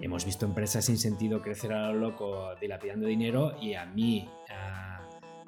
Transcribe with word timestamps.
hemos 0.00 0.24
visto 0.24 0.46
empresas 0.46 0.84
sin 0.84 0.98
sentido 0.98 1.42
crecer 1.42 1.72
a 1.72 1.92
lo 1.92 1.94
loco 1.94 2.54
dilapidando 2.60 3.06
dinero 3.06 3.56
y 3.60 3.74
a 3.74 3.86
mí... 3.86 4.28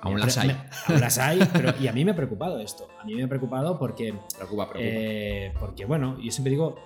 Aún 0.02 0.18
las 0.18 0.36
hay. 0.36 0.50
aún 0.88 1.00
las 1.00 1.18
hay, 1.18 1.40
pero 1.52 1.74
y 1.80 1.86
a 1.86 1.92
mí 1.92 2.04
me 2.04 2.10
ha 2.10 2.16
preocupado 2.16 2.58
esto. 2.58 2.88
A 3.00 3.04
mí 3.04 3.14
me 3.14 3.22
ha 3.22 3.28
preocupado 3.28 3.78
porque. 3.78 4.12
Preocupa, 4.36 4.68
preocupa. 4.68 4.76
Eh, 4.80 5.52
porque, 5.60 5.84
bueno, 5.84 6.18
yo 6.20 6.32
siempre 6.32 6.50
digo. 6.50 6.76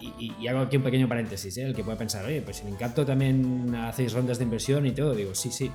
Y, 0.00 0.46
hago 0.48 0.58
aquí 0.58 0.76
un 0.76 0.82
pequeño 0.82 1.08
paréntesis, 1.08 1.56
¿eh? 1.56 1.62
el 1.62 1.74
que 1.74 1.84
puede 1.84 1.96
pensar, 1.96 2.24
oye, 2.26 2.42
pues 2.42 2.60
en 2.60 2.68
Incapto 2.68 3.06
también 3.06 3.74
hacéis 3.74 4.12
rondas 4.12 4.38
de 4.38 4.44
inversión 4.44 4.84
y 4.84 4.90
todo. 4.90 5.14
Digo, 5.14 5.34
sí, 5.34 5.50
sí. 5.50 5.70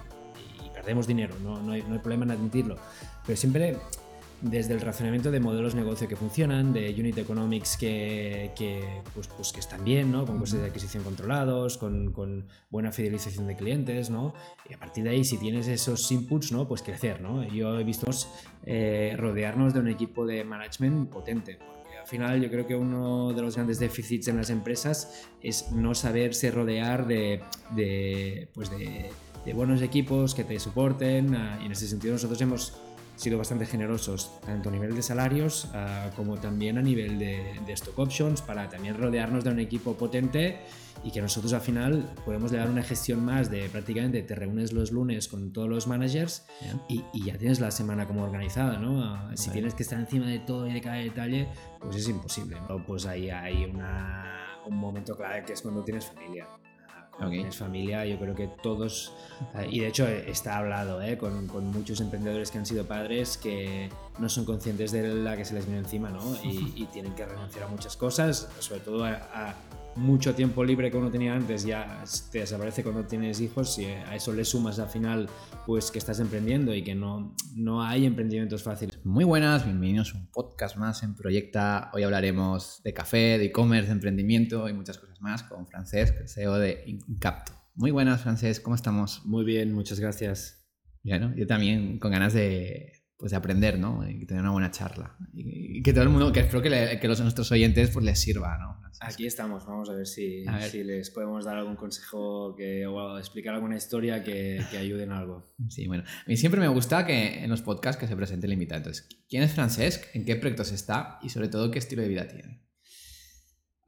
Y 0.64 0.70
perdemos 0.70 1.08
dinero, 1.08 1.34
no, 1.42 1.60
no, 1.62 1.72
hay, 1.72 1.82
no 1.82 1.94
hay 1.94 2.00
problema 2.00 2.26
en 2.26 2.32
admitirlo. 2.32 2.76
Pero 3.26 3.38
siempre 3.38 3.78
desde 4.42 4.74
el 4.74 4.82
razonamiento 4.82 5.32
de 5.32 5.40
modelos 5.40 5.74
de 5.74 5.82
negocio 5.82 6.08
que 6.08 6.16
funcionan, 6.16 6.72
de 6.72 6.96
unit 6.98 7.18
economics 7.18 7.78
que, 7.78 8.52
pues, 9.14 9.28
pues, 9.28 9.52
que 9.52 9.60
están 9.60 9.84
bien, 9.84 10.12
¿no? 10.12 10.26
con 10.26 10.40
costes 10.40 10.62
de 10.62 10.68
adquisición 10.68 11.04
controlados, 11.04 11.78
con, 11.78 12.12
con, 12.12 12.48
buena 12.70 12.92
fidelización 12.92 13.48
de 13.48 13.56
clientes, 13.56 14.10
¿no? 14.10 14.34
y 14.70 14.74
a 14.74 14.80
partir 14.80 15.04
de 15.04 15.12
ahí, 15.12 15.24
si 15.24 15.38
tienes 15.38 15.68
esos 15.68 16.12
inputs, 16.12 16.52
¿no? 16.52 16.68
pues 16.68 16.82
crecer. 16.82 17.22
¿no? 17.22 17.44
Yo 17.44 17.80
he 17.80 17.84
visto 17.84 18.08
eh, 18.66 19.16
rodearnos 19.18 19.74
de 19.74 19.80
un 19.80 19.88
equipo 19.88 20.26
de 20.26 20.44
management 20.44 21.10
potente. 21.10 21.58
porque 21.58 21.98
Al 21.98 22.08
final 22.08 22.42
yo 22.42 22.50
creo 22.50 22.66
que 22.66 22.76
uno 22.76 23.34
de 23.34 23.42
los 23.42 23.56
grandes 23.56 23.80
déficits 23.80 24.28
en 24.28 24.38
las 24.38 24.50
empresas 24.50 25.28
es 25.42 25.72
no 25.72 25.96
saberse 25.96 26.52
rodear 26.52 27.08
de, 27.08 27.42
de, 27.76 28.50
pues 28.54 28.70
de, 28.70 29.10
de 29.46 29.54
buenos 29.54 29.82
equipos 29.82 30.36
que 30.36 30.44
te 30.44 30.60
soporten 30.60 31.36
ah, 31.36 31.60
y 31.62 31.66
en 31.66 31.72
ese 31.72 31.88
sentido 31.88 32.14
nosotros 32.14 32.40
hemos 32.42 32.78
sido 33.20 33.38
bastante 33.38 33.66
generosos, 33.66 34.32
tanto 34.46 34.70
a 34.70 34.72
nivel 34.72 34.96
de 34.96 35.02
salarios 35.02 35.68
ah, 35.74 36.10
como 36.16 36.38
también 36.38 36.78
a 36.78 36.82
nivel 36.82 37.20
de, 37.20 37.74
stock 37.74 38.00
options, 38.00 38.42
para 38.42 38.70
también 38.70 38.98
rodearnos 38.98 39.44
de 39.44 39.52
un 39.52 39.60
equipo 39.60 39.96
potente 39.96 40.62
y 41.04 41.12
que 41.12 41.22
nosotros 41.22 41.52
al 41.54 41.62
final 41.62 42.10
podemos 42.26 42.52
dar 42.52 42.70
una 42.70 42.82
gestión 42.82 43.24
más 43.24 43.52
de 43.52 43.68
prácticamente 43.70 44.22
te 44.22 44.36
reúnes 44.36 44.72
los 44.72 44.92
lunes 44.92 45.28
con 45.28 45.52
todos 45.52 45.68
los 45.68 45.88
managers 45.88 46.46
y, 46.88 47.04
ya 47.26 47.38
tienes 47.38 47.60
la 47.60 47.72
semana 47.72 48.08
como 48.08 48.24
organizada, 48.24 48.80
¿no? 48.80 49.04
Ah, 49.04 49.32
si 49.36 49.50
tienes 49.52 49.74
que 49.74 49.84
estar 49.84 50.00
encima 50.00 50.28
de 50.28 50.40
todo 50.40 50.68
y 50.68 50.74
de 50.74 50.82
cada 50.82 50.96
detalle, 50.96 51.50
pues 51.82 51.98
es 51.98 52.08
imposible. 52.08 52.58
Pues 52.88 53.06
ahí 53.06 53.30
hay 53.30 53.66
una, 53.66 54.62
un 54.66 54.78
momento 54.78 55.16
clave 55.16 55.44
que 55.46 55.54
es 55.54 55.62
cuando 55.62 55.84
tienes 55.84 56.06
familia 56.06 56.48
es 57.22 57.58
familia, 57.58 58.06
yo 58.06 58.18
creo 58.18 58.36
que 58.36 58.48
todos, 58.48 59.14
eh, 59.56 59.68
y 59.70 59.80
de 59.82 59.88
hecho 59.88 60.08
está 60.08 60.58
hablado 60.58 61.02
eh, 61.02 61.18
con, 61.18 61.48
con, 61.48 61.68
muchos 61.68 62.00
emprendedores 62.02 62.52
que 62.52 62.58
han 62.58 62.66
sido 62.66 62.86
padres 62.86 63.38
que 63.38 63.90
no 64.18 64.30
son 64.30 64.46
conscientes 64.46 64.92
de 64.92 65.14
la 65.14 65.36
que 65.36 65.46
se 65.46 65.54
les 65.54 65.66
viene 65.66 65.80
encima 65.80 66.10
¿no? 66.10 66.22
y, 66.44 66.86
tienen 66.94 67.14
que 67.16 67.26
renunciar 67.26 67.66
a 67.66 67.68
muchas 67.68 67.96
cosas, 67.98 68.50
sobre 68.60 68.82
todo 68.82 69.06
a 69.06 69.56
mucho 69.96 70.36
tiempo 70.36 70.64
libre 70.64 70.92
que 70.92 70.98
uno 70.98 71.12
tenía 71.12 71.36
antes 71.36 71.66
ya 71.66 72.04
te 72.32 72.40
desaparece 72.40 72.84
cuando 72.84 73.06
tienes 73.06 73.42
hijos 73.42 73.78
y 73.80 73.86
a 73.86 74.16
eso 74.16 74.34
le 74.34 74.46
sumas 74.46 74.80
al 74.80 74.90
final 74.90 75.30
pues 75.66 75.92
que 75.92 76.00
estás 76.00 76.20
emprendiendo 76.20 76.74
y 76.74 76.84
que 76.84 76.96
no, 76.96 77.36
no 77.56 77.84
hay 77.84 78.06
emprendimientos 78.06 78.64
fáciles. 78.64 79.00
Muy 79.04 79.24
buenas, 79.24 79.66
bienvenidos 79.66 80.14
a 80.14 80.18
un 80.18 80.28
podcast 80.28 80.78
más 80.78 81.04
en 81.04 81.16
Proyecta. 81.16 81.92
Hoy 81.94 82.04
hablaremos 82.04 82.82
de 82.84 82.94
café, 82.94 83.38
de 83.38 83.46
e-commerce, 83.46 83.88
de 83.88 83.94
emprendimiento 83.94 84.68
y 84.70 84.74
muchas 84.74 84.98
cosas 84.98 85.22
más 85.22 85.44
con 85.44 85.68
Francesc, 85.68 86.28
CEO 86.28 86.58
de 86.58 86.84
Incapto. 86.86 87.54
Muy 87.76 87.92
buenas, 87.92 88.22
Francesc, 88.22 88.62
¿cómo 88.62 88.76
estamos? 88.76 89.26
Muy 89.26 89.46
bien, 89.46 89.74
muchas 89.74 90.00
gracias. 90.00 90.68
Bueno, 91.04 91.34
yo 91.36 91.48
también 91.48 91.98
con 92.00 92.12
ganas 92.12 92.34
de, 92.34 92.99
pues 93.20 93.32
de 93.32 93.38
aprender, 93.38 93.78
¿no? 93.78 94.10
Y 94.10 94.26
tener 94.26 94.42
una 94.42 94.52
buena 94.52 94.72
charla. 94.72 95.18
Y, 95.34 95.84
que 95.84 95.92
todo 95.92 96.04
el 96.04 96.10
mundo, 96.10 96.32
que 96.32 96.40
espero 96.40 96.62
que, 96.62 96.98
que 97.02 97.08
los 97.10 97.20
nuestros 97.20 97.52
oyentes 97.52 97.90
pues 97.90 98.06
les 98.06 98.18
sirva, 98.18 98.58
¿no? 98.58 98.80
Aquí 99.02 99.28
estamos, 99.28 99.66
vamos 99.66 99.90
a 99.90 99.94
ver 99.94 100.08
si, 100.08 100.46
si 100.72 100.84
les 100.86 101.10
podemos 101.10 101.44
dar 101.44 101.58
algún 101.58 101.76
consejo 101.76 102.56
que, 102.56 102.88
o 102.88 103.18
explicar 103.18 103.54
alguna 103.54 103.76
historia 103.76 104.24
que, 104.24 104.62
que 104.72 104.78
ayude 104.78 105.04
en 105.04 105.12
algo. 105.12 105.54
Sí, 105.68 105.86
bueno. 105.88 106.04
A 106.06 106.30
mí 106.30 106.38
siempre 106.38 106.62
me 106.62 106.70
gusta 106.70 107.06
que 107.06 107.44
en 107.44 107.50
los 107.50 107.62
podcasts 107.62 108.00
que 108.00 108.08
se 108.08 108.16
presente 108.16 108.48
el 108.48 108.54
invitado. 108.54 108.78
Entonces, 108.78 109.08
¿quién 109.28 109.44
es 109.44 109.52
Francesc? 109.52 110.16
¿En 110.16 110.24
qué 110.24 110.38
proyectos 110.38 110.72
está? 110.72 111.20
Y 111.22 111.30
sobre 111.30 111.50
todo, 111.50 111.72
¿qué 111.72 111.80
estilo 111.80 112.02
de 112.02 112.08
vida 112.08 112.26
tiene? 112.26 112.62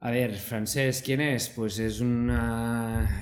A 0.00 0.10
ver, 0.10 0.34
Francesc, 0.34 1.06
¿quién 1.06 1.22
es? 1.22 1.48
Pues 1.48 1.78
es 1.78 2.00
un 2.00 2.30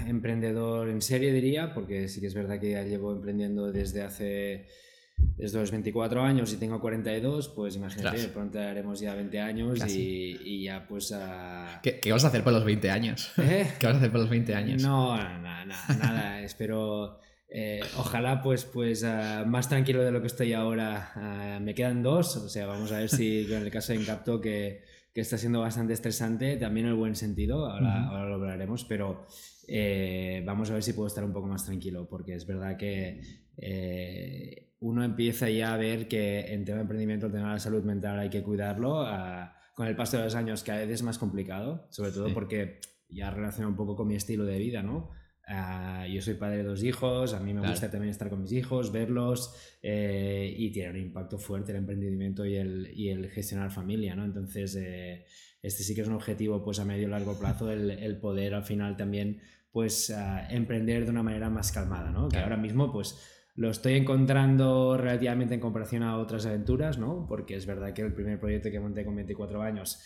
emprendedor 0.09 0.89
en 0.89 1.03
serie, 1.03 1.33
diría, 1.33 1.73
porque 1.73 2.09
sí 2.09 2.21
que 2.21 2.27
es 2.27 2.35
verdad 2.35 2.59
que 2.59 2.73
ya 2.73 2.83
llevo 2.83 3.13
emprendiendo 3.13 3.71
desde 3.71 4.03
hace 4.03 4.67
desde 5.41 5.59
los 5.59 5.71
24 5.71 6.23
años 6.23 6.53
y 6.53 6.57
tengo 6.57 6.81
42, 6.81 7.49
pues 7.49 7.77
imagínate, 7.77 8.29
pronto 8.29 8.59
haremos 8.59 9.01
ya 9.01 9.15
20 9.15 9.41
años 9.41 9.81
y, 9.89 10.65
ya 10.65 10.87
pues... 10.87 11.15
¿Qué, 11.83 12.13
vas 12.13 12.25
a 12.25 12.29
hacer 12.29 12.45
por 12.45 12.53
los 12.53 12.65
20 12.65 12.91
años? 12.91 13.33
¿Eh? 13.39 13.67
¿Qué 13.79 13.87
vas 13.87 13.95
a 13.95 13.99
hacer 13.99 14.11
por 14.11 14.21
los 14.21 14.29
20 14.29 14.55
años? 14.55 14.83
No, 14.83 15.17
nada, 15.17 15.65
nada, 15.65 16.43
espero... 16.43 17.19
Eh, 17.53 17.81
ojalá 17.97 18.43
pues, 18.43 18.65
pues 18.65 19.03
ah, 19.03 19.45
más 19.45 19.69
tranquilo 19.69 20.05
de 20.05 20.13
lo 20.13 20.21
que 20.21 20.29
estoy 20.29 20.53
ahora. 20.53 21.11
Ah, 21.17 21.59
me 21.61 21.75
quedan 21.75 22.01
dos, 22.01 22.37
o 22.37 22.49
sea, 22.49 22.67
vamos 22.67 22.93
a 22.93 22.99
ver 22.99 23.09
si 23.09 23.45
con 23.51 23.59
el 23.59 23.71
caso 23.73 23.93
de 23.93 23.99
Incapto 23.99 24.41
que, 24.41 24.85
que 25.13 25.21
está 25.21 25.37
siendo 25.37 25.61
bastante 25.61 25.93
estresante, 25.93 26.57
también 26.59 26.87
en 26.87 26.93
el 26.93 26.99
buen 26.99 27.17
sentido, 27.17 27.67
ahora, 27.67 28.07
ahora 28.07 28.29
lo 28.29 28.35
hablaremos, 28.37 28.85
pero 28.85 29.27
eh, 29.67 30.45
vamos 30.47 30.71
a 30.71 30.75
ver 30.75 30.85
si 30.85 30.93
puedo 30.93 31.09
estar 31.09 31.25
un 31.25 31.33
poco 31.33 31.49
más 31.49 31.65
tranquilo, 31.65 32.07
porque 32.09 32.35
es 32.35 32.47
verdad 32.47 32.77
que 32.77 33.21
uno 34.81 35.05
empieza 35.05 35.49
ya 35.51 35.75
a 35.75 35.77
ver 35.77 36.09
que 36.09 36.53
en 36.53 36.65
tema 36.65 36.77
de 36.77 36.83
emprendimiento 36.83 37.27
el 37.27 37.33
tema 37.33 37.49
de 37.49 37.55
la 37.55 37.61
salud 37.61 37.85
mental 37.85 38.19
hay 38.19 38.31
que 38.31 38.43
cuidarlo. 38.43 39.03
Ah, 39.03 39.57
con 39.75 39.87
el 39.87 39.97
paso 39.97 40.19
de 40.19 40.25
los 40.25 40.35
años 40.35 40.63
cada 40.63 40.81
vez 40.81 40.91
es 40.91 41.03
más 41.03 41.19
complicado, 41.19 41.87
sobre 41.91 42.11
todo 42.11 42.35
porque 42.35 42.81
ya 43.09 43.31
relaciona 43.31 43.69
un 43.69 43.77
poco 43.77 43.97
con 43.97 44.09
mi 44.09 44.15
estilo 44.15 44.45
de 44.45 44.59
vida, 44.59 44.83
¿no? 44.83 45.11
Ah, 45.47 46.07
yo 46.07 46.23
soy 46.23 46.35
padre 46.35 46.59
de 46.59 46.63
dos 46.65 46.83
hijos, 46.83 47.35
a 47.35 47.41
mí 47.41 47.53
me 47.53 47.67
gusta 47.67 47.91
también 47.91 48.11
estar 48.11 48.31
con 48.31 48.43
mis 48.43 48.53
hijos, 48.53 48.93
verlos 48.93 49.55
eh, 49.83 50.55
y 50.57 50.71
tiene 50.71 50.91
un 50.91 50.97
impacto 50.97 51.39
fuerte 51.39 51.73
el 51.73 51.79
emprendimiento 51.79 52.47
y 52.47 52.57
el, 52.57 52.91
y 52.95 53.09
el 53.09 53.31
gestionar 53.31 53.71
familia, 53.71 54.15
¿no? 54.15 54.25
Entonces, 54.25 54.77
eh, 54.77 55.25
este 55.63 55.83
sí 55.83 55.95
que 55.95 56.03
es 56.03 56.09
un 56.09 56.15
objetivo 56.15 56.63
pues 56.63 56.79
a 56.79 56.85
medio 56.85 57.09
y 57.09 57.11
largo 57.11 57.39
plazo, 57.39 57.71
el, 57.71 57.91
el 57.91 58.19
poder 58.19 58.55
al 58.55 58.65
final 58.65 58.97
también 58.97 59.41
pues 59.73 60.11
ah, 60.11 60.47
emprender 60.51 61.05
de 61.05 61.11
una 61.11 61.23
manera 61.23 61.51
más 61.51 61.73
calmada, 61.73 62.11
¿no? 62.11 62.29
Que 62.29 62.39
ahora 62.39 62.57
mismo 62.57 62.93
pues 62.93 63.19
lo 63.61 63.69
estoy 63.69 63.93
encontrando 63.93 64.97
relativamente 64.97 65.53
en 65.53 65.61
comparación 65.61 66.03
a 66.03 66.17
otras 66.17 66.47
aventuras, 66.47 66.97
¿no? 66.97 67.27
Porque 67.29 67.57
es 67.57 67.67
verdad 67.67 67.93
que 67.93 68.01
el 68.01 68.15
primer 68.15 68.41
proyecto 68.41 68.71
que 68.71 68.81
monté 68.81 69.05
con 69.05 69.15
24 69.15 69.61
años 69.61 70.01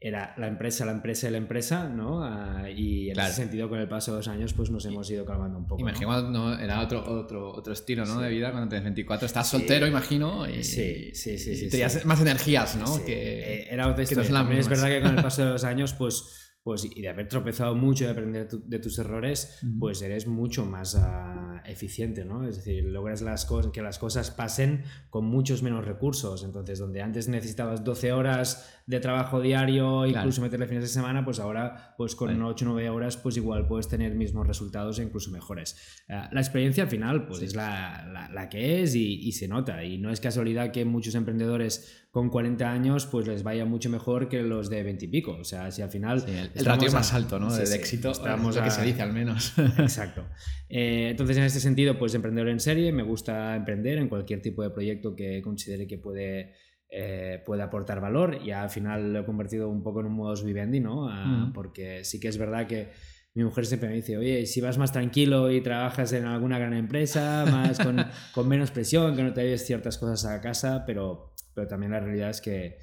era 0.00 0.34
la 0.38 0.46
empresa, 0.46 0.86
la 0.86 0.92
empresa 0.92 1.28
y 1.28 1.30
la 1.32 1.36
empresa, 1.36 1.90
¿no? 1.90 2.24
Ah, 2.24 2.70
y 2.74 3.10
en 3.10 3.20
ese 3.20 3.32
sentido, 3.32 3.68
con 3.68 3.80
el 3.80 3.86
paso 3.86 4.12
de 4.12 4.16
los 4.16 4.28
años, 4.28 4.54
pues 4.54 4.70
nos 4.70 4.86
hemos 4.86 5.10
ido 5.10 5.26
calmando 5.26 5.58
un 5.58 5.68
poco. 5.68 5.82
Imagino, 5.82 6.22
¿no? 6.30 6.58
Era 6.58 6.80
otro, 6.80 7.04
otro, 7.06 7.52
otro 7.52 7.74
estilo, 7.74 8.06
¿no? 8.06 8.18
De 8.18 8.30
vida 8.30 8.50
cuando 8.50 8.70
tenías 8.70 8.84
24. 8.84 9.26
Estás 9.26 9.46
soltero, 9.46 9.86
imagino. 9.86 10.48
Y, 10.48 10.64
sí, 10.64 11.10
sí, 11.12 11.36
sí. 11.36 11.54
sí 11.54 11.68
tenías 11.68 12.02
más 12.06 12.22
energías, 12.22 12.76
¿no? 12.76 13.04
Que, 13.04 13.40
eh, 13.40 13.68
era 13.70 13.88
otro 13.88 14.04
estilo. 14.04 14.22
es 14.22 14.68
verdad 14.70 14.88
que 14.88 15.02
con 15.02 15.18
el 15.18 15.22
paso 15.22 15.44
de 15.44 15.50
los 15.50 15.64
años, 15.64 15.92
pues 15.92 16.45
pues, 16.66 16.84
y 16.84 17.00
de 17.00 17.08
haber 17.08 17.28
tropezado 17.28 17.76
mucho 17.76 18.02
y 18.02 18.06
aprender 18.08 18.48
de 18.48 18.78
tus 18.80 18.98
errores, 18.98 19.60
pues 19.78 20.02
eres 20.02 20.26
mucho 20.26 20.66
más 20.66 20.96
ah, 20.96 21.62
eficiente, 21.64 22.24
¿no? 22.24 22.42
Es 22.42 22.56
decir, 22.56 22.82
logras 22.86 23.22
las 23.22 23.46
cosas, 23.46 23.70
que 23.70 23.82
las 23.82 24.00
cosas 24.00 24.32
pasen 24.32 24.82
con 25.08 25.26
muchos 25.26 25.62
menos 25.62 25.84
recursos. 25.84 26.42
Entonces, 26.42 26.80
donde 26.80 27.02
antes 27.02 27.28
necesitabas 27.28 27.84
12 27.84 28.12
horas 28.12 28.68
de 28.84 28.98
trabajo 28.98 29.40
diario, 29.40 30.06
incluso 30.06 30.42
meterle 30.42 30.66
fines 30.66 30.82
de 30.82 30.88
semana, 30.88 31.24
pues 31.24 31.38
ahora, 31.38 31.94
pues 31.96 32.16
con 32.16 32.42
8 32.42 32.64
o 32.64 32.68
9 32.72 32.90
horas, 32.90 33.16
pues 33.16 33.36
igual 33.36 33.68
puedes 33.68 33.86
tener 33.86 34.16
mismos 34.16 34.44
resultados 34.44 34.98
e 34.98 35.04
incluso 35.04 35.30
mejores. 35.30 35.76
Ah, 36.08 36.28
la 36.32 36.40
experiencia 36.40 36.82
al 36.82 36.90
final, 36.90 37.28
pues 37.28 37.42
es 37.42 37.54
la, 37.54 38.28
la, 38.32 38.48
que 38.48 38.82
es 38.82 38.96
y, 38.96 39.20
y 39.20 39.30
se 39.30 39.46
nota. 39.46 39.84
Y 39.84 39.98
no 39.98 40.10
es 40.10 40.18
casualidad 40.18 40.72
que 40.72 40.84
muchos 40.84 41.14
emprendedores 41.14 42.05
con 42.16 42.30
40 42.30 42.72
años 42.72 43.04
pues 43.04 43.26
les 43.26 43.42
vaya 43.42 43.66
mucho 43.66 43.90
mejor 43.90 44.30
que 44.30 44.40
los 44.40 44.70
de 44.70 44.82
20 44.82 45.04
y 45.04 45.08
pico. 45.08 45.32
O 45.32 45.44
sea, 45.44 45.70
si 45.70 45.82
al 45.82 45.90
final... 45.90 46.24
el, 46.26 46.64
ratio 46.64 46.90
más 46.90 47.12
alto, 47.12 47.38
¿no? 47.38 47.54
de 47.54 47.62
éxito, 47.76 48.10
estamos 48.10 48.56
lo 48.56 48.64
que 48.64 48.70
se 48.70 48.82
dice 48.84 49.02
al 49.02 49.12
menos. 49.12 49.52
Exacto. 49.78 50.24
Eh, 50.70 51.08
entonces, 51.10 51.36
en 51.36 51.42
este 51.42 51.60
sentido, 51.60 51.98
pues 51.98 52.14
emprendedor 52.14 52.48
en 52.48 52.58
serie, 52.58 52.90
me 52.90 53.02
gusta 53.02 53.54
emprender 53.54 53.98
en 53.98 54.08
cualquier 54.08 54.40
tipo 54.40 54.62
de 54.62 54.70
proyecto 54.70 55.14
que 55.14 55.42
considere 55.42 55.86
que 55.86 55.98
puede... 55.98 56.54
Eh, 56.88 57.42
puede 57.44 57.62
aportar 57.62 58.00
valor 58.00 58.38
y 58.42 58.52
al 58.52 58.70
final 58.70 59.12
lo 59.12 59.20
he 59.20 59.24
convertido 59.26 59.68
un 59.68 59.82
poco 59.82 60.00
en 60.00 60.06
un 60.06 60.14
modus 60.14 60.44
vivendi, 60.44 60.78
¿no? 60.78 61.10
Ah, 61.10 61.50
porque 61.52 62.04
sí 62.04 62.20
que 62.20 62.28
es 62.28 62.38
verdad 62.38 62.68
que 62.68 62.92
mi 63.34 63.42
mujer 63.42 63.66
siempre 63.66 63.88
me 63.88 63.96
dice, 63.96 64.16
oye, 64.16 64.46
si 64.46 64.60
vas 64.60 64.78
más 64.78 64.92
tranquilo 64.92 65.50
y 65.50 65.60
trabajas 65.60 66.12
en 66.12 66.24
alguna 66.24 66.60
gran 66.60 66.74
empresa, 66.74 67.44
más 67.50 67.80
con, 67.80 67.96
con 68.32 68.48
menos 68.48 68.70
presión, 68.70 69.16
que 69.16 69.24
no 69.24 69.34
te 69.34 69.42
lleves 69.42 69.66
ciertas 69.66 69.98
cosas 69.98 70.24
a 70.24 70.40
casa, 70.40 70.84
pero 70.86 71.34
pero 71.56 71.66
también 71.66 71.90
la 71.90 72.00
realidad 72.00 72.30
es 72.30 72.40
que, 72.40 72.78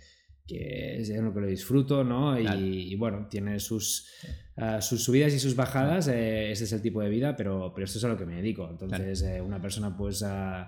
que 0.45 0.99
es 0.99 1.09
en 1.09 1.23
lo 1.23 1.33
que 1.33 1.41
lo 1.41 1.47
disfruto, 1.47 2.03
¿no? 2.03 2.37
Y, 2.37 2.95
bueno, 2.95 3.27
tiene 3.29 3.59
sus, 3.59 4.09
ah, 4.57 4.81
sus 4.81 5.03
subidas 5.03 5.33
y 5.33 5.39
sus 5.39 5.55
bajadas, 5.55 6.09
eh, 6.09 6.51
ese 6.51 6.63
es 6.63 6.73
el 6.73 6.81
tipo 6.81 7.01
de 7.01 7.09
vida, 7.09 7.35
pero, 7.37 7.71
pero 7.73 7.85
esto 7.85 7.99
es 7.99 8.03
a 8.03 8.09
lo 8.09 8.17
que 8.17 8.25
me 8.25 8.35
dedico. 8.35 8.67
Entonces, 8.69 9.21
eh, 9.21 9.39
una 9.39 9.61
persona 9.61 9.95
pues... 9.95 10.21
Uh, 10.23 10.65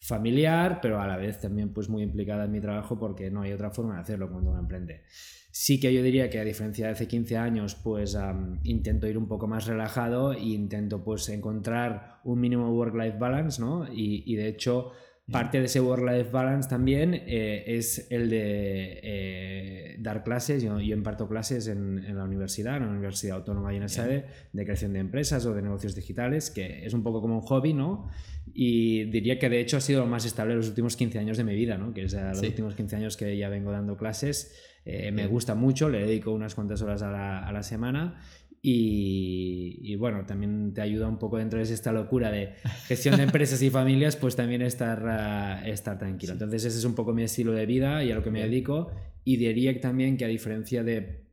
familiar, 0.00 0.78
pero 0.80 1.00
a 1.00 1.06
la 1.06 1.16
vez 1.16 1.40
también 1.40 1.72
pues 1.72 1.88
muy 1.88 2.02
implicada 2.02 2.44
en 2.44 2.52
mi 2.52 2.60
trabajo 2.60 2.98
porque 2.98 3.30
no 3.30 3.42
hay 3.42 3.52
otra 3.52 3.70
forma 3.70 3.94
de 3.94 4.00
hacerlo 4.02 4.30
cuando 4.30 4.50
uno 4.50 4.60
emprende. 4.60 5.02
Sí 5.50 5.80
que 5.80 5.92
yo 5.92 6.02
diría 6.02 6.28
que 6.28 6.38
a 6.38 6.44
diferencia 6.44 6.86
de 6.86 6.92
hace 6.92 7.08
15 7.08 7.36
años, 7.38 7.74
pues 7.76 8.16
intento 8.62 9.06
ir 9.06 9.16
un 9.16 9.26
poco 9.26 9.48
más 9.48 9.66
relajado 9.66 10.32
e 10.32 10.44
intento 10.44 11.02
pues 11.02 11.28
encontrar 11.30 12.20
un 12.24 12.40
mínimo 12.40 12.70
work-life 12.72 13.16
balance, 13.18 13.60
¿no? 13.60 13.90
Y, 13.90 14.22
y 14.26 14.36
de 14.36 14.48
hecho 14.48 14.92
Parte 15.30 15.58
de 15.58 15.64
ese 15.64 15.80
work-life 15.80 16.30
balance 16.30 16.68
también 16.68 17.12
eh, 17.12 17.64
es 17.66 18.06
el 18.10 18.30
de 18.30 19.00
eh, 19.02 19.96
dar 19.98 20.22
clases. 20.22 20.62
Yo, 20.62 20.78
yo, 20.78 20.94
imparto 20.94 21.28
clases 21.28 21.66
en, 21.66 22.04
en, 22.04 22.16
la 22.16 22.22
universidad, 22.22 22.76
en 22.76 22.84
la 22.84 22.90
Universidad 22.90 23.38
Autónoma 23.38 23.72
de 23.72 23.88
Sede, 23.88 24.26
de 24.52 24.64
creación 24.64 24.92
de 24.92 25.00
empresas 25.00 25.44
o 25.46 25.52
de 25.52 25.62
negocios 25.62 25.96
digitales, 25.96 26.52
que 26.52 26.86
es 26.86 26.94
un 26.94 27.02
poco 27.02 27.20
como 27.20 27.34
un 27.38 27.40
hobby, 27.40 27.74
¿no? 27.74 28.08
Y 28.54 29.06
diría 29.06 29.36
que 29.40 29.48
de 29.48 29.58
hecho 29.58 29.78
ha 29.78 29.80
sido 29.80 30.02
lo 30.02 30.06
más 30.06 30.24
estable 30.24 30.54
los 30.54 30.68
últimos 30.68 30.94
15 30.96 31.18
años 31.18 31.36
de 31.36 31.42
mi 31.42 31.56
vida, 31.56 31.76
¿no? 31.76 31.92
Que 31.92 32.04
es 32.04 32.12
los 32.12 32.42
últimos 32.42 32.76
15 32.76 32.94
años 32.94 33.16
que 33.16 33.36
ya 33.36 33.48
vengo 33.48 33.72
dando 33.72 33.96
clases. 33.96 34.54
Eh, 34.84 35.10
me 35.10 35.26
gusta 35.26 35.56
mucho, 35.56 35.88
le 35.88 36.06
dedico 36.06 36.30
unas 36.30 36.54
cuantas 36.54 36.80
horas 36.82 37.02
a 37.02 37.10
la, 37.10 37.40
a 37.40 37.50
la 37.50 37.64
semana 37.64 38.20
y, 38.68 39.94
bueno, 39.94 40.26
también 40.26 40.74
te 40.74 40.80
ayuda 40.80 41.06
un 41.06 41.18
poco 41.18 41.38
dentro 41.38 41.60
de 41.60 41.72
esta 41.72 41.92
locura 41.92 42.32
de 42.32 42.54
gestión 42.88 43.16
de 43.16 43.22
empresas 43.22 43.62
y 43.62 43.70
familias, 43.70 44.16
pues 44.16 44.34
también 44.34 44.60
estar, 44.60 45.06
ah, 45.06 45.62
estar 45.64 45.98
tranquilo. 45.98 46.32
Entonces 46.32 46.64
ese 46.64 46.78
es 46.78 46.84
un 46.84 46.96
poco 46.96 47.14
mi 47.14 47.22
estilo 47.22 47.52
de 47.52 47.64
vida 47.64 48.02
y 48.02 48.10
a 48.10 48.16
lo 48.16 48.24
que 48.24 48.32
me 48.32 48.42
dedico. 48.42 48.90
Y 49.22 49.36
diría 49.36 49.80
también 49.80 50.16
que 50.16 50.24
a 50.24 50.28
diferencia 50.28 50.82
de 50.82 51.28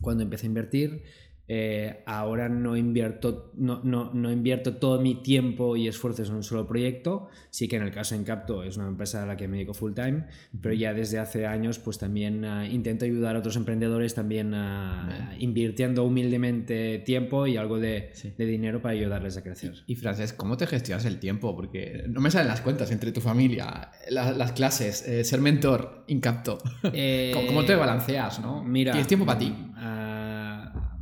cuando 0.00 0.22
empecé 0.22 0.46
a 0.46 0.48
invertir, 0.48 1.02
eh, 1.48 2.02
ahora 2.06 2.50
no 2.50 2.76
invierto, 2.76 3.52
no, 3.56 3.80
no, 3.82 4.12
no, 4.12 4.30
invierto 4.30 4.76
todo 4.76 5.00
mi 5.00 5.22
tiempo 5.22 5.76
y 5.76 5.88
esfuerzos 5.88 6.28
en 6.28 6.36
un 6.36 6.42
solo 6.42 6.66
proyecto. 6.66 7.28
Sí 7.48 7.68
que 7.68 7.76
en 7.76 7.82
el 7.82 7.90
caso 7.90 8.14
de 8.14 8.20
Encapto 8.20 8.62
es 8.62 8.76
una 8.76 8.88
empresa 8.88 9.22
a 9.22 9.26
la 9.26 9.36
que 9.36 9.48
me 9.48 9.56
dedico 9.56 9.72
full 9.72 9.94
time, 9.94 10.26
pero 10.60 10.74
ya 10.74 10.92
desde 10.92 11.18
hace 11.18 11.46
años 11.46 11.78
pues 11.78 11.98
también 11.98 12.44
uh, 12.44 12.64
intento 12.64 13.06
ayudar 13.06 13.36
a 13.36 13.38
otros 13.38 13.56
emprendedores 13.56 14.14
también 14.14 14.52
uh, 14.52 15.08
invirtiendo 15.38 16.04
humildemente 16.04 16.98
tiempo 16.98 17.46
y 17.46 17.56
algo 17.56 17.78
de, 17.78 18.12
de, 18.36 18.46
dinero 18.46 18.82
para 18.82 18.92
ayudarles 18.92 19.38
a 19.38 19.42
crecer. 19.42 19.72
Y, 19.86 19.92
y 19.92 19.96
Frances, 19.96 20.34
¿cómo 20.34 20.58
te 20.58 20.66
gestionas 20.66 21.06
el 21.06 21.18
tiempo? 21.18 21.56
Porque 21.56 22.04
no 22.08 22.20
me 22.20 22.30
salen 22.30 22.48
las 22.48 22.60
cuentas 22.60 22.90
entre 22.90 23.10
tu 23.10 23.22
familia, 23.22 23.90
la, 24.10 24.32
las 24.32 24.52
clases, 24.52 25.06
eh, 25.08 25.24
ser 25.24 25.40
mentor, 25.40 26.04
Incapto. 26.08 26.58
Eh, 26.92 27.30
¿Cómo, 27.34 27.46
¿Cómo, 27.48 27.64
te 27.64 27.74
balanceas? 27.74 28.40
¿no? 28.40 28.64
Mira, 28.64 28.92
¿Tienes 28.92 29.06
tiempo 29.06 29.26
para 29.26 29.38
ti? 29.38 29.54
Uh, 29.54 29.97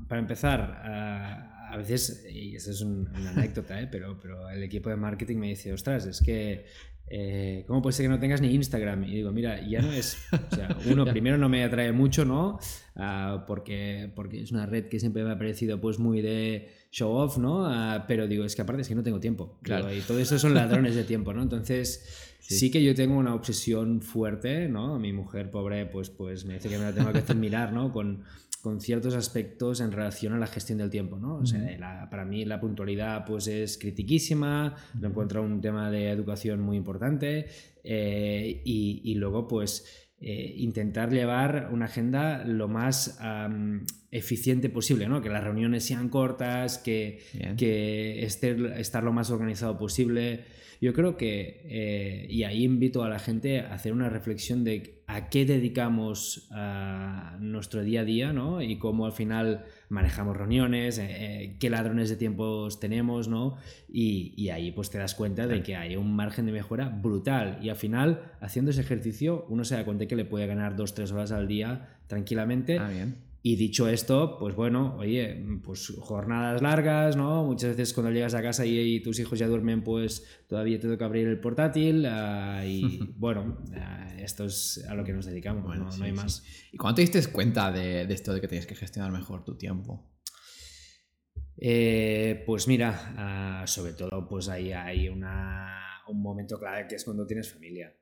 para 0.08 0.20
empezar, 0.20 0.82
a 1.68 1.76
veces, 1.76 2.24
y 2.30 2.56
esa 2.56 2.70
es 2.70 2.80
una 2.80 3.30
anécdota, 3.30 3.80
¿eh? 3.80 3.88
pero, 3.90 4.18
pero 4.20 4.48
el 4.48 4.62
equipo 4.62 4.88
de 4.88 4.96
marketing 4.96 5.36
me 5.36 5.48
dice, 5.48 5.72
ostras, 5.72 6.06
es 6.06 6.20
que, 6.20 6.64
eh, 7.08 7.64
¿cómo 7.66 7.82
puede 7.82 7.94
ser 7.94 8.04
que 8.04 8.08
no 8.08 8.18
tengas 8.18 8.40
ni 8.40 8.54
Instagram? 8.54 9.04
Y 9.04 9.16
digo, 9.16 9.32
mira, 9.32 9.60
ya 9.66 9.82
no 9.82 9.92
es, 9.92 10.16
o 10.32 10.54
sea, 10.54 10.76
uno, 10.90 11.04
primero 11.04 11.38
no 11.38 11.48
me 11.48 11.64
atrae 11.64 11.92
mucho, 11.92 12.24
¿no? 12.24 12.58
Uh, 12.94 13.44
porque, 13.46 14.10
porque 14.14 14.42
es 14.42 14.52
una 14.52 14.66
red 14.66 14.86
que 14.86 15.00
siempre 15.00 15.24
me 15.24 15.32
ha 15.32 15.38
parecido 15.38 15.80
pues 15.80 15.98
muy 15.98 16.22
de 16.22 16.70
show 16.90 17.12
off, 17.12 17.36
¿no? 17.38 17.64
Uh, 17.64 18.02
pero 18.06 18.26
digo, 18.26 18.44
es 18.44 18.54
que 18.54 18.62
aparte 18.62 18.82
es 18.82 18.88
que 18.88 18.94
no 18.94 19.02
tengo 19.02 19.20
tiempo. 19.20 19.58
Claro. 19.62 19.92
y 19.92 20.00
todo 20.00 20.18
eso 20.18 20.38
son 20.38 20.54
ladrones 20.54 20.94
de 20.94 21.04
tiempo, 21.04 21.32
¿no? 21.32 21.42
Entonces... 21.42 22.22
Sí. 22.38 22.58
sí. 22.58 22.70
que 22.70 22.80
yo 22.80 22.94
tengo 22.94 23.16
una 23.16 23.34
obsesión 23.34 24.02
fuerte, 24.02 24.68
¿no? 24.68 25.00
Mi 25.00 25.12
mujer, 25.12 25.50
pobre, 25.50 25.84
pues, 25.84 26.10
pues 26.10 26.44
me 26.44 26.54
dice 26.54 26.68
que 26.68 26.78
me 26.78 26.84
la 26.84 26.92
tengo 26.92 27.10
que 27.10 27.18
hacer 27.18 27.34
mirar, 27.34 27.72
¿no? 27.72 27.92
Con, 27.92 28.22
con 28.66 28.80
ciertos 28.80 29.14
aspectos 29.14 29.80
en 29.80 29.92
relación 29.92 30.32
a 30.32 30.38
la 30.38 30.48
gestión 30.48 30.78
del 30.78 30.90
tiempo, 30.90 31.20
¿no? 31.20 31.36
O 31.36 31.46
sea, 31.46 31.60
la, 31.78 32.10
para 32.10 32.24
mí 32.24 32.44
la 32.44 32.58
puntualidad 32.58 33.24
pues 33.24 33.46
es 33.46 33.78
critiquísima, 33.78 34.74
lo 35.00 35.06
encuentro 35.06 35.40
un 35.44 35.60
tema 35.60 35.88
de 35.88 36.10
educación 36.10 36.62
muy 36.62 36.76
importante 36.76 37.46
eh, 37.84 38.62
y, 38.64 39.02
y, 39.04 39.14
luego 39.14 39.46
pues 39.46 40.08
eh, 40.18 40.54
intentar 40.56 41.12
llevar 41.12 41.68
una 41.72 41.84
agenda 41.84 42.42
lo 42.44 42.66
más 42.66 43.20
um, 43.22 43.84
eficiente 44.10 44.68
posible, 44.68 45.08
¿no? 45.08 45.20
Que 45.20 45.28
las 45.28 45.42
reuniones 45.42 45.84
sean 45.84 46.08
cortas, 46.08 46.78
que, 46.78 47.20
que 47.56 48.24
esté, 48.24 48.80
estar 48.80 49.02
lo 49.02 49.12
más 49.12 49.30
organizado 49.30 49.78
posible. 49.78 50.44
Yo 50.80 50.92
creo 50.92 51.16
que, 51.16 51.62
eh, 51.64 52.26
y 52.28 52.42
ahí 52.42 52.64
invito 52.64 53.02
a 53.02 53.08
la 53.08 53.18
gente 53.18 53.60
a 53.60 53.74
hacer 53.74 53.92
una 53.92 54.08
reflexión 54.08 54.62
de 54.62 55.02
a 55.06 55.30
qué 55.30 55.46
dedicamos 55.46 56.48
a 56.50 57.38
nuestro 57.40 57.82
día 57.82 58.00
a 58.00 58.04
día, 58.04 58.32
¿no? 58.32 58.60
Y 58.60 58.76
cómo 58.76 59.06
al 59.06 59.12
final 59.12 59.64
manejamos 59.88 60.36
reuniones, 60.36 60.98
eh, 60.98 61.06
eh, 61.08 61.56
qué 61.58 61.70
ladrones 61.70 62.10
de 62.10 62.16
tiempos 62.16 62.80
tenemos, 62.80 63.28
¿no? 63.28 63.56
Y, 63.88 64.34
y, 64.36 64.50
ahí 64.50 64.72
pues 64.72 64.90
te 64.90 64.98
das 64.98 65.14
cuenta 65.14 65.46
de 65.46 65.62
que 65.62 65.76
hay 65.76 65.96
un 65.96 66.14
margen 66.14 66.44
de 66.44 66.52
mejora 66.52 66.88
brutal. 66.88 67.58
Y 67.62 67.70
al 67.70 67.76
final, 67.76 68.32
haciendo 68.40 68.70
ese 68.70 68.82
ejercicio, 68.82 69.46
uno 69.48 69.64
se 69.64 69.76
da 69.76 69.84
cuenta 69.84 70.06
que 70.06 70.16
le 70.16 70.24
puede 70.24 70.46
ganar 70.46 70.76
dos, 70.76 70.94
tres 70.94 71.12
horas 71.12 71.32
al 71.32 71.48
día 71.48 71.96
tranquilamente. 72.08 72.78
Ah, 72.78 72.88
bien 72.88 73.25
y 73.48 73.54
dicho 73.54 73.88
esto, 73.88 74.38
pues 74.40 74.56
bueno, 74.56 74.96
oye, 74.98 75.40
pues 75.62 75.94
jornadas 76.00 76.60
largas, 76.62 77.16
¿no? 77.16 77.44
Muchas 77.44 77.76
veces 77.76 77.94
cuando 77.94 78.10
llegas 78.10 78.34
a 78.34 78.42
casa 78.42 78.66
y, 78.66 78.98
tus 78.98 79.20
hijos 79.20 79.38
ya 79.38 79.46
duermen, 79.46 79.84
pues 79.84 80.42
todavía 80.48 80.80
te 80.80 80.88
toca 80.88 81.04
abrir 81.04 81.28
el 81.28 81.38
portátil 81.38 82.04
uh, 82.06 82.64
y 82.66 82.98
bueno, 83.16 83.64
uh, 83.70 84.20
esto 84.20 84.46
es 84.46 84.84
a 84.88 84.96
lo 84.96 85.04
que 85.04 85.12
nos 85.12 85.26
dedicamos, 85.26 85.62
bueno, 85.62 85.84
no, 85.84 85.92
sí, 85.92 86.00
no, 86.00 86.06
hay 86.06 86.12
más. 86.12 86.42
¿Y 86.72 86.76
cuándo 86.76 86.96
te 86.96 87.02
diste 87.02 87.24
cuenta 87.30 87.70
de, 87.70 88.04
de, 88.04 88.14
esto 88.14 88.34
de 88.34 88.40
que 88.40 88.48
tienes 88.48 88.66
que 88.66 88.74
gestionar 88.74 89.12
mejor 89.12 89.44
tu 89.44 89.56
tiempo? 89.56 90.10
Eh, 91.56 92.42
pues 92.44 92.66
mira, 92.66 93.62
uh, 93.62 93.66
sobre 93.68 93.92
todo 93.92 94.26
pues 94.28 94.48
ahí 94.48 94.72
hay 94.72 95.08
una, 95.08 96.02
un 96.08 96.20
momento 96.20 96.58
clave 96.58 96.88
que 96.88 96.96
es 96.96 97.04
cuando 97.04 97.24
tienes 97.24 97.52
familia 97.52 97.94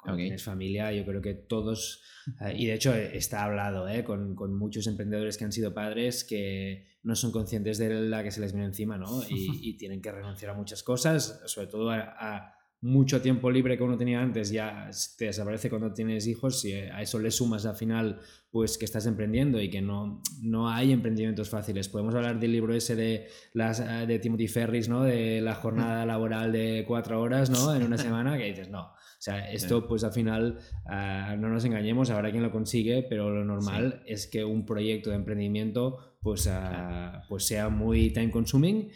cuando 0.00 0.16
okay. 0.16 0.26
tienes 0.26 0.42
familia, 0.42 0.92
yo 0.92 1.04
creo 1.04 1.20
que 1.20 1.34
todos, 1.34 2.02
eh, 2.40 2.54
y 2.56 2.66
de 2.66 2.74
hecho 2.74 2.94
está 2.94 3.44
hablado 3.44 3.88
eh, 3.88 4.02
con, 4.02 4.34
con, 4.34 4.56
muchos 4.56 4.86
emprendedores 4.86 5.36
que 5.36 5.44
han 5.44 5.52
sido 5.52 5.74
padres 5.74 6.24
que 6.24 6.86
no 7.02 7.14
son 7.14 7.32
conscientes 7.32 7.78
de 7.78 7.90
la 8.08 8.22
que 8.22 8.30
se 8.30 8.40
les 8.40 8.52
viene 8.52 8.66
encima, 8.66 8.96
¿no? 8.96 9.22
Y, 9.28 9.48
y 9.62 9.76
tienen 9.76 10.00
que 10.00 10.10
renunciar 10.10 10.52
a 10.52 10.54
muchas 10.54 10.82
cosas, 10.82 11.42
sobre 11.46 11.66
todo 11.66 11.90
a, 11.90 12.14
a, 12.18 12.54
mucho 12.82 13.20
tiempo 13.20 13.50
libre 13.50 13.76
que 13.76 13.82
uno 13.82 13.98
tenía 13.98 14.22
antes, 14.22 14.50
ya 14.50 14.88
te 15.18 15.26
desaparece 15.26 15.68
cuando 15.68 15.92
tienes 15.92 16.26
hijos 16.26 16.64
y 16.64 16.72
a 16.72 17.02
eso 17.02 17.18
le 17.18 17.30
sumas 17.30 17.66
al 17.66 17.76
final 17.76 18.20
pues 18.50 18.78
que 18.78 18.86
estás 18.86 19.04
emprendiendo 19.04 19.60
y 19.60 19.68
que 19.68 19.82
no, 19.82 20.22
no 20.40 20.70
hay 20.70 20.90
emprendimientos 20.92 21.50
fáciles. 21.50 21.90
Podemos 21.90 22.14
hablar 22.14 22.40
del 22.40 22.52
libro 22.52 22.74
ese 22.74 22.96
de, 22.96 23.28
las, 23.52 23.86
de 24.08 24.18
Timothy 24.18 24.48
Ferris, 24.48 24.88
¿no? 24.88 25.04
De 25.04 25.42
la 25.42 25.56
jornada 25.56 26.06
laboral 26.06 26.52
de 26.52 26.84
cuatro 26.88 27.20
horas, 27.20 27.50
¿no? 27.50 27.74
En 27.74 27.82
una 27.82 27.98
semana, 27.98 28.38
que 28.38 28.44
dices, 28.44 28.70
no, 28.70 28.92
o 29.20 29.22
sea, 29.22 29.52
esto 29.52 29.86
pues 29.86 30.02
al 30.02 30.14
final 30.14 30.58
uh, 30.86 31.36
no 31.36 31.50
nos 31.50 31.62
engañemos, 31.66 32.08
habrá 32.08 32.30
quien 32.30 32.42
lo 32.42 32.50
consigue, 32.50 33.02
pero 33.02 33.28
lo 33.28 33.44
normal 33.44 34.00
sí. 34.06 34.12
es 34.14 34.26
que 34.26 34.46
un 34.46 34.64
proyecto 34.64 35.10
de 35.10 35.16
emprendimiento 35.16 36.16
pues, 36.22 36.46
uh, 36.46 37.20
pues 37.28 37.44
sea 37.44 37.68
muy 37.68 38.14
time 38.14 38.30
consuming 38.30 38.88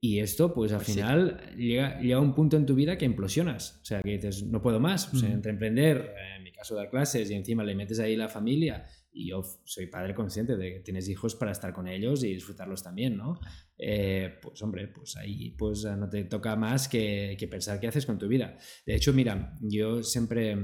y 0.00 0.20
esto 0.20 0.54
pues 0.54 0.72
al 0.72 0.78
pues 0.78 0.94
final 0.94 1.42
sí. 1.50 1.66
llega, 1.66 2.00
llega 2.00 2.16
a 2.16 2.20
un 2.20 2.34
punto 2.34 2.56
en 2.56 2.64
tu 2.64 2.74
vida 2.74 2.96
que 2.96 3.04
implosionas, 3.04 3.78
o 3.82 3.84
sea, 3.84 4.00
que 4.00 4.12
dices, 4.12 4.42
no 4.44 4.62
puedo 4.62 4.80
más, 4.80 5.12
o 5.12 5.18
sea, 5.18 5.30
entre 5.30 5.52
emprender, 5.52 6.14
en 6.34 6.44
mi 6.44 6.50
caso 6.50 6.74
dar 6.74 6.88
clases 6.88 7.30
y 7.30 7.34
encima 7.34 7.62
le 7.62 7.74
metes 7.74 7.98
ahí 8.00 8.16
la 8.16 8.28
familia 8.28 8.86
y 9.12 9.30
yo 9.30 9.42
soy 9.64 9.86
padre 9.86 10.14
consciente 10.14 10.56
de 10.56 10.74
que 10.74 10.80
tienes 10.80 11.08
hijos 11.08 11.34
para 11.34 11.52
estar 11.52 11.72
con 11.72 11.88
ellos 11.88 12.22
y 12.22 12.34
disfrutarlos 12.34 12.82
también, 12.82 13.16
¿no? 13.16 13.40
Eh, 13.76 14.38
pues 14.40 14.62
hombre, 14.62 14.88
pues 14.88 15.16
ahí 15.16 15.50
pues 15.52 15.84
no 15.84 16.08
te 16.08 16.24
toca 16.24 16.56
más 16.56 16.88
que, 16.88 17.36
que, 17.38 17.48
pensar 17.48 17.80
qué 17.80 17.88
haces 17.88 18.06
con 18.06 18.18
tu 18.18 18.28
vida. 18.28 18.56
De 18.86 18.94
hecho, 18.94 19.12
mira, 19.12 19.56
yo 19.60 20.02
siempre 20.02 20.56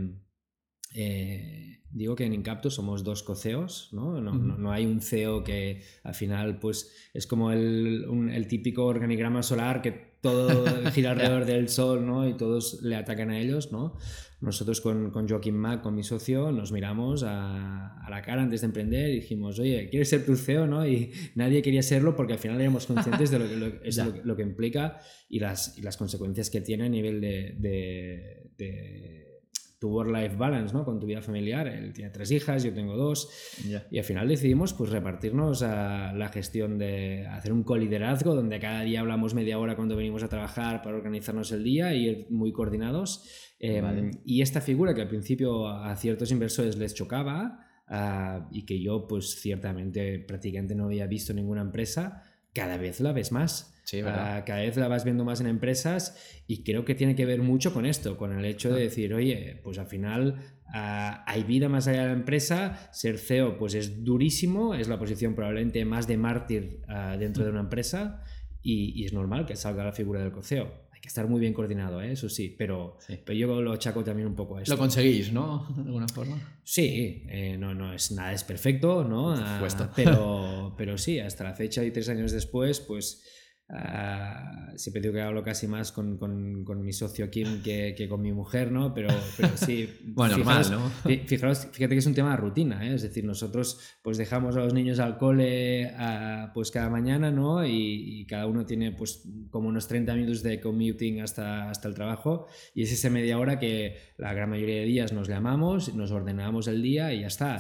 eh, 0.95 1.83
digo 1.91 2.15
que 2.15 2.25
en 2.25 2.35
Incapto 2.35 2.71
somos 2.71 3.03
dos 3.03 3.23
coceos, 3.23 3.89
¿no? 3.93 4.21
No, 4.21 4.33
uh 4.33 4.35
-huh. 4.35 4.43
no, 4.43 4.59
no 4.59 4.73
hay 4.73 4.87
un 4.87 5.01
CEO 5.01 5.43
que 5.43 5.83
al 6.03 6.15
final 6.15 6.59
pues 6.59 7.11
es 7.13 7.27
como 7.27 7.51
el, 7.51 8.07
un, 8.09 8.31
el 8.31 8.47
típico 8.47 8.85
organigrama 8.87 9.43
solar 9.43 9.83
que 9.83 10.14
todo 10.25 10.65
gira 10.93 11.11
alrededor 11.11 11.45
del 11.45 11.69
sol, 11.69 12.07
¿no? 12.07 12.27
Y 12.27 12.35
todos 12.35 12.81
le 12.83 12.97
atacan 12.97 13.31
a 13.31 13.39
ellos, 13.39 13.73
¿no? 13.73 13.99
Nosotros 14.41 14.81
con, 14.81 15.11
con 15.11 15.29
Joaquín 15.29 15.55
Mac, 15.55 15.83
con 15.83 15.95
mi 15.95 16.03
socio, 16.03 16.51
nos 16.51 16.73
miramos 16.73 17.23
a, 17.23 17.99
a, 18.03 18.11
la 18.11 18.23
cara 18.23 18.43
antes 18.43 18.63
de 18.63 18.67
emprender 18.67 19.11
y 19.11 19.17
dijimos, 19.17 19.59
oye, 19.59 19.89
¿quieres 19.91 20.09
ser 20.09 20.25
tu 20.25 20.35
CEO? 20.35 20.67
¿no? 20.67 20.87
Y 20.87 21.13
nadie 21.35 21.61
quería 21.61 21.83
serlo 21.83 22.17
porque 22.17 22.33
al 22.33 22.39
final 22.39 22.59
éramos 22.59 22.87
conscientes 22.87 23.31
de 23.31 23.39
lo 23.39 23.49
que, 23.49 23.57
lo, 23.57 23.67
es 23.85 23.97
lo, 23.99 24.15
lo, 24.25 24.37
que 24.37 24.43
implica 24.43 24.99
y 25.29 25.41
las, 25.41 25.77
y 25.77 25.83
las 25.83 25.99
consecuencias 25.99 26.49
que 26.49 26.63
tiene 26.63 26.87
a 26.87 26.89
nivel 26.89 27.21
de, 27.21 27.55
de, 27.59 28.51
de 28.57 29.24
tu 29.85 29.91
work-life 29.91 30.37
balance, 30.37 30.73
¿no? 30.73 30.83
Con 30.83 30.99
tu 30.99 31.07
vida 31.07 31.21
familiar. 31.21 31.67
Él 31.69 31.93
tiene 31.93 32.09
tres 32.09 32.31
hijas, 32.31 32.65
yo 32.65 32.73
tengo 32.73 32.97
dos. 32.97 33.29
Yeah. 33.69 33.87
Y 33.91 33.99
al 33.99 34.05
final 34.05 34.27
decidimos 34.27 34.73
pues 34.73 34.89
repartirnos 34.89 35.63
a 35.63 36.15
la 36.15 36.31
gestión 36.31 36.79
de 36.79 37.27
hacer 37.27 37.53
un 37.53 37.65
coliderazgo 37.65 38.35
donde 38.35 38.59
cada 38.59 38.81
día 38.81 39.01
hablamos 39.01 39.35
media 39.35 39.59
hora 39.59 39.77
cuando 39.77 39.95
venimos 39.95 40.23
a 40.23 40.29
trabajar 40.29 40.81
para 40.81 40.97
organizarnos 40.97 41.53
el 41.53 41.63
día 41.63 41.95
y 41.95 42.09
ir 42.09 42.27
muy 42.31 42.51
coordinados. 42.51 43.29
Eh, 43.59 43.83
vale. 43.83 44.13
Y 44.25 44.41
esta 44.41 44.63
figura 44.63 44.95
que 44.95 45.03
al 45.03 45.09
principio 45.09 45.69
a 45.69 45.95
ciertos 45.97 46.31
inversores 46.33 46.79
les 46.79 46.95
chocaba 46.95 47.59
uh, 47.91 48.49
y 48.51 48.65
que 48.65 48.81
yo 48.81 49.07
pues 49.07 49.39
ciertamente 49.39 50.19
prácticamente 50.19 50.75
no 50.75 50.87
había 50.87 51.07
visto 51.07 51.35
ninguna 51.35 51.61
empresa, 51.61 52.23
cada 52.55 52.79
vez 52.79 53.01
la 53.01 53.13
ves 53.13 53.33
más. 53.33 53.74
Sí, 53.85 54.01
¿verdad? 54.03 54.39
Ah, 54.39 54.45
cada 54.45 54.61
vez 54.63 54.77
la 54.79 54.89
vas 54.89 55.05
viendo 55.05 55.25
más 55.25 55.41
en 55.43 55.47
empresas 55.47 56.17
y 56.47 56.63
creo 56.65 56.85
que 56.87 56.95
tiene 56.95 57.15
que 57.15 57.27
ver 57.27 57.43
mucho 57.43 57.73
con 57.75 57.85
esto, 57.85 58.17
con 58.17 58.33
el 58.37 58.45
hecho 58.47 58.73
de 58.73 58.81
decir, 58.81 59.13
oye, 59.13 59.61
pues 59.63 59.77
al 59.79 59.87
final 59.87 60.37
ah, 60.73 61.23
hay 61.27 61.45
vida 61.45 61.69
más 61.69 61.87
allá 61.87 62.01
de 62.03 62.07
la 62.09 62.13
empresa, 62.15 62.89
ser 62.93 63.19
CEO 63.19 63.59
pues 63.59 63.75
es 63.75 64.03
durísimo, 64.03 64.75
es 64.75 64.89
la 64.89 64.99
posición 64.99 65.35
probablemente 65.35 65.85
más 65.85 66.07
de 66.07 66.17
mártir 66.17 66.81
ah, 66.89 67.17
dentro 67.19 67.45
de 67.45 67.51
una 67.51 67.61
empresa 67.61 68.23
y, 68.63 68.99
y 69.01 69.05
es 69.05 69.13
normal 69.13 69.45
que 69.45 69.55
salga 69.55 69.85
la 69.85 69.93
figura 69.93 70.23
del 70.23 70.33
CEO. 70.43 70.85
Hay 70.91 71.01
que 71.03 71.09
estar 71.09 71.29
muy 71.29 71.39
bien 71.39 71.53
coordinado, 71.53 72.01
¿eh? 72.01 72.13
eso 72.13 72.31
sí, 72.31 72.55
pero, 72.57 72.97
Sí. 73.07 73.19
pero 73.23 73.39
yo 73.39 73.61
lo 73.61 73.73
achaco 73.73 74.03
también 74.03 74.27
un 74.29 74.35
poco 74.35 74.57
a 74.57 74.63
esto. 74.63 74.73
Lo 74.73 74.79
conseguís, 74.79 75.31
¿no? 75.31 75.69
De 75.77 75.83
alguna 75.83 76.09
forma. 76.09 76.59
Sí, 76.63 77.25
eh, 77.29 77.59
no, 77.59 77.75
no 77.75 77.93
es 77.93 78.13
nada 78.13 78.33
es 78.33 78.45
perfecto, 78.45 79.05
¿no? 79.05 79.35
Ah, 79.35 79.61
pero, 79.95 80.75
pero 80.79 80.97
sí, 80.97 81.19
hasta 81.19 81.45
la 81.45 81.53
fecha 81.53 81.85
y 81.85 81.91
tres 81.91 82.09
años 82.09 82.33
después, 82.33 82.81
pues 82.81 83.23
ah, 83.77 84.73
siempre 84.77 85.01
digo 85.03 85.15
que 85.15 85.21
hablo 85.23 85.43
casi 85.43 85.67
más 85.67 85.93
con, 85.93 86.17
con- 86.17 86.65
con 86.65 86.83
mi 86.85 86.93
socio 86.93 87.31
Kim 87.31 87.63
que, 87.63 87.95
que 87.97 88.09
con 88.09 88.21
mi 88.23 88.33
mujer, 88.33 88.71
¿no? 88.73 88.93
Pero, 88.95 89.09
pero 89.37 89.57
sí. 89.57 89.89
Bueno, 90.05 90.37
normal, 90.37 90.65
fijaos- 90.65 90.71
¿no? 90.71 90.89
fi- 90.91 91.19
Fijaros, 91.27 91.67
fíjate 91.73 91.95
que 91.95 91.99
es 91.99 92.07
un 92.07 92.15
tema 92.15 92.31
de 92.33 92.37
rutina, 92.37 92.87
¿eh? 92.87 92.95
es 92.95 93.03
decir, 93.03 93.25
nosotros 93.25 93.81
pues 94.03 94.17
dejamos 94.19 94.57
a 94.57 94.61
los 94.61 94.73
niños 94.75 94.99
al 95.01 95.19
cole 95.19 95.91
ah, 95.97 96.51
pues 96.55 96.71
cada 96.71 96.89
mañana, 96.91 97.31
¿no? 97.31 97.67
Y, 97.67 98.21
y 98.21 98.27
cada 98.27 98.47
uno 98.47 98.65
tiene 98.65 98.93
pues 98.93 99.25
como 99.51 99.69
unos 99.69 99.89
30 99.89 100.15
minutos 100.15 100.43
de 100.43 100.61
commuting 100.61 101.21
hasta, 101.21 101.71
hasta 101.71 101.89
el 101.89 101.95
trabajo 101.95 102.47
y 102.75 102.83
es 102.83 102.93
esa 102.93 103.11
media 103.11 103.39
hora 103.39 103.59
que 103.59 103.97
la 104.19 104.33
gran 104.33 104.51
mayoría 104.51 104.77
de 104.81 104.85
días 104.87 105.13
nos 105.13 105.29
llamamos, 105.29 105.95
nos 105.95 106.11
ordenamos 106.11 106.69
el 106.69 106.83
día 106.83 107.13
y 107.13 107.21
ya 107.21 107.27
está. 107.29 107.59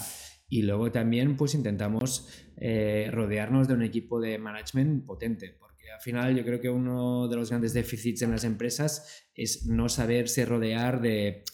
Y 0.48 0.62
luego 0.62 0.92
también 0.92 1.36
pues 1.36 1.54
intentamos 1.54 2.28
eh, 2.58 3.08
rodearnos 3.10 3.66
de 3.66 3.74
un 3.74 3.82
equipo 3.82 4.20
de 4.20 4.38
management 4.38 5.04
potente, 5.06 5.56
al 5.94 6.00
final 6.00 6.36
yo 6.36 6.44
creo 6.44 6.60
que 6.60 6.68
uno 6.68 7.28
de 7.28 7.36
los 7.36 7.50
grandes 7.50 7.72
déficits 7.72 8.22
en 8.22 8.30
las 8.32 8.44
empresas 8.44 9.24
es 9.34 9.66
no 9.66 9.88
saberse 9.88 10.44
rodear 10.44 11.00
de, 11.00 11.44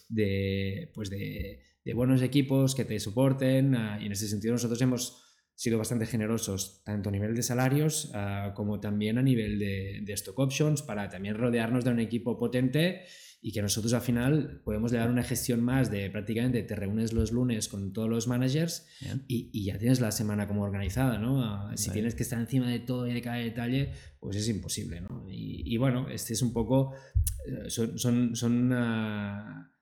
pues 0.94 1.10
de, 1.10 1.62
buenos 1.94 2.22
equipos 2.22 2.74
que 2.74 2.84
te 2.84 3.00
soporten 3.00 3.74
ah, 3.74 3.98
y 4.00 4.06
en 4.06 4.12
ese 4.12 4.28
sentido 4.28 4.52
nosotros 4.52 4.80
hemos 4.80 5.24
sido 5.56 5.76
bastante 5.76 6.06
generosos 6.06 6.82
tanto 6.84 7.08
a 7.08 7.12
nivel 7.12 7.34
de 7.34 7.42
salarios 7.42 8.12
ah, 8.14 8.52
como 8.54 8.78
también 8.78 9.18
a 9.18 9.22
nivel 9.22 9.58
de 9.58 10.12
stock 10.12 10.38
options 10.38 10.82
para 10.82 11.08
también 11.08 11.34
rodearnos 11.36 11.84
de 11.84 11.90
un 11.90 12.00
equipo 12.00 12.38
potente 12.38 13.02
y 13.42 13.52
que 13.52 13.62
nosotros 13.62 13.94
al 13.94 14.02
final 14.02 14.60
podemos 14.64 14.92
dar 14.92 15.08
una 15.10 15.22
gestión 15.22 15.62
más 15.62 15.90
de 15.90 16.10
prácticamente 16.10 16.62
te 16.62 16.76
reúnes 16.76 17.12
los 17.14 17.32
lunes 17.32 17.68
con 17.68 17.92
todos 17.94 18.08
los 18.08 18.28
managers 18.28 18.86
y, 19.28 19.48
y 19.52 19.64
ya 19.64 19.78
tienes 19.78 19.98
la 20.00 20.10
semana 20.12 20.46
como 20.46 20.62
organizada, 20.62 21.18
¿no? 21.18 21.42
Ah, 21.42 21.72
Si 21.76 21.88
Vale. 21.88 21.94
tienes 22.00 22.14
que 22.14 22.22
estar 22.22 22.38
encima 22.38 22.68
de 22.68 22.80
todo 22.80 23.06
y 23.06 23.14
de 23.14 23.22
cada 23.22 23.36
detalle, 23.38 23.92
pues 24.20 24.36
es 24.36 24.46
imposible, 24.48 25.00
¿no? 25.00 25.26
Y, 25.30 25.62
y 25.64 25.76
bueno, 25.78 26.08
este 26.10 26.34
es 26.34 26.42
un 26.42 26.52
poco, 26.52 26.92
eh, 27.46 27.70
son, 27.70 27.98
son, 27.98 28.36
son, 28.36 28.72
ah, 28.74 29.72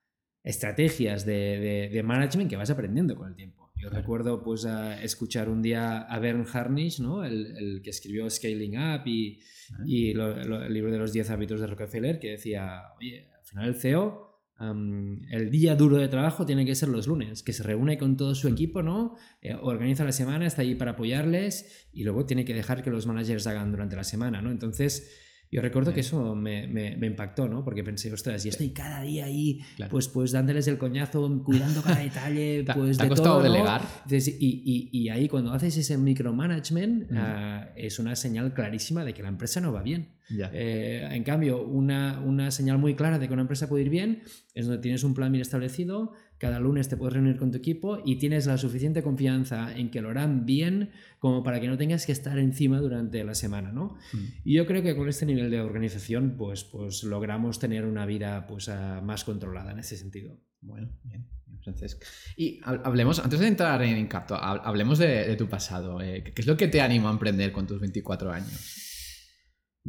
estrategias 0.44 1.26
de, 1.26 1.32
de- 1.58 1.88
de 1.92 2.02
management 2.02 2.48
que 2.48 2.56
vas 2.56 2.70
aprendiendo 2.70 3.16
con 3.16 3.28
el 3.28 3.34
tiempo. 3.34 3.72
Yo 3.76 3.88
Claro. 3.90 4.02
recuerdo 4.02 4.42
pues 4.42 4.64
a 4.64 5.02
escuchar 5.02 5.48
un 5.48 5.62
día 5.62 5.98
a 6.02 6.18
Bern 6.18 6.46
Harnish, 6.52 7.00
¿no? 7.00 7.24
El, 7.24 7.56
el 7.56 7.82
que 7.82 7.90
escribió 7.90 8.28
Scaling 8.30 8.76
Up 8.78 9.02
y, 9.06 9.40
y 9.84 10.14
lo- 10.14 10.36
lo- 10.44 10.64
el 10.64 10.72
libro 10.72 10.90
de 10.90 10.98
los 10.98 11.12
10 11.12 11.30
hábitos 11.30 11.60
de 11.60 11.66
Rockefeller, 11.66 12.18
que 12.18 12.30
decía, 12.30 12.82
oye, 12.98 13.28
final 13.48 13.68
el 13.68 13.74
CEO, 13.74 14.42
am, 14.56 15.22
el 15.30 15.50
día 15.50 15.74
duro 15.74 15.96
de 15.96 16.08
trabajo 16.08 16.46
tiene 16.46 16.64
que 16.64 16.74
ser 16.74 16.88
los 16.88 17.06
lunes, 17.06 17.42
que 17.42 17.52
se 17.52 17.62
reúne 17.62 17.98
con 17.98 18.16
todo 18.16 18.34
su 18.34 18.48
equipo, 18.48 18.82
¿no? 18.82 19.16
Eh, 19.40 19.54
organiza 19.60 20.04
la 20.04 20.12
semana, 20.12 20.46
está 20.46 20.62
ahí 20.62 20.74
para 20.74 20.92
apoyarles 20.92 21.88
y 21.92 22.04
luego 22.04 22.26
tiene 22.26 22.44
que 22.44 22.54
dejar 22.54 22.82
que 22.82 22.90
los 22.90 23.06
managers 23.06 23.46
hagan 23.46 23.70
durante 23.70 23.96
la 23.96 24.04
semana, 24.04 24.42
¿no? 24.42 24.50
Entonces, 24.50 25.27
yo 25.50 25.62
recuerdo 25.62 25.92
que 25.94 26.00
eso 26.00 26.34
me, 26.34 26.66
me- 26.66 26.96
me 26.96 27.06
impactó, 27.06 27.48
¿no? 27.48 27.64
Porque 27.64 27.82
pensé, 27.82 28.12
ostras, 28.12 28.44
y 28.44 28.50
estoy 28.50 28.70
cada 28.70 29.02
día 29.02 29.24
ahí, 29.26 29.60
Claro. 29.76 29.90
pues, 29.90 30.08
pues 30.08 30.32
dándoles 30.32 30.68
el 30.68 30.78
coñazo, 30.78 31.42
cuidando 31.44 31.82
cada 31.82 31.98
detalle, 32.00 32.64
¿Te, 32.64 32.74
pues 32.74 32.96
te 32.96 33.02
ha 33.02 33.06
de 33.06 33.08
costado 33.10 33.36
todo, 33.38 33.46
¿no? 33.48 33.52
delegar? 33.52 33.82
Entonces, 34.04 34.36
y, 34.38 34.62
y- 34.64 34.90
y 34.92 35.08
ahí 35.08 35.28
cuando 35.28 35.52
haces 35.52 35.76
ese 35.76 35.96
micromanagement 35.96 37.10
Mm. 37.10 37.16
ah, 37.16 37.68
es 37.76 37.98
una 37.98 38.14
señal 38.16 38.52
clarísima 38.54 39.04
de 39.04 39.14
que 39.14 39.22
la 39.22 39.28
empresa 39.28 39.60
no 39.60 39.72
va 39.72 39.82
bien. 39.82 40.16
Eh, 40.30 41.08
en 41.10 41.24
cambio, 41.24 41.62
una, 41.64 42.20
una 42.20 42.50
señal 42.50 42.76
muy 42.78 42.94
clara 42.94 43.18
de 43.18 43.26
que 43.28 43.32
una 43.32 43.40
empresa 43.42 43.66
puede 43.66 43.84
ir 43.84 43.88
bien 43.90 44.22
es 44.54 44.66
donde 44.66 44.82
tienes 44.82 45.02
un 45.02 45.14
plan 45.14 45.32
bien 45.32 45.40
establecido, 45.40 46.12
cada 46.38 46.60
lunes 46.60 46.88
te 46.88 46.96
puedes 46.96 47.14
reunir 47.14 47.36
con 47.36 47.50
tu 47.50 47.58
equipo 47.58 48.00
y 48.04 48.16
tienes 48.16 48.46
la 48.46 48.56
suficiente 48.58 49.02
confianza 49.02 49.76
en 49.76 49.90
que 49.90 50.00
lo 50.00 50.10
harán 50.10 50.46
bien 50.46 50.90
como 51.18 51.42
para 51.42 51.60
que 51.60 51.66
no 51.68 51.76
tengas 51.76 52.06
que 52.06 52.12
estar 52.12 52.38
encima 52.38 52.78
durante 52.80 53.22
la 53.24 53.34
semana, 53.34 53.72
¿no? 53.72 53.96
Mm. 54.12 54.18
Y 54.44 54.54
yo 54.54 54.66
creo 54.66 54.82
que 54.82 54.94
con 54.96 55.08
este 55.08 55.26
nivel 55.26 55.50
de 55.50 55.60
organización 55.60 56.36
pues, 56.38 56.64
pues 56.64 57.02
logramos 57.02 57.58
tener 57.58 57.84
una 57.84 58.06
vida 58.06 58.46
pues, 58.46 58.68
ah, 58.68 59.00
más 59.04 59.24
controlada 59.24 59.72
en 59.72 59.80
ese 59.80 59.96
sentido. 59.96 60.38
Bueno, 60.60 60.88
bien, 61.04 61.26
Francesc. 61.62 62.02
Y 62.36 62.60
hab- 62.60 62.82
hablemos, 62.84 63.18
antes 63.18 63.40
de 63.40 63.46
entrar 63.48 63.82
en 63.82 63.96
Incapto, 63.98 64.34
hab- 64.36 64.60
hablemos 64.64 64.98
de, 64.98 65.26
de 65.26 65.36
tu 65.36 65.48
pasado. 65.48 66.00
eh, 66.00 66.22
¿Qué 66.22 66.40
es 66.42 66.46
lo 66.46 66.56
que 66.56 66.68
te 66.68 66.80
animó 66.80 67.08
a 67.08 67.12
emprender 67.12 67.52
con 67.52 67.66
tus 67.66 67.80
24 67.80 68.30
años? 68.32 68.87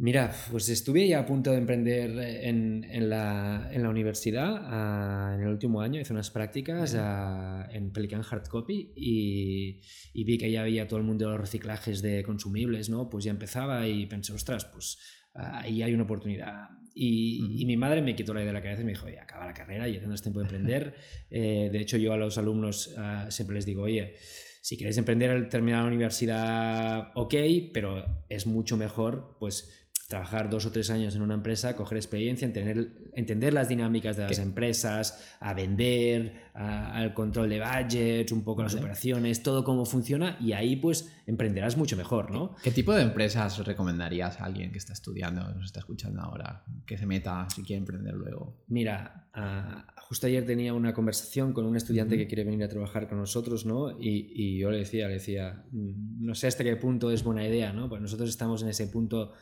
Mira, 0.02 0.32
pues 0.50 0.66
estuve 0.70 1.06
ya 1.06 1.18
a 1.18 1.26
punto 1.26 1.50
de 1.50 1.58
emprender 1.58 2.18
en, 2.18 2.86
en 2.90 3.10
la, 3.10 3.68
en 3.70 3.82
la 3.82 3.90
universidad 3.90 4.56
ah, 4.62 5.32
en 5.34 5.42
el 5.42 5.48
último 5.48 5.82
año, 5.82 6.00
hice 6.00 6.14
unas 6.14 6.30
prácticas 6.30 6.96
ah, 6.98 7.68
en 7.70 7.92
Pelican 7.92 8.22
Hard 8.22 8.48
Copy 8.48 8.94
y, 8.96 9.82
y 10.14 10.24
vi 10.24 10.38
que 10.38 10.50
ya 10.50 10.62
había 10.62 10.88
todo 10.88 11.00
el 11.00 11.04
mundo 11.04 11.26
de 11.26 11.32
los 11.32 11.40
reciclajes 11.42 12.00
de 12.00 12.22
consumibles, 12.22 12.88
¿no? 12.88 13.10
Pues 13.10 13.24
ya 13.24 13.30
empezaba 13.30 13.86
y 13.86 14.06
pensé, 14.06 14.32
ostras, 14.32 14.64
pues 14.64 14.96
ah, 15.34 15.60
ahí 15.60 15.82
hay 15.82 15.92
una 15.92 16.04
oportunidad. 16.04 16.70
Y, 16.94 17.62
mi 17.66 17.76
madre 17.76 18.00
me 18.00 18.16
quitó 18.16 18.32
la 18.32 18.40
idea 18.40 18.54
de 18.54 18.58
la 18.58 18.62
cabeza 18.62 18.80
y 18.80 18.84
me 18.86 18.92
dijo, 18.92 19.04
oye, 19.04 19.20
acaba 19.20 19.44
la 19.44 19.52
carrera, 19.52 19.86
ya 19.86 20.00
tendrás 20.00 20.22
tiempo 20.22 20.40
de 20.40 20.44
emprender. 20.46 20.94
Eh, 21.28 21.68
de 21.70 21.78
hecho, 21.78 21.98
yo 21.98 22.14
a 22.14 22.16
los 22.16 22.38
alumnos 22.38 22.94
siempre 23.28 23.54
les 23.54 23.66
digo, 23.66 23.82
oye, 23.82 24.14
si 24.62 24.76
queréis 24.76 24.98
emprender 24.98 25.30
al 25.30 25.48
terminar 25.48 25.82
la 25.82 25.88
universidad, 25.88 27.12
ok, 27.14 27.34
pero 27.72 28.24
es 28.28 28.46
mucho 28.46 28.76
mejor, 28.76 29.36
pues 29.38 29.79
trabajar 30.10 30.50
dos 30.50 30.66
o 30.66 30.72
tres 30.72 30.90
años 30.90 31.14
en 31.14 31.22
una 31.22 31.34
empresa, 31.34 31.76
coger 31.76 31.96
experiencia, 31.96 32.44
entender, 32.44 32.90
entender 33.14 33.54
las 33.54 33.68
dinámicas 33.68 34.16
de 34.16 34.24
las 34.24 34.36
¿Qué? 34.38 34.42
empresas, 34.42 35.24
a 35.38 35.54
vender, 35.54 36.50
a- 36.52 36.96
al 36.96 37.14
control 37.14 37.48
de 37.48 37.60
budgets, 37.60 38.32
un 38.32 38.42
poco 38.42 38.64
las 38.64 38.74
operaciones, 38.74 39.44
todo 39.44 39.62
cómo 39.62 39.84
funciona 39.86 40.36
y 40.40 40.52
ahí 40.52 40.74
pues 40.74 41.12
emprenderás 41.28 41.76
mucho 41.76 41.96
mejor, 41.96 42.32
¿no? 42.32 42.56
¿Qué 42.60 42.72
tipo 42.72 42.92
de 42.92 43.02
empresas 43.02 43.64
recomendarías 43.64 44.40
a 44.40 44.46
alguien 44.46 44.72
que 44.72 44.78
está 44.78 44.92
estudiando, 44.94 45.42
nos 45.54 45.66
está 45.66 45.78
escuchando 45.78 46.20
ahora, 46.22 46.64
que 46.84 46.98
se 46.98 47.06
meta 47.06 47.46
si 47.54 47.62
quiere 47.62 47.78
emprender 47.78 48.14
luego? 48.14 48.64
Mira, 48.66 49.28
ah, 49.32 49.86
justo 50.08 50.26
ayer 50.26 50.44
tenía 50.44 50.74
una 50.74 50.92
conversación 50.92 51.52
con 51.52 51.66
un 51.66 51.76
estudiante 51.76 52.16
que 52.16 52.26
quiere 52.26 52.42
venir 52.42 52.64
a 52.64 52.68
trabajar 52.68 53.08
con 53.08 53.18
nosotros, 53.18 53.64
¿no? 53.64 53.92
Y, 54.00 54.32
y 54.34 54.58
yo 54.58 54.72
le 54.72 54.78
decía, 54.78 55.06
le 55.06 55.14
decía, 55.14 55.62
"Mm, 55.70 56.24
no 56.26 56.34
sé 56.34 56.48
hasta 56.48 56.64
qué 56.64 56.74
punto 56.74 57.12
es 57.12 57.22
buena 57.22 57.46
idea, 57.46 57.72
¿no? 57.72 57.88
Pues 57.88 58.02
nosotros 58.02 58.28
estamos 58.28 58.60
en 58.64 58.70
ese 58.70 58.88
punto 58.88 59.32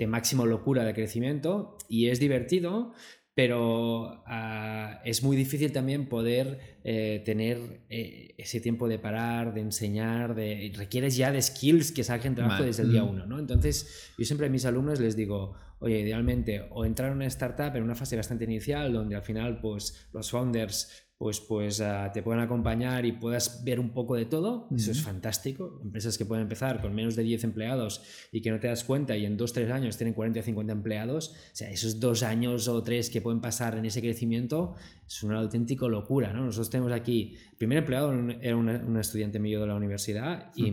de 0.00 0.06
máxima 0.06 0.46
locura 0.46 0.82
de 0.82 0.94
crecimiento 0.94 1.76
y 1.86 2.08
es 2.08 2.18
divertido, 2.18 2.94
pero 3.34 4.22
ah, 4.26 5.02
es 5.04 5.22
muy 5.22 5.36
difícil 5.36 5.72
también 5.72 6.08
poder 6.08 6.78
eh, 6.84 7.22
tener 7.26 7.82
eh, 7.90 8.34
ese 8.38 8.60
tiempo 8.60 8.88
de 8.88 8.98
parar, 8.98 9.52
de 9.52 9.60
enseñar, 9.60 10.34
de 10.34 10.72
requieres 10.74 11.18
ya 11.18 11.30
de 11.30 11.42
skills 11.42 11.92
que 11.92 12.02
saquen 12.02 12.34
trabajo 12.34 12.62
desde 12.62 12.84
el 12.84 12.92
día 12.92 13.04
uno, 13.04 13.26
¿no? 13.26 13.38
Entonces, 13.38 14.10
yo 14.16 14.24
siempre 14.24 14.46
a 14.46 14.50
mis 14.50 14.64
alumnos 14.64 15.00
les 15.00 15.16
digo, 15.16 15.54
oye, 15.80 16.00
idealmente 16.00 16.66
o 16.70 16.86
entrar 16.86 17.10
en 17.10 17.18
una 17.18 17.26
startup 17.26 17.76
en 17.76 17.82
una 17.82 17.94
fase 17.94 18.16
bastante 18.16 18.44
inicial 18.44 18.94
donde 18.94 19.16
al 19.16 19.22
final 19.22 19.60
pues 19.60 20.08
los 20.14 20.30
founders 20.30 21.09
pues, 21.20 21.38
pues 21.38 21.82
ah, 21.82 22.10
te 22.14 22.22
pueden 22.22 22.40
acompañar 22.40 23.04
y 23.04 23.12
puedas 23.12 23.62
ver 23.62 23.78
un 23.78 23.90
poco 23.90 24.16
de 24.16 24.24
todo, 24.24 24.66
eso 24.74 24.90
es 24.90 25.02
fantástico. 25.02 25.78
Empresas 25.82 26.16
que 26.16 26.24
pueden 26.24 26.44
empezar 26.44 26.80
con 26.80 26.94
menos 26.94 27.14
de 27.14 27.22
10 27.22 27.44
empleados 27.44 28.00
y 28.32 28.40
que 28.40 28.50
no 28.50 28.58
te 28.58 28.68
das 28.68 28.84
cuenta 28.84 29.14
y 29.18 29.26
en 29.26 29.36
2-3 29.36 29.70
años 29.70 29.98
tienen 29.98 30.14
40 30.14 30.40
o 30.40 30.42
50 30.42 30.72
empleados, 30.72 31.28
o 31.28 31.54
sea, 31.54 31.70
esos 31.70 32.00
dos 32.00 32.22
años 32.22 32.68
o 32.68 32.82
tres 32.82 33.10
que 33.10 33.20
pueden 33.20 33.42
pasar 33.42 33.76
en 33.76 33.84
ese 33.84 34.00
crecimiento 34.00 34.76
es 35.06 35.22
una 35.22 35.40
auténtica 35.40 35.86
locura, 35.88 36.32
¿no? 36.32 36.46
Nosotros 36.46 36.70
tenemos 36.70 36.90
aquí, 36.90 37.36
el 37.50 37.58
primer 37.58 37.76
empleado 37.76 38.14
era 38.40 38.56
un, 38.56 38.70
un 38.70 38.96
estudiante 38.96 39.38
mío 39.38 39.60
de 39.60 39.66
la 39.66 39.74
universidad 39.74 40.50
y, 40.56 40.72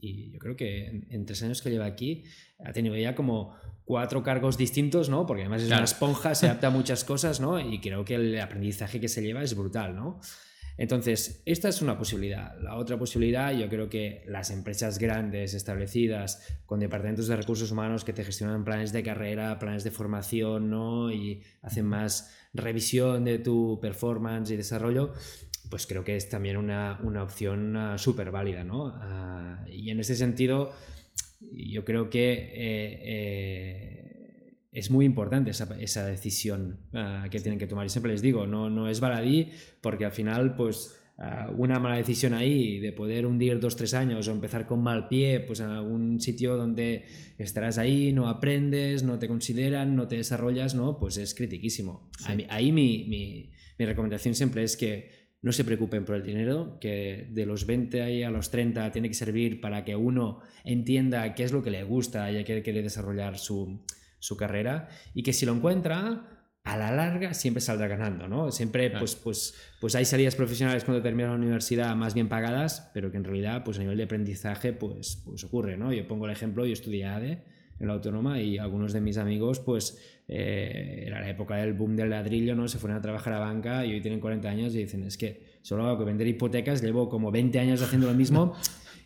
y 0.00 0.32
yo 0.32 0.40
creo 0.40 0.56
que 0.56 0.88
en, 0.88 1.06
en 1.08 1.24
tres 1.24 1.40
años 1.44 1.62
que 1.62 1.70
lleva 1.70 1.86
aquí 1.86 2.24
ha 2.64 2.72
tenido 2.72 2.96
ya 2.96 3.14
como 3.14 3.54
cuatro 3.88 4.22
cargos 4.22 4.58
distintos, 4.58 5.08
¿no? 5.08 5.24
Porque 5.24 5.42
además 5.42 5.62
es 5.62 5.68
Claro. 5.68 5.80
una 5.80 5.84
esponja, 5.86 6.34
se 6.34 6.44
adapta 6.46 6.66
a 6.66 6.70
muchas 6.78 7.04
cosas, 7.04 7.40
¿no? 7.40 7.58
Y 7.58 7.80
creo 7.80 8.04
que 8.04 8.16
el 8.16 8.38
aprendizaje 8.38 9.00
que 9.00 9.08
se 9.08 9.22
lleva 9.22 9.42
es 9.42 9.56
brutal, 9.56 9.96
¿no? 9.96 10.20
Entonces, 10.76 11.42
esta 11.46 11.68
es 11.70 11.80
una 11.82 11.96
posibilidad. 11.98 12.56
La 12.60 12.76
otra 12.76 12.96
posibilidad, 12.98 13.50
yo 13.52 13.68
creo 13.68 13.88
que 13.88 14.22
las 14.28 14.50
empresas 14.50 14.98
grandes, 14.98 15.54
establecidas, 15.54 16.46
con 16.66 16.78
departamentos 16.80 17.26
de 17.28 17.34
recursos 17.36 17.72
humanos 17.72 18.04
que 18.04 18.12
te 18.12 18.22
gestionan 18.24 18.62
planes 18.62 18.92
de 18.92 19.02
carrera, 19.02 19.58
planes 19.58 19.82
de 19.84 19.90
formación, 19.90 20.68
¿no? 20.70 21.10
Y 21.10 21.42
hacen 21.62 21.86
más 21.86 22.32
revisión 22.52 23.24
de 23.24 23.38
tu 23.38 23.78
performance 23.80 24.50
y 24.50 24.56
desarrollo, 24.56 25.14
pues 25.70 25.86
creo 25.86 26.04
que 26.04 26.14
es 26.14 26.28
también 26.28 26.56
una, 26.58 27.00
una 27.02 27.22
opción 27.22 27.76
súper 27.96 28.30
válida, 28.30 28.62
¿no? 28.64 28.92
Ah, 29.00 29.64
y 29.66 29.90
en 29.90 29.98
ese 30.00 30.14
sentido, 30.14 30.72
yo 31.40 31.84
creo 31.84 32.10
que 32.10 32.32
eh, 32.32 33.00
eh, 33.02 34.58
es 34.72 34.90
muy 34.90 35.04
importante 35.04 35.50
esa, 35.50 36.06
decisión 36.06 36.80
ah, 36.92 37.26
que 37.30 37.40
tienen 37.40 37.58
que 37.58 37.66
tomar. 37.66 37.86
Y 37.86 37.90
siempre 37.90 38.12
les 38.12 38.22
digo, 38.22 38.46
no, 38.46 38.70
no 38.70 38.88
es 38.88 39.00
baladí, 39.00 39.50
porque 39.80 40.04
al 40.04 40.12
final, 40.12 40.54
pues 40.56 40.96
ah, 41.18 41.50
una 41.56 41.78
mala 41.78 41.96
decisión 41.96 42.34
ahí 42.34 42.78
de 42.78 42.92
poder 42.92 43.26
hundir 43.26 43.60
dos, 43.60 43.76
tres 43.76 43.94
años 43.94 44.28
o 44.28 44.32
empezar 44.32 44.66
con 44.66 44.82
mal 44.82 45.08
pie, 45.08 45.40
pues 45.40 45.60
en 45.60 45.70
algún 45.70 46.20
sitio 46.20 46.56
donde 46.56 47.04
estarás 47.38 47.78
ahí, 47.78 48.12
no 48.12 48.28
aprendes, 48.28 49.02
no 49.02 49.18
te 49.18 49.28
consideran, 49.28 49.96
no 49.96 50.08
te 50.08 50.16
desarrollas, 50.16 50.74
¿no? 50.74 50.98
Pues 50.98 51.16
es 51.16 51.34
critiquísimo. 51.34 52.10
Ahí, 52.48 52.72
mi, 52.72 53.06
mi, 53.08 53.50
mi 53.78 53.86
recomendación 53.86 54.34
siempre 54.34 54.62
es 54.64 54.76
que 54.76 55.17
no 55.40 55.52
se 55.52 55.64
preocupen 55.64 56.04
por 56.04 56.16
el 56.16 56.22
dinero, 56.22 56.78
que 56.80 57.28
de 57.30 57.46
los 57.46 57.66
20 57.66 58.24
a 58.24 58.30
los 58.30 58.50
30 58.50 58.90
tiene 58.90 59.08
que 59.08 59.14
servir 59.14 59.60
para 59.60 59.84
que 59.84 59.94
uno 59.94 60.40
entienda 60.64 61.34
qué 61.34 61.44
es 61.44 61.52
lo 61.52 61.62
que 61.62 61.70
le 61.70 61.84
gusta 61.84 62.30
y 62.32 62.38
a 62.38 62.44
qué 62.44 62.62
quiere 62.62 62.82
desarrollar 62.82 63.38
su, 63.38 63.84
carrera 64.36 64.88
y 65.14 65.22
que 65.22 65.32
si 65.32 65.46
lo 65.46 65.54
encuentra, 65.54 66.48
a 66.64 66.76
la 66.76 66.90
larga 66.90 67.32
siempre 67.34 67.60
saldrá 67.60 67.86
ganando, 67.86 68.28
¿no? 68.28 68.50
Siempre, 68.50 68.90
pues, 68.90 69.14
pues, 69.14 69.54
pues 69.80 69.94
hay 69.94 70.04
salidas 70.04 70.34
profesionales 70.34 70.84
cuando 70.84 71.02
termina 71.02 71.28
la 71.28 71.36
universidad 71.36 71.94
más 71.94 72.14
bien 72.14 72.28
pagadas, 72.28 72.90
pero 72.92 73.10
que 73.10 73.16
en 73.16 73.24
realidad, 73.24 73.62
pues 73.64 73.78
a 73.78 73.80
nivel 73.80 73.96
de 73.96 74.04
aprendizaje, 74.04 74.72
pues, 74.72 75.22
pues 75.24 75.44
ocurre, 75.44 75.78
¿no? 75.78 75.92
Yo 75.92 76.06
pongo 76.06 76.26
el 76.26 76.32
ejemplo, 76.32 76.66
yo 76.66 76.72
estudié 76.72 77.06
ADE 77.06 77.44
en 77.78 77.86
la 77.86 77.94
autónoma 77.94 78.40
y 78.40 78.58
algunos 78.58 78.92
de 78.92 79.00
mis 79.00 79.18
amigos, 79.18 79.60
pues 79.60 80.17
eh, 80.28 81.04
era 81.06 81.20
la 81.20 81.30
época 81.30 81.56
del 81.56 81.72
boom 81.72 81.96
del 81.96 82.10
ladrillo, 82.10 82.54
¿no? 82.54 82.68
Se 82.68 82.78
fueron 82.78 82.98
a 82.98 83.00
trabajar 83.00 83.32
a 83.32 83.38
banca 83.38 83.86
y 83.86 83.94
hoy 83.94 84.00
tienen 84.02 84.20
40 84.20 84.48
años 84.48 84.74
y 84.74 84.78
dicen, 84.78 85.02
es 85.04 85.16
que 85.16 85.42
solo 85.62 85.86
hago 85.86 85.98
que 85.98 86.04
vender 86.04 86.26
hipotecas, 86.26 86.82
llevo 86.82 87.08
como 87.08 87.30
20 87.30 87.58
años 87.58 87.82
haciendo 87.82 88.06
lo 88.06 88.14
mismo 88.14 88.54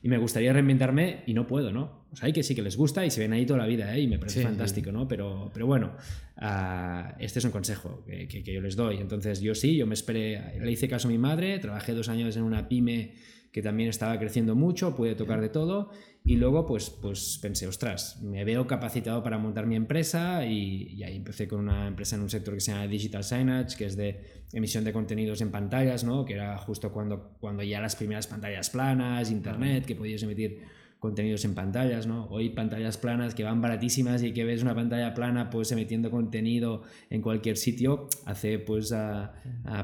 y 0.02 0.08
me 0.08 0.18
gustaría 0.18 0.52
reinventarme 0.52 1.22
y 1.26 1.34
no 1.34 1.46
puedo, 1.46 1.70
¿no? 1.70 2.06
O 2.12 2.16
sea, 2.16 2.26
hay 2.26 2.32
que 2.32 2.42
sí 2.42 2.56
que 2.56 2.62
les 2.62 2.76
gusta 2.76 3.06
y 3.06 3.10
se 3.12 3.20
ven 3.20 3.32
ahí 3.32 3.46
toda 3.46 3.60
la 3.60 3.66
vida, 3.66 3.94
¿eh? 3.96 4.00
Y 4.00 4.08
me 4.08 4.18
parece 4.18 4.42
fantástico, 4.42 4.90
¿no? 4.90 5.06
Pero, 5.06 5.50
pero 5.54 5.66
bueno, 5.66 5.94
uh, 6.38 7.14
este 7.20 7.38
es 7.38 7.44
un 7.44 7.52
consejo 7.52 8.02
que, 8.04 8.26
que, 8.26 8.42
que, 8.42 8.52
yo 8.52 8.60
les 8.60 8.74
doy. 8.74 8.96
Entonces, 8.96 9.40
yo 9.40 9.54
sí, 9.54 9.76
yo 9.76 9.86
me 9.86 9.94
esperé, 9.94 10.58
le 10.60 10.72
hice 10.72 10.88
caso 10.88 11.06
a 11.06 11.10
mi 11.10 11.18
madre, 11.18 11.60
trabajé 11.60 11.94
dos 11.94 12.08
años 12.08 12.36
en 12.36 12.42
una 12.42 12.68
pyme 12.68 13.12
que 13.52 13.62
también 13.62 13.90
estaba 13.90 14.18
creciendo 14.18 14.54
mucho, 14.56 14.96
pude 14.96 15.14
tocar 15.14 15.40
de 15.42 15.50
todo 15.50 15.90
y 16.24 16.36
luego 16.36 16.64
pues, 16.66 16.88
pues 16.88 17.38
pensé, 17.42 17.66
ostras, 17.66 18.22
me 18.22 18.44
veo 18.44 18.66
capacitado 18.66 19.22
para 19.22 19.38
montar 19.38 19.66
mi 19.66 19.76
empresa 19.76 20.46
y, 20.46 21.02
ahí 21.02 21.16
empecé 21.16 21.46
con 21.46 21.60
una 21.60 21.86
empresa 21.86 22.16
en 22.16 22.22
un 22.22 22.30
sector 22.30 22.54
que 22.54 22.60
se 22.60 22.72
llama 22.72 22.86
Digital 22.86 23.24
Signage, 23.24 23.76
que 23.76 23.84
es 23.84 23.96
de 23.96 24.44
emisión 24.52 24.84
de 24.84 24.92
contenidos 24.92 25.42
en 25.42 25.50
pantallas, 25.50 26.02
¿no? 26.02 26.24
que 26.24 26.34
era 26.34 26.56
justo 26.58 26.92
cuando, 26.92 27.36
cuando 27.40 27.62
ya 27.62 27.80
las 27.80 27.94
primeras 27.94 28.26
pantallas 28.26 28.70
planas, 28.70 29.30
internet, 29.30 29.84
que 29.84 29.96
podías 29.96 30.22
emitir 30.22 30.62
contenidos 31.02 31.44
en 31.44 31.56
pantallas, 31.56 32.06
¿no? 32.06 32.26
Hoy 32.26 32.50
pantallas 32.50 32.96
planas 32.96 33.34
que 33.34 33.42
van 33.42 33.60
baratísimas 33.60 34.22
y 34.22 34.32
que 34.32 34.44
ves 34.44 34.62
una 34.62 34.72
pantalla 34.72 35.12
plana 35.14 35.50
pues 35.50 35.72
emitiendo 35.72 36.12
contenido 36.12 36.82
en 37.10 37.20
cualquier 37.20 37.56
sitio, 37.56 38.06
hace 38.24 38.60
pues 38.60 38.92
a, 38.92 39.32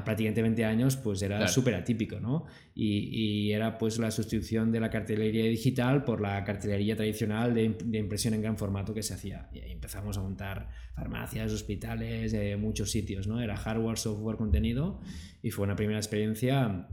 prácticamente 0.05 0.41
20 0.41 0.63
años 0.63 0.95
pues 0.95 1.21
era 1.21 1.45
súper 1.49 1.75
atípico, 1.75 2.21
¿no? 2.21 2.45
Y, 2.73 3.51
era 3.51 3.77
pues 3.77 3.99
la 3.99 4.11
sustitución 4.11 4.71
de 4.71 4.79
la 4.79 4.89
cartelería 4.89 5.43
digital 5.43 6.05
por 6.05 6.21
la 6.21 6.41
cartelería 6.45 6.95
tradicional 6.95 7.53
de, 7.53 7.65
impresión 7.99 8.33
en 8.33 8.41
gran 8.41 8.57
formato 8.57 8.93
que 8.93 9.03
se 9.03 9.13
hacía. 9.13 9.49
Y 9.51 9.59
ahí 9.59 9.71
empezamos 9.73 10.17
a 10.17 10.21
montar 10.21 10.69
farmacias, 10.95 11.51
hospitales, 11.51 12.33
eh, 12.33 12.55
muchos 12.55 12.91
sitios, 12.91 13.27
¿no? 13.27 13.41
Era 13.41 13.57
hardware, 13.57 13.97
software, 13.97 14.37
contenido 14.37 15.01
y 15.41 15.51
fue 15.51 15.65
una 15.65 15.75
primera 15.75 15.99
experiencia 15.99 16.87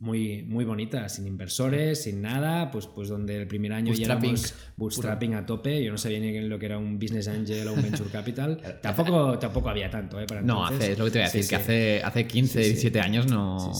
muy, 0.00 0.42
muy 0.42 0.64
bonita, 0.64 1.08
sin 1.08 1.26
inversores, 1.26 2.02
sin 2.02 2.22
nada, 2.22 2.70
pues, 2.70 2.86
pues 2.86 3.08
donde 3.08 3.36
el 3.36 3.46
primer 3.46 3.72
año 3.72 3.92
ya 3.94 4.06
éramos 4.06 4.54
bootstrapping 4.76 5.34
a 5.34 5.46
tope, 5.46 5.82
yo 5.82 5.90
no 5.90 5.98
sabía 5.98 6.18
ni 6.20 6.40
lo 6.40 6.58
que 6.58 6.66
era 6.66 6.78
un 6.78 6.98
business 6.98 7.28
angel 7.28 7.68
o 7.68 7.72
un 7.74 7.82
venture 7.82 8.10
capital, 8.10 8.60
tampoco, 8.82 9.38
tampoco 9.38 9.68
había 9.68 9.90
tanto, 9.90 10.20
¿eh? 10.20 10.26
Para 10.26 10.42
no, 10.42 10.64
hace, 10.64 10.92
es 10.92 10.98
lo 10.98 11.06
que 11.06 11.10
te 11.12 11.18
voy 11.18 11.28
a 11.28 11.30
decir, 11.30 11.48
que 11.48 11.56
hace, 11.56 12.02
hace 12.02 12.26
15, 12.26 12.58
17 12.60 13.00
años 13.00 13.26
no 13.26 13.72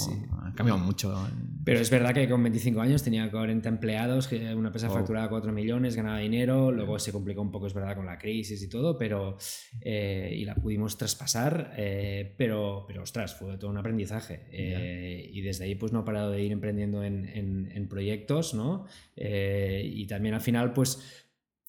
ha 0.43 0.53
cambiado 0.55 0.79
mucho. 0.79 1.15
Pero 1.67 1.81
es 1.81 1.91
verdad 1.91 2.15
que 2.15 2.29
con 2.29 2.41
25 2.45 2.81
años 2.81 3.03
tenía 3.03 3.29
40 3.29 3.69
empleados, 3.69 4.31
una 4.31 4.69
empresa 4.69 4.89
facturada 4.89 5.29
4 5.29 5.51
millones, 5.51 5.97
ganaba 5.97 6.19
dinero, 6.19 6.71
luego 6.71 6.97
se 7.01 7.11
complicó 7.11 7.43
un 7.43 7.51
poco, 7.51 7.67
es 7.67 7.75
verdad, 7.75 7.97
con 7.97 8.07
la 8.07 8.19
crisis 8.19 8.63
y 8.63 8.69
todo, 8.69 8.97
pero 8.97 9.37
eh, 9.81 10.33
y 10.33 10.45
la 10.45 10.55
pudimos 10.55 10.97
traspasar, 10.97 11.73
eh, 11.77 12.35
pero, 12.39 12.85
pero 12.87 13.03
ostras, 13.03 13.35
fue 13.35 13.59
todo 13.59 13.69
un 13.69 13.79
aprendizaje. 13.79 14.43
Eh, 14.53 15.29
y 15.33 15.41
desde 15.41 15.65
ahí 15.65 15.75
pues 15.75 15.91
no 15.91 16.03
he 16.03 16.05
parado 16.05 16.31
de 16.31 16.41
ir 16.41 16.53
emprendiendo 16.53 17.03
en, 17.03 17.27
en 17.27 17.89
proyectos, 17.89 18.55
¿no? 18.55 18.87
y 19.17 20.07
también 20.07 20.37
al 20.37 20.41
final, 20.43 20.73
pues 20.73 21.27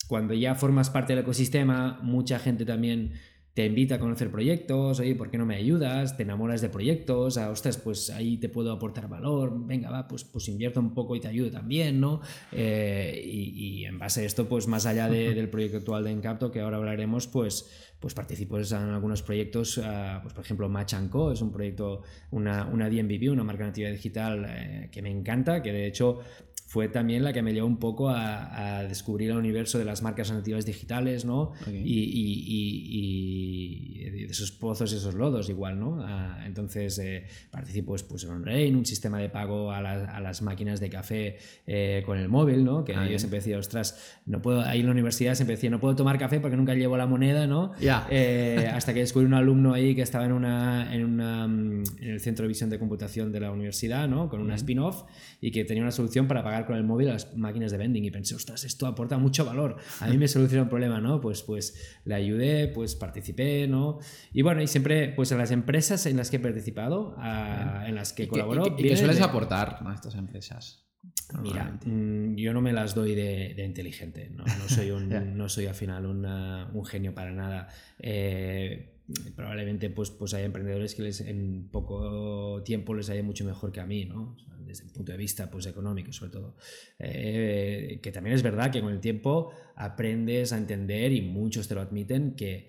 cuando 0.07 0.35
ya 0.35 0.53
formas 0.53 0.91
parte 0.91 1.13
del 1.13 1.23
ecosistema, 1.23 1.99
mucha 2.03 2.37
gente 2.37 2.65
también 2.65 3.13
te 3.57 3.65
invita 3.65 3.95
a 3.95 3.99
conocer 3.99 4.29
proyectos, 4.29 4.99
oye, 4.99 5.15
¿por 5.15 5.31
qué 5.31 5.39
no 5.39 5.47
me 5.47 5.55
ayudas? 5.55 6.15
Te 6.15 6.21
enamoras 6.21 6.61
de 6.61 6.69
proyectos, 6.69 7.39
a, 7.39 7.49
ostras, 7.49 7.77
pues 7.77 8.11
ahí 8.11 8.37
te 8.37 8.49
puedo 8.49 8.71
aportar 8.71 9.09
valor, 9.09 9.51
venga, 9.65 9.89
va, 9.89 10.07
pues, 10.07 10.23
pues 10.25 10.47
invierto 10.47 10.79
un 10.79 10.93
poco 10.93 11.15
y 11.15 11.19
te 11.19 11.27
ayudo 11.27 11.49
también, 11.49 11.99
¿no? 11.99 12.21
Eh, 12.51 13.19
y, 13.25 13.83
en 13.85 13.97
base 13.97 14.21
a 14.21 14.25
esto, 14.25 14.47
pues 14.47 14.67
más 14.67 14.85
allá 14.85 15.09
del 15.09 15.49
proyecto 15.49 15.77
actual 15.77 16.03
de 16.03 16.11
Encapto, 16.11 16.51
que 16.51 16.59
ahora 16.59 16.77
hablaremos, 16.77 17.25
pues, 17.25 17.67
pues 17.99 18.13
participo 18.13 18.59
en 18.59 18.75
algunos 18.75 19.23
proyectos, 19.23 19.81
ah, 19.83 20.19
pues 20.21 20.35
por 20.35 20.43
ejemplo 20.43 20.69
Match 20.69 20.93
Co, 21.09 21.31
es 21.31 21.41
un 21.41 21.51
proyecto, 21.51 22.03
una, 22.29 22.67
una 22.67 22.91
DMVP, 22.91 23.31
una 23.31 23.43
marca 23.43 23.65
nativa 23.65 23.89
digital 23.89 24.45
eh, 24.47 24.89
que 24.91 25.01
me 25.01 25.09
encanta, 25.09 25.63
que 25.63 25.71
de 25.71 25.87
hecho 25.87 26.19
fue 26.67 26.89
también 26.89 27.23
la 27.23 27.31
que 27.31 27.41
me 27.41 27.53
llevó 27.53 27.65
un 27.65 27.79
poco 27.79 28.09
a, 28.09 28.83
descubrir 28.89 29.31
el 29.31 29.37
universo 29.37 29.79
de 29.79 29.85
las 29.85 30.01
marcas 30.01 30.31
nativas 30.31 30.65
digitales, 30.65 31.23
¿no? 31.23 31.53
Y, 31.65 33.07
de 34.09 34.25
esos 34.25 34.51
pozos 34.51 34.91
y 34.91 34.97
esos 34.97 35.13
lodos 35.13 35.49
igual, 35.49 35.79
¿no? 35.79 35.99
Ah, 36.01 36.43
entonces 36.45 36.99
eh, 36.99 37.25
participo 37.51 37.87
pues, 37.87 38.03
pues, 38.03 38.25
en 38.25 38.31
OnRain, 38.31 38.75
un 38.75 38.85
sistema 38.85 39.17
de 39.19 39.29
pago 39.29 39.71
a, 39.71 39.81
las 39.81 40.41
máquinas 40.41 40.81
de 40.81 40.89
café 40.89 41.37
eh, 41.65 42.03
con 42.05 42.17
el 42.17 42.27
móvil, 42.27 42.65
¿no? 42.65 42.83
Que 42.83 42.93
ah, 42.95 43.07
yo 43.07 43.17
siempre 43.17 43.39
decía, 43.39 43.57
ostras, 43.57 44.17
no 44.25 44.41
puedo, 44.41 44.61
ahí 44.61 44.81
en 44.81 44.87
la 44.87 44.91
universidad 44.91 45.35
siempre 45.35 45.55
decía, 45.55 45.69
no 45.69 45.79
puedo 45.79 45.95
tomar 45.95 46.17
café 46.17 46.41
porque 46.41 46.57
nunca 46.57 46.73
llevo 46.73 46.97
la 46.97 47.07
moneda, 47.07 47.47
¿no? 47.47 47.71
Eh, 47.79 48.69
hasta 48.73 48.93
que 48.93 48.99
descubrí 48.99 49.25
un 49.25 49.35
alumno 49.35 49.73
ahí 49.73 49.95
que 49.95 50.01
estaba 50.01 50.25
en, 50.25 50.33
una, 50.33 50.93
en, 50.93 51.05
una, 51.05 51.45
en 51.45 51.83
el 52.01 52.19
centro 52.19 52.43
de 52.43 52.49
visión 52.49 52.69
de 52.69 52.77
computación 52.77 53.31
de 53.31 53.39
la 53.39 53.51
universidad, 53.51 54.09
¿no? 54.09 54.27
Con 54.27 54.41
una 54.41 54.55
spin-off 54.55 55.03
y 55.39 55.51
que 55.51 55.63
tenía 55.63 55.83
una 55.83 55.91
solución 55.91 56.27
para 56.27 56.43
pagar 56.43 56.56
con 56.65 56.75
el 56.75 56.83
móvil 56.83 57.09
a 57.09 57.13
las 57.13 57.35
máquinas 57.35 57.71
de 57.71 57.77
vending 57.77 58.05
y 58.05 58.11
pensé, 58.11 58.35
ostras, 58.35 58.63
esto 58.63 58.87
aporta 58.87 59.17
mucho 59.17 59.45
valor, 59.45 59.77
a 59.99 60.07
mí 60.07 60.17
me 60.17 60.27
soluciona 60.27 60.63
un 60.63 60.69
problema, 60.69 60.99
¿no? 60.99 61.21
Pues, 61.21 61.43
pues 61.43 61.99
le 62.05 62.15
ayudé, 62.15 62.67
pues 62.67 62.95
participé, 62.95 63.67
¿no? 63.67 63.99
Y 64.33 64.41
bueno, 64.41 64.61
y 64.61 64.67
siempre, 64.67 65.09
pues 65.09 65.31
en 65.31 65.37
las 65.37 65.51
empresas 65.51 66.05
en 66.05 66.17
las 66.17 66.29
que 66.29 66.37
he 66.37 66.39
participado, 66.39 67.15
en 67.17 67.95
las 67.95 68.13
que 68.13 68.27
colaboro... 68.27 68.75
¿Y 68.77 68.83
qué, 68.83 68.97
sueles 68.97 69.21
aportar 69.21 69.79
a 69.85 69.93
estas 69.93 70.15
empresas? 70.15 70.87
Mira, 71.41 71.77
mm, 71.85 72.35
yo 72.35 72.53
no 72.53 72.61
me 72.61 72.73
las 72.73 72.95
doy 72.95 73.15
de, 73.15 73.63
inteligente, 73.65 74.29
no, 74.31 74.45
soy, 74.67 74.91
un, 74.91 75.09
no 75.37 75.49
soy 75.49 75.65
al 75.65 75.75
final 75.75 76.05
un 76.05 76.85
genio 76.85 77.13
para 77.13 77.31
nada. 77.31 77.67
Eh, 77.99 78.96
probablemente 79.35 79.89
pues, 79.89 80.11
pues 80.11 80.33
hay 80.33 80.43
emprendedores 80.43 80.95
que 80.95 81.03
les, 81.03 81.21
en 81.21 81.69
poco 81.71 82.61
tiempo 82.63 82.93
les 82.93 83.09
haya 83.09 83.23
mucho 83.23 83.45
mejor 83.45 83.71
que 83.71 83.79
a 83.79 83.85
mí, 83.85 84.05
¿no? 84.05 84.35
desde 84.67 84.83
el 84.83 84.91
punto 84.91 85.11
de 85.11 85.17
vista 85.17 85.49
pues, 85.49 85.65
económico 85.65 86.11
sobre 86.11 86.31
todo. 86.31 86.55
Eh, 86.99 87.99
que 88.01 88.11
también 88.11 88.35
es 88.35 88.43
verdad 88.43 88.71
que 88.71 88.81
con 88.81 88.91
el 88.91 88.99
tiempo 88.99 89.51
aprendes 89.75 90.53
a 90.53 90.57
entender 90.57 91.11
y 91.11 91.21
muchos 91.21 91.67
te 91.67 91.75
lo 91.75 91.81
admiten 91.81 92.35
que 92.35 92.67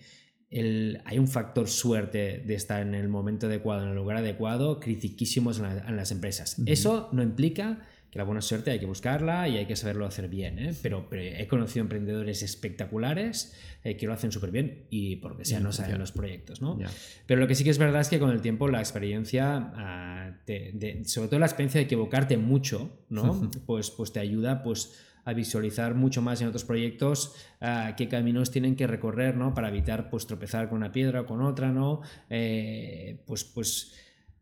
el, 0.51 1.03
hay 1.05 1.18
un 1.18 1.29
factor 1.29 1.68
suerte 1.68 2.42
de 2.46 2.55
estar 2.55 2.81
en 2.81 2.94
el 2.94 3.09
momento 3.09 3.46
adecuado, 3.46 3.83
en 3.83 3.90
el 3.90 3.96
lugar 3.96 4.18
adecuado, 4.18 4.81
critiquísimos 4.81 5.61
en, 5.61 5.96
las 5.96 6.11
empresas. 6.11 6.57
Eso 6.64 7.11
no 7.12 7.22
implica 7.22 7.87
que 8.11 8.18
la 8.18 8.25
buena 8.25 8.40
suerte 8.40 8.71
hay 8.71 8.79
que 8.79 8.87
buscarla 8.87 9.49
y 9.49 9.59
hay 9.59 9.66
que 9.66 9.77
saberlo 9.77 10.07
hacer 10.07 10.29
bien. 10.29 10.59
¿eh? 10.59 10.75
Pero, 10.83 11.09
he 11.12 11.47
conocido 11.47 11.83
emprendedores 11.83 12.42
espectaculares 12.42 13.55
eh, 13.85 13.97
que 13.97 14.07
lo 14.07 14.14
hacen 14.14 14.33
súper 14.33 14.51
bien 14.51 14.87
y 14.88 15.16
porque 15.16 15.44
sea 15.44 15.61
no 15.61 15.73
saben 15.73 15.99
los 15.99 16.12
proyectos. 16.12 16.62
¿no? 16.62 16.79
Pero 17.27 17.40
lo 17.40 17.47
que 17.47 17.55
sí 17.55 17.64
que 17.64 17.71
es 17.71 17.79
verdad 17.79 18.01
es 18.01 18.09
que 18.09 18.18
con 18.18 18.31
el 18.31 18.40
tiempo 18.40 18.68
la 18.68 18.81
experiencia, 18.81 19.73
ah, 19.75 20.31
sobre 21.05 21.29
todo 21.29 21.38
la 21.38 21.47
experiencia 21.47 21.81
de 21.81 21.85
equivocarte 21.85 22.37
mucho, 22.38 22.90
¿no? 23.11 23.51
pues, 23.66 23.90
pues 23.90 24.12
te 24.12 24.21
ayuda 24.21 24.62
pues, 24.62 24.99
a 25.25 25.35
visualizar 25.35 25.94
mucho 25.94 26.23
más 26.23 26.40
en 26.40 26.49
otros 26.49 26.64
proyectos 26.64 27.35
ah, 27.61 27.92
qué 27.99 28.09
caminos 28.09 28.51
tienen 28.51 28.77
que 28.77 28.87
recorrer 28.87 29.37
¿no? 29.37 29.53
para 29.53 29.68
evitar 29.68 30.09
pues, 30.09 30.27
tropezar 30.27 30.71
con 30.71 30.79
una 30.79 30.92
piedra 30.92 31.21
o 31.21 31.27
con 31.27 31.42
otra. 31.42 31.71
¿no? 31.71 32.01
Eh, 32.31 33.21
pues, 33.27 33.44
pues 33.44 33.92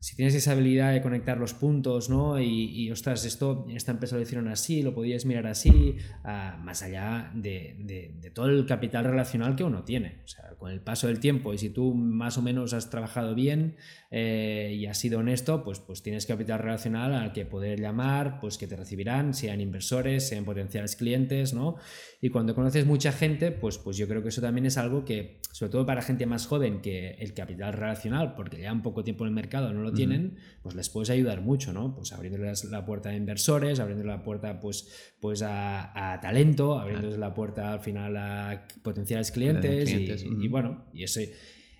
si 0.00 0.14
tienes 0.14 0.34
esa 0.34 0.52
habilidad 0.52 0.92
de 0.92 1.02
conectar 1.02 1.38
los 1.38 1.54
puntos, 1.54 2.10
¿no? 2.10 2.40
Y, 2.40 2.70
y 2.70 2.90
ostras, 2.90 3.24
esto, 3.24 3.66
esta 3.70 3.92
empresa 3.92 4.16
lo 4.16 4.22
hicieron 4.22 4.48
así, 4.48 4.82
lo 4.82 4.94
podías 4.94 5.24
mirar 5.24 5.46
así, 5.46 5.96
uh, 6.24 6.62
más 6.62 6.82
allá 6.82 7.30
de, 7.34 7.76
de, 7.80 8.14
de, 8.20 8.30
todo 8.30 8.46
el 8.46 8.66
capital 8.66 9.04
relacional 9.04 9.56
que 9.56 9.64
uno 9.64 9.84
tiene. 9.84 10.20
O 10.24 10.28
sea, 10.28 10.54
con 10.58 10.70
el 10.70 10.80
paso 10.80 11.06
del 11.06 11.20
tiempo, 11.20 11.54
y 11.54 11.58
si 11.58 11.70
tú 11.70 11.94
más 11.94 12.38
o 12.38 12.42
menos 12.42 12.72
has 12.72 12.90
trabajado 12.90 13.34
bien 13.34 13.76
eh, 14.10 14.74
y 14.76 14.86
has 14.86 14.98
sido 14.98 15.20
honesto, 15.20 15.64
pues, 15.64 15.80
pues 15.80 16.02
tienes 16.02 16.26
capital 16.26 16.58
relacional 16.60 17.14
al 17.14 17.32
que 17.32 17.46
poder 17.46 17.80
llamar, 17.80 18.38
pues 18.40 18.58
que 18.58 18.66
te 18.66 18.76
recibirán, 18.76 19.34
sean 19.34 19.60
inversores, 19.60 20.28
sean 20.28 20.44
potenciales 20.44 20.96
clientes, 20.96 21.54
¿no? 21.54 21.76
Y 22.20 22.30
cuando 22.30 22.54
conoces 22.54 22.86
mucha 22.86 23.12
gente, 23.12 23.50
pues, 23.50 23.78
pues 23.78 23.96
yo 23.96 24.06
creo 24.06 24.22
que 24.22 24.28
eso 24.28 24.40
también 24.40 24.66
es 24.66 24.76
algo 24.76 25.04
que, 25.04 25.40
sobre 25.52 25.72
todo 25.72 25.86
para 25.86 26.02
gente 26.02 26.26
más 26.26 26.46
joven, 26.46 26.80
que 26.80 27.12
el 27.14 27.34
capital 27.34 27.72
relacional, 27.72 28.34
porque 28.34 28.58
llevan 28.58 28.82
poco 28.82 29.04
tiempo 29.04 29.24
en 29.24 29.28
el 29.28 29.34
mercado, 29.34 29.72
no 29.72 29.85
lo 29.86 29.92
tienen, 29.92 30.36
pues 30.62 30.74
les 30.74 30.88
puedes 30.88 31.10
ayudar 31.10 31.40
mucho, 31.40 31.72
¿no? 31.72 31.94
Pues 31.94 32.12
abriéndoles 32.12 32.64
la 32.64 32.84
puerta 32.84 33.10
a 33.10 33.16
inversores, 33.16 33.80
abriéndoles 33.80 34.16
la 34.16 34.22
puerta 34.22 34.60
pues, 34.60 34.88
pues 35.20 35.42
a, 35.42 36.12
a 36.12 36.20
talento, 36.20 36.78
abriéndoles 36.78 37.18
la 37.18 37.32
puerta 37.32 37.72
al 37.72 37.80
final 37.80 38.16
a 38.16 38.66
potenciales 38.82 39.30
clientes, 39.30 39.90
clientes. 39.90 40.24
Y, 40.24 40.28
uh 40.28 40.32
-huh. 40.32 40.44
y, 40.44 40.48
bueno, 40.48 40.84
y 40.92 41.02
ese, 41.04 41.32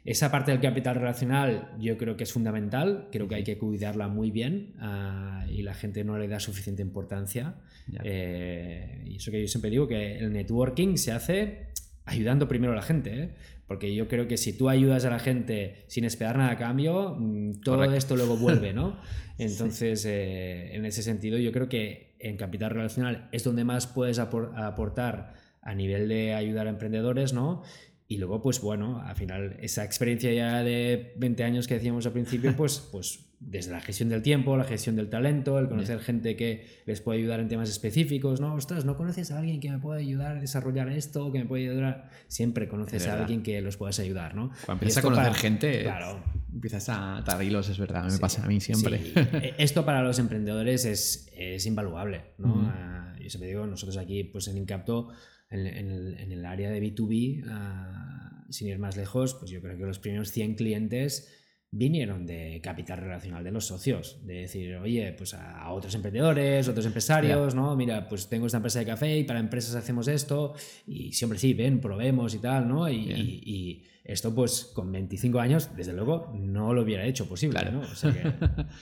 esa 0.05 0.31
parte 0.31 0.53
del 0.53 0.61
capital 0.61 0.95
relacional 0.95 1.73
yo 1.81 1.97
creo 1.99 2.16
que 2.16 2.25
es 2.25 2.33
fundamental, 2.33 3.09
creo 3.11 3.27
que 3.29 3.35
hay 3.35 3.45
que 3.45 3.59
cuidarla 3.59 4.09
muy 4.09 4.31
bien 4.31 4.75
uh, 4.81 5.51
y 5.51 5.62
la 5.62 5.75
gente 5.75 6.05
no 6.05 6.16
le 6.16 6.29
da 6.29 6.38
suficiente 6.38 6.83
importancia. 6.83 7.57
Eh, 8.03 9.05
y 9.07 9.16
eso 9.16 9.31
que 9.31 9.40
yo 9.40 9.49
siempre 9.49 9.71
digo, 9.71 9.87
que 9.87 10.19
el 10.19 10.33
networking 10.33 10.97
se 10.97 11.12
hace 11.12 11.69
ayudando 12.07 12.49
primero 12.49 12.73
a 12.73 12.77
la 12.77 12.83
gente, 12.83 13.23
¿eh? 13.23 13.31
porque 13.66 13.95
yo 13.95 14.09
creo 14.09 14.29
que 14.29 14.37
si 14.37 14.57
tú 14.57 14.69
ayudas 14.69 15.05
a 15.05 15.11
la 15.11 15.19
gente 15.19 15.85
sin 15.88 16.05
esperar 16.05 16.38
nada 16.38 16.53
a 16.53 16.57
cambio, 16.57 17.16
mm, 17.19 17.61
todo 17.61 17.77
Correcto. 17.77 17.97
esto 17.97 18.16
luego 18.16 18.37
vuelve, 18.37 18.73
¿no? 18.73 18.97
Entonces, 19.38 20.03
sí. 20.03 20.09
eh, 20.11 20.75
en 20.75 20.87
ese 20.87 21.03
sentido, 21.03 21.37
yo 21.38 21.53
creo 21.53 21.69
que 21.69 22.16
en 22.19 22.37
capital 22.37 22.71
relacional 22.71 23.29
es 23.33 23.45
donde 23.45 23.64
más 23.64 23.87
puedes 23.87 24.19
aportar 24.19 25.35
a 25.61 25.75
nivel 25.75 26.09
de 26.09 26.35
ayudar 26.35 26.69
a 26.69 26.71
emprendedores, 26.71 27.33
¿no? 27.33 27.62
Y 28.09 28.19
luego, 28.19 28.40
pues 28.40 28.61
bueno, 28.61 29.03
al 29.05 29.16
final, 29.16 29.57
esa 29.61 29.85
experiencia 29.85 30.33
ya 30.33 30.62
de 30.62 31.12
20 31.16 31.42
años 31.42 31.66
que 31.66 31.75
decíamos 31.75 32.07
al 32.07 32.12
principio, 32.12 32.55
pues, 32.57 32.88
pues 32.92 33.26
desde 33.38 33.70
la 33.70 33.81
gestión 33.81 34.09
del 34.09 34.22
tiempo, 34.22 34.57
la 34.57 34.64
gestión 34.64 34.96
del 34.96 35.11
talento, 35.11 35.59
el 35.59 35.68
conocer 35.68 35.99
yeah. 35.99 36.05
gente 36.05 36.37
que 36.37 36.66
les 36.87 37.03
puede 37.03 37.18
ayudar 37.18 37.40
en 37.40 37.49
temas 37.49 37.68
específicos, 37.68 38.40
¿no? 38.40 38.55
Ostras, 38.55 38.85
¿no 38.87 38.96
conoces 38.96 39.31
a 39.31 39.38
alguien 39.38 39.61
que 39.61 39.70
me 39.70 39.79
pueda 39.79 40.01
ayudar 40.01 40.38
a 40.38 40.40
desarrollar 40.40 40.88
esto? 40.88 41.31
Que 41.33 41.40
me 41.40 41.44
puede 41.44 41.68
ayudar. 41.68 42.11
Siempre 42.29 42.66
conoces 42.66 43.07
a 43.07 43.20
alguien 43.20 43.42
que 43.42 43.61
los 43.61 43.77
puedas 43.77 43.99
ayudar, 44.01 44.35
¿no? 44.35 44.51
Cuando 44.64 44.85
empiezas 44.85 44.99
a 44.99 45.03
conocer 45.03 45.25
para... 45.25 45.38
gente, 45.38 45.83
claro. 45.83 46.22
empiezas 46.53 46.88
a 46.88 47.18
atar 47.18 47.42
hilos, 47.42 47.68
es 47.68 47.79
verdad, 47.79 48.05
me 48.05 48.11
sí. 48.11 48.18
pasa 48.18 48.42
a 48.42 48.46
mí 48.46 48.61
siempre. 48.61 48.99
Sí. 48.99 49.12
Esto 49.59 49.85
para 49.85 50.03
los 50.03 50.18
emprendedores 50.18 50.87
es, 50.87 51.31
es 51.37 51.66
invaluable, 51.66 52.22
¿no? 52.38 52.55
Uh, 52.55 53.22
yo 53.22 53.29
siempre 53.29 53.49
digo, 53.49 53.66
nosotros 53.66 53.99
aquí, 53.99 54.25
pues 54.25 54.49
en 54.49 54.57
Incapto, 54.57 55.11
en, 55.51 55.66
en, 55.66 55.90
el, 55.90 56.18
en 56.18 56.33
el, 56.33 56.46
área 56.46 56.70
de 56.70 56.83
B2B, 56.83 57.44
uh, 57.44 58.53
sin 58.53 58.68
ir 58.68 58.79
más 58.79 58.96
lejos, 58.96 59.35
pues 59.35 59.51
yo 59.51 59.61
creo 59.61 59.77
que 59.77 59.85
los 59.85 59.99
primeros 59.99 60.31
100 60.31 60.55
clientes 60.55 61.29
vinieron 61.70 62.26
de 62.26 62.61
capital 62.62 62.98
relacional 62.98 63.44
de 63.44 63.50
los 63.50 63.66
socios, 63.66 64.20
de 64.24 64.42
decir, 64.42 64.76
oye, 64.76 65.12
pues 65.12 65.35
a, 65.35 65.70
otros 65.70 65.94
emprendedores, 65.94 66.68
otros 66.68 66.87
empresarios, 66.87 67.52
yeah. 67.52 67.61
¿no? 67.61 67.76
Mira, 67.76 68.09
pues 68.09 68.29
tengo 68.29 68.46
esta 68.46 68.59
empresa 68.59 68.79
de 68.79 68.87
café 68.87 69.18
y 69.18 69.24
para 69.24 69.40
empresas 69.40 69.74
hacemos 69.74 70.09
esto 70.09 70.55
y 70.87 71.12
siempre 71.12 71.38
sí, 71.38 71.55
ven, 71.55 71.81
probemos 71.81 72.35
y 72.35 72.38
tal, 72.38 72.68
¿no? 72.68 72.88
Y, 72.88 73.05
yeah. 73.05 73.18
y, 73.18 73.42
y 73.44 73.85
esto 74.05 74.35
pues 74.35 74.70
con 74.72 74.92
25 74.92 75.40
años, 75.40 75.70
desde 75.76 75.92
luego, 75.92 76.33
no 76.35 76.72
lo 76.72 76.83
hubiera 76.83 77.05
hecho 77.05 77.29
posible, 77.29 77.59
claro. 77.59 77.79
¿no? 77.79 77.81
O 77.81 77.94
sea 77.94 78.12
que... 78.12 78.33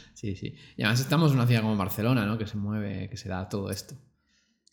sí, 0.15 0.37
sí. 0.37 0.55
Y 0.77 0.83
además 0.83 1.01
estamos 1.01 1.33
en 1.33 1.39
una 1.39 1.47
ciudad 1.47 1.63
como 1.63 1.77
Barcelona, 1.77 2.27
¿no? 2.27 2.37
Que 2.37 2.47
se 2.47 2.59
mueve, 2.59 3.09
que 3.09 3.17
se 3.17 3.31
da 3.31 3.49
todo 3.49 3.71
esto. 3.71 3.95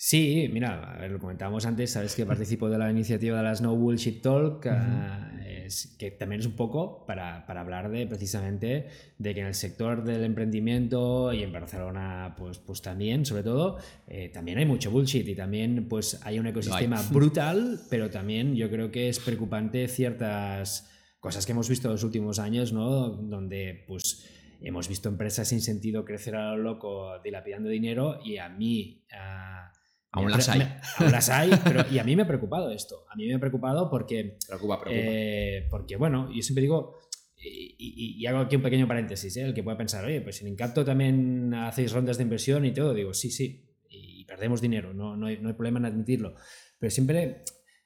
Sí, 0.04 0.50
mira, 0.52 0.96
a 0.96 0.98
ver, 0.98 1.12
lo 1.12 1.20
comentábamos 1.20 1.64
antes, 1.68 1.92
sabes 1.92 2.16
que 2.16 2.26
participo 2.34 2.72
de 2.72 2.80
la 2.80 2.90
iniciativa 2.90 3.38
de 3.38 3.44
las 3.44 3.62
No 3.62 3.76
Bullshit 3.76 4.24
Talk, 4.24 4.66
uh 4.66 4.70
-huh. 4.70 5.46
es, 5.46 5.96
que 6.00 6.10
también 6.10 6.42
es 6.42 6.48
un 6.48 6.56
poco 6.56 7.06
para, 7.06 7.46
para, 7.46 7.62
hablar 7.62 7.92
de 7.92 8.08
precisamente 8.08 8.88
de 9.20 9.34
que 9.36 9.42
en 9.42 9.46
el 9.46 9.54
sector 9.54 10.04
del 10.04 10.24
emprendimiento 10.24 11.32
y 11.34 11.44
en 11.44 11.52
Barcelona 11.52 12.34
pues, 12.36 12.58
pues 12.58 12.82
también, 12.82 13.28
sobre 13.28 13.44
todo, 13.44 13.78
eh, 14.08 14.30
también 14.34 14.58
hay 14.58 14.66
mucho 14.66 14.90
bullshit 14.90 15.28
y 15.28 15.36
también 15.36 15.88
pues 15.88 16.20
hay 16.24 16.40
un 16.40 16.48
ecosistema 16.48 16.96
no 16.96 17.02
hay. 17.04 17.08
brutal, 17.14 17.80
pero 17.92 18.10
también 18.10 18.56
yo 18.56 18.72
creo 18.72 18.90
que 18.90 19.08
es 19.08 19.20
preocupante 19.20 19.88
ciertas 19.88 20.90
cosas 21.20 21.46
que 21.46 21.52
hemos 21.52 21.70
visto 21.70 21.90
en 21.90 21.92
los 21.92 22.04
últimos 22.04 22.40
años, 22.40 22.74
¿no? 22.74 23.08
Donde 23.08 23.84
pues 23.88 24.28
hemos 24.62 24.88
visto 24.88 25.10
empresas 25.10 25.50
sin 25.50 25.62
sentido 25.62 26.04
crecer 26.06 26.36
a 26.38 26.56
lo 26.56 26.58
loco 26.58 27.20
dilapidando 27.24 27.70
dinero 27.70 28.20
y 28.26 28.38
a 28.38 28.50
mí... 28.50 29.04
Uh, 29.12 29.71
Aún 30.12 30.32
las 30.32 30.50
hay. 30.50 30.62
aún 30.98 31.12
las 31.12 31.30
hay, 31.30 31.52
pero 31.64 31.86
y 31.90 32.00
a 32.00 32.04
mí 32.04 32.16
me 32.16 32.24
ha 32.24 32.28
preocupado 32.28 32.72
esto. 32.72 33.06
A 33.10 33.16
mí 33.16 33.28
me 33.28 33.36
ha 33.36 33.40
preocupado 33.40 33.90
porque. 33.90 34.38
Preocupa, 34.48 34.80
preocupa. 34.80 35.06
Eh, 35.12 35.68
porque, 35.70 35.96
bueno, 35.96 36.30
yo 36.34 36.42
siempre 36.42 36.62
digo. 36.62 37.00
Y, 37.44 37.76
y, 37.80 38.22
y, 38.22 38.26
hago 38.28 38.38
aquí 38.38 38.56
un 38.56 38.62
pequeño 38.62 38.88
paréntesis, 38.88 39.36
¿eh? 39.38 39.42
el 39.42 39.56
que 39.56 39.64
pueda 39.64 39.76
pensar, 39.76 40.06
oye, 40.06 40.22
pues 40.22 40.40
en 40.42 40.50
Incapto 40.50 40.86
también 40.86 41.52
hacéis 41.56 41.92
rondas 41.92 42.18
de 42.18 42.24
inversión 42.24 42.66
y 42.66 42.72
todo. 42.72 42.94
Digo, 42.94 43.16
sí, 43.16 43.32
sí, 43.32 43.68
y 43.90 44.26
perdemos 44.26 44.62
dinero, 44.62 44.94
no, 44.94 45.18
no, 45.18 45.26
hay, 45.26 45.40
no 45.40 45.50
hay 45.50 45.56
problema 45.56 45.80
en 45.80 45.86
admitirlo. 45.86 46.36
Pero 46.78 46.92
siempre 46.92 47.42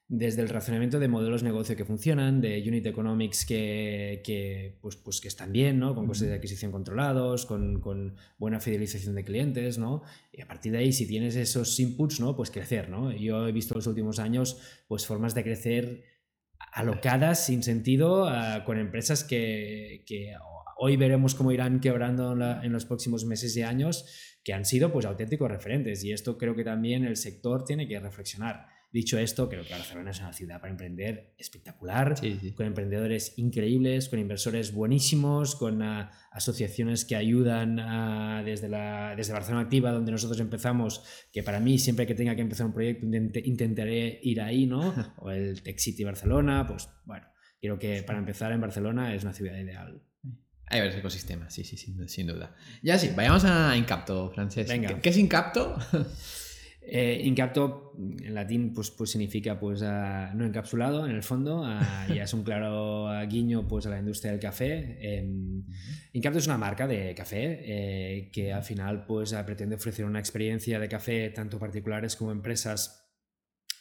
desde 0.07 0.43
el 0.43 0.49
razonamiento 0.49 0.99
de 0.99 1.07
modelos 1.07 1.41
de 1.41 1.47
negocio 1.47 1.75
que 1.75 1.83
funcionan, 1.83 2.39
de 2.39 2.63
unit 2.67 2.85
economics 2.85 3.43
que, 3.43 4.21
que, 4.23 4.77
pues, 4.79 4.97
pues 4.97 5.19
que 5.19 5.27
están 5.27 5.51
bien, 5.51 5.79
¿no? 5.79 5.95
con 5.95 6.05
costes 6.05 6.27
de 6.27 6.35
adquisición 6.35 6.71
controlados, 6.71 7.47
con, 7.47 7.81
con, 7.81 8.15
buena 8.37 8.59
fidelización 8.59 9.15
de 9.15 9.23
clientes, 9.23 9.79
¿no? 9.79 10.03
y 10.31 10.41
a 10.41 10.47
partir 10.47 10.71
de 10.73 10.79
ahí, 10.79 10.93
si 10.93 11.07
tienes 11.07 11.35
esos 11.35 11.79
inputs, 11.79 12.19
¿no? 12.19 12.35
pues 12.35 12.51
crecer. 12.51 12.89
¿no? 12.89 13.11
Yo 13.11 13.47
he 13.47 13.51
visto 13.51 13.73
en 13.73 13.79
los 13.79 13.87
últimos 13.87 14.19
años 14.19 14.59
pues, 14.87 15.07
formas 15.07 15.33
de 15.33 15.43
crecer 15.43 16.03
alocadas, 16.71 17.43
sin 17.45 17.63
sentido, 17.63 18.29
con 18.65 18.77
empresas 18.77 19.23
que, 19.23 20.03
que, 20.05 20.33
hoy 20.77 20.97
veremos 20.97 21.33
cómo 21.33 21.51
irán 21.51 21.79
quebrando 21.79 22.33
en, 22.33 22.39
la, 22.39 22.63
en, 22.63 22.73
los 22.73 22.85
próximos 22.85 23.25
meses 23.25 23.55
y 23.57 23.63
años, 23.63 24.05
que 24.43 24.53
han 24.53 24.65
sido 24.65 24.91
pues, 24.91 25.05
auténticos 25.05 25.49
referentes. 25.49 26.03
Y 26.03 26.11
esto 26.11 26.37
creo 26.37 26.55
que 26.55 26.63
también 26.63 27.05
el 27.05 27.15
sector 27.15 27.63
tiene 27.65 27.87
que 27.87 27.99
reflexionar 27.99 28.74
Dicho 28.95 29.19
esto, 29.19 29.49
creo 29.49 29.65
que 29.65 29.73
Barcelona 29.73 30.11
es 30.11 30.21
una 30.21 30.31
ciudad 30.31 30.61
para 30.61 30.71
emprender 30.71 31.33
espectacular, 31.37 32.17
sí, 32.17 32.37
sí. 32.39 32.53
con 32.53 32.65
emprendedores 32.65 33.33
increíbles, 33.35 34.07
con 34.07 34.19
inversores 34.19 34.73
buenísimos, 34.73 35.57
con 35.57 35.81
uh, 35.81 36.07
asociaciones 36.31 37.03
que 37.03 37.17
ayudan 37.17 37.77
uh, 37.77 38.45
desde, 38.45 38.69
la, 38.69 39.13
desde 39.17 39.33
Barcelona 39.33 39.63
Activa, 39.63 39.91
donde 39.91 40.13
nosotros 40.13 40.39
empezamos, 40.39 41.03
que 41.33 41.43
para 41.43 41.59
mí 41.59 41.77
siempre 41.77 42.07
que 42.07 42.15
tenga 42.15 42.37
que 42.37 42.41
empezar 42.41 42.67
un 42.67 42.71
proyecto 42.71 43.05
intentaré 43.43 44.17
ir 44.23 44.39
ahí, 44.39 44.65
¿no? 44.65 44.93
O 45.17 45.29
el 45.29 45.61
Tech 45.61 45.77
City 45.77 46.05
Barcelona, 46.05 46.65
pues 46.65 46.87
bueno, 47.03 47.27
creo 47.59 47.77
que 47.77 48.01
para 48.01 48.19
empezar 48.19 48.53
en 48.53 48.61
Barcelona 48.61 49.13
es 49.13 49.23
una 49.23 49.33
ciudad 49.33 49.57
ideal. 49.57 50.01
Hay 50.67 50.79
varios 50.79 50.95
ecosistemas, 50.95 51.53
sí, 51.53 51.65
sí, 51.65 51.75
sin, 51.75 52.07
sin 52.07 52.27
duda. 52.27 52.55
Ya 52.81 52.97
sí, 52.97 53.11
vayamos 53.13 53.43
a 53.43 53.75
Incapto, 53.75 54.31
Francés. 54.31 54.69
Venga. 54.69 54.87
¿Qué, 54.87 55.01
¿Qué 55.01 55.09
es 55.09 55.17
Incapto? 55.17 55.77
Eh, 56.87 57.21
incapto, 57.23 57.93
en 57.97 58.33
latín, 58.35 58.71
pues, 58.73 58.91
pues 58.91 59.09
significa 59.09 59.59
pues, 59.59 59.81
no 59.81 60.45
encapsulado, 60.45 61.07
en 61.07 61.15
el 61.15 61.23
fondo, 61.23 61.61
uh, 61.61 61.79
ya 62.13 62.23
es 62.23 62.33
un 62.33 62.43
claro 62.43 63.07
guiño 63.27 63.67
pues, 63.67 63.87
a 63.87 63.89
la 63.89 63.99
industria 63.99 64.31
del 64.31 64.39
café. 64.39 64.97
Eh, 65.01 65.27
Incapto 66.13 66.39
es 66.39 66.47
una 66.47 66.57
marca 66.57 66.87
de 66.87 67.13
café 67.15 67.59
eh, 67.61 68.29
que 68.31 68.53
al 68.53 68.63
final 68.63 69.05
pues, 69.05 69.33
pretende 69.45 69.75
ofrecer 69.75 70.05
una 70.05 70.19
experiencia 70.19 70.79
de 70.79 70.87
café, 70.87 71.29
tanto 71.31 71.57
particulares 71.59 72.15
como 72.15 72.31
empresas, 72.31 73.11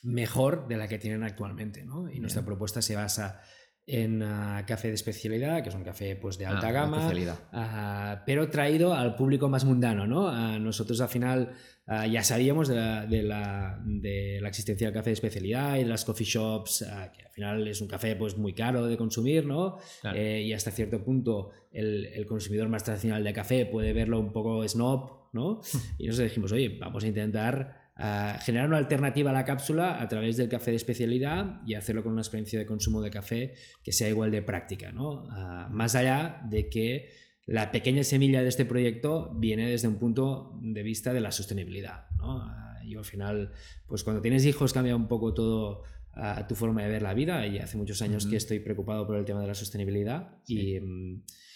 mejor 0.03 0.67
de 0.67 0.77
la 0.77 0.89
que 0.89 0.99
tienen 0.99 1.23
actualmente. 1.23 1.85
¿no? 1.85 2.11
Y 2.11 2.21
nuestra 2.21 2.45
propuesta 2.45 2.83
se 2.83 2.97
basa 2.97 3.41
en 3.87 4.23
uh, 4.23 4.65
café 4.67 4.89
de 4.89 4.95
especialidad, 4.95 5.63
que 5.63 5.69
es 5.69 5.75
un 5.75 5.85
café 5.85 6.17
pues, 6.17 6.39
de 6.39 6.47
alta 6.47 6.69
ah, 6.69 6.73
gama, 6.73 7.09
uh, 7.09 8.23
pero 8.25 8.49
traído 8.49 8.95
al 8.95 9.15
público 9.15 9.49
más 9.49 9.65
mundano. 9.65 10.07
¿no? 10.07 10.27
Uh, 10.27 10.59
nosotros 10.59 11.01
al 11.01 11.09
final 11.09 11.53
ya 11.87 12.23
sabíamos 12.23 12.69
de 12.69 12.77
la, 12.77 13.07
de, 13.07 13.23
la, 13.23 13.79
de 13.85 14.39
la, 14.41 14.49
existencia 14.49 14.87
del 14.87 14.95
café 14.95 15.11
de 15.11 15.15
especialidad 15.15 15.77
y 15.77 15.81
de 15.81 15.87
las 15.87 16.05
coffee 16.05 16.27
shops, 16.27 16.85
que 17.15 17.23
al 17.23 17.31
final 17.31 17.69
es 17.69 17.81
un 17.81 17.89
café 17.89 18.17
pues, 18.17 18.39
muy 18.39 18.55
caro 18.55 18.87
de 18.87 18.97
consumir, 18.97 19.45
¿no? 19.45 19.77
Claro. 20.01 20.19
Eh, 20.19 20.43
y 20.43 20.53
hasta 20.53 20.71
cierto 20.71 21.05
punto 21.05 21.51
el, 21.73 22.07
el, 22.07 22.27
consumidor 22.27 22.69
más 22.69 22.85
tradicional 22.85 23.23
de 23.23 23.33
café 23.33 23.67
puede 23.67 23.93
verlo 23.93 24.19
un 24.19 24.33
poco 24.33 24.67
snob, 24.67 25.29
¿no? 25.33 25.61
y 25.99 26.07
nosotros 26.07 26.31
dijimos, 26.31 26.53
oye, 26.53 26.79
vamos 26.81 27.05
a 27.05 27.07
intentar 27.07 27.85
Uh, 27.97 28.41
generar 28.41 28.67
una 28.67 28.79
alternativa 28.79 29.31
a 29.31 29.33
la 29.33 29.45
cápsula 29.45 30.03
a 30.03 30.09
través 30.09 30.37
del 30.37 30.49
café 30.49 30.73
de 30.73 30.79
especialidad 30.79 31.61
y 31.65 31.75
hacerlo 31.75 32.03
con 32.03 32.11
una 32.11 32.23
experiencia 32.23 32.59
de 32.59 32.67
consumo 32.67 33.01
de 33.01 33.09
café 33.09 33.55
que 33.85 33.93
sea 33.93 34.09
igual 34.09 34.33
de 34.33 34.43
práctica, 34.43 34.91
¿no? 34.91 35.23
Uh, 35.23 35.71
más 35.71 35.95
allá 35.95 36.41
de 36.45 36.69
que 36.69 37.13
la 37.47 37.71
pequeña 37.71 38.05
semilla 38.05 38.43
de 38.43 38.49
este 38.49 38.65
proyecto 38.65 39.33
viene 39.35 39.69
desde 39.71 39.89
un 39.89 39.97
punto 39.97 40.59
de 40.63 40.83
vista 40.83 41.13
de 41.13 41.21
la 41.21 41.31
sostenibilidad, 41.31 42.09
¿no? 42.17 42.39
Uh, 42.39 42.89
yo 42.89 42.99
al 43.01 43.05
final, 43.05 43.53
pues 43.87 44.05
cuando 44.05 44.23
tienes 44.23 44.45
hijos 44.45 44.73
cambia 44.73 44.97
un 44.97 45.09
poco 45.09 45.35
todo 45.35 45.83
tu 46.49 46.55
forma 46.55 46.83
de 46.83 46.89
ver 46.89 47.03
la 47.03 47.13
vida 47.13 47.45
y 47.47 47.59
hace 47.59 47.77
muchos 47.77 48.01
años 48.01 48.27
-huh. 48.27 48.31
que 48.31 48.37
estoy 48.37 48.61
preocupado 48.61 49.07
por 49.07 49.17
el 49.17 49.25
tema 49.25 49.41
de 49.41 49.49
la 49.49 49.55
sostenibilidad 49.55 50.39
sí. 50.45 50.77
y, 50.77 50.81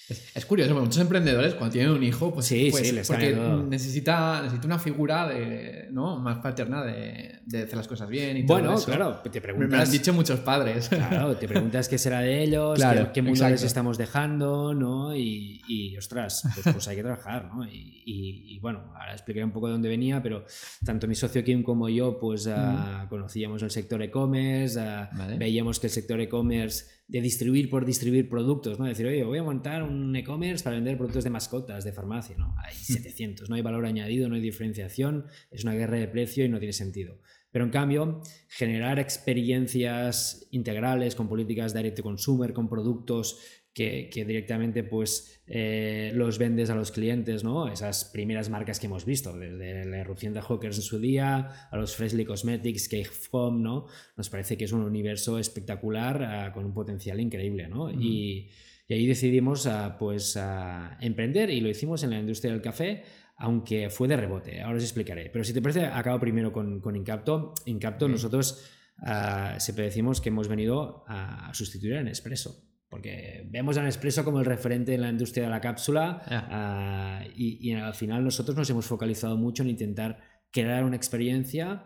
Es, 0.08 0.46
curioso, 0.46 0.70
porque 0.72 0.86
muchos 0.86 1.02
emprendedores 1.02 1.54
cuando 1.54 1.72
tienen 1.74 1.90
un 1.92 2.02
hijo, 2.02 2.32
pues 2.32 2.46
sí, 2.46 2.68
pues, 2.70 2.86
sí, 2.88 2.94
les 2.94 3.06
porque 3.06 3.36
necesita, 3.68 4.40
necesita 4.40 4.66
una 4.66 4.78
figura 4.78 5.28
de, 5.28 5.88
¿no? 5.90 6.18
más 6.18 6.38
paterna 6.38 6.82
de, 6.82 7.40
de 7.44 7.62
hacer 7.64 7.76
las 7.76 7.86
cosas 7.86 8.08
bien 8.08 8.38
y 8.38 8.42
bueno, 8.44 8.68
todo 8.68 8.78
eso. 8.78 8.86
claro, 8.86 9.16
te 9.16 9.40
preguntas... 9.40 9.70
Me 9.70 9.84
han 9.84 9.90
dicho 9.90 10.14
muchos 10.14 10.40
padres. 10.40 10.88
Claro, 10.88 11.36
te 11.36 11.46
preguntas 11.46 11.88
qué 11.88 11.98
será 11.98 12.20
de 12.20 12.42
ellos, 12.42 12.76
Claro, 12.76 13.06
qué, 13.08 13.12
qué 13.14 13.22
mundo 13.22 13.48
les 13.50 13.62
estamos 13.62 13.98
dejando, 13.98 14.72
¿no? 14.74 15.14
Y, 15.14 15.60
y, 15.68 15.96
ostras, 15.98 16.42
pues, 16.54 16.74
pues 16.74 16.88
hay 16.88 16.96
que 16.96 17.02
trabajar, 17.02 17.44
¿no? 17.54 17.66
Y, 17.66 18.02
y- 18.06 18.54
y, 18.54 18.58
bueno, 18.60 18.92
ahora 18.94 19.12
explicaré 19.12 19.44
un 19.44 19.52
poco 19.52 19.66
de 19.66 19.72
dónde 19.72 19.88
venía, 19.90 20.22
pero 20.22 20.44
tanto 20.84 21.06
mi 21.06 21.14
socio 21.14 21.44
Kim 21.44 21.62
como 21.62 21.88
yo, 21.90 22.18
pues 22.18 22.46
ah, 22.46 23.06
conocíamos 23.10 23.62
el 23.62 23.70
sector 23.70 24.00
e-commerce, 24.02 24.80
ah, 24.80 25.10
Vale. 25.12 25.36
veíamos 25.36 25.78
que 25.78 25.88
el 25.88 25.92
sector 25.92 26.18
e-commerce 26.20 26.97
de 27.08 27.22
distribuir 27.22 27.70
por 27.70 27.86
distribuir 27.86 28.28
productos, 28.28 28.78
¿no? 28.78 28.84
Decir, 28.84 29.06
oye, 29.06 29.24
voy 29.24 29.38
a 29.38 29.42
montar 29.42 29.82
un 29.82 30.14
e-commerce 30.14 30.62
para 30.62 30.76
vender 30.76 30.98
productos 30.98 31.24
de 31.24 31.30
mascotas, 31.30 31.82
de 31.82 31.92
farmacia, 31.92 32.36
¿no? 32.36 32.54
Hay 32.58 32.74
700, 32.76 33.48
no 33.48 33.56
hay 33.56 33.62
valor 33.62 33.86
añadido, 33.86 34.28
no 34.28 34.34
hay 34.34 34.42
diferenciación, 34.42 35.24
es 35.50 35.64
una 35.64 35.74
guerra 35.74 35.96
de 35.96 36.06
precio 36.06 36.44
y 36.44 36.50
no 36.50 36.58
tiene 36.58 36.74
sentido. 36.74 37.18
Pero 37.50 37.64
en 37.64 37.70
cambio, 37.70 38.20
generar 38.48 38.98
experiencias 38.98 40.46
integrales 40.50 41.14
con 41.14 41.30
políticas 41.30 41.72
direct 41.72 41.96
to 41.96 42.02
consumer, 42.02 42.52
con 42.52 42.68
productos 42.68 43.40
que, 43.78 44.10
que 44.10 44.24
directamente 44.24 44.82
pues, 44.82 45.40
eh, 45.46 46.10
los 46.12 46.36
vendes 46.36 46.68
a 46.68 46.74
los 46.74 46.90
clientes, 46.90 47.44
¿no? 47.44 47.68
Esas 47.68 48.06
primeras 48.06 48.50
marcas 48.50 48.80
que 48.80 48.86
hemos 48.86 49.04
visto, 49.04 49.32
desde 49.38 49.84
la 49.84 50.00
irrupción 50.00 50.34
de 50.34 50.40
Hawkers 50.40 50.78
en 50.78 50.82
su 50.82 50.98
día, 50.98 51.68
a 51.70 51.76
los 51.76 51.94
Freshly 51.94 52.24
Cosmetics, 52.24 52.88
Cake 52.88 53.12
Foam, 53.12 53.62
¿no? 53.62 53.86
Nos 54.16 54.30
parece 54.30 54.56
que 54.56 54.64
es 54.64 54.72
un 54.72 54.82
universo 54.82 55.38
espectacular 55.38 56.24
ah, 56.24 56.52
con 56.52 56.64
un 56.64 56.74
potencial 56.74 57.20
increíble, 57.20 57.68
¿no? 57.68 57.88
y, 57.92 58.50
y 58.88 58.94
ahí 58.94 59.06
decidimos 59.06 59.68
ah, 59.68 59.94
pues, 59.96 60.36
ah, 60.36 60.98
emprender 61.00 61.48
y 61.50 61.60
lo 61.60 61.68
hicimos 61.68 62.02
en 62.02 62.10
la 62.10 62.18
industria 62.18 62.50
del 62.52 62.62
café, 62.62 63.04
aunque 63.36 63.90
fue 63.90 64.08
de 64.08 64.16
rebote. 64.16 64.60
Ahora 64.60 64.78
os 64.78 64.82
explicaré. 64.82 65.30
Pero 65.30 65.44
si 65.44 65.52
te 65.52 65.62
parece, 65.62 65.86
acabo 65.86 66.18
primero 66.18 66.52
con, 66.52 66.80
con 66.80 66.96
Incapto. 66.96 67.54
Incapto, 67.66 68.06
Ok. 68.06 68.10
nosotros 68.10 68.68
ah, 69.06 69.54
siempre 69.60 69.84
decimos 69.84 70.20
que 70.20 70.30
hemos 70.30 70.48
venido 70.48 71.04
a 71.06 71.52
sustituir 71.54 71.94
a 71.94 72.02
Nespresso. 72.02 72.67
Porque 72.88 73.46
vemos 73.50 73.76
a 73.76 73.82
Nespresso 73.82 74.24
como 74.24 74.40
el 74.40 74.46
referente 74.46 74.94
en 74.94 75.02
la 75.02 75.10
industria 75.10 75.44
de 75.44 75.50
la 75.50 75.60
cápsula 75.60 76.22
ah, 76.26 77.22
y, 77.36 77.58
y 77.68 77.74
al 77.74 77.94
final 77.94 78.24
nosotros 78.24 78.56
nos 78.56 78.70
hemos 78.70 78.86
focalizado 78.86 79.36
mucho 79.36 79.62
en 79.62 79.68
intentar 79.70 80.18
crear 80.50 80.84
una 80.84 80.96
experiencia 80.96 81.84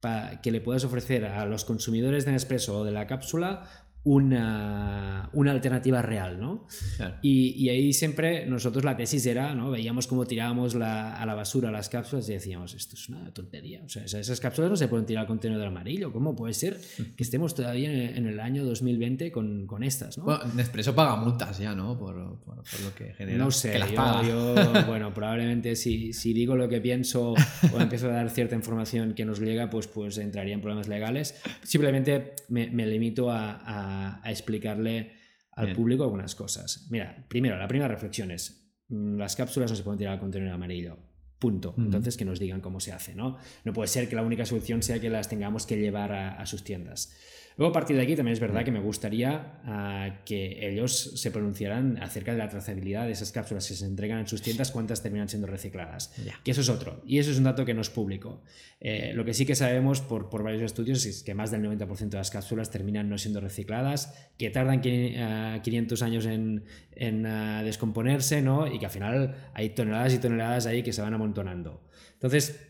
pa- 0.00 0.40
que 0.42 0.50
le 0.50 0.60
puedas 0.60 0.82
ofrecer 0.84 1.24
a 1.24 1.46
los 1.46 1.64
consumidores 1.64 2.24
de 2.24 2.32
Nespresso 2.32 2.78
o 2.80 2.84
de 2.84 2.90
la 2.90 3.06
cápsula 3.06 3.68
una, 4.04 5.28
una 5.32 5.50
alternativa 5.50 6.02
real, 6.02 6.40
¿no? 6.40 6.66
Claro. 6.96 7.16
Y, 7.22 7.50
y 7.62 7.68
ahí 7.68 7.92
siempre 7.92 8.46
nosotros 8.46 8.84
la 8.84 8.96
tesis 8.96 9.24
era, 9.26 9.54
¿no? 9.54 9.70
Veíamos 9.70 10.06
cómo 10.06 10.26
tirábamos 10.26 10.74
la- 10.74 11.16
a 11.20 11.26
la 11.26 11.34
basura 11.34 11.70
las 11.70 11.88
cápsulas 11.88 12.28
y 12.28 12.32
decíamos, 12.32 12.74
esto 12.74 12.94
es 12.96 13.08
una 13.08 13.32
tontería. 13.32 13.82
O 13.84 13.88
sea, 13.88 14.04
esas, 14.04 14.40
cápsulas 14.40 14.70
no 14.70 14.76
se 14.76 14.88
pueden 14.88 15.06
tirar 15.06 15.22
al 15.22 15.26
contenedor 15.26 15.66
amarillo. 15.66 16.12
¿Cómo 16.12 16.34
puede 16.34 16.54
ser 16.54 16.80
que 17.16 17.22
estemos 17.22 17.54
todavía 17.54 17.90
en, 17.92 18.16
en 18.16 18.26
el 18.26 18.40
año 18.40 18.64
2020 18.64 19.30
con, 19.32 19.66
con 19.66 19.82
estas, 19.82 20.16
¿no? 20.18 20.24
Bueno, 20.24 20.40
Nespresso 20.54 20.94
paga 20.94 21.16
multas 21.16 21.58
ya, 21.58 21.74
¿no? 21.74 21.98
Por, 21.98 22.14
por- 22.38 22.60
por 22.62 22.80
lo 22.84 22.94
que 22.94 23.12
genera. 23.14 23.38
No 23.38 23.50
sé, 23.50 23.72
Que 23.72 23.78
las 23.78 23.90
yo, 23.90 23.96
paga. 23.96 24.22
yo, 24.28 24.54
bueno, 24.86 25.12
probablemente 25.14 25.76
si, 25.76 26.12
si 26.12 26.32
digo 26.32 26.56
lo 26.56 26.68
que 26.68 26.80
pienso 26.80 27.32
o 27.32 27.80
empiezo 27.80 28.06
a 28.08 28.12
dar 28.12 28.30
cierta 28.30 28.54
información 28.54 29.14
que 29.14 29.24
nos 29.24 29.40
llega, 29.40 29.68
pues, 29.70 29.86
pues 29.86 30.18
entraría 30.18 30.54
en 30.54 30.60
problemas 30.60 30.88
legales. 30.88 31.34
Simplemente 31.62 32.34
me, 32.48 32.70
me 32.70 32.86
limito 32.86 33.30
a, 33.30 33.52
a- 33.52 33.89
a 34.22 34.30
explicarle 34.30 35.12
al 35.52 35.66
Bien. 35.66 35.76
público 35.76 36.04
algunas 36.04 36.34
cosas. 36.34 36.86
Mira, 36.90 37.26
primero, 37.28 37.56
la 37.58 37.68
primera 37.68 37.88
reflexión 37.88 38.30
es, 38.30 38.72
mm, 38.88 39.16
las 39.18 39.36
cápsulas 39.36 39.70
no 39.70 39.76
se 39.76 39.82
pueden 39.82 39.98
tirar 39.98 40.14
al 40.14 40.20
contenedor 40.20 40.54
amarillo. 40.54 40.98
Punto. 41.38 41.74
Entonces 41.78 42.18
que 42.18 42.26
nos 42.26 42.38
digan 42.38 42.60
cómo 42.60 42.80
se 42.80 42.92
hace, 42.92 43.14
¿no? 43.14 43.38
No 43.64 43.72
puede 43.72 43.88
ser 43.88 44.10
que 44.10 44.14
la 44.14 44.22
única 44.22 44.44
solución 44.44 44.82
sea 44.82 45.00
que 45.00 45.08
las 45.08 45.28
tengamos 45.28 45.64
que 45.64 45.78
llevar 45.78 46.12
a, 46.12 46.34
a 46.34 46.44
sus 46.44 46.64
tiendas. 46.64 47.14
Luego, 47.60 47.72
a 47.72 47.74
partir 47.74 47.94
de 47.94 48.00
aquí, 48.02 48.16
también 48.16 48.32
es 48.32 48.40
verdad 48.40 48.64
que 48.64 48.70
me 48.72 48.80
gustaría 48.80 49.60
ah, 49.66 50.22
que 50.24 50.66
ellos 50.66 51.12
se 51.20 51.30
pronunciaran 51.30 52.02
acerca 52.02 52.32
de 52.32 52.38
la 52.38 52.48
trazabilidad 52.48 53.04
de 53.04 53.12
esas 53.12 53.32
cápsulas 53.32 53.68
que 53.68 53.74
se 53.74 53.84
entregan 53.84 54.18
en 54.20 54.26
sus 54.26 54.40
tiendas, 54.40 54.70
cuántas 54.70 55.02
terminan 55.02 55.28
siendo 55.28 55.46
recicladas. 55.46 56.10
Que 56.42 56.52
eso 56.52 56.62
es 56.62 56.70
otro. 56.70 57.02
Y 57.06 57.18
eso 57.18 57.30
es 57.30 57.36
un 57.36 57.44
dato 57.44 57.66
que 57.66 57.74
no 57.74 57.82
es 57.82 57.90
público. 57.90 58.42
Eh, 58.80 59.12
lo 59.14 59.26
que 59.26 59.34
sí 59.34 59.44
que 59.44 59.54
sabemos 59.54 60.00
por, 60.00 60.30
por 60.30 60.42
varios 60.42 60.62
estudios 60.62 61.04
es 61.04 61.22
que 61.22 61.34
más 61.34 61.50
del 61.50 61.62
90% 61.62 62.08
de 62.08 62.16
las 62.16 62.30
cápsulas 62.30 62.70
terminan 62.70 63.10
no 63.10 63.18
siendo 63.18 63.40
recicladas, 63.42 64.14
que 64.38 64.48
tardan 64.48 64.80
qui- 64.80 65.16
ah, 65.18 65.60
500 65.62 66.00
años 66.00 66.24
en, 66.24 66.64
en, 66.92 67.26
ah, 67.26 67.62
descomponerse, 67.62 68.40
¿no? 68.40 68.72
Y 68.72 68.78
que 68.78 68.86
al 68.86 68.92
final 68.92 69.34
hay 69.52 69.68
toneladas 69.68 70.14
y 70.14 70.18
toneladas 70.18 70.64
ahí 70.64 70.82
que 70.82 70.94
se 70.94 71.02
van 71.02 71.12
amontonando. 71.12 71.82
Entonces, 72.14 72.69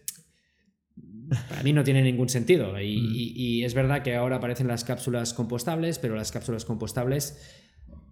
para 1.48 1.62
mí 1.62 1.72
no 1.72 1.84
tiene 1.84 2.02
ningún 2.02 2.28
sentido. 2.28 2.78
Y, 2.80 3.00
Mm. 3.00 3.12
y- 3.14 3.32
y 3.36 3.64
es 3.64 3.74
verdad 3.74 4.02
que 4.02 4.14
ahora 4.16 4.36
aparecen 4.36 4.68
las 4.68 4.84
cápsulas 4.84 5.32
compostables, 5.34 5.98
pero 5.98 6.14
las 6.14 6.32
cápsulas 6.32 6.64
compostables 6.64 7.38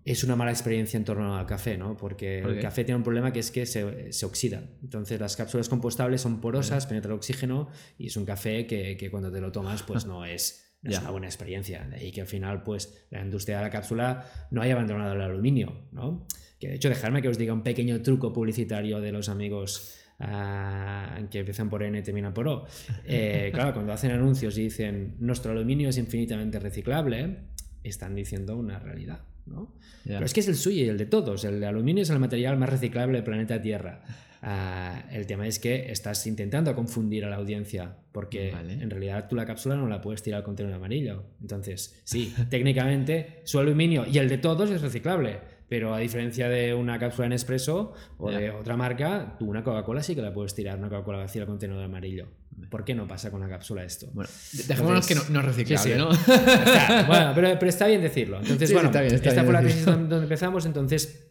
es 0.05 0.25
una 0.25 0.37
mala 0.37 0.51
experiencia 0.51 0.97
en 0.97 1.05
torno 1.05 1.37
al 1.37 1.45
café, 1.45 1.77
¿no? 1.77 1.97
Porque 1.97 2.41
¿Por 2.43 2.53
el 2.53 2.61
café 2.63 2.85
tiene 2.85 2.97
un 2.97 3.03
problema 3.03 3.31
que 3.33 3.41
es 3.41 3.51
que 3.51 3.67
se, 3.67 4.11
se 4.13 4.25
oxida. 4.25 4.63
Entonces 4.83 5.21
las 5.21 5.37
cápsulas 5.37 5.69
compostables 5.69 6.23
son 6.23 6.41
porosas, 6.41 6.87
penetra 6.87 7.11
el 7.13 7.17
oxígeno 7.19 7.69
y 7.99 8.07
es 8.07 8.17
un 8.17 8.25
café 8.25 8.67
que, 8.67 8.97
que 8.97 9.11
cuando 9.11 9.31
te 9.31 9.41
lo 9.41 9.53
tomas 9.53 9.83
pues 9.83 10.07
no 10.07 10.25
es, 10.25 10.79
no 10.81 10.91
es 10.93 10.99
una 11.01 11.11
buena 11.11 11.27
experiencia. 11.27 11.87
Ahí 11.93 12.11
que 12.11 12.23
al 12.23 12.27
final 12.27 12.63
pues 12.63 13.07
la 13.11 13.21
industria 13.23 13.59
de 13.59 13.65
la 13.65 13.71
cápsula 13.71 14.25
no 14.51 14.63
haya 14.63 14.73
abandonado 14.75 15.13
el 15.13 15.21
aluminio, 15.21 15.89
¿no? 15.93 16.27
Que 16.59 16.69
de 16.69 16.77
hecho 16.77 16.89
dejarme 16.89 17.21
que 17.21 17.29
os 17.29 17.37
diga 17.37 17.53
un 17.53 17.63
pequeño 17.63 18.01
truco 18.01 18.33
publicitario 18.33 19.01
de 19.01 19.13
los 19.13 19.29
amigos 19.29 19.95
ah, 20.19 21.19
que 21.31 21.41
empiezan 21.41 21.69
por 21.69 21.83
N 21.83 21.99
y 21.99 22.03
terminan 22.03 22.35
por 22.35 22.49
O. 22.49 22.67
Eh, 23.05 23.51
claro, 23.53 23.73
cuando 23.73 23.93
hacen 23.93 24.11
anuncios 24.11 24.57
y 24.59 24.65
dicen 24.65 25.17
nuestro 25.19 25.53
aluminio 25.53 25.89
es 25.89 25.99
infinitamente 25.99 26.59
reciclable, 26.59 27.39
están 27.83 28.15
diciendo 28.15 28.57
una 28.57 28.79
realidad, 28.79 29.21
¿no? 29.47 29.75
Ya. 30.05 30.15
Pero 30.15 30.27
es 30.27 30.33
que 30.33 30.41
es 30.41 30.49
el 30.49 30.57
suyo 30.57 30.85
y 30.85 30.89
el 30.89 30.99
de 30.99 31.07
todos. 31.07 31.45
El 31.45 31.63
aluminio 31.65 32.03
es 32.03 32.11
el 32.11 32.19
material 32.19 32.57
más 32.59 32.69
reciclable 32.69 33.19
del 33.19 33.25
planeta 33.25 33.61
Tierra. 33.61 34.03
Ah, 34.41 35.05
el 35.11 35.27
tema 35.27 35.47
es 35.47 35.59
que 35.59 35.91
estás 35.91 36.27
intentando 36.27 36.75
confundir 36.75 37.25
a 37.25 37.31
la 37.31 37.37
audiencia, 37.37 37.97
porque 38.13 38.53
Vale. 38.53 38.75
en 38.75 38.89
realidad 38.89 39.27
tú 39.29 39.35
la 39.35 39.45
cápsula 39.45 39.75
no 39.75 39.89
la 39.89 40.01
puedes 40.01 40.23
tirar 40.23 40.39
al 40.39 40.45
contenedor 40.45 40.77
amarillo. 40.77 41.25
Entonces, 41.41 42.01
sí, 42.05 42.33
técnicamente 42.51 43.41
su 43.45 43.59
aluminio 43.59 44.07
y 44.07 44.19
el 44.19 44.29
de 44.29 44.39
todos 44.39 44.71
es 44.71 44.81
reciclable, 44.81 45.41
pero 45.69 45.95
a 45.95 45.99
diferencia 45.99 46.49
de 46.49 46.75
una 46.75 46.99
cápsula 46.99 47.27
en 47.27 47.33
expreso 47.33 47.93
o 48.19 48.31
de 48.31 48.51
otra 48.51 48.77
marca, 48.77 49.37
tú 49.39 49.47
una 49.51 49.63
Coca-Cola 49.63 50.03
sí 50.03 50.15
que 50.15 50.23
la 50.23 50.33
puedes 50.33 50.55
tirar, 50.55 50.79
una 50.79 50.89
Coca-Cola 50.89 51.19
vacía 51.19 51.43
al 51.43 51.49
contenedor 51.49 51.85
amarillo. 51.85 52.27
¿Por 52.71 52.85
qué 52.85 52.95
no 52.95 53.07
pasa 53.07 53.31
con 53.31 53.41
la 53.41 53.49
cápsula 53.49 53.85
esto? 53.85 54.09
Bueno, 54.13 54.29
dejémonos 54.67 55.07
que 55.07 55.15
no, 55.15 55.23
no 55.31 55.41
es 55.41 55.47
reciclable, 55.47 55.85
Sí, 55.85 55.93
sí. 55.93 55.99
¿no? 55.99 56.11
Está, 56.11 57.05
bueno, 57.07 57.33
pero, 57.35 57.59
pero 57.59 57.69
está 57.69 57.87
bien 57.87 58.03
decirlo. 58.03 58.39
Entonces, 58.39 58.61
Sí, 58.61 58.67
sí, 58.69 58.73
bueno, 58.75 58.89
está 58.89 59.01
bien, 59.03 59.15
está 59.15 59.29
esta 59.29 59.43
bien 59.43 59.53
fue 59.53 59.63
la 59.63 59.93
donde 59.93 60.09
donde 60.09 60.25
empezamos. 60.25 60.67
Entonces, 60.67 61.28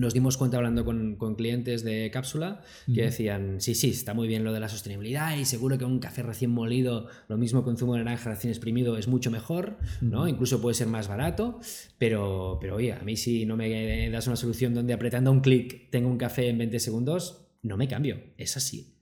nos 0.00 0.14
dimos 0.14 0.36
cuenta 0.36 0.56
hablando 0.56 0.84
con, 0.84 1.16
con 1.16 1.34
clientes 1.34 1.84
de 1.84 2.10
cápsula 2.10 2.62
que 2.92 3.02
decían, 3.02 3.60
sí, 3.60 3.74
sí, 3.74 3.90
está 3.90 4.14
muy 4.14 4.26
bien 4.26 4.44
lo 4.44 4.52
de 4.52 4.60
la 4.60 4.68
sostenibilidad 4.68 5.36
y 5.36 5.44
seguro 5.44 5.78
que 5.78 5.84
un 5.84 5.98
café 5.98 6.22
recién 6.22 6.50
molido, 6.50 7.06
lo 7.28 7.36
mismo 7.36 7.62
con 7.62 7.76
zumo 7.76 7.94
de 7.94 8.04
naranja 8.04 8.30
recién 8.30 8.50
exprimido, 8.50 8.96
es 8.96 9.08
mucho 9.08 9.30
mejor, 9.30 9.78
¿no? 10.00 10.26
Incluso 10.26 10.60
puede 10.60 10.74
ser 10.74 10.88
más 10.88 11.08
barato, 11.08 11.60
pero, 11.98 12.58
pero 12.60 12.76
oye, 12.76 12.92
a 12.92 13.00
mí 13.00 13.16
si 13.16 13.46
no 13.46 13.56
me 13.56 14.10
das 14.10 14.26
una 14.26 14.36
solución 14.36 14.74
donde 14.74 14.92
apretando 14.92 15.30
un 15.30 15.40
clic 15.40 15.90
tengo 15.90 16.08
un 16.08 16.18
café 16.18 16.48
en 16.48 16.58
20 16.58 16.80
segundos, 16.80 17.46
no 17.62 17.76
me 17.76 17.88
cambio, 17.88 18.20
es 18.38 18.56
así. 18.56 18.99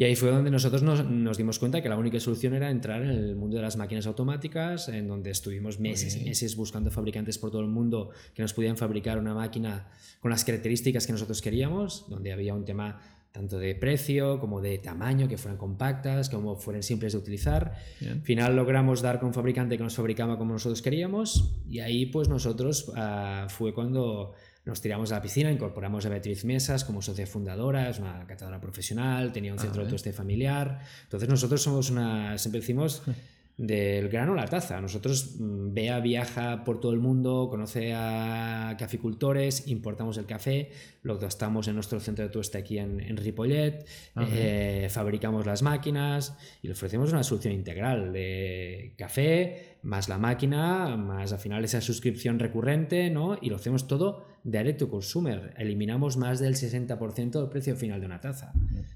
Y 0.00 0.04
ahí 0.04 0.16
fue 0.16 0.30
donde 0.30 0.50
nosotros 0.50 0.82
nos, 0.82 1.04
nos 1.04 1.36
dimos 1.36 1.58
cuenta 1.58 1.82
que 1.82 1.90
la 1.90 1.98
única 1.98 2.18
solución 2.20 2.54
era 2.54 2.70
entrar 2.70 3.02
en 3.02 3.10
el 3.10 3.36
mundo 3.36 3.56
de 3.56 3.62
las 3.62 3.76
máquinas 3.76 4.06
automáticas, 4.06 4.88
en 4.88 5.06
donde 5.06 5.30
estuvimos 5.30 5.78
meses 5.78 6.16
y 6.16 6.24
meses 6.24 6.56
buscando 6.56 6.90
fabricantes 6.90 7.36
por 7.36 7.50
todo 7.50 7.60
el 7.60 7.68
mundo 7.68 8.08
que 8.32 8.40
nos 8.40 8.54
pudieran 8.54 8.78
fabricar 8.78 9.18
una 9.18 9.34
máquina 9.34 9.90
con 10.20 10.30
las 10.30 10.42
características 10.42 11.06
que 11.06 11.12
nosotros 11.12 11.42
queríamos, 11.42 12.06
donde 12.08 12.32
había 12.32 12.54
un 12.54 12.64
tema 12.64 12.98
tanto 13.30 13.58
de 13.58 13.74
precio 13.74 14.40
como 14.40 14.62
de 14.62 14.78
tamaño, 14.78 15.28
que 15.28 15.36
fueran 15.36 15.58
compactas, 15.58 16.30
como 16.30 16.56
fueran 16.56 16.82
simples 16.82 17.12
de 17.12 17.18
utilizar. 17.18 17.74
Bien. 18.00 18.12
Al 18.12 18.22
final 18.22 18.56
logramos 18.56 19.02
dar 19.02 19.20
con 19.20 19.28
un 19.28 19.34
fabricante 19.34 19.76
que 19.76 19.82
nos 19.82 19.96
fabricaba 19.96 20.38
como 20.38 20.54
nosotros 20.54 20.80
queríamos 20.80 21.60
y 21.68 21.80
ahí 21.80 22.06
pues 22.06 22.26
nosotros 22.30 22.90
ah, 22.96 23.48
fue 23.50 23.74
cuando 23.74 24.32
nos 24.64 24.80
tiramos 24.80 25.10
a 25.12 25.16
la 25.16 25.22
piscina, 25.22 25.50
incorporamos 25.50 26.04
a 26.06 26.08
Beatriz 26.10 26.44
Mesas 26.44 26.84
como 26.84 27.00
socia 27.02 27.26
fundadora, 27.26 27.88
es 27.88 27.98
una 27.98 28.26
catadora 28.26 28.60
profesional, 28.60 29.32
tenía 29.32 29.52
un 29.52 29.58
Ah, 29.58 29.62
centro 29.62 29.78
de 29.80 29.84
vale. 29.84 29.90
tueste 29.90 30.12
familiar. 30.12 30.80
Entonces 31.04 31.28
nosotros 31.28 31.62
somos 31.62 31.90
una, 31.90 32.36
siempre 32.38 32.60
decimos, 32.60 33.02
del 33.56 34.08
grano 34.08 34.32
a 34.32 34.36
la 34.36 34.46
taza. 34.46 34.80
Nosotros, 34.80 35.36
mm, 35.38 35.74
Bea 35.74 36.00
viaja 36.00 36.64
por 36.64 36.80
todo 36.80 36.92
el 36.92 36.98
mundo, 37.00 37.48
conoce 37.50 37.92
a 37.94 38.74
caficultores, 38.78 39.66
importamos 39.68 40.16
el 40.16 40.24
café, 40.24 40.70
lo 41.02 41.18
tostamos 41.18 41.68
en 41.68 41.74
nuestro 41.74 42.00
centro 42.00 42.24
de 42.24 42.30
tueste 42.30 42.56
aquí 42.56 42.78
en, 42.78 43.00
en 43.00 43.18
Ripollet, 43.18 43.86
Ajá. 44.14 44.28
eh, 44.32 44.88
fabricamos 44.90 45.44
las 45.44 45.60
máquinas 45.62 46.36
y 46.62 46.68
le 46.68 46.72
ofrecemos 46.72 47.12
una 47.12 47.22
solución 47.22 47.52
integral 47.52 48.14
de 48.14 48.94
café, 48.96 49.76
más 49.82 50.08
la 50.08 50.16
máquina, 50.16 50.96
más 50.96 51.32
al 51.32 51.38
final 51.38 51.62
esa 51.64 51.82
suscripción 51.82 52.38
recurrente, 52.38 53.10
¿no? 53.10 53.36
Y 53.42 53.50
lo 53.50 53.56
hacemos 53.56 53.86
todo 53.86 54.24
direct 54.44 54.78
to 54.78 54.88
consumer. 54.88 55.54
Eliminamos 55.56 56.16
más 56.16 56.40
del 56.40 56.54
60% 56.54 57.30
del 57.30 57.48
precio 57.48 57.76
final 57.76 58.00
de 58.00 58.06
una 58.06 58.20
taza. 58.20 58.52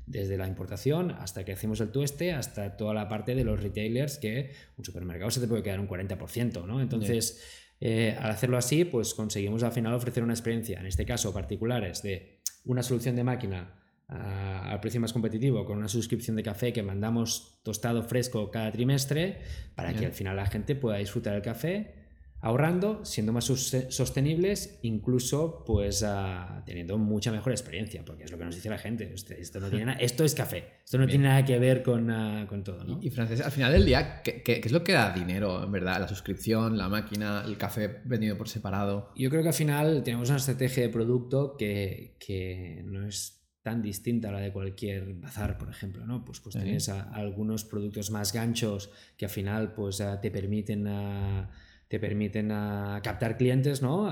Desde 0.07 0.37
la 0.37 0.49
importación 0.49 1.11
hasta 1.13 1.45
que 1.45 1.53
hacemos 1.53 1.81
el 1.81 1.91
tueste, 1.91 2.33
hasta 2.33 2.77
toda 2.77 2.95
la 2.95 3.09
parte 3.09 3.35
de 3.35 3.45
los 3.45 3.63
retailers 3.63 4.19
que 4.19 4.53
un 4.77 4.85
supermercado 4.85 5.31
se 5.31 5.41
te 5.41 5.47
puede 5.47 5.63
quedar 5.63 5.81
un 5.81 5.89
40%, 5.89 6.67
¿no? 6.67 6.81
Entonces, 6.81 7.43
eh, 7.81 8.17
al 8.19 8.31
hacerlo 8.31 8.57
así, 8.57 8.85
pues 8.85 9.15
conseguimos 9.15 9.63
al 9.63 9.73
final 9.73 9.95
ofrecer 9.95 10.23
una 10.23 10.33
experiencia, 10.33 10.81
en 10.81 10.87
este 10.87 11.05
caso 11.05 11.33
particulares, 11.33 12.03
de 12.03 12.41
una 12.65 12.83
solución 12.83 13.17
de 13.17 13.25
máquina 13.25 13.81
al 14.07 14.81
precio 14.81 15.01
más 15.01 15.13
competitivo 15.13 15.65
con 15.65 15.79
una 15.79 15.89
suscripción 15.89 16.37
de 16.37 16.43
café 16.43 16.73
que 16.73 16.83
mandamos 16.83 17.59
tostado 17.63 18.03
fresco 18.03 18.51
cada 18.51 18.71
trimestre 18.71 19.39
para 19.75 19.95
que 19.95 20.07
al 20.07 20.13
final 20.13 20.37
la 20.37 20.47
gente 20.47 20.77
pueda 20.77 20.99
disfrutar 20.99 21.35
el 21.35 21.43
café 21.43 22.04
ahorrando, 22.45 23.03
siendo 23.07 23.33
más 23.33 23.47
sostenibles, 23.47 24.79
incluso 24.83 25.65
pues 25.65 26.03
uh, 26.03 26.63
teniendo 26.67 26.99
mucha 26.99 27.33
mejor 27.33 27.53
experiencia, 27.53 28.05
porque 28.05 28.25
es 28.25 28.31
lo 28.31 28.37
que 28.37 28.45
nos 28.45 28.55
dice 28.55 28.69
la 28.69 28.77
gente. 28.77 29.11
Este, 29.15 29.41
esto, 29.41 29.61
no 29.61 29.71
tiene 29.71 29.87
nada, 29.87 29.99
esto 29.99 30.25
es 30.25 30.35
café, 30.35 30.75
esto 30.85 30.99
no 30.99 31.07
tiene 31.07 31.25
nada 31.25 31.43
que 31.43 31.59
ver 31.59 31.83
con, 31.83 32.11
uh, 32.11 32.47
con 32.47 32.63
todo. 32.63 32.85
¿no? 32.85 33.01
Y, 33.01 33.07
y, 33.07 33.11
Frances, 33.11 33.41
al 33.41 33.51
final 33.51 33.73
del 33.73 33.87
día, 33.87 34.21
¿qué, 34.23 34.43
¿qué, 34.43 34.61
es 34.63 34.73
lo 34.73 34.85
que 34.85 34.93
da 34.93 35.11
dinero, 35.11 35.65
en 35.65 35.73
verdad? 35.73 35.99
La 36.01 36.07
suscripción, 36.07 36.77
la 36.77 36.91
máquina, 36.91 37.43
el 37.47 37.57
café 37.57 38.03
vendido 38.05 38.37
por 38.37 38.47
separado. 38.47 39.11
Yo 39.17 39.31
creo 39.31 39.41
que 39.41 39.49
al 39.49 39.55
final 39.55 40.03
tenemos 40.05 40.29
una 40.29 40.37
estrategia 40.37 40.83
de 40.83 40.91
producto 40.91 41.57
que, 41.57 42.19
que 42.21 42.83
no 42.85 43.09
es 43.09 43.41
tan 43.63 43.81
distinta 43.81 44.29
a 44.29 44.33
la 44.33 44.41
de 44.41 44.53
cualquier 44.53 45.15
bazar, 45.15 45.57
por 45.57 45.71
ejemplo, 45.71 46.05
¿no? 46.05 46.27
Pues, 46.27 46.41
pues 46.41 46.57
tienes 46.57 46.91
a, 46.91 47.05
a 47.05 47.15
algunos 47.15 47.65
productos 47.65 48.11
más 48.11 48.35
ganchos 48.35 48.91
que 49.17 49.25
al 49.25 49.31
final 49.31 49.73
pues 49.73 50.03
te 50.21 50.31
permiten 50.31 50.87
a 50.89 51.51
te 51.95 52.01
permiten 52.01 52.51
a 52.51 53.01
captar 53.05 53.37
clientes 53.37 53.81
¿no? 53.81 54.11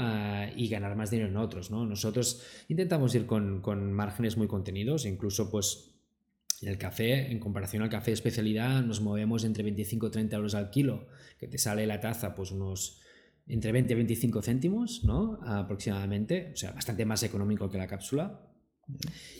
y 0.54 0.68
ganar 0.68 0.94
más 0.94 1.10
dinero 1.10 1.28
en 1.28 1.36
otros. 1.36 1.72
¿no? 1.72 1.84
Nosotros 1.84 2.40
intentamos 2.68 3.12
ir 3.16 3.26
con, 3.26 3.60
con, 3.60 3.92
márgenes 3.92 4.36
muy 4.36 4.46
contenidos, 4.46 5.04
incluso 5.04 5.50
pues 5.50 5.90
en 6.60 6.68
el 6.68 6.78
café, 6.78 7.32
en 7.32 7.40
comparación 7.40 7.82
al 7.82 7.88
café 7.88 8.12
de 8.12 8.14
especialidad, 8.14 8.82
nos 8.82 9.00
movemos 9.00 9.42
entre 9.42 9.64
25 9.64 10.06
y 10.06 10.10
30 10.12 10.36
euros 10.36 10.54
al 10.54 10.70
kilo, 10.70 11.08
que 11.40 11.48
te 11.48 11.58
sale 11.58 11.84
la 11.88 11.98
taza 11.98 12.36
pues 12.36 12.52
unos 12.52 13.00
entre 13.48 13.72
20 13.72 13.94
y 13.94 13.96
25 13.96 14.42
céntimos 14.42 15.02
¿no? 15.02 15.40
aproximadamente, 15.44 16.52
o 16.54 16.56
sea, 16.56 16.70
bastante 16.70 17.04
más 17.04 17.24
económico 17.24 17.68
que 17.68 17.78
la 17.78 17.88
cápsula. 17.88 18.51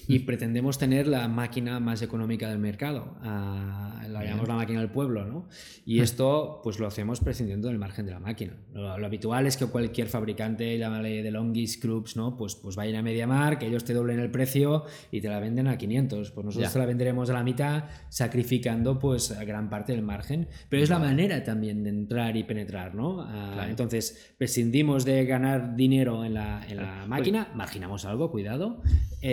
Y 0.09 0.21
pretendemos 0.21 0.79
tener 0.79 1.07
la 1.07 1.29
máquina 1.29 1.79
más 1.81 2.03
económica 2.03 2.49
del 2.49 2.59
mercado, 2.59 3.17
uh, 3.21 4.09
la 4.09 4.25
llamamos 4.25 4.49
la 4.49 4.57
máquina 4.57 4.81
del 4.81 4.91
pueblo, 4.91 5.25
¿no? 5.25 5.49
Y 5.87 6.01
esto 6.01 6.61
pues 6.63 6.79
lo 6.79 6.87
hacemos 6.87 7.21
prescindiendo 7.21 7.69
del 7.69 7.79
margen 7.79 8.07
de 8.07 8.13
la 8.13 8.19
máquina. 8.19 8.57
Lo, 8.73 8.99
lo 8.99 9.07
habitual 9.07 9.47
es 9.47 9.57
que 9.57 9.67
cualquier 9.67 10.09
fabricante, 10.09 10.77
llámale 10.77 11.23
de 11.23 11.31
Longis, 11.31 11.81
Groups, 11.81 12.17
¿no? 12.17 12.37
Pues, 12.37 12.57
pues 12.57 12.77
vayan 12.77 12.97
a 12.97 13.03
MediaMark, 13.03 13.61
que 13.61 13.67
ellos 13.67 13.85
te 13.85 13.95
doblen 13.95 14.19
el 14.19 14.31
precio 14.31 14.85
y 15.11 15.21
te 15.21 15.29
la 15.29 15.39
venden 15.39 15.69
a 15.69 15.79
500. 15.79 16.31
Pues 16.31 16.45
nosotros 16.45 16.69
ya. 16.69 16.73
te 16.73 16.79
la 16.79 16.87
venderemos 16.87 17.31
a 17.31 17.35
la 17.35 17.43
mitad, 17.43 17.85
sacrificando 18.09 18.99
pues 18.99 19.31
a 19.31 19.45
gran 19.45 19.71
parte 19.71 19.93
del 19.93 20.03
margen. 20.03 20.49
Pero 20.69 20.83
es 20.83 20.91
la 20.91 20.99
manera 20.99 21.43
también 21.45 21.85
de 21.85 21.91
entrar 21.91 22.37
y 22.37 22.45
penetrar, 22.45 22.95
¿no? 22.95 23.21
Uh, 23.21 23.53
claro. 23.55 23.71
Entonces, 23.71 24.35
prescindimos 24.37 25.05
de 25.05 25.25
ganar 25.25 25.77
dinero 25.77 26.25
en 26.25 26.35
la, 26.35 26.67
en 26.69 26.77
la 26.79 27.07
máquina, 27.07 27.49
marginamos 27.55 28.05
algo, 28.05 28.31
cuidado. 28.31 28.83
Eh, 29.21 29.32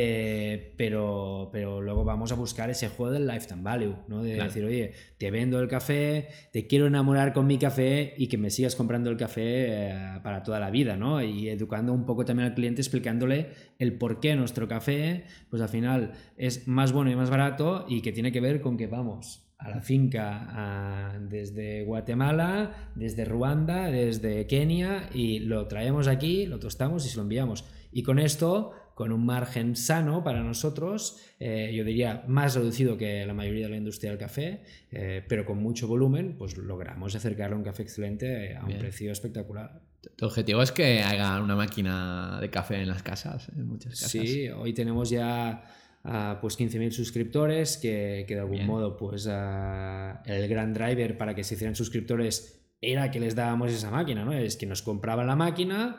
pero, 0.78 1.50
pero 1.52 1.82
luego 1.82 2.04
vamos 2.04 2.32
a 2.32 2.36
buscar 2.36 2.70
ese 2.70 2.90
juego 2.90 3.12
del 3.12 3.28
lifetime 3.28 3.62
value, 3.62 3.96
¿no? 4.08 4.24
De 4.24 4.36
claro. 4.36 4.50
decir, 4.50 4.66
oye, 4.66 4.94
te 5.18 5.32
vendo 5.32 5.60
el 5.60 5.68
café, 5.68 6.28
te 6.52 6.68
quiero 6.68 6.88
enamorar 6.88 7.34
con 7.34 7.48
mi 7.48 7.58
café 7.58 8.14
y 8.18 8.28
que 8.28 8.38
me 8.38 8.50
sigas 8.50 8.76
comprando 8.76 9.10
el 9.10 9.18
café 9.18 9.42
eh, 9.44 10.20
para 10.24 10.44
toda 10.44 10.60
la 10.60 10.70
vida, 10.70 10.98
¿no? 10.98 11.22
Y 11.22 11.50
educando 11.50 11.94
un 11.94 12.06
poco 12.06 12.26
también 12.26 12.50
al 12.50 12.56
cliente, 12.56 12.82
explicándole 12.82 13.50
el 13.80 13.94
por 13.94 14.20
qué 14.20 14.36
nuestro 14.36 14.68
café, 14.68 15.26
pues 15.50 15.62
al 15.62 15.70
final 15.70 16.14
es 16.38 16.68
más 16.68 16.92
bueno 16.92 17.12
y 17.12 17.16
más 17.16 17.30
barato 17.30 17.86
y 17.88 18.02
que 18.02 18.12
tiene 18.12 18.32
que 18.32 18.42
ver 18.42 18.62
con 18.62 18.78
que 18.78 18.88
vamos 18.88 19.46
a 19.60 19.70
la 19.70 19.82
finca 19.82 20.48
a, 20.50 21.20
desde 21.20 21.84
Guatemala, 21.84 22.92
desde 22.96 23.26
Ruanda, 23.26 23.92
desde 23.92 24.48
Kenia 24.48 25.10
y 25.14 25.40
lo 25.40 25.68
traemos 25.68 26.08
aquí, 26.08 26.46
lo 26.46 26.60
tostamos 26.60 27.06
y 27.06 27.10
se 27.10 27.18
lo 27.18 27.24
enviamos. 27.24 27.66
Y 27.92 28.04
con 28.04 28.20
esto 28.20 28.72
con 29.00 29.14
un 29.14 29.26
margen 29.26 29.78
sano 29.78 30.26
para 30.26 30.44
nosotros, 30.44 31.22
eh, 31.40 31.72
yo 31.74 31.86
diría 31.86 32.26
más 32.28 32.56
reducido 32.56 32.98
que 32.98 33.26
la 33.26 33.34
mayoría 33.34 33.68
de 33.68 33.70
la 33.70 33.78
industria 33.78 34.10
del 34.10 34.20
café, 34.20 34.62
eh, 34.92 35.24
pero 35.26 35.46
con 35.46 35.58
mucho 35.64 35.88
volumen, 35.88 36.36
pues 36.38 36.58
logramos 36.58 37.16
acercarle 37.16 37.56
un 37.56 37.64
café 37.64 37.84
excelente 37.84 38.58
a 38.58 38.60
un 38.60 38.68
Bien. 38.68 38.80
precio 38.80 39.14
espectacular. 39.14 39.84
Tu 40.18 40.26
objetivo 40.26 40.62
es 40.62 40.74
que 40.74 41.02
haya 41.02 41.42
una 41.42 41.56
máquina 41.56 42.40
de 42.42 42.50
café 42.50 42.82
en 42.82 42.90
las 42.90 43.02
casas, 43.02 43.48
en 43.56 43.68
muchas 43.68 43.94
casas. 43.94 44.10
Sí, 44.10 44.50
hoy 44.50 44.74
tenemos 44.74 45.10
ya 45.10 45.64
uh, 46.04 46.42
pues 46.42 46.60
15.000 46.60 46.92
suscriptores, 46.92 47.78
que, 47.78 48.26
que, 48.28 48.34
de 48.34 48.42
algún 48.42 48.56
Bien. 48.56 48.68
modo 48.68 48.98
pues 48.98 49.28
uh, 49.28 50.20
el 50.26 50.50
gran 50.50 50.74
driver 50.74 51.18
para 51.18 51.34
que 51.34 51.46
se 51.46 51.54
hicieran 51.54 51.74
suscriptores 51.74 52.60
era 52.82 53.12
que 53.12 53.22
les 53.22 53.34
dábamos 53.34 53.72
esa 53.72 53.92
máquina, 53.92 54.26
¿no? 54.26 54.34
Es 54.34 54.58
que 54.58 54.66
nos 54.66 54.82
compraban 54.82 55.28
la 55.28 55.36
máquina, 55.38 55.98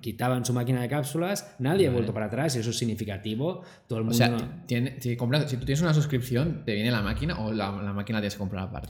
quitaban 0.00 0.44
su 0.44 0.52
máquina 0.52 0.82
de 0.82 0.88
cápsulas, 0.88 1.54
nadie 1.58 1.86
vale. 1.86 1.88
ha 1.88 1.92
vuelto 1.92 2.12
para 2.12 2.26
atrás, 2.26 2.54
eso 2.56 2.70
es 2.70 2.78
significativo. 2.78 3.62
Todo 3.86 4.00
el 4.00 4.04
mundo. 4.04 4.14
O 4.14 4.26
sea, 4.26 4.64
tiene, 4.66 5.00
si, 5.00 5.16
compras, 5.16 5.50
si, 5.50 5.56
tú 5.56 5.64
tienes 5.64 5.80
una 5.80 5.94
suscripción, 5.94 6.64
¿te 6.64 6.74
viene 6.74 6.90
la 6.90 7.02
máquina 7.02 7.38
o 7.38 7.52
la, 7.52 7.70
la 7.70 7.92
máquina 7.92 8.20
tienes 8.20 8.34
que 8.34 8.38
comprar 8.38 8.64
aparte? 8.64 8.88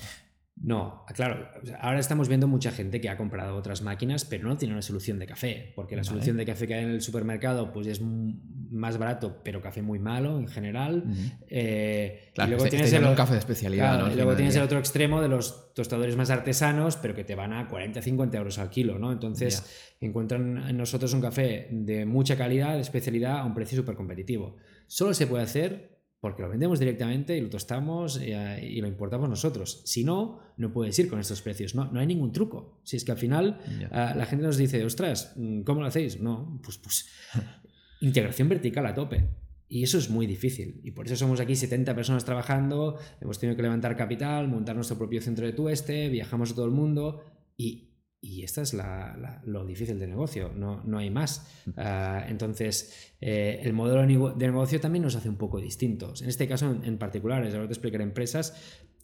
No, 0.57 1.05
claro, 1.14 1.49
ahora 1.81 1.99
estamos 1.99 2.29
viendo 2.29 2.47
mucha 2.47 2.71
gente 2.71 3.01
que 3.01 3.09
ha 3.09 3.17
comprado 3.17 3.57
otras 3.57 3.83
máquinas, 3.83 4.25
pero 4.25 4.49
no 4.49 4.57
tiene 4.57 4.73
una 4.73 4.83
solución 4.83 5.19
de 5.19 5.27
café, 5.27 5.73
porque 5.75 5.97
la 5.97 6.01
vale. 6.01 6.11
solución 6.11 6.37
de 6.37 6.47
café 6.47 6.67
que 6.67 6.75
hay 6.75 6.85
en 6.85 6.90
el 6.90 7.03
supermercado 7.03 7.73
pues 7.73 7.87
es 7.88 8.01
más 8.01 8.97
barato, 8.97 9.40
pero 9.43 9.61
café 9.61 9.83
muy 9.83 9.99
malo 9.99 10.38
en 10.38 10.47
general. 10.47 11.05
Uh 11.07 11.11
-huh. 11.11 11.33
eh, 11.49 12.31
claro, 12.35 12.49
y 12.49 12.51
luego 12.53 12.64
este, 12.64 12.77
tienes 12.77 12.93
este 12.93 13.05
el, 13.05 13.11
un 13.11 13.17
café 13.17 13.33
de 13.33 13.38
especialidad. 13.40 13.95
Claro, 13.95 14.07
¿no? 14.07 14.12
Y 14.12 14.17
luego 14.17 14.37
tienes 14.37 14.55
el 14.57 14.62
otro 14.62 14.79
extremo 14.79 15.21
de 15.21 15.29
los 15.29 15.75
tostadores 15.75 16.17
más 16.17 16.31
artesanos, 16.31 16.97
pero 16.97 17.14
que 17.14 17.25
te 17.25 17.35
van 17.35 17.53
a 17.53 17.69
40, 17.69 18.01
50 18.01 18.38
euros 18.38 18.59
al 18.59 18.71
kilo, 18.71 18.99
¿no? 18.99 19.12
Entonces 19.12 19.64
yeah. 20.01 20.09
encuentran 20.09 20.69
en 20.69 20.77
nosotros 20.77 21.12
un 21.14 21.21
café 21.21 21.69
de 21.71 22.07
mucha 22.07 22.37
calidad, 22.37 22.75
de 22.75 22.81
especialidad, 22.81 23.38
a 23.38 23.45
un 23.45 23.55
precio 23.55 23.77
súper 23.77 23.97
competitivo. 23.97 24.57
Solo 24.87 25.14
se 25.14 25.27
puede 25.27 25.43
hacer 25.43 25.94
porque 26.25 26.41
lo 26.41 26.49
vendemos 26.49 26.79
directamente 26.79 27.37
y 27.37 27.43
lo 27.43 27.51
tostamos 27.51 28.19
y, 28.19 28.33
eh, 28.33 28.67
y, 28.67 28.81
lo 28.81 28.89
importamos 28.89 29.29
nosotros. 29.29 29.83
Si 29.85 30.05
no, 30.05 30.41
no 30.57 30.73
puedes 30.73 30.99
ir 30.99 31.07
con 31.07 31.21
estos 31.21 31.43
precios. 31.43 31.75
No, 31.75 31.93
no 31.93 32.01
hay 32.01 32.07
ningún 32.07 32.33
truco. 32.33 32.81
Si 32.83 32.97
es 32.97 33.05
que 33.05 33.13
al 33.13 33.19
final 33.19 33.59
yeah. 33.79 34.13
uh, 34.15 34.19
la 34.19 34.25
gente 34.25 34.43
nos 34.43 34.57
dice, 34.57 34.83
ostras, 34.87 35.35
¿cómo 35.67 35.83
lo 35.83 35.87
hacéis? 35.87 36.23
No, 36.23 36.59
pues, 36.65 36.79
pues 36.79 37.11
integración 38.01 38.49
vertical 38.49 38.87
a 38.87 38.95
tope. 38.95 39.29
Y 39.69 39.83
eso 39.83 39.99
es 39.99 40.09
muy 40.09 40.27
difícil. 40.27 40.81
Y 40.83 40.93
por 40.93 41.05
eso 41.05 41.15
somos 41.15 41.41
aquí 41.41 41.57
70 41.57 41.95
personas 41.95 42.25
trabajando, 42.25 42.99
hemos 43.21 43.39
tenido 43.39 43.55
que 43.55 43.63
levantar 43.63 43.95
capital, 43.95 44.49
montar 44.49 44.77
nuestro 44.77 44.97
propio 44.97 45.21
centro 45.21 45.45
de 45.45 45.53
tueste, 45.53 46.09
viajamos 46.09 46.53
a 46.53 46.55
todo 46.55 46.65
el 46.65 46.73
mundo 46.73 47.21
y 47.59 47.91
y 48.25 48.43
esta 48.43 48.63
es 48.63 48.73
la, 48.73 49.15
la, 49.21 49.43
lo 49.45 49.67
difícil 49.67 49.99
de 49.99 50.07
negocio, 50.07 50.51
no, 50.57 50.83
no 50.85 50.97
hay 50.97 51.11
más. 51.11 51.47
Uh, 51.67 52.27
entonces, 52.27 53.13
eh, 53.21 53.61
el 53.63 53.75
modelo 53.75 54.01
de 54.35 54.47
negocio 54.47 54.81
también 54.81 55.03
nos 55.03 55.15
hace 55.15 55.29
un 55.29 55.37
poco 55.37 55.61
distintos. 55.61 56.23
En 56.23 56.31
este 56.31 56.49
caso, 56.49 56.71
en, 56.71 56.85
en 56.85 56.97
particular, 56.97 57.43
ahora 57.45 57.67
te 57.67 57.73
explicaré 57.75 58.03
empresas, 58.03 58.55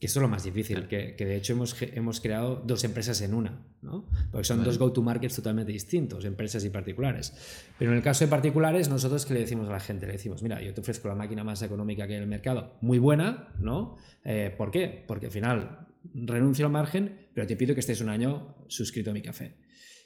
que 0.00 0.06
eso 0.06 0.20
es 0.20 0.22
lo 0.22 0.28
más 0.28 0.44
difícil, 0.44 0.88
que, 0.88 1.16
que, 1.16 1.26
de 1.26 1.36
hecho 1.36 1.52
hemos, 1.52 1.76
hemos 1.82 2.22
creado 2.22 2.62
dos 2.64 2.82
empresas 2.84 3.20
en 3.20 3.34
una, 3.34 3.62
¿no? 3.82 4.06
porque 4.32 4.44
son 4.44 4.64
dos 4.64 4.78
go-to-markets 4.78 5.36
totalmente 5.36 5.70
distintos, 5.70 6.24
empresas 6.24 6.64
y 6.64 6.70
particulares. 6.70 7.34
Pero 7.78 7.90
en 7.90 7.98
el 7.98 8.02
caso 8.02 8.24
de 8.24 8.30
particulares, 8.30 8.88
nosotros 8.88 9.26
que 9.26 9.34
le 9.34 9.40
decimos 9.40 9.68
a 9.68 9.72
la 9.72 9.80
gente, 9.80 10.06
le 10.06 10.12
decimos, 10.12 10.42
mira, 10.42 10.62
yo 10.62 10.72
te 10.72 10.80
ofrezco 10.80 11.08
la 11.08 11.14
máquina 11.14 11.44
más 11.44 11.60
económica 11.60 12.06
que 12.06 12.14
hay 12.14 12.16
en 12.16 12.22
el 12.22 12.28
mercado, 12.30 12.78
muy 12.80 12.98
buena, 12.98 13.52
¿no? 13.58 13.98
Eh, 14.24 14.54
¿Por 14.56 14.70
qué? 14.70 15.04
Porque 15.06 15.26
al 15.26 15.32
final 15.32 15.89
renuncio 16.14 16.66
al 16.66 16.72
margen, 16.72 17.28
pero 17.34 17.46
te 17.46 17.56
pido 17.56 17.74
que 17.74 17.80
estés 17.80 18.00
un 18.00 18.08
año 18.08 18.56
suscrito 18.68 19.10
a 19.10 19.14
mi 19.14 19.22
café. 19.22 19.54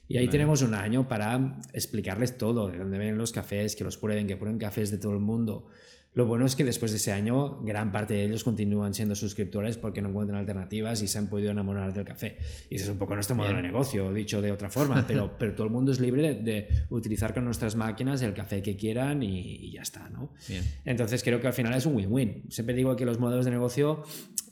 Y 0.07 0.19
ahí 0.19 0.29
tenemos 0.29 0.61
un 0.63 0.75
año 0.75 1.09
para 1.09 1.59
explicarles 1.73 2.37
todo, 2.37 2.69
de 2.69 2.79
dónde 2.79 2.99
vienen 2.99 3.17
los 3.17 3.33
cafés, 3.33 3.75
que 3.75 3.85
los 3.85 3.97
prueben, 3.97 4.27
que 4.27 4.37
prueben 4.37 4.59
cafés 4.59 4.91
de 4.91 4.99
todo 4.99 5.13
el 5.13 5.21
mundo. 5.21 5.69
Lo 6.15 6.27
bueno 6.27 6.47
es 6.47 6.55
que 6.55 6.65
después 6.65 6.93
de 6.93 6.99
ese 6.99 7.13
año, 7.13 7.61
gran 7.63 7.91
parte 7.91 8.15
de 8.15 8.25
ellos 8.25 8.45
continúan 8.45 8.95
siendo 8.95 9.17
suscriptores 9.17 9.77
porque 9.77 10.01
no 10.01 10.11
encuentran 10.11 10.39
alternativas 10.39 11.03
y 11.03 11.09
se 11.09 11.19
han 11.19 11.29
podido 11.29 11.51
enamorar 11.51 11.93
del 11.93 12.05
café. 12.05 12.39
Y 12.71 12.77
ese 12.77 12.85
es 12.85 12.91
un 12.91 12.99
poco 12.99 13.15
nuestro 13.15 13.35
modelo 13.35 13.55
Bien. 13.55 13.65
de 13.65 13.69
negocio, 13.73 14.13
dicho 14.13 14.41
de 14.41 14.53
otra 14.53 14.71
forma, 14.71 15.05
pero, 15.09 15.37
pero 15.37 15.55
todo 15.55 15.67
el 15.67 15.73
mundo 15.73 15.91
es 15.91 15.99
libre 15.99 16.23
de, 16.23 16.35
de, 16.43 16.69
utilizar 16.91 17.35
con 17.35 17.45
nuestras 17.45 17.75
máquinas 17.75 18.23
el 18.23 18.33
café 18.33 18.63
que 18.63 18.77
quieran 18.77 19.23
y, 19.25 19.41
y 19.41 19.73
ya 19.73 19.83
está, 19.83 20.09
¿no? 20.09 20.33
Bien. 20.49 20.63
Entonces 20.85 21.25
creo 21.25 21.41
que 21.41 21.49
al 21.49 21.53
final 21.53 21.75
es 21.75 21.85
un 21.85 21.97
win-win. 21.97 22.45
Siempre 22.49 22.77
digo 22.77 22.95
que 22.95 23.05
los 23.05 23.19
modelos 23.19 23.45
de 23.45 23.51
negocio 23.51 24.05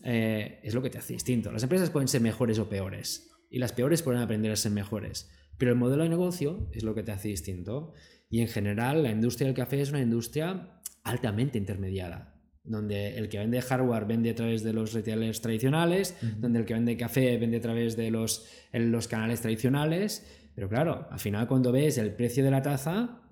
eh, 0.03 0.59
es 0.64 0.75
lo 0.75 0.83
que 0.83 0.90
te 0.90 0.98
hace 0.98 1.12
distinto. 1.12 1.53
Las 1.53 1.62
empresas 1.62 1.90
pueden 1.90 2.09
ser 2.09 2.20
mejores 2.20 2.59
o 2.59 2.68
peores 2.68 3.31
y 3.51 3.59
las 3.59 3.72
peores 3.72 4.03
pueden 4.03 4.20
aprender 4.20 4.51
a 4.51 4.57
ser 4.57 4.72
mejores, 4.72 5.31
pero 5.59 5.70
el 5.70 5.79
modelo 5.79 6.03
de 6.03 6.09
negocio 6.09 6.68
es 6.72 6.83
lo 6.83 6.94
que 6.94 7.05
te 7.05 7.12
hace 7.12 7.29
distinto. 7.29 7.92
Y 8.29 8.40
en 8.40 8.48
general 8.48 9.03
la 9.03 9.11
industria 9.11 9.46
del 9.46 9.55
café 9.55 9.81
es 9.81 9.90
una 9.90 10.01
industria 10.01 10.81
altamente 11.04 11.59
intermediada, 11.59 12.34
donde 12.64 13.16
el 13.18 13.28
que 13.28 13.38
vende 13.38 13.61
hardware 13.61 14.07
vende 14.07 14.30
a 14.30 14.34
través 14.34 14.62
de 14.62 14.72
los 14.72 14.92
retailers 14.92 15.40
tradicionales, 15.40 16.16
uh 16.22 16.26
-huh. 16.26 16.36
donde 16.36 16.61
el 16.61 16.64
que 16.64 16.74
vende 16.74 16.96
café 16.96 17.36
vende 17.38 17.59
a 17.59 17.61
través 17.61 17.96
de 17.96 18.11
los, 18.11 18.46
los 18.72 19.09
canales 19.09 19.40
tradicionales, 19.40 20.26
pero 20.55 20.68
claro, 20.68 21.09
al 21.11 21.18
final 21.18 21.48
cuando 21.48 21.72
ves 21.72 21.98
el 21.98 22.12
precio 22.14 22.44
de 22.44 22.50
la 22.50 22.62
taza, 22.62 23.22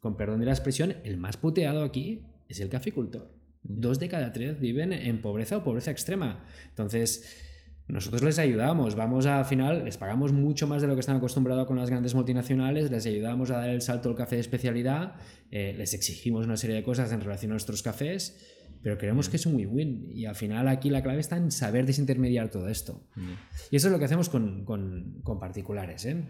con 0.00 0.16
perdón 0.16 0.40
de 0.40 0.46
la 0.46 0.52
expresión, 0.52 0.96
el 1.04 1.16
más 1.16 1.36
puteado 1.36 1.82
aquí 1.82 2.22
es 2.48 2.60
el 2.60 2.68
caficultor. 2.68 3.34
Dos 3.62 3.98
de 3.98 4.08
cada 4.08 4.32
tres 4.32 4.60
viven 4.60 4.92
en 4.92 5.20
pobreza 5.20 5.56
o 5.56 5.64
pobreza 5.64 5.90
extrema. 5.90 6.44
Entonces, 6.68 7.47
nosotros 7.88 8.22
les 8.22 8.38
ayudamos, 8.38 8.94
vamos 8.94 9.26
a, 9.26 9.38
al 9.38 9.44
final, 9.46 9.84
les 9.84 9.96
pagamos 9.96 10.32
mucho 10.32 10.66
más 10.66 10.82
de 10.82 10.88
lo 10.88 10.94
que 10.94 11.00
están 11.00 11.16
acostumbrados 11.16 11.66
con 11.66 11.78
las 11.78 11.88
grandes 11.88 12.14
multinacionales, 12.14 12.90
les 12.90 13.06
ayudamos 13.06 13.50
a 13.50 13.58
dar 13.58 13.70
el 13.70 13.80
salto 13.80 14.10
al 14.10 14.14
café 14.14 14.36
de 14.36 14.42
especialidad, 14.42 15.14
eh, 15.50 15.74
les 15.76 15.94
exigimos 15.94 16.44
una 16.44 16.56
serie 16.56 16.76
de 16.76 16.82
cosas 16.82 17.10
en 17.12 17.20
relación 17.20 17.52
a 17.52 17.54
nuestros 17.54 17.82
cafés, 17.82 18.38
pero 18.82 18.98
creemos 18.98 19.28
que 19.28 19.36
es 19.36 19.46
un 19.46 19.56
win-win. 19.56 20.10
Y 20.12 20.26
al 20.26 20.34
final 20.34 20.68
aquí 20.68 20.90
la 20.90 21.02
clave 21.02 21.20
está 21.20 21.36
en 21.36 21.50
saber 21.50 21.86
desintermediar 21.86 22.50
todo 22.50 22.68
esto. 22.68 23.08
Y 23.70 23.76
eso 23.76 23.88
es 23.88 23.92
lo 23.92 23.98
que 23.98 24.04
hacemos 24.04 24.28
con, 24.28 24.64
con, 24.64 25.20
con 25.22 25.38
particulares. 25.38 26.04
¿eh? 26.04 26.24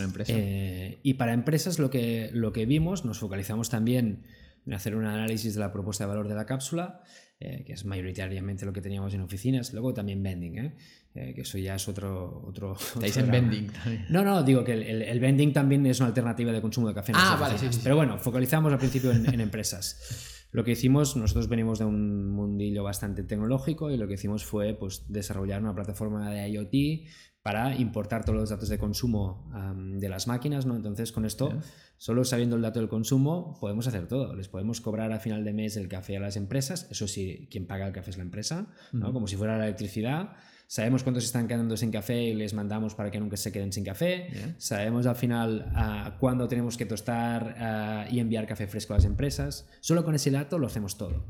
empresa. 0.00 0.32
Eh, 0.36 1.00
y 1.02 1.14
para 1.14 1.32
empresas 1.32 1.78
lo 1.78 1.90
que, 1.90 2.30
lo 2.32 2.52
que 2.52 2.66
vimos, 2.66 3.04
nos 3.04 3.18
focalizamos 3.18 3.70
también 3.70 4.22
en 4.66 4.74
hacer 4.74 4.94
un 4.94 5.04
análisis 5.04 5.54
de 5.54 5.60
la 5.60 5.72
propuesta 5.72 6.04
de 6.04 6.08
valor 6.08 6.28
de 6.28 6.34
la 6.34 6.46
cápsula 6.46 7.02
eh, 7.42 7.64
que 7.64 7.72
es 7.72 7.86
mayoritariamente 7.86 8.66
lo 8.66 8.72
que 8.72 8.82
teníamos 8.82 9.14
en 9.14 9.22
oficinas, 9.22 9.72
luego 9.72 9.94
también 9.94 10.22
vending, 10.22 10.58
¿eh? 10.58 10.74
Eh, 11.14 11.32
que 11.34 11.40
eso 11.40 11.56
ya 11.56 11.74
es 11.74 11.88
otro... 11.88 12.44
otro 12.46 12.76
Estáis 12.94 13.16
en 13.16 13.30
vending 13.30 13.72
No, 14.10 14.22
no, 14.22 14.42
digo 14.42 14.62
que 14.62 14.74
el, 14.74 15.02
el, 15.02 15.20
vending 15.20 15.52
también 15.52 15.84
es 15.86 15.98
una 16.00 16.08
alternativa 16.08 16.52
de 16.52 16.60
consumo 16.60 16.88
de 16.88 16.94
café. 16.94 17.12
En 17.12 17.18
ah, 17.18 17.38
vale, 17.40 17.56
Pero 17.82 17.96
bueno, 17.96 18.18
focalizamos 18.18 18.70
al 18.70 18.78
principio 18.78 19.10
en, 19.10 19.32
en 19.32 19.40
empresas. 19.40 20.46
Lo 20.52 20.64
que 20.64 20.72
hicimos, 20.72 21.16
nosotros 21.16 21.48
venimos 21.48 21.78
de 21.78 21.86
un 21.86 22.30
mundillo 22.30 22.82
bastante 22.82 23.22
tecnológico 23.22 23.90
y 23.90 23.96
lo 23.96 24.06
que 24.06 24.14
hicimos 24.14 24.44
fue 24.44 24.74
pues, 24.74 25.04
desarrollar 25.08 25.62
una 25.62 25.74
plataforma 25.74 26.30
de 26.30 26.48
IoT 26.50 27.08
para 27.42 27.74
importar 27.76 28.24
todos 28.24 28.38
los 28.38 28.50
datos 28.50 28.68
de 28.68 28.78
consumo 28.78 29.50
de 29.74 30.08
las 30.08 30.26
máquinas, 30.26 30.66
¿no? 30.66 30.76
Entonces, 30.76 31.10
con 31.10 31.24
esto, 31.24 31.52
solo 31.96 32.24
sabiendo 32.24 32.56
el 32.56 32.62
dato 32.62 32.80
del 32.80 32.88
consumo, 32.88 33.56
podemos 33.60 33.86
hacer 33.86 34.06
todo. 34.08 34.34
Les 34.34 34.48
podemos 34.48 34.80
cobrar 34.80 35.12
a 35.12 35.20
final 35.20 35.44
de 35.44 35.52
mes 35.52 35.76
el 35.76 35.88
café 35.88 36.18
a 36.18 36.20
las 36.20 36.36
empresas, 36.36 36.86
eso 36.90 37.08
sí, 37.08 37.48
quien 37.50 37.66
paga 37.66 37.86
el 37.86 37.92
café 37.92 38.10
es 38.10 38.18
la 38.18 38.24
empresa, 38.24 38.66
¿no? 38.92 39.12
Como 39.12 39.26
si 39.26 39.36
fuera 39.36 39.56
la 39.56 39.64
electricidad. 39.64 40.36
Sabemos 40.66 41.02
cuántos 41.02 41.24
están 41.24 41.48
quedando 41.48 41.76
sin 41.76 41.90
café 41.90 42.22
y 42.22 42.34
les 42.34 42.54
mandamos 42.54 42.94
para 42.94 43.10
que 43.10 43.18
nunca 43.18 43.36
se 43.36 43.50
queden 43.50 43.72
sin 43.72 43.82
café. 43.82 44.54
Sabemos 44.56 45.04
al 45.06 45.16
final 45.16 45.72
uh, 45.74 46.16
cuándo 46.20 46.46
tenemos 46.46 46.76
que 46.76 46.86
tostar 46.86 47.56
ah, 47.58 48.06
y 48.08 48.20
enviar 48.20 48.46
café 48.46 48.68
fresco 48.68 48.92
a 48.92 48.98
las 48.98 49.04
empresas. 49.04 49.68
Solo 49.80 50.04
con 50.04 50.14
ese 50.14 50.30
dato 50.30 50.58
lo 50.58 50.68
hacemos 50.68 50.96
todo. 50.96 51.26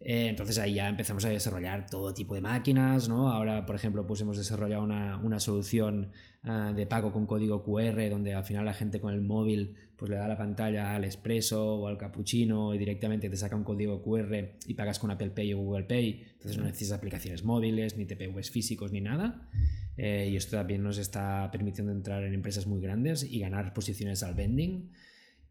Eh, 0.00 0.28
entonces 0.28 0.58
ahí 0.58 0.74
ya 0.74 0.88
empezamos 0.88 1.24
a 1.24 1.28
desarrollar 1.28 1.86
todo 1.90 2.14
tipo 2.14 2.34
de 2.34 2.40
máquinas, 2.40 3.08
¿no? 3.08 3.30
Ahora, 3.30 3.66
por 3.66 3.74
ejemplo, 3.74 4.06
pues 4.06 4.20
hemos 4.20 4.36
desarrollado 4.36 4.84
una, 4.84 5.18
una 5.18 5.40
solución 5.40 6.12
uh, 6.44 6.72
de 6.72 6.86
pago 6.86 7.12
con 7.12 7.26
código 7.26 7.64
QR, 7.64 8.08
donde 8.08 8.34
al 8.34 8.44
final 8.44 8.64
la 8.64 8.74
gente 8.74 9.00
con 9.00 9.12
el 9.12 9.22
móvil 9.22 9.76
pues 9.98 10.10
le 10.12 10.16
da 10.16 10.28
la 10.28 10.38
pantalla 10.38 10.94
al 10.94 11.04
Expreso 11.04 11.74
o 11.74 11.88
al 11.88 11.98
Cappuccino 11.98 12.72
y 12.72 12.78
directamente 12.78 13.28
te 13.28 13.36
saca 13.36 13.56
un 13.56 13.64
código 13.64 14.00
QR 14.00 14.58
y 14.64 14.74
pagas 14.74 15.00
con 15.00 15.10
Apple 15.10 15.30
Pay 15.30 15.52
o 15.54 15.58
Google 15.58 15.84
Pay. 15.84 16.24
Entonces 16.34 16.56
no 16.56 16.64
necesitas 16.64 16.96
aplicaciones 16.96 17.42
móviles, 17.42 17.96
ni 17.96 18.06
TPVs 18.06 18.52
físicos, 18.52 18.92
ni 18.92 19.00
nada. 19.00 19.48
Eh, 19.96 20.28
y 20.30 20.36
esto 20.36 20.56
también 20.56 20.84
nos 20.84 20.98
está 20.98 21.50
permitiendo 21.50 21.90
entrar 21.90 22.22
en 22.22 22.32
empresas 22.32 22.68
muy 22.68 22.80
grandes 22.80 23.24
y 23.24 23.40
ganar 23.40 23.74
posiciones 23.74 24.22
al 24.22 24.34
vending. 24.34 24.92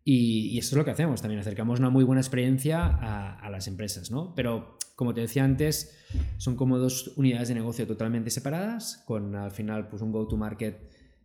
Y, 0.10 0.58
esto 0.58 0.76
es 0.76 0.78
lo 0.78 0.86
que 0.86 0.92
hacemos, 0.92 1.22
también 1.22 1.42
acercamos 1.42 1.82
una 1.82 1.90
muy 1.90 2.06
buena 2.06 2.22
experiencia 2.22 2.86
a, 2.86 3.50
las 3.50 3.68
empresas, 3.68 4.10
¿no? 4.10 4.34
Pero, 4.36 4.78
como 4.96 5.14
te 5.14 5.20
decía 5.20 5.44
antes, 5.44 5.98
son 6.38 6.56
como 6.56 6.78
dos 6.78 7.12
unidades 7.18 7.50
de 7.50 7.56
negocio 7.56 7.86
totalmente 7.86 8.30
separadas, 8.30 9.04
con 9.06 9.36
al 9.36 9.52
final 9.52 9.90
pues 9.90 10.02
un 10.02 10.14
go-to-market 10.14 10.80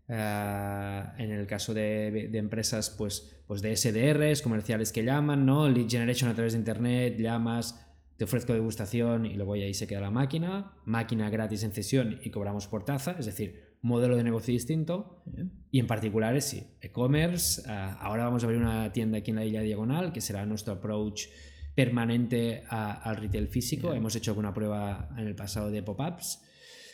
eh, 0.08 1.04
en 1.16 1.30
el 1.30 1.46
caso 1.46 1.74
de, 1.74 2.36
empresas, 2.36 2.90
pues, 2.90 3.44
pues 3.46 3.62
de 3.62 3.76
SDRs, 3.76 4.42
comerciales 4.42 4.90
que 4.90 5.04
llaman, 5.04 5.46
¿no? 5.46 5.68
Lead 5.68 5.88
generation 5.88 6.28
a 6.28 6.34
través 6.34 6.54
de 6.54 6.58
internet, 6.58 7.16
llamas, 7.20 7.86
te 8.16 8.24
ofrezco 8.24 8.52
degustación 8.52 9.26
y 9.26 9.34
luego 9.34 9.52
ahí 9.52 9.74
se 9.74 9.86
queda 9.86 10.00
la 10.00 10.10
máquina, 10.10 10.72
máquina 10.86 11.30
gratis 11.30 11.62
en 11.62 11.70
cesión 11.70 12.18
y 12.24 12.30
cobramos 12.30 12.66
por 12.66 12.84
taza, 12.84 13.14
es 13.16 13.26
decir, 13.26 13.71
modelo 13.82 14.16
de 14.16 14.24
negocio 14.24 14.52
distinto 14.52 15.22
y 15.70 15.80
en 15.80 15.86
particular 15.86 16.34
es 16.36 16.46
sí, 16.46 16.64
e-commerce. 16.80 17.62
Ah, 17.66 17.98
ahora 18.00 18.24
vamos 18.24 18.42
a 18.42 18.46
abrir 18.46 18.60
una 18.60 18.92
tienda 18.92 19.18
aquí 19.18 19.30
en 19.30 19.36
la 19.36 19.44
isla 19.44 19.60
diagonal 19.60 20.12
que 20.12 20.20
será 20.20 20.46
nuestro 20.46 20.74
approach 20.74 21.26
permanente 21.74 22.64
al 22.68 23.16
retail 23.16 23.48
físico. 23.48 23.92
Hemos 23.92 24.14
hecho 24.14 24.30
alguna 24.30 24.54
prueba 24.54 25.08
en 25.16 25.26
el 25.26 25.34
pasado 25.34 25.70
de 25.70 25.82
pop-ups. 25.82 26.42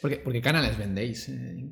¿Por 0.00 0.32
qué, 0.32 0.40
canales 0.40 0.78
vendéis 0.78 1.28
en, 1.28 1.68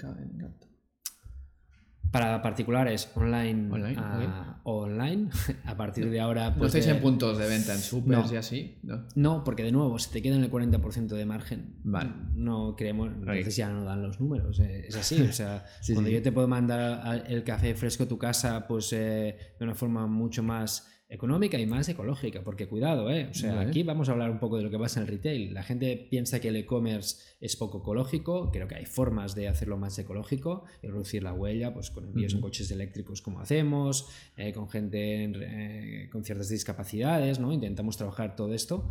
para 2.11 2.43
particulares 2.43 3.11
online 3.15 3.71
online, 3.71 3.97
a, 3.99 4.61
online. 4.65 5.31
a 5.65 5.77
partir 5.77 6.11
de 6.11 6.21
ahora 6.21 6.51
pues, 6.51 6.61
no 6.61 6.67
estáis 6.67 6.87
en 6.87 7.01
puntos 7.01 7.39
de 7.39 7.47
venta 7.47 7.75
en 7.75 7.81
supers 7.81 8.33
y 8.33 8.37
así 8.37 8.79
¿no? 8.83 9.05
no 9.15 9.45
porque 9.45 9.63
de 9.63 9.73
nuevo 9.73 9.99
se 9.99 10.11
te 10.11 10.23
queda 10.23 10.37
en 10.37 10.45
el 10.45 10.51
40% 10.51 11.09
de 11.09 11.27
margen 11.27 11.77
vale. 11.85 12.11
no 12.35 12.75
creemos 12.77 13.11
entonces 13.13 13.57
ya 13.57 13.69
no 13.71 13.85
dan 13.85 14.03
los 14.03 14.21
números 14.21 14.59
eh, 14.61 14.87
es 14.89 14.97
así 14.97 15.21
o 15.23 15.33
sea 15.33 15.65
cuando 15.93 16.11
yo 16.11 16.23
te 16.23 16.33
puedo 16.33 16.49
mandar 16.49 17.25
el 17.29 17.45
café 17.45 17.75
fresco 17.75 18.05
a 18.05 18.09
tu 18.09 18.19
casa 18.19 18.67
pues 18.67 18.93
eh, 18.93 19.37
de 19.59 19.65
una 19.65 19.75
forma 19.75 20.07
mucho 20.07 20.43
más 20.43 20.96
económica 21.09 21.59
y 21.59 21.67
más 21.67 21.89
ecológica, 21.89 22.43
porque 22.43 22.67
cuidado, 22.67 23.11
¿eh? 23.11 23.29
o 23.31 23.35
sea, 23.35 23.61
aquí 23.61 23.85
vamos 23.85 24.09
a 24.09 24.13
hablar 24.13 24.31
un 24.31 24.41
poco 24.41 24.57
de 24.57 24.65
lo 24.65 24.71
que 24.71 24.79
pasa 24.79 25.01
en 25.01 25.07
el 25.07 25.13
retail. 25.13 25.55
La 25.55 25.63
gente 25.63 26.09
piensa 26.11 26.41
que 26.41 26.49
el 26.49 26.57
e-commerce 26.57 27.19
es 27.41 27.55
poco 27.55 27.79
ecológico, 27.79 28.51
creo 28.51 28.67
que 28.67 28.75
hay 28.75 28.87
formas 28.87 29.35
de 29.37 29.47
hacerlo 29.47 29.77
más 29.77 29.97
ecológico 29.99 30.65
y 30.83 30.89
reducir 30.89 31.23
la 31.23 31.33
huella, 31.33 31.73
pues 31.73 31.91
con 31.91 32.07
envíos 32.07 32.35
en 32.35 32.41
coches 32.41 32.71
eléctricos 32.73 33.23
como 33.23 33.41
hacemos, 33.41 34.09
eh, 34.37 34.53
con 34.53 34.69
gente 34.69 35.25
eh, 35.25 36.09
con 36.11 36.25
ciertas 36.25 36.49
discapacidades, 36.49 37.39
¿no? 37.39 37.53
Intentamos 37.53 37.97
trabajar 37.97 38.35
todo 38.35 38.53
esto. 38.53 38.91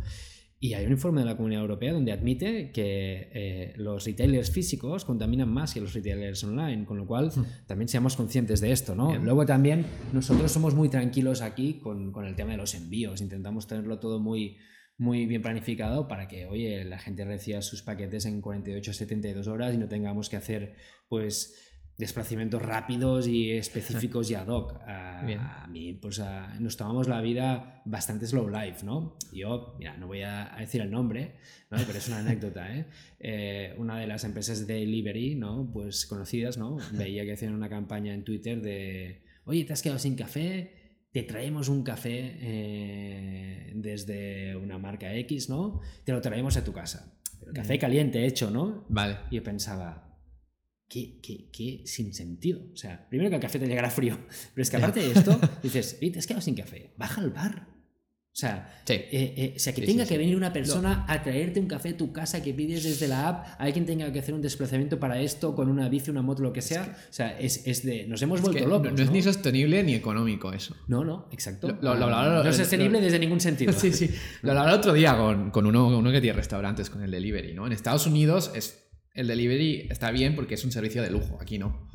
Y 0.58 0.72
hay 0.72 0.86
un 0.86 0.92
informe 0.92 1.20
de 1.20 1.26
la 1.26 1.36
Comunidad 1.36 1.62
Europea 1.62 1.92
donde 1.92 2.12
admite 2.12 2.72
que 2.72 3.30
eh, 3.32 3.74
los 3.76 4.06
retailers 4.06 4.50
físicos 4.50 5.04
contaminan 5.04 5.50
más 5.50 5.74
que 5.74 5.80
los 5.80 5.92
retailers 5.92 6.42
online, 6.44 6.86
con 6.86 6.96
lo 6.96 7.06
cual 7.06 7.30
hmm. 7.34 7.66
también 7.66 7.88
seamos 7.88 8.16
conscientes 8.16 8.60
de 8.60 8.72
esto, 8.72 8.94
¿no? 8.94 9.16
Luego 9.18 9.44
también 9.44 9.84
nosotros 10.14 10.50
somos 10.50 10.74
muy 10.74 10.88
tranquilos 10.88 11.42
aquí 11.42 11.74
con, 11.74 12.10
con, 12.10 12.24
el 12.24 12.34
tema 12.36 12.52
de 12.52 12.56
los 12.56 12.74
envíos, 12.74 13.20
intentamos 13.20 13.66
tenerlo 13.66 13.98
todo 13.98 14.18
muy, 14.18 14.56
muy 14.96 15.26
bien 15.26 15.42
planificado 15.42 16.08
para 16.08 16.26
que, 16.26 16.46
oye, 16.46 16.84
la 16.84 16.98
gente 16.98 17.24
reciba 17.26 17.60
sus 17.60 17.82
paquetes 17.82 18.24
en 18.24 18.40
48 18.40 18.90
a 18.90 18.94
72 18.94 19.46
horas 19.48 19.74
y 19.74 19.78
no 19.78 19.88
tengamos 19.88 20.30
que 20.30 20.36
hacer, 20.36 20.74
pues, 21.08 21.54
desplazamientos 21.98 22.60
rápidos 22.60 23.26
y 23.26 23.52
específicos 23.52 24.30
y 24.30 24.34
ad 24.34 24.48
hoc. 24.48 24.74
A, 24.86 25.66
mí, 25.70 25.94
pues 25.94 26.20
nos 26.60 26.76
tomamos 26.76 27.08
la 27.08 27.20
vida 27.20 27.82
bastante 27.86 28.26
slow 28.26 28.48
life, 28.48 28.84
¿no? 28.84 29.16
Yo, 29.32 29.74
mira, 29.78 29.96
no 29.96 30.06
voy 30.06 30.22
a 30.22 30.54
decir 30.58 30.82
el 30.82 30.90
nombre, 30.90 31.36
¿no? 31.70 31.78
pero 31.86 31.98
es 31.98 32.08
una 32.08 32.18
anécdota, 32.18 32.74
¿eh? 32.74 32.86
¿eh? 33.20 33.74
Una 33.78 33.98
de 33.98 34.06
las 34.06 34.24
empresas 34.24 34.66
de 34.66 34.74
delivery, 34.74 35.34
¿no? 35.34 35.70
Pues 35.72 36.06
conocidas, 36.06 36.58
¿no? 36.58 36.76
Veía 36.92 37.24
que 37.24 37.32
hacían 37.32 37.54
una 37.54 37.68
campaña 37.68 38.12
en 38.12 38.24
Twitter 38.24 38.60
de, 38.60 39.22
oye, 39.44 39.64
¿te 39.64 39.72
has 39.72 39.82
quedado 39.82 39.98
sin 39.98 40.16
café? 40.16 40.72
Te 41.12 41.22
traemos 41.22 41.68
un 41.68 41.82
café 41.82 42.36
eh, 42.40 43.72
desde 43.74 44.54
una 44.56 44.78
marca 44.78 45.14
X, 45.14 45.48
¿no? 45.48 45.80
Te 46.04 46.12
lo 46.12 46.20
traemos 46.20 46.58
a 46.58 46.64
tu 46.64 46.72
casa. 46.74 47.18
Café 47.54 47.78
caliente 47.78 48.26
hecho, 48.26 48.50
¿no? 48.50 48.84
Vale. 48.88 49.18
Y 49.30 49.36
yo 49.36 49.42
pensaba, 49.42 50.05
Qué, 50.88 51.18
qué, 51.20 51.50
qué, 51.50 51.82
sin 51.84 52.14
sentido. 52.14 52.60
O 52.72 52.76
sea, 52.76 53.08
primero 53.08 53.28
que 53.28 53.36
el 53.36 53.42
café 53.42 53.58
te 53.58 53.66
llegará 53.66 53.90
frío, 53.90 54.18
pero 54.54 54.62
es 54.62 54.70
que 54.70 54.76
aparte 54.76 55.00
de 55.00 55.12
esto, 55.12 55.38
dices, 55.62 55.98
te 55.98 56.18
has 56.18 56.26
quedado 56.26 56.42
sin 56.42 56.54
café, 56.54 56.92
baja 56.96 57.20
al 57.20 57.30
bar. 57.30 57.76
O 58.36 58.38
sea, 58.38 58.70
eh, 58.86 59.08
eh, 59.10 59.52
o 59.56 59.58
sea 59.58 59.72
que 59.72 59.80
tenga 59.80 60.04
que 60.04 60.18
venir 60.18 60.36
una 60.36 60.52
persona 60.52 61.06
a 61.08 61.22
traerte 61.22 61.58
un 61.58 61.66
café 61.66 61.88
a 61.88 61.96
tu 61.96 62.12
casa 62.12 62.42
que 62.42 62.52
pides 62.52 62.84
desde 62.84 63.08
la 63.08 63.28
app, 63.28 63.46
hay 63.58 63.72
quien 63.72 63.86
tenga 63.86 64.12
que 64.12 64.18
hacer 64.18 64.34
un 64.34 64.42
desplazamiento 64.42 65.00
para 65.00 65.18
esto 65.18 65.54
con 65.54 65.70
una 65.70 65.88
bici, 65.88 66.10
una 66.10 66.20
moto, 66.20 66.42
lo 66.42 66.52
que 66.52 66.60
sea. 66.60 66.98
o 67.08 67.12
sea, 67.14 67.38
es, 67.38 67.66
es, 67.66 67.82
de. 67.82 68.06
Nos 68.06 68.20
hemos 68.20 68.42
vuelto 68.42 68.68
locos. 68.68 68.92
No, 68.92 69.02
es 69.02 69.10
ni 69.10 69.22
sostenible 69.22 69.82
ni 69.82 69.94
económico 69.94 70.52
eso. 70.52 70.76
No, 70.86 71.02
no, 71.02 71.30
exacto. 71.32 71.78
Lo, 71.80 71.94
no 71.96 72.46
es 72.46 72.56
sostenible 72.56 73.00
desde 73.00 73.18
ningún 73.18 73.40
sentido. 73.40 73.72
Sí, 73.76 73.90
sí. 73.90 74.10
Lo 74.42 74.50
hablaba 74.50 74.68
el 74.68 74.76
otro 74.76 74.92
día 74.92 75.16
con, 75.16 75.50
con 75.50 75.64
uno, 75.64 75.86
uno 75.86 76.12
que 76.12 76.20
tiene 76.20 76.36
restaurantes, 76.36 76.90
con 76.90 77.02
el 77.02 77.10
delivery, 77.10 77.54
¿no? 77.54 77.66
En 77.66 77.72
Estados 77.72 78.06
Unidos 78.06 78.52
es 78.54 78.85
el 79.16 79.26
delivery 79.26 79.88
está 79.90 80.10
bien 80.10 80.34
porque 80.36 80.54
es 80.54 80.64
un 80.64 80.70
servicio 80.70 81.02
de 81.02 81.10
lujo, 81.10 81.38
aquí 81.40 81.58
no. 81.58 81.88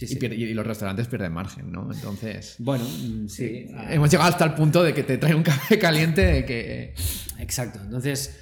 Y, 0.00 0.54
los 0.54 0.66
restaurantes 0.66 1.06
pierden 1.06 1.32
margen, 1.32 1.70
¿no? 1.70 1.88
Entonces. 1.92 2.56
Bueno, 2.58 2.84
mm, 2.84 3.28
sí. 3.28 3.66
Hemos 3.90 4.10
llegado 4.10 4.28
hasta 4.28 4.44
el 4.44 4.54
punto 4.54 4.82
de 4.82 4.92
que 4.92 5.04
te 5.04 5.18
trae 5.18 5.34
un 5.34 5.44
café 5.44 5.78
caliente 5.78 6.20
de 6.20 6.44
que. 6.44 6.94
Exacto. 7.38 7.78
Entonces, 7.80 8.40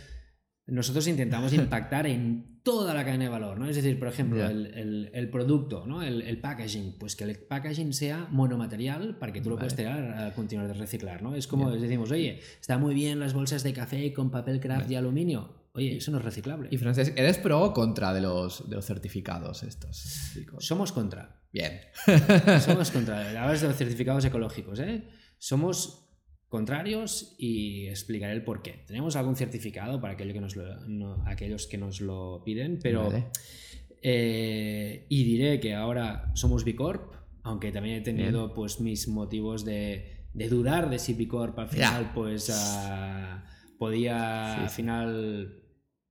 nosotros 0.67 1.07
intentamos 1.09 1.53
impactar 1.53 2.07
en 2.07 2.61
toda 2.63 2.95
la 2.95 3.05
cadena 3.05 3.25
de 3.25 3.31
valor, 3.31 3.59
¿no? 3.59 3.69
Es 3.69 3.77
decir, 3.77 3.99
por 3.99 4.09
ejemplo, 4.09 4.49
el, 4.49 5.29
producto, 5.31 5.85
¿no? 5.85 6.03
El, 6.03 6.39
packaging, 6.39 6.97
pues 6.99 7.17
que 7.17 7.25
el 7.25 7.37
packaging 7.37 7.93
sea 7.93 8.29
monomaterial 8.31 9.19
para 9.19 9.33
que 9.33 9.43
tú 9.43 9.51
lo 9.51 9.57
puedas 9.57 9.77
tirar 9.77 10.27
a 10.27 10.33
continuar 10.33 10.69
de 10.69 10.75
reciclar, 10.75 11.23
¿no? 11.23 11.35
Es 11.35 11.47
como 11.47 11.71
decimos, 11.71 12.11
oye, 12.13 12.41
está 12.61 12.79
muy 12.79 12.95
bien 12.95 13.21
las 13.21 13.35
bolsas 13.35 13.63
de 13.63 13.75
café 13.75 14.13
con 14.15 14.31
papel 14.31 14.61
craft 14.61 14.91
y 14.91 14.95
aluminio 14.95 15.62
Oye, 15.75 15.97
eso 15.97 16.11
no 16.11 16.19
es 16.19 16.25
reciclable. 16.25 16.69
Y 16.71 16.77
Francés, 16.77 17.13
¿eres 17.17 17.39
pro 17.39 17.63
o 17.63 17.73
contra 17.73 18.13
de 18.13 18.21
los, 18.21 18.69
de 18.69 18.77
los 18.77 18.85
certificados 18.85 19.63
estos? 19.63 20.35
Somos 20.59 20.93
contra. 20.93 21.41
Bien. 21.53 21.81
Somos 22.61 22.91
contra. 22.91 23.29
Hablas 23.43 23.63
de 23.63 23.69
los 23.69 23.77
certificados 23.77 24.25
ecológicos, 24.25 24.81
¿eh? 24.81 25.05
Somos 25.39 26.09
contrarios 26.49 27.35
y 27.39 27.87
explicaré 27.87 28.35
el 28.35 28.45
por 28.45 28.61
qué. 28.63 28.85
Tenemos 28.87 29.17
algún 29.17 29.35
certificado 29.37 29.99
para 30.01 30.13
aquello 30.13 30.35
que 30.35 30.41
nos 30.43 30.57
lo- 30.57 31.23
aquellos 31.27 31.67
que 31.67 31.79
nos 31.79 32.01
lo 32.03 32.43
piden, 32.45 32.79
pero... 32.83 33.05
Vale. 33.11 33.27
eh, 34.03 35.07
y 35.09 35.25
diré 35.25 35.61
que 35.61 35.75
ahora 35.75 36.31
somos 36.35 36.65
B 36.65 36.75
Corp, 36.77 37.15
aunque 37.43 37.73
también 37.73 37.97
he 37.97 38.01
tenido 38.03 38.53
pues 38.53 38.81
mis 38.81 39.09
motivos 39.09 39.65
de, 39.65 40.27
de 40.35 40.49
dudar 40.49 40.91
de 40.91 40.99
si 40.99 41.15
B 41.15 41.27
Corp 41.29 41.59
al 41.59 41.69
final 41.69 42.13
pues 42.15 42.51
ah, 42.53 43.45
podía 43.79 44.55
Sí, 44.57 44.61
al 44.65 44.71
final... 44.71 45.59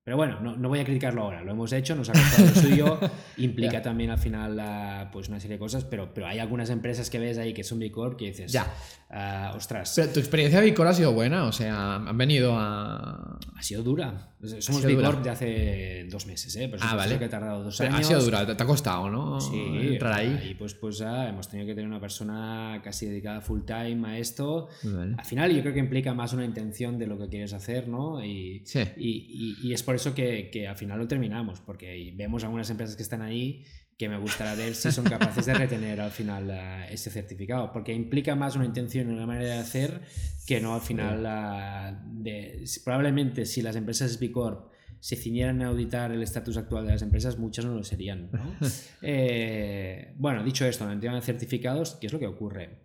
Pero 0.03 0.17
bueno, 0.17 0.39
no, 0.41 0.55
no 0.57 0.67
voy 0.67 0.79
a 0.79 0.83
criticarlo 0.83 1.21
ahora, 1.21 1.43
lo 1.43 1.51
hemos 1.51 1.71
hecho, 1.73 1.95
nos 1.95 2.09
ha 2.09 2.13
costado 2.13 2.47
lo 2.47 2.55
suyo, 2.55 2.99
implica 3.37 3.73
Ya. 3.73 3.81
también 3.83 4.09
al 4.09 4.17
final 4.17 4.59
ah, 4.59 5.09
pues 5.13 5.29
una 5.29 5.39
serie 5.39 5.57
de 5.57 5.59
cosas, 5.59 5.83
pero, 5.85 6.11
pero 6.11 6.25
hay 6.27 6.39
algunas 6.39 6.71
empresas 6.71 7.09
que 7.11 7.19
ves 7.19 7.37
ahí 7.37 7.53
que 7.53 7.63
son 7.63 7.77
B 7.77 7.91
Corp 7.91 8.17
que 8.17 8.25
dices, 8.25 8.51
Ya. 8.51 8.65
ah, 9.11 9.53
ostras, 9.55 9.93
Pero 9.95 10.11
tu 10.11 10.19
experiencia 10.19 10.59
de 10.59 10.65
Bicor 10.65 10.87
ha 10.87 10.93
sido 10.95 11.13
buena, 11.13 11.43
o 11.45 11.51
sea, 11.51 11.95
han 11.97 12.17
venido 12.17 12.55
a. 12.57 13.37
ha 13.55 13.61
sido 13.63 13.83
dura. 13.83 14.29
Somos 14.41 14.81
sido 14.81 14.87
B 14.87 14.95
dura. 14.95 15.07
Corp 15.11 15.23
de 15.23 15.29
hace 15.29 16.07
dos 16.09 16.25
meses, 16.25 16.55
¿eh? 16.55 16.67
Pero 16.67 16.81
Ah, 16.83 16.95
vale. 16.95 17.19
que 17.19 17.25
ha 17.25 17.29
tardado 17.29 17.63
dos 17.63 17.77
Pero 17.77 17.93
años. 17.93 18.07
ha 18.07 18.09
sido 18.09 18.23
dura, 18.23 18.57
te 18.57 18.63
ha 18.63 18.65
costado, 18.65 19.07
¿no? 19.07 19.39
Sí, 19.39 19.61
Entrar 19.93 20.13
ahí. 20.13 20.47
Y 20.49 20.55
pues, 20.55 20.73
pues 20.73 20.99
ah, 21.01 21.29
hemos 21.29 21.47
tenido 21.47 21.67
que 21.67 21.75
tener 21.75 21.87
una 21.87 21.99
persona 21.99 22.81
casi 22.83 23.05
dedicada 23.05 23.39
full 23.41 23.61
time 23.67 24.01
a 24.07 24.17
esto. 24.17 24.67
Vale. 24.81 25.13
Al 25.15 25.25
final 25.25 25.53
yo 25.55 25.61
creo 25.61 25.73
que 25.75 25.79
implica 25.79 26.15
más 26.15 26.33
una 26.33 26.43
intención 26.43 26.97
de 26.97 27.05
lo 27.05 27.19
que 27.19 27.27
quieres 27.27 27.53
hacer, 27.53 27.87
¿no? 27.87 28.25
Y, 28.25 28.63
Sí. 28.65 28.79
y, 28.97 29.57
y- 29.61 29.67
y 29.69 29.73
es 29.73 29.83
por 29.83 29.95
eso 30.01 30.15
que, 30.15 30.49
que 30.51 30.67
al 30.67 30.75
final 30.75 30.99
lo 30.99 31.07
terminamos, 31.07 31.61
porque 31.61 32.13
vemos 32.15 32.43
algunas 32.43 32.69
empresas 32.69 32.95
que 32.95 33.03
están 33.03 33.21
ahí 33.21 33.63
que 34.01 34.09
me 34.09 34.17
gustaría 34.17 34.55
ver 34.55 34.73
si 34.73 34.91
son 34.91 35.05
capaces 35.05 35.45
de 35.45 35.53
retener 35.53 36.01
al 36.01 36.09
final 36.09 36.49
ah, 36.49 36.87
ese 36.89 37.11
certificado, 37.11 37.71
porque 37.71 37.93
implica 37.93 38.35
más 38.35 38.55
una 38.55 38.65
intención 38.65 39.07
y 39.07 39.13
una 39.13 39.27
manera 39.27 39.53
de 39.53 39.59
hacer 39.59 40.01
que 40.47 40.59
no 40.59 40.73
al 40.73 40.81
final 40.81 41.23
ah, 41.27 42.03
de, 42.05 42.65
probablemente 42.83 43.45
si 43.45 43.61
las 43.61 43.75
empresas 43.75 44.19
B 44.19 44.31
Corp 44.31 44.71
se 44.99 45.15
ciñeran 45.15 45.61
a 45.61 45.67
auditar 45.67 46.11
el 46.11 46.23
estatus 46.23 46.57
actual 46.57 46.87
de 46.87 46.93
las 46.93 47.03
empresas, 47.03 47.37
muchas 47.37 47.63
no 47.65 47.75
lo 47.75 47.83
serían. 47.83 48.29
¿no? 48.31 48.55
Eh, 49.03 50.13
bueno, 50.17 50.43
dicho 50.43 50.65
esto, 50.65 50.83
en 50.85 50.91
el 50.91 50.99
tema 50.99 51.13
de 51.13 51.21
certificados, 51.21 51.97
¿qué 52.01 52.07
es 52.07 52.13
lo 52.13 52.17
que 52.17 52.25
ocurre? 52.25 52.79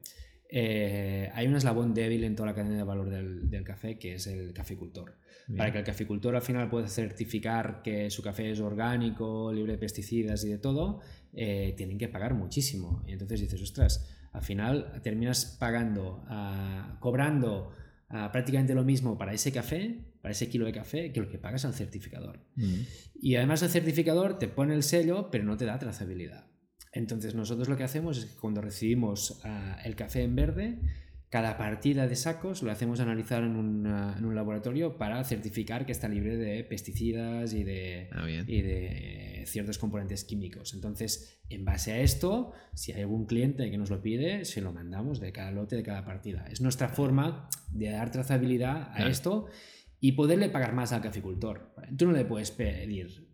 Eh, 0.51 1.31
hay 1.33 1.47
un 1.47 1.57
eslabón 1.57 1.95
débil 1.95 2.25
en 2.25 2.37
toda 2.37 2.51
la 2.51 2.55
cadena 2.55 2.77
de 2.77 2.85
valor 2.85 3.09
del, 3.09 3.49
del 3.49 3.65
café, 3.65 3.99
que 3.99 4.17
es 4.17 4.27
el 4.27 4.53
caficultor. 4.53 5.17
Bien. 5.47 5.59
Para 5.59 5.73
que 5.73 5.79
el 5.79 5.85
caficultor 5.85 6.35
al 6.35 6.43
final 6.43 6.69
pueda 6.69 6.89
certificar 6.89 7.81
que 7.83 8.11
su 8.11 8.23
café 8.23 8.51
es 8.51 8.61
orgánico, 8.61 9.53
libre 9.53 9.73
de 9.73 9.79
pesticidas 9.79 10.45
y 10.45 10.49
de 10.49 10.59
todo, 10.59 11.01
eh, 11.33 11.75
tienen 11.77 11.99
que 11.99 12.09
pagar 12.09 12.35
muchísimo. 12.35 13.05
Y 13.07 13.13
entonces 13.13 13.41
dices, 13.41 13.63
ostras, 13.63 14.09
al 14.33 14.43
final 14.43 15.01
terminas 15.03 15.57
pagando, 15.59 16.25
ah, 16.29 16.99
cobrando 17.01 17.73
ah, 18.09 18.31
prácticamente 18.33 18.75
lo 18.75 18.85
mismo 18.85 19.17
para 19.17 19.33
ese 19.33 19.53
café, 19.53 20.01
para 20.21 20.33
ese 20.33 20.49
kilo 20.49 20.67
de 20.67 20.73
café, 20.73 21.13
que 21.13 21.21
lo 21.21 21.29
que 21.29 21.39
pagas 21.39 21.65
al 21.65 21.75
certificador. 21.75 22.41
Mm. 22.57 22.81
Y 23.21 23.37
además 23.37 23.63
el 23.63 23.71
certificador 23.71 24.39
te 24.39 24.49
pone 24.49 24.75
el 24.75 24.83
sello, 24.83 25.31
pero 25.31 25.45
no 25.45 25.57
te 25.57 25.65
da 25.65 25.79
trazabilidad. 25.79 26.47
Entonces 26.93 27.35
nosotros 27.35 27.69
lo 27.69 27.77
que 27.77 27.85
hacemos 27.85 28.19
es 28.19 28.25
que 28.27 28.37
cuando 28.37 28.61
recibimos 28.61 29.41
ah, 29.45 29.79
el 29.85 29.95
café 29.95 30.23
en 30.23 30.35
verde, 30.35 30.79
cada 31.29 31.57
partida 31.59 32.07
de 32.07 32.15
sacos 32.15 32.63
lo 32.63 32.71
hacemos 32.71 33.01
analizar 33.01 33.43
en 33.43 33.57
un, 33.57 33.87
ah, 33.87 34.15
en 34.17 34.25
un 34.25 34.35
laboratorio 34.35 34.97
para 34.97 35.23
certificar 35.25 35.85
que 35.85 35.93
está 35.93 36.09
libre 36.09 36.37
de 36.37 36.63
pesticidas 36.65 37.53
y 37.53 37.65
de, 37.65 38.09
Ah, 38.13 38.29
y 38.29 38.63
de 38.63 39.43
ciertos 39.47 39.79
componentes 39.79 40.25
químicos. 40.25 40.73
Entonces, 40.75 41.41
en 41.49 41.65
base 41.65 41.93
a 41.93 41.99
esto, 42.01 42.53
si 42.75 42.93
hay 42.93 43.03
algún 43.03 43.27
cliente 43.27 43.71
que 43.71 43.79
nos 43.79 43.91
lo 43.91 44.03
pide, 44.03 44.45
se 44.45 44.61
lo 44.61 44.73
mandamos 44.73 45.21
de 45.21 45.33
cada 45.33 45.51
lote, 45.51 45.77
de 45.77 45.83
cada 45.83 46.05
partida. 46.05 46.47
Es 46.51 46.61
nuestra 46.61 46.89
forma 46.89 47.49
de 47.71 47.91
dar 47.91 48.11
trazabilidad 48.11 48.91
a 48.91 48.95
Claro. 48.97 49.11
esto 49.11 49.47
y 50.01 50.13
poderle 50.13 50.49
pagar 50.49 50.75
más 50.75 50.93
al 50.93 51.03
caficultor. 51.03 51.75
Tú 51.97 52.07
no 52.07 52.13
le 52.13 52.25
puedes 52.25 52.51
pedir, 52.53 53.29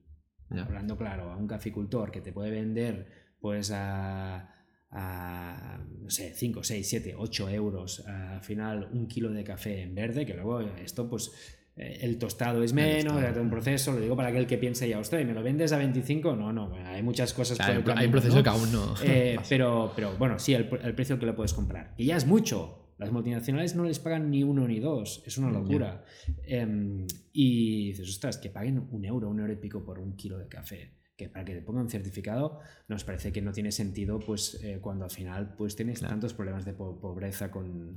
hablando 0.50 0.96
claro, 0.96 1.30
a 1.30 1.36
un 1.36 1.46
caficultor 1.46 2.10
que 2.10 2.20
te 2.20 2.32
puede 2.32 2.50
vender 2.50 3.06
pues 3.40 3.70
a, 3.74 4.51
a, 4.92 5.78
no 6.00 6.10
sé, 6.10 6.32
5, 6.34 6.62
6, 6.62 6.88
7, 6.88 7.14
8 7.16 7.48
euros 7.50 8.06
al 8.06 8.42
final 8.42 8.88
un 8.92 9.06
kilo 9.08 9.30
de 9.30 9.42
café 9.42 9.82
en 9.82 9.94
verde, 9.94 10.26
que 10.26 10.34
luego 10.34 10.60
esto 10.60 11.08
pues 11.08 11.32
eh, 11.76 12.00
el 12.02 12.18
tostado 12.18 12.62
es 12.62 12.72
menos, 12.74 13.14
todo 13.32 13.42
un 13.42 13.50
proceso, 13.50 13.92
lo 13.92 14.00
digo 14.00 14.14
para 14.14 14.28
aquel 14.28 14.46
que 14.46 14.58
piensa 14.58 14.86
ya, 14.86 14.98
ostras, 14.98 15.22
¿y 15.22 15.24
me 15.24 15.32
lo 15.32 15.42
vendes 15.42 15.72
a 15.72 15.78
25? 15.78 16.36
No, 16.36 16.52
no, 16.52 16.68
bueno, 16.68 16.88
hay 16.88 17.02
muchas 17.02 17.32
cosas 17.32 17.56
Claro, 17.56 17.82
por 17.82 17.92
el 17.92 17.98
hay 17.98 18.06
un 18.06 18.12
proceso 18.12 18.36
¿no? 18.36 18.42
que 18.42 18.48
aún 18.50 18.72
no. 18.72 18.94
Eh, 19.02 19.38
pero, 19.48 19.92
pero 19.96 20.16
bueno, 20.18 20.38
sí, 20.38 20.52
el, 20.54 20.68
el 20.82 20.94
precio 20.94 21.18
que 21.18 21.26
lo 21.26 21.34
puedes 21.34 21.54
comprar. 21.54 21.94
Y 21.96 22.06
ya 22.06 22.16
es 22.16 22.26
mucho. 22.26 22.78
Las 23.02 23.10
multinacionales 23.10 23.74
no 23.74 23.82
les 23.82 23.98
pagan 23.98 24.30
ni 24.30 24.44
uno 24.44 24.68
ni 24.68 24.78
dos. 24.78 25.24
Es 25.26 25.36
una 25.36 25.50
locura. 25.50 26.04
Em, 26.44 27.04
y 27.32 27.88
dices, 27.88 28.08
ostras, 28.08 28.38
que 28.38 28.48
paguen 28.48 28.86
un 28.92 29.04
euro, 29.04 29.28
un 29.28 29.40
euro 29.40 29.52
y 29.52 29.56
pico 29.56 29.84
por 29.84 29.98
un 29.98 30.14
kilo 30.14 30.38
de 30.38 30.46
café. 30.46 30.92
Que 31.22 31.28
para 31.28 31.44
que 31.44 31.54
te 31.54 31.62
pongan 31.62 31.88
certificado, 31.88 32.58
nos 32.88 33.04
parece 33.04 33.32
que 33.32 33.40
no 33.42 33.52
tiene 33.52 33.70
sentido, 33.70 34.18
pues 34.18 34.58
eh, 34.62 34.78
cuando 34.80 35.04
al 35.04 35.10
final 35.10 35.54
pues 35.56 35.76
tienes 35.76 36.00
Claro. 36.00 36.14
tantos 36.14 36.34
problemas 36.34 36.64
de 36.64 36.72
po- 36.72 36.98
pobreza 37.00 37.50
con, 37.50 37.96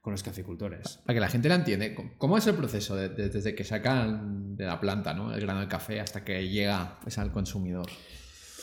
con 0.00 0.12
los 0.12 0.22
caficultores. 0.24 0.98
Para 1.06 1.14
que 1.14 1.20
la 1.20 1.28
gente 1.28 1.48
la 1.48 1.54
entiende, 1.54 1.94
¿cómo- 1.94 2.10
¿cómo 2.18 2.36
es 2.38 2.46
el 2.48 2.54
proceso 2.56 2.96
de- 2.96 3.10
de- 3.10 3.28
desde 3.28 3.54
que 3.54 3.62
sacan 3.62 4.56
de 4.56 4.64
la 4.66 4.80
planta 4.80 5.14
¿no? 5.14 5.32
el 5.32 5.40
grano 5.40 5.60
de 5.60 5.68
café 5.68 6.00
hasta 6.00 6.24
que 6.24 6.48
llega 6.48 6.98
pues, 7.02 7.16
al 7.18 7.30
consumidor? 7.30 7.86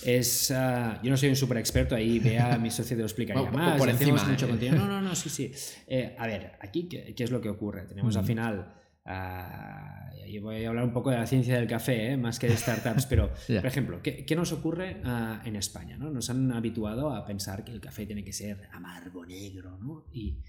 Es, 0.04 0.52
ah, 0.52 1.00
yo 1.04 1.12
no 1.12 1.16
soy 1.18 1.30
un 1.30 1.36
super 1.36 1.58
experto, 1.58 1.96
ahí 1.96 2.18
vea 2.20 2.58
mi 2.58 2.72
socio 2.72 2.96
te 2.98 3.02
lo 3.02 3.06
explicaría 3.08 3.42
Bueno, 3.52 3.58
más. 3.58 3.78
por 3.78 3.88
encima, 3.90 4.24
mucho 4.26 4.46
¿eh? 4.46 4.50
contenido. 4.50 4.78
No, 4.78 4.88
no, 4.88 5.02
no, 5.02 5.16
sí, 5.16 5.30
sí. 5.30 5.52
Eh, 5.88 6.16
a 6.18 6.28
ver, 6.28 6.54
aquí, 6.60 6.90
¿qué, 6.90 7.14
qué 7.16 7.24
es 7.24 7.32
lo 7.32 7.40
que 7.40 7.50
ocurre? 7.50 7.84
Tenemos 7.86 8.18
al 8.18 8.26
final, 8.26 8.74
ah, 9.06 10.01
y 10.36 10.40
voy 10.40 10.64
a 10.64 10.70
hablar 10.70 10.84
un 10.86 10.94
poco 10.94 11.10
de 11.12 11.18
la 11.18 11.28
ciencia 11.28 11.56
del 11.56 11.68
café, 11.68 12.12
¿eh? 12.12 12.18
más 12.18 12.40
que 12.40 12.48
de 12.48 12.58
startups, 12.58 13.06
pero, 13.06 13.32
Ya. 13.48 13.62
por 13.62 13.68
ejemplo, 13.68 14.02
¿qué, 14.02 14.26
qué 14.26 14.36
nos 14.36 14.52
ocurre 14.52 15.02
ah, 15.04 15.42
en 15.46 15.56
España? 15.56 15.98
¿no? 15.98 16.10
Nos 16.10 16.30
han 16.30 16.52
habituado 16.52 17.14
a 17.14 17.26
pensar 17.26 17.64
que 17.64 17.72
el 17.72 17.82
café 17.82 18.06
tiene 18.06 18.24
que 18.24 18.34
ser 18.34 18.68
amargo, 18.72 19.26
negro, 19.26 19.78
¿no? 19.78 20.08
Y 20.12 20.40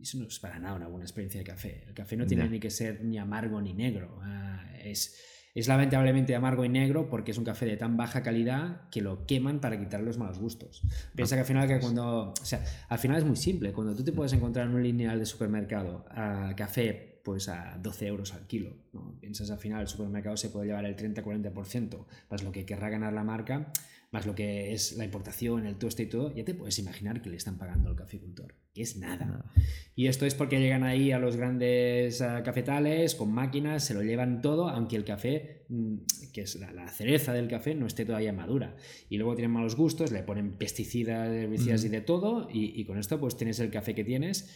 eso 0.00 0.18
no 0.18 0.26
es 0.28 0.38
para 0.38 0.58
nada 0.58 0.74
una 0.76 0.86
buena 0.86 1.04
experiencia 1.04 1.40
de 1.40 1.44
café. 1.46 1.84
El 1.88 1.94
café 1.94 2.16
no 2.16 2.26
tiene 2.26 2.44
Ya. 2.44 2.50
ni 2.50 2.60
que 2.60 2.70
ser 2.70 3.02
ni 3.04 3.18
amargo 3.18 3.60
ni 3.60 3.74
negro. 3.74 4.18
Ah, 4.22 4.64
es, 4.82 5.20
es 5.52 5.66
lamentablemente 5.66 6.34
amargo 6.36 6.64
y 6.64 6.68
negro 6.68 7.10
porque 7.10 7.32
es 7.32 7.38
un 7.38 7.44
café 7.44 7.66
de 7.66 7.76
tan 7.76 7.96
baja 7.96 8.22
calidad 8.22 8.88
que 8.90 9.00
lo 9.02 9.26
queman 9.26 9.60
para 9.60 9.78
quitarle 9.80 10.06
los 10.06 10.16
malos 10.16 10.38
gustos. 10.38 10.82
Piensa 11.16 11.34
que 11.34 11.40
al 11.40 11.46
final 11.46 11.66
que 11.66 11.80
cuando, 11.80 12.30
o 12.40 12.44
sea, 12.44 12.64
al 12.88 12.98
final 13.00 13.18
es 13.18 13.24
muy 13.24 13.34
simple. 13.36 13.72
Cuando 13.72 13.94
tú 13.96 14.04
te 14.04 14.12
puedes 14.12 14.32
encontrar 14.32 14.68
en 14.68 14.74
un 14.74 14.82
lineal 14.82 15.18
de 15.18 15.26
supermercado 15.26 16.04
ah, 16.10 16.52
café 16.56 17.09
pues 17.24 17.48
a 17.48 17.78
12 17.82 18.06
euros 18.06 18.34
al 18.34 18.46
kilo, 18.46 18.76
¿no? 18.92 19.18
piensas 19.20 19.50
al 19.50 19.58
final 19.58 19.82
el 19.82 19.88
supermercado 19.88 20.36
se 20.36 20.50
puede 20.50 20.66
llevar 20.66 20.84
el 20.84 20.96
30-40% 20.96 22.06
más 22.30 22.42
lo 22.42 22.52
que 22.52 22.64
querrá 22.64 22.88
ganar 22.88 23.12
la 23.12 23.24
marca, 23.24 23.72
más 24.10 24.26
lo 24.26 24.34
que 24.34 24.72
es 24.72 24.96
la 24.96 25.04
importación, 25.04 25.66
el 25.66 25.76
tueste 25.76 26.02
y 26.02 26.06
todo, 26.06 26.34
ya 26.34 26.44
te 26.44 26.54
puedes 26.54 26.78
imaginar 26.78 27.22
que 27.22 27.30
le 27.30 27.36
están 27.36 27.58
pagando 27.58 27.90
al 27.90 27.96
caficultor, 27.96 28.56
que 28.74 28.82
es 28.82 28.96
nada. 28.96 29.26
Nada. 29.26 29.52
Y 29.94 30.08
esto 30.08 30.26
es 30.26 30.34
porque 30.34 30.58
llegan 30.58 30.82
ahí 30.82 31.12
a 31.12 31.20
los 31.20 31.36
grandes 31.36 32.20
ah, 32.20 32.42
cafetales 32.42 33.14
con 33.14 33.32
máquinas, 33.32 33.84
se 33.84 33.94
lo 33.94 34.02
llevan 34.02 34.40
todo, 34.40 34.68
aunque 34.68 34.96
el 34.96 35.04
café, 35.04 35.64
mm, 35.68 35.98
que 36.32 36.42
es 36.42 36.56
la, 36.56 36.72
la 36.72 36.88
cereza 36.88 37.32
del 37.32 37.46
café, 37.46 37.74
no 37.76 37.86
esté 37.86 38.04
todavía 38.04 38.32
madura. 38.32 38.74
Y 39.08 39.16
luego 39.18 39.36
tienen 39.36 39.52
malos 39.52 39.76
gustos, 39.76 40.10
le 40.10 40.24
ponen 40.24 40.58
pesticidas, 40.58 41.28
herbicidas 41.28 41.84
y 41.84 41.88
de 41.88 42.00
todo, 42.00 42.48
y, 42.52 42.80
y 42.80 42.84
con 42.84 42.98
esto 42.98 43.20
pues 43.20 43.36
tienes 43.36 43.60
el 43.60 43.70
café 43.70 43.94
que 43.94 44.02
tienes 44.02 44.50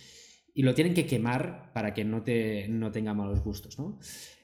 y 0.54 0.62
lo 0.62 0.74
tienen 0.74 0.94
que 0.94 1.04
quemar 1.06 1.72
para 1.72 1.92
que 1.94 2.04
no, 2.04 2.22
te, 2.22 2.68
no 2.68 2.92
tenga 2.92 3.12
malos 3.12 3.42
gustos. 3.42 3.78
¿no? 3.78 3.98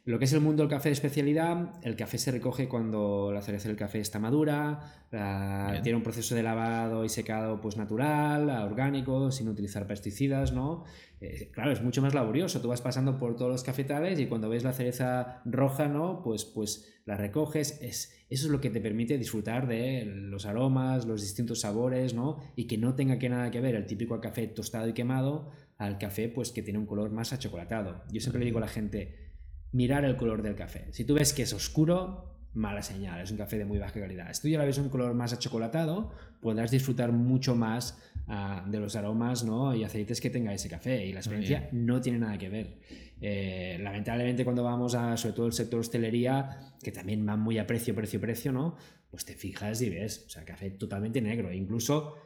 Lo 0.05 0.19
que 0.19 0.25
es 0.25 0.33
el 0.33 0.41
mundo 0.41 0.63
del 0.65 0.71
café 0.71 0.89
de 0.89 0.95
especialidad, 0.95 1.75
el 1.85 1.95
café 1.95 2.19
se 2.19 2.33
recoge 2.33 2.69
cuando 2.69 3.31
la 3.33 3.43
cereza 3.43 3.69
del 3.69 3.77
café 3.77 4.01
está 4.01 4.19
madura, 4.19 5.07
la- 5.13 5.79
tiene 5.83 5.97
un 5.97 6.03
proceso 6.03 6.35
de 6.35 6.43
lavado 6.43 7.05
y 7.05 7.09
secado 7.09 7.61
pues 7.61 7.77
natural, 7.77 8.49
orgánico, 8.51 9.31
sin 9.31 9.49
utilizar 9.49 9.87
pesticidas, 9.87 10.53
¿no? 10.53 10.85
Eh, 11.21 11.51
claro, 11.53 11.71
es 11.71 11.83
mucho 11.83 12.03
más 12.03 12.15
laborioso. 12.15 12.61
Tú 12.61 12.69
vas 12.69 12.81
pasando 12.81 13.19
por 13.19 13.37
todos 13.37 13.51
los 13.53 13.63
cafetales 13.63 14.19
y 14.19 14.27
cuando 14.27 14.49
ves 14.49 14.65
la 14.65 14.73
cereza 14.73 15.43
roja, 15.45 15.87
¿no? 15.87 16.23
Pues, 16.25 16.45
pues 16.45 17.01
la 17.05 17.17
recoges. 17.17 17.79
Es, 17.83 18.25
eso 18.31 18.47
es 18.47 18.51
lo 18.53 18.61
que 18.61 18.71
te 18.71 18.81
permite 18.81 19.19
disfrutar 19.19 19.69
de 19.69 20.07
los 20.07 20.47
aromas, 20.47 21.07
los 21.07 21.21
distintos 21.21 21.61
sabores, 21.61 22.15
¿no? 22.15 22.39
Y 22.57 22.67
que 22.67 22.79
no 22.79 22.95
tenga 22.95 23.19
que 23.19 23.29
nada 23.29 23.51
que 23.51 23.61
ver 23.61 23.75
el 23.75 23.87
típico 23.87 24.19
café 24.21 24.47
tostado 24.49 24.89
y 24.89 24.93
quemado 24.95 25.51
al 25.81 25.97
café 25.97 26.29
pues 26.29 26.53
que 26.53 26.63
tiene 26.63 26.79
un 26.79 26.85
color 26.85 27.11
más 27.11 27.33
achocolatado. 27.33 28.05
Yo 28.13 28.21
siempre 28.21 28.41
le 28.41 28.45
digo 28.45 28.59
a 28.59 28.61
la 28.61 28.69
gente, 28.69 29.33
mirar 29.73 30.05
el 30.05 30.17
color 30.17 30.43
del 30.43 30.55
café. 30.55 30.85
Si 30.91 31.07
tú 31.07 31.15
ves 31.15 31.33
que 31.33 31.43
es 31.43 31.55
oscuro, 31.55 32.49
mala 32.53 32.83
señal, 32.83 33.23
es 33.23 33.31
un 33.31 33.39
café 33.39 33.57
de 33.57 33.65
muy 33.65 33.79
baja 33.79 33.99
calidad. 33.99 34.31
Si 34.35 34.43
tú 34.43 34.49
ya 34.49 34.59
la 34.59 34.67
ves 34.67 34.77
un 34.77 34.91
color 34.91 35.15
más 35.15 35.33
achocolatado, 35.33 36.13
podrás 36.43 36.71
disfrutar 36.71 37.13
mucho 37.13 37.57
más 37.57 37.99
ah, 38.29 38.63
de 38.69 38.79
los 38.79 38.95
aromas 38.95 39.43
¿no? 39.43 39.75
y 39.75 39.83
aceites 39.83 40.21
que 40.21 40.29
tenga 40.29 40.53
ese 40.53 40.69
café 40.69 41.07
y 41.07 41.15
la 41.15 41.21
experiencia 41.21 41.71
no 41.73 41.99
tiene 42.03 42.19
nada 42.19 42.37
que 42.37 42.51
ver. 42.51 42.79
Eh, 43.23 43.79
lamentablemente 43.81 44.45
cuando 44.45 44.63
vamos 44.63 44.95
a, 44.95 45.17
sobre 45.17 45.35
todo 45.35 45.47
el 45.47 45.55
sector 45.55 45.81
hostelería, 45.81 46.75
que 46.83 46.93
también 46.93 47.25
van 47.25 47.41
muy 47.41 47.57
a 47.57 47.67
precio, 47.67 47.95
precio, 47.95 48.21
precio, 48.21 48.53
¿no? 48.53 48.77
Pues 49.11 49.25
te 49.25 49.35
fijas 49.35 49.81
y 49.81 49.89
ves, 49.89 50.25
o 50.27 50.29
sea, 50.29 50.45
café 50.45 50.73
totalmente 50.73 51.23
negro. 51.23 51.51
Incluso 51.51 52.17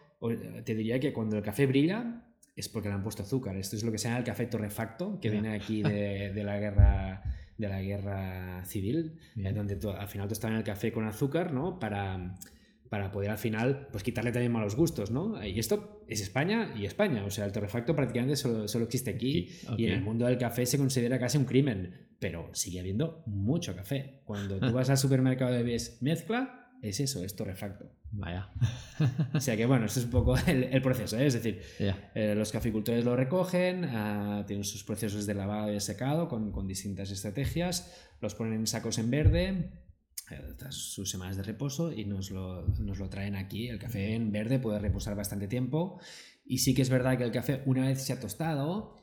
te 0.65 0.75
diría 0.75 0.99
que 0.99 1.13
cuando 1.13 1.37
el 1.37 1.43
café 1.43 1.67
brilla, 1.67 2.25
es 2.57 2.69
porque 2.69 2.89
le 2.89 2.95
han 2.95 3.03
puesto 3.03 3.23
azúcar. 3.23 3.57
Esto 3.57 3.77
es 3.77 3.83
lo 3.83 3.93
que 3.93 3.99
se 3.99 4.09
llama 4.09 4.19
el 4.19 4.25
café 4.25 4.47
torrefacto, 4.47 5.19
que 5.21 5.31
viene 5.31 5.55
aquí 5.55 5.83
de, 5.83 6.33
de 6.33 6.45
la 6.45 6.59
guerra 6.59 7.23
de 7.59 7.69
la 7.69 7.81
guerra 7.81 8.65
civil, 8.65 9.19
en 9.37 9.55
donde 9.55 9.79
al 9.97 10.09
final 10.09 10.27
tú 10.29 10.33
estás 10.33 10.51
en 10.51 10.57
el 10.57 10.65
café 10.65 10.93
con 10.93 11.05
azúcar, 11.05 11.53
¿no? 11.53 11.79
Para, 11.79 12.37
para 12.89 13.13
poder 13.13 13.31
al 13.31 13.39
final 13.39 13.89
pues 13.93 14.03
quitarle 14.03 14.33
también 14.33 14.53
malos 14.53 14.77
gustos, 14.77 15.11
¿no? 15.11 15.45
Y 15.45 15.59
esto 15.59 16.05
es 16.09 16.21
España 16.21 16.75
y 16.77 16.85
España, 16.85 17.25
o 17.25 17.31
sea, 17.31 17.45
el 17.45 17.53
torrefacto 17.53 17.95
prácticamente 17.95 18.37
solo, 18.37 18.67
solo 18.69 18.87
existe 18.87 19.11
aquí 19.11 19.51
y 19.77 19.87
en 19.87 19.93
el 19.93 20.03
mundo 20.03 20.27
del 20.27 20.39
café 20.39 20.67
se 20.67 20.79
considera 20.79 21.19
casi 21.19 21.39
un 21.39 21.45
crimen, 21.45 22.09
pero 22.19 22.51
sigue 22.55 22.81
habiendo 22.81 23.23
mucho 23.27 23.75
café. 23.77 24.21
Cuando 24.25 24.59
tú 24.59 24.73
vas 24.73 24.91
al 24.91 24.99
supermercado 24.99 25.59
y 25.59 25.63
ves 25.63 25.99
mezcla, 26.01 26.64
es 26.83 27.01
eso, 27.01 27.25
es 27.25 27.35
torrefacto. 27.37 27.91
Vaya. 28.11 28.51
o 29.35 29.41
sea 29.41 29.57
que 29.57 29.67
bueno, 29.67 29.87
esto 29.87 30.01
es 30.01 30.07
un 30.07 30.13
poco 30.13 30.37
el, 30.47 30.81
proceso, 30.83 31.19
¿eh? 31.19 31.27
es 31.27 31.35
decir, 31.35 31.61
eh, 31.79 32.35
los 32.37 32.53
caficultores 32.53 33.05
lo 33.05 33.17
recogen, 33.17 33.85
ah, 33.87 34.45
tienen 34.47 34.65
sus 34.65 34.85
procesos 34.85 35.27
de 35.27 35.35
lavado 35.35 35.71
y 35.71 35.75
de 35.75 35.81
secado 35.81 36.29
con, 36.29 36.53
con 36.53 36.69
distintas 36.69 37.11
estrategias, 37.11 37.93
los 38.21 38.35
ponen 38.35 38.55
en 38.55 38.67
sacos 38.67 38.99
en 38.99 39.11
verde, 39.11 39.71
eh, 40.31 40.55
sus 40.71 41.11
semanas 41.11 41.37
de 41.37 41.43
reposo 41.43 41.93
y 41.93 42.07
nos 42.07 42.31
lo, 42.31 42.67
nos 42.79 42.99
lo, 42.99 43.11
traen 43.11 43.37
aquí. 43.37 43.69
El 43.69 43.79
café 43.79 44.15
en 44.15 44.33
verde 44.33 44.59
puede 44.59 44.79
reposar 44.79 45.15
bastante 45.15 45.49
tiempo 45.49 46.01
y 46.47 46.59
sí 46.59 46.75
que 46.75 46.83
es 46.83 46.89
verdad 46.89 47.19
que 47.19 47.25
el 47.25 47.33
café 47.33 47.63
una 47.67 47.87
vez 47.87 48.03
se 48.03 48.13
ha 48.13 48.21
tostado, 48.21 48.97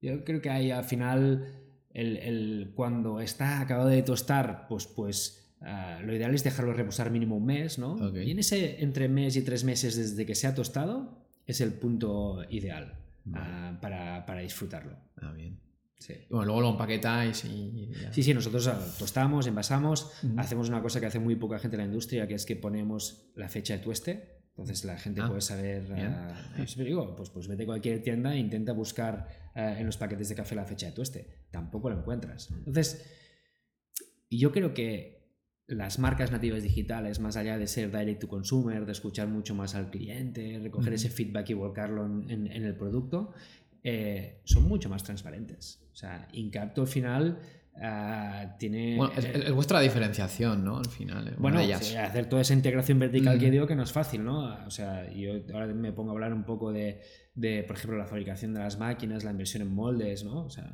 yo 0.00 0.24
creo 0.24 0.40
que 0.40 0.50
ahí 0.50 0.72
al 0.72 0.84
final 0.84 1.46
el, 1.90 2.16
el, 2.16 2.72
cuando 2.74 3.20
está 3.20 3.60
acabado 3.60 3.88
de 3.88 4.02
tostar, 4.02 4.66
pues 4.68 4.86
pues 4.86 5.41
Ah, 5.64 6.00
lo 6.02 6.14
ideal 6.14 6.34
es 6.34 6.44
dejarlo 6.44 6.72
reposar 6.72 7.10
mínimo 7.10 7.36
un 7.36 7.46
mes, 7.46 7.78
¿no? 7.78 7.96
Y 8.16 8.30
en 8.30 8.38
ese 8.38 8.82
entre 8.82 9.08
mes 9.08 9.36
y 9.36 9.42
tres 9.42 9.64
meses 9.64 9.96
desde 9.96 10.26
que 10.26 10.34
se 10.34 10.46
ha 10.46 10.54
tostado 10.54 11.22
es 11.46 11.60
el 11.60 11.72
punto 11.72 12.42
ideal 12.50 12.98
ah, 13.34 13.78
para, 13.80 14.26
para, 14.26 14.40
disfrutarlo. 14.40 14.96
Ah, 15.16 15.32
bien. 15.32 15.60
Sí. 15.98 16.14
Bueno, 16.30 16.46
luego 16.46 16.60
lo 16.62 16.70
empaquetáis 16.70 17.44
y... 17.44 17.92
Sí, 18.10 18.24
sí, 18.24 18.34
nosotros 18.34 18.66
ah, 18.66 18.78
tostamos, 18.98 19.46
envasamos, 19.46 20.10
hacemos 20.36 20.68
una 20.68 20.82
cosa 20.82 20.98
que 20.98 21.06
hace 21.06 21.20
muy 21.20 21.36
poca 21.36 21.60
gente 21.60 21.76
en 21.76 21.82
la 21.82 21.86
industria, 21.86 22.26
que 22.26 22.34
es 22.34 22.44
que 22.44 22.56
ponemos 22.56 23.30
la 23.36 23.48
fecha 23.48 23.74
de 23.74 23.80
tueste. 23.80 24.42
Entonces 24.48 24.84
la 24.84 24.98
gente 24.98 25.22
puede 25.22 25.40
saber... 25.40 25.86
pues, 26.56 26.76
digo, 26.76 27.14
pues, 27.14 27.30
pues 27.30 27.46
vete 27.46 27.62
a 27.62 27.66
cualquier 27.66 28.02
tienda 28.02 28.34
e 28.34 28.38
intenta 28.38 28.72
buscar 28.72 29.28
en 29.54 29.86
los 29.86 29.96
paquetes 29.96 30.28
de 30.28 30.34
café 30.34 30.56
la 30.56 30.64
fecha 30.64 30.86
de 30.86 30.92
tueste. 30.92 31.46
Tampoco 31.50 31.88
lo 31.88 32.00
encuentras. 32.00 32.50
Entonces, 32.50 33.06
yo 34.28 34.50
creo 34.50 34.74
que 34.74 35.21
las 35.66 35.98
marcas 35.98 36.30
nativas 36.30 36.62
digitales, 36.62 37.20
más 37.20 37.36
allá 37.36 37.58
de 37.58 37.66
ser 37.66 37.90
direct 37.90 38.20
to 38.20 38.28
consumer, 38.28 38.84
de 38.84 38.92
escuchar 38.92 39.28
mucho 39.28 39.54
más 39.54 39.74
al 39.74 39.90
cliente, 39.90 40.58
recoger 40.62 40.92
ese 40.92 41.08
feedback 41.08 41.50
y 41.50 41.54
volcarlo 41.54 42.04
en, 42.04 42.46
el 42.46 42.74
producto, 42.74 43.32
eh, 43.82 44.40
son 44.44 44.64
mucho 44.64 44.88
más 44.88 45.02
transparentes. 45.02 45.80
O 45.92 45.96
sea, 45.96 46.28
Incapto 46.32 46.82
al 46.82 46.88
final 46.88 47.38
ah, 47.80 48.56
tiene... 48.58 48.96
Bueno, 48.96 49.14
es, 49.16 49.52
vuestra 49.52 49.80
diferenciación, 49.80 50.64
¿no? 50.64 50.78
Al 50.78 50.88
final. 50.88 51.28
Eh, 51.28 51.34
bueno, 51.38 51.60
hacer 51.60 52.28
toda 52.28 52.42
esa 52.42 52.54
integración 52.54 52.98
vertical 52.98 53.38
que 53.38 53.50
digo 53.50 53.66
que 53.66 53.76
no 53.76 53.82
es 53.82 53.92
fácil, 53.92 54.24
¿no? 54.24 54.66
O 54.66 54.70
sea, 54.70 55.10
yo 55.12 55.32
ahora 55.54 55.66
me 55.68 55.92
pongo 55.92 56.10
a 56.10 56.14
hablar 56.14 56.34
un 56.34 56.44
poco 56.44 56.72
de, 56.72 57.00
de, 57.34 57.62
por 57.64 57.76
ejemplo, 57.76 57.98
la 57.98 58.06
fabricación 58.06 58.52
de 58.52 58.60
las 58.60 58.78
máquinas, 58.78 59.24
la 59.24 59.30
inversión 59.30 59.62
en 59.62 59.74
moldes, 59.74 60.24
¿no? 60.24 60.44
O 60.44 60.50
sea, 60.50 60.70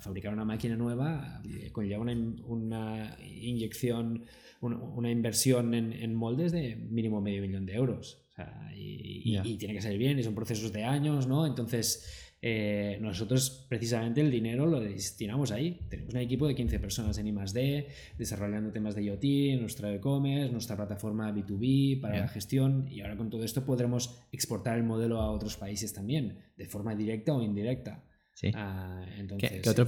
fabricar 0.00 0.32
una 0.32 0.44
máquina 0.44 0.76
nueva 0.76 1.42
eh, 1.44 1.70
conlleva 1.72 2.02
una, 2.02 2.12
una 2.44 3.16
inyección, 3.20 4.24
una, 4.60 5.10
inversión 5.10 5.74
en, 5.74 6.14
moldes 6.14 6.52
de 6.52 6.76
mínimo 6.76 7.20
medio 7.20 7.42
millón 7.42 7.66
de 7.66 7.74
euros. 7.74 8.24
O 8.30 8.32
sea, 8.32 8.70
y, 8.74 9.38
y, 9.44 9.58
tiene 9.58 9.74
que 9.74 9.82
salir 9.82 9.98
bien, 9.98 10.18
y 10.18 10.22
son 10.22 10.34
procesos 10.34 10.72
de 10.72 10.84
años, 10.84 11.26
¿no? 11.26 11.46
Entonces, 11.46 12.27
eh, 12.40 12.98
nosotros 13.00 13.66
precisamente 13.68 14.20
el 14.20 14.30
dinero 14.30 14.66
lo 14.66 14.80
destinamos 14.80 15.50
ahí. 15.50 15.80
Tenemos 15.88 16.14
un 16.14 16.20
equipo 16.20 16.46
de 16.46 16.54
15 16.54 16.78
personas 16.78 17.18
en 17.18 17.26
I+.D. 17.26 17.88
desarrollando 18.16 18.70
temas 18.70 18.94
de 18.94 19.02
IoT, 19.04 19.60
nuestra 19.60 19.92
e-commerce, 19.92 20.52
nuestra 20.52 20.76
plataforma 20.76 21.32
B2B 21.32 22.00
para 22.00 22.20
la 22.20 22.28
gestión 22.28 22.86
y 22.88 23.00
ahora 23.00 23.16
con 23.16 23.30
todo 23.30 23.42
esto 23.44 23.64
podremos 23.64 24.22
exportar 24.30 24.76
el 24.76 24.84
modelo 24.84 25.20
a 25.20 25.30
otros 25.30 25.56
países 25.56 25.92
también, 25.92 26.38
de 26.56 26.66
forma 26.66 26.94
directa 26.94 27.34
o 27.34 27.42
indirecta. 27.42 28.04
Sí. 28.34 28.52
Ah, 28.54 29.04
entonces, 29.16 29.60
¿Qué, 29.60 29.70
otro, 29.70 29.84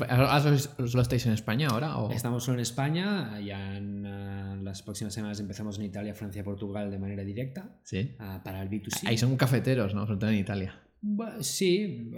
¿Solo 0.88 1.02
estáis 1.02 1.24
en 1.26 1.34
España 1.34 1.68
ahora? 1.68 1.98
O? 1.98 2.10
Estamos 2.10 2.42
solo 2.42 2.56
en 2.56 2.62
España. 2.62 3.38
Ya 3.40 3.76
en 3.76 4.04
ah, 4.04 4.58
las 4.60 4.82
próximas 4.82 5.14
semanas 5.14 5.38
empezamos 5.38 5.78
en 5.78 5.84
Italia, 5.84 6.14
Francia, 6.14 6.42
Portugal 6.42 6.90
de 6.90 6.98
manera 6.98 7.22
directa. 7.22 7.78
Sí. 7.84 8.16
Ah, 8.18 8.40
para 8.42 8.60
el 8.60 8.68
B2C. 8.68 9.06
Ahí 9.06 9.16
son 9.16 9.36
cafeteros, 9.36 9.94
¿no? 9.94 10.04
Sobre 10.04 10.18
todo 10.18 10.30
en 10.30 10.38
Italia. 10.38 10.74
Sí, 11.40 12.10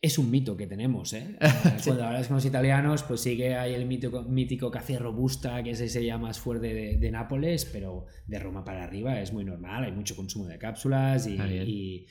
es 0.00 0.18
un 0.18 0.30
mito 0.30 0.56
que 0.56 0.66
tenemos. 0.66 1.12
¿eh? 1.12 1.36
Cuando 1.84 2.04
hablas 2.04 2.26
con 2.26 2.36
los 2.36 2.44
italianos, 2.46 3.02
pues 3.02 3.20
sí 3.20 3.36
que 3.36 3.54
hay 3.54 3.74
el 3.74 3.84
mítico, 3.86 4.22
mítico 4.22 4.70
café 4.70 4.98
robusta, 4.98 5.62
que 5.62 5.70
es 5.72 5.80
ese 5.80 6.04
ya 6.04 6.16
más 6.16 6.38
fuerte 6.38 6.96
de, 6.96 7.10
Nápoles, 7.10 7.66
pero 7.66 8.06
de 8.26 8.38
Roma 8.38 8.64
para 8.64 8.84
arriba 8.84 9.20
es 9.20 9.32
muy 9.32 9.44
normal, 9.44 9.84
hay 9.84 9.92
mucho 9.92 10.16
consumo 10.16 10.46
de 10.46 10.58
cápsulas 10.58 11.26
y, 11.26 12.06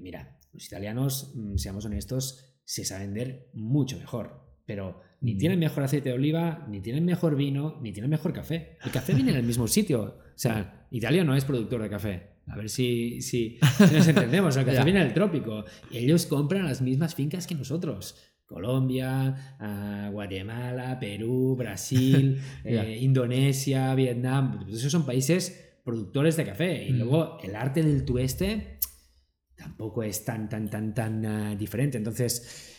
mira, 0.00 0.38
los 0.52 0.66
italianos, 0.66 1.32
mm, 1.36 1.56
seamos 1.56 1.84
honestos, 1.84 2.58
se 2.64 2.84
saben 2.84 3.14
vender 3.14 3.50
mucho 3.52 3.98
mejor, 3.98 4.58
pero 4.66 5.02
ni 5.20 5.34
mm. 5.34 5.38
tienen 5.38 5.58
mejor 5.60 5.84
aceite 5.84 6.08
de 6.08 6.14
oliva, 6.16 6.66
ni 6.68 6.80
tienen 6.80 7.04
mejor 7.04 7.36
vino, 7.36 7.78
ni 7.80 7.92
tienen 7.92 8.10
mejor 8.10 8.32
café. 8.32 8.78
El 8.84 8.90
café 8.90 9.14
viene 9.14 9.30
en 9.30 9.36
el 9.36 9.44
mismo 9.44 9.68
sitio. 9.68 10.02
O 10.02 10.38
sea, 10.38 10.88
Italia 10.90 11.22
no 11.22 11.36
es 11.36 11.44
productor 11.44 11.82
de 11.82 11.90
café. 11.90 12.33
A 12.46 12.56
ver 12.56 12.68
si, 12.68 13.22
si, 13.22 13.58
nos 13.80 14.08
entendemos. 14.08 14.56
El 14.56 14.64
café 14.64 14.84
viene 14.84 15.00
del 15.00 15.14
trópico. 15.14 15.64
Y 15.90 15.98
ellos 15.98 16.26
compran 16.26 16.64
las 16.64 16.82
mismas 16.82 17.14
fincas 17.14 17.46
que 17.46 17.54
nosotros. 17.54 18.16
Colombia, 18.44 19.56
ah, 19.58 20.10
Guatemala, 20.12 20.98
Perú, 21.00 21.56
Brasil, 21.56 22.40
eh, 22.64 22.98
Indonesia, 23.00 23.94
Vietnam. 23.94 24.60
Pues 24.60 24.76
esos 24.76 24.92
son 24.92 25.06
países 25.06 25.78
productores 25.84 26.36
de 26.36 26.44
café. 26.44 26.84
Y 26.86 26.92
mm. 26.92 26.98
luego 26.98 27.38
el 27.42 27.56
arte 27.56 27.82
del 27.82 28.04
tueste 28.04 28.78
tampoco 29.56 30.02
es 30.02 30.24
tan, 30.24 30.48
tan, 30.48 30.68
tan, 30.68 30.94
tan 30.94 31.24
ah, 31.26 31.56
diferente. 31.56 31.96
Entonces, 31.96 32.73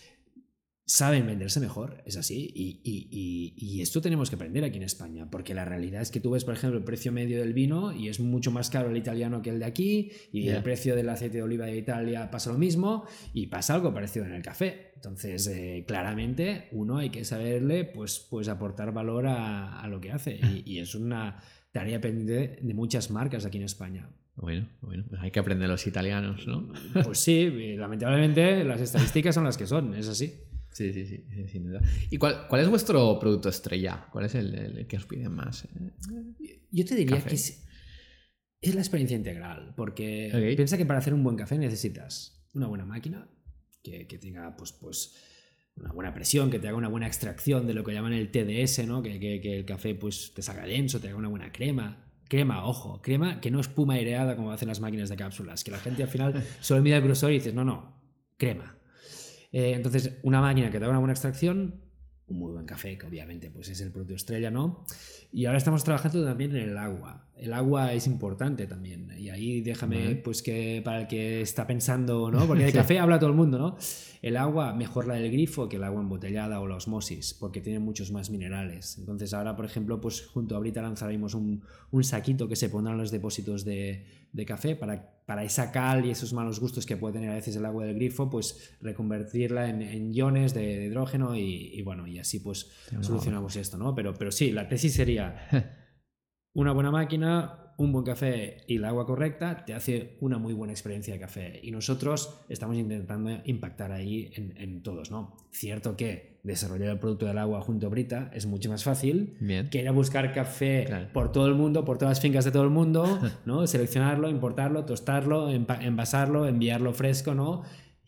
saben 0.85 1.25
venderse 1.25 1.59
mejor, 1.59 2.03
es 2.05 2.15
así. 2.15 2.51
Y, 2.55 3.81
esto 3.81 4.01
tenemos 4.01 4.29
que 4.29 4.35
aprender 4.35 4.63
aquí 4.63 4.77
en 4.77 4.83
España, 4.83 5.29
porque 5.29 5.53
la 5.53 5.65
realidad 5.65 6.01
es 6.01 6.11
que 6.11 6.19
tú 6.19 6.31
ves, 6.31 6.43
por 6.43 6.55
ejemplo, 6.55 6.79
el 6.79 6.85
precio 6.85 7.11
medio 7.11 7.39
del 7.39 7.53
vino 7.53 7.91
y 7.91 8.07
es 8.07 8.19
mucho 8.19 8.51
más 8.51 8.69
caro 8.69 8.89
el 8.89 8.97
italiano 8.97 9.41
que 9.41 9.49
el 9.49 9.59
de 9.59 9.65
aquí, 9.65 10.11
y 10.31 10.47
el 10.47 10.63
precio 10.63 10.95
del 10.95 11.09
aceite 11.09 11.37
de 11.37 11.43
oliva 11.43 11.65
de 11.65 11.77
Italia 11.77 12.31
pasa 12.31 12.51
lo 12.51 12.57
mismo, 12.57 13.05
y 13.33 13.47
pasa 13.47 13.75
algo 13.75 13.93
parecido 13.93 14.25
en 14.25 14.33
el 14.33 14.41
café. 14.41 14.91
Entonces, 14.95 15.45
eh, 15.47 15.83
claramente, 15.87 16.69
uno 16.71 16.97
hay 16.97 17.09
que 17.09 17.25
saberle 17.25 17.83
pues, 17.83 18.25
pues 18.29 18.47
aportar 18.47 18.93
valor 18.93 19.27
a, 19.27 19.85
lo 19.87 19.99
que 19.99 20.11
hace, 20.11 20.39
y, 20.65 20.79
es 20.79 20.95
una 20.95 21.37
tarea 21.71 21.99
pendiente 21.99 22.59
de 22.61 22.73
muchas 22.73 23.11
marcas 23.11 23.45
aquí 23.45 23.57
en 23.57 23.65
España. 23.65 24.09
Bueno, 24.35 24.67
bueno, 24.81 25.05
pues 25.07 25.21
hay 25.21 25.31
que 25.31 25.39
aprender 25.39 25.69
los 25.69 25.85
italianos, 25.87 26.47
¿no? 26.47 26.71
Pues 27.03 27.19
sí, 27.19 27.75
lamentablemente 27.77 28.63
las 28.63 28.81
estadísticas 28.81 29.35
son 29.35 29.45
las 29.45 29.57
que 29.57 29.67
son, 29.67 29.93
es 29.93 30.09
así. 30.09 30.33
Sí, 30.75 30.91
sí, 30.91 31.05
sí, 31.05 31.47
sin 31.47 31.63
duda. 31.63 31.79
¿Y 32.09 32.17
cuál, 32.17 32.49
cuál 32.49 32.61
es 32.61 32.67
vuestro 32.67 33.17
producto 33.17 33.47
estrella? 33.47 34.07
¿Cuál 34.11 34.25
es 34.25 34.35
el, 34.35 34.85
que 34.89 34.97
os 34.97 35.05
piden 35.05 35.31
más? 35.31 35.63
Eh? 35.63 36.59
Yo 36.69 36.83
te 36.83 36.95
diría 36.95 37.23
que 37.23 37.35
es, 37.35 37.65
es, 38.59 38.75
la 38.75 38.81
experiencia 38.81 39.15
integral, 39.15 39.73
porque 39.77 40.53
piensa 40.57 40.75
que 40.75 40.85
para 40.85 40.99
hacer 40.99 41.13
un 41.13 41.23
buen 41.23 41.37
café 41.37 41.57
necesitas 41.57 42.45
una 42.53 42.67
buena 42.67 42.83
máquina 42.83 43.25
que, 43.81 44.05
que, 44.05 44.17
tenga 44.17 44.57
pues, 44.57 44.73
pues 44.73 45.15
una 45.77 45.93
buena 45.93 46.13
presión, 46.13 46.51
que 46.51 46.59
te 46.59 46.67
haga 46.67 46.75
una 46.75 46.89
buena 46.89 47.07
extracción 47.07 47.67
de 47.67 47.73
lo 47.73 47.85
que 47.85 47.93
llaman 47.93 48.11
el 48.11 48.29
TDS, 48.29 48.85
¿no? 48.85 49.01
que, 49.01 49.17
que, 49.17 49.59
el 49.59 49.63
café 49.63 49.95
pues, 49.95 50.33
te 50.33 50.41
salga 50.41 50.65
denso, 50.65 50.99
te 50.99 51.07
haga 51.07 51.17
una 51.17 51.29
buena 51.29 51.53
crema. 51.53 52.05
Crema, 52.27 52.65
ojo, 52.65 53.01
crema 53.01 53.39
que 53.39 53.49
no 53.49 53.61
es 53.61 53.67
espuma 53.67 53.93
aireada 53.93 54.35
como 54.35 54.51
hacen 54.51 54.67
las 54.67 54.81
máquinas 54.81 55.07
de 55.07 55.15
cápsulas, 55.15 55.63
que 55.63 55.71
la 55.71 55.79
gente 55.79 56.03
al 56.03 56.09
final 56.09 56.43
solo 56.59 56.81
mira 56.81 56.97
el 56.97 57.03
grosor 57.03 57.31
y 57.31 57.35
dices, 57.35 57.53
no, 57.53 57.63
no, 57.63 57.97
crema. 58.35 58.74
Eh, 59.51 59.73
entonces, 59.73 60.17
una 60.23 60.41
máquina 60.41 60.69
que 60.71 60.79
te 60.79 60.85
haga 60.85 60.91
una 60.91 60.99
buena 60.99 61.13
extracción, 61.13 61.85
un 62.27 62.39
muy 62.39 62.51
buen 62.51 62.65
café, 62.65 62.97
que 62.97 63.05
obviamente 63.05 63.51
pues 63.51 63.69
es 63.69 63.81
el 63.81 63.91
producto 63.91 64.15
estrella, 64.15 64.49
¿no? 64.49 64.83
Y 65.31 65.45
ahora 65.45 65.57
estamos 65.57 65.83
trabajando 65.83 66.23
también 66.23 66.55
en 66.55 66.69
el 66.69 66.77
agua. 66.77 67.27
El 67.35 67.53
agua 67.53 67.93
es 67.93 68.07
importante 68.07 68.65
también. 68.65 69.11
Y 69.17 69.29
ahí 69.29 69.61
déjame, 69.61 70.15
pues 70.15 70.41
que 70.41 70.81
para 70.83 71.01
el 71.01 71.07
que 71.07 71.41
está 71.41 71.67
pensando, 71.67 72.31
¿no? 72.31 72.47
Porque 72.47 72.63
de 72.63 72.71
café 72.73 72.99
habla 72.99 73.19
todo 73.19 73.29
el 73.29 73.35
mundo, 73.35 73.59
¿no? 73.59 73.77
El 74.21 74.37
agua, 74.37 74.73
mejor 74.73 75.05
la 75.05 75.15
del 75.15 75.31
grifo 75.31 75.69
que 75.69 75.75
el 75.75 75.83
agua 75.83 76.01
embotellada 76.01 76.59
o 76.61 76.67
la 76.67 76.77
osmosis, 76.77 77.35
porque 77.39 77.61
tiene 77.61 77.79
muchos 77.79 78.11
más 78.11 78.31
minerales. 78.31 78.97
Entonces 78.97 79.33
ahora, 79.33 79.55
por 79.55 79.65
ejemplo, 79.65 80.01
pues 80.01 80.25
junto 80.25 80.55
a 80.55 80.57
ahorita 80.57 80.81
lanzaremos 80.81 81.35
un, 81.35 81.61
un 81.91 82.03
saquito 82.03 82.47
que 82.47 82.55
se 82.55 82.69
pondrá 82.69 82.93
en 82.93 82.99
los 82.99 83.11
depósitos 83.11 83.65
de, 83.65 84.05
de 84.35 84.45
café 84.45 84.75
para, 84.75 85.21
para 85.25 85.45
esa 85.45 85.71
cal 85.71 86.05
y 86.05 86.11
esos 86.11 86.33
malos 86.33 86.59
gustos 86.59 86.85
que 86.85 86.97
puede 86.97 87.13
tener 87.13 87.31
a 87.31 87.35
veces 87.35 87.55
el 87.55 87.65
agua 87.65 87.85
del 87.85 87.95
grifo, 87.95 88.29
pues 88.29 88.75
reconvertirla 88.81 89.69
en, 89.69 90.13
iones 90.13 90.53
de, 90.53 90.85
hidrógeno 90.87 91.37
y, 91.37 91.81
bueno, 91.83 92.05
y 92.05 92.19
así 92.19 92.39
pues 92.39 92.69
solucionamos 92.99 93.55
esto, 93.55 93.77
¿no? 93.77 93.95
Pero, 93.95 94.13
pero 94.13 94.31
sí, 94.31 94.51
la 94.51 94.67
tesis 94.67 94.93
sería 94.93 95.47
una 96.53 96.73
buena 96.73 96.91
máquina, 96.91 97.64
un 97.77 97.91
buen 97.91 98.05
café 98.05 98.57
y 98.67 98.77
el 98.77 98.85
agua 98.85 99.05
correcta 99.05 99.65
te 99.65 99.73
hace 99.73 100.15
una 100.21 100.37
muy 100.37 100.53
buena 100.53 100.73
experiencia 100.73 101.13
de 101.13 101.19
café. 101.19 101.59
Y 101.61 101.71
nosotros 101.71 102.39
estamos 102.49 102.77
intentando 102.77 103.41
impactar 103.45 103.91
ahí 103.91 104.31
en, 104.35 104.81
todos, 104.81 105.11
¿no? 105.11 105.35
Cierto 105.51 105.97
que 105.97 106.35
desarrollar 106.43 106.89
el 106.89 106.99
producto 106.99 107.25
del 107.25 107.37
agua 107.37 107.61
junto 107.61 107.87
a 107.87 107.89
Brita 107.89 108.29
es 108.33 108.45
mucho 108.45 108.69
más 108.69 108.83
fácil 108.83 109.35
que 109.71 109.81
ir 109.81 109.87
a 109.87 109.91
buscar 109.91 110.33
café 110.33 111.07
por 111.11 111.31
todo 111.31 111.47
el 111.47 111.55
mundo, 111.55 111.83
por 111.85 111.97
todas 111.97 112.11
las 112.11 112.21
fincas 112.21 112.45
de 112.45 112.51
todo 112.51 112.63
el 112.63 112.69
mundo, 112.69 113.19
¿no? 113.45 113.65
Seleccionarlo, 113.67 114.29
importarlo, 114.29 114.85
tostarlo, 114.85 115.49
envasarlo, 115.49 116.47
enviarlo 116.47 116.93
fresco, 116.93 117.33
¿no? 117.33 117.63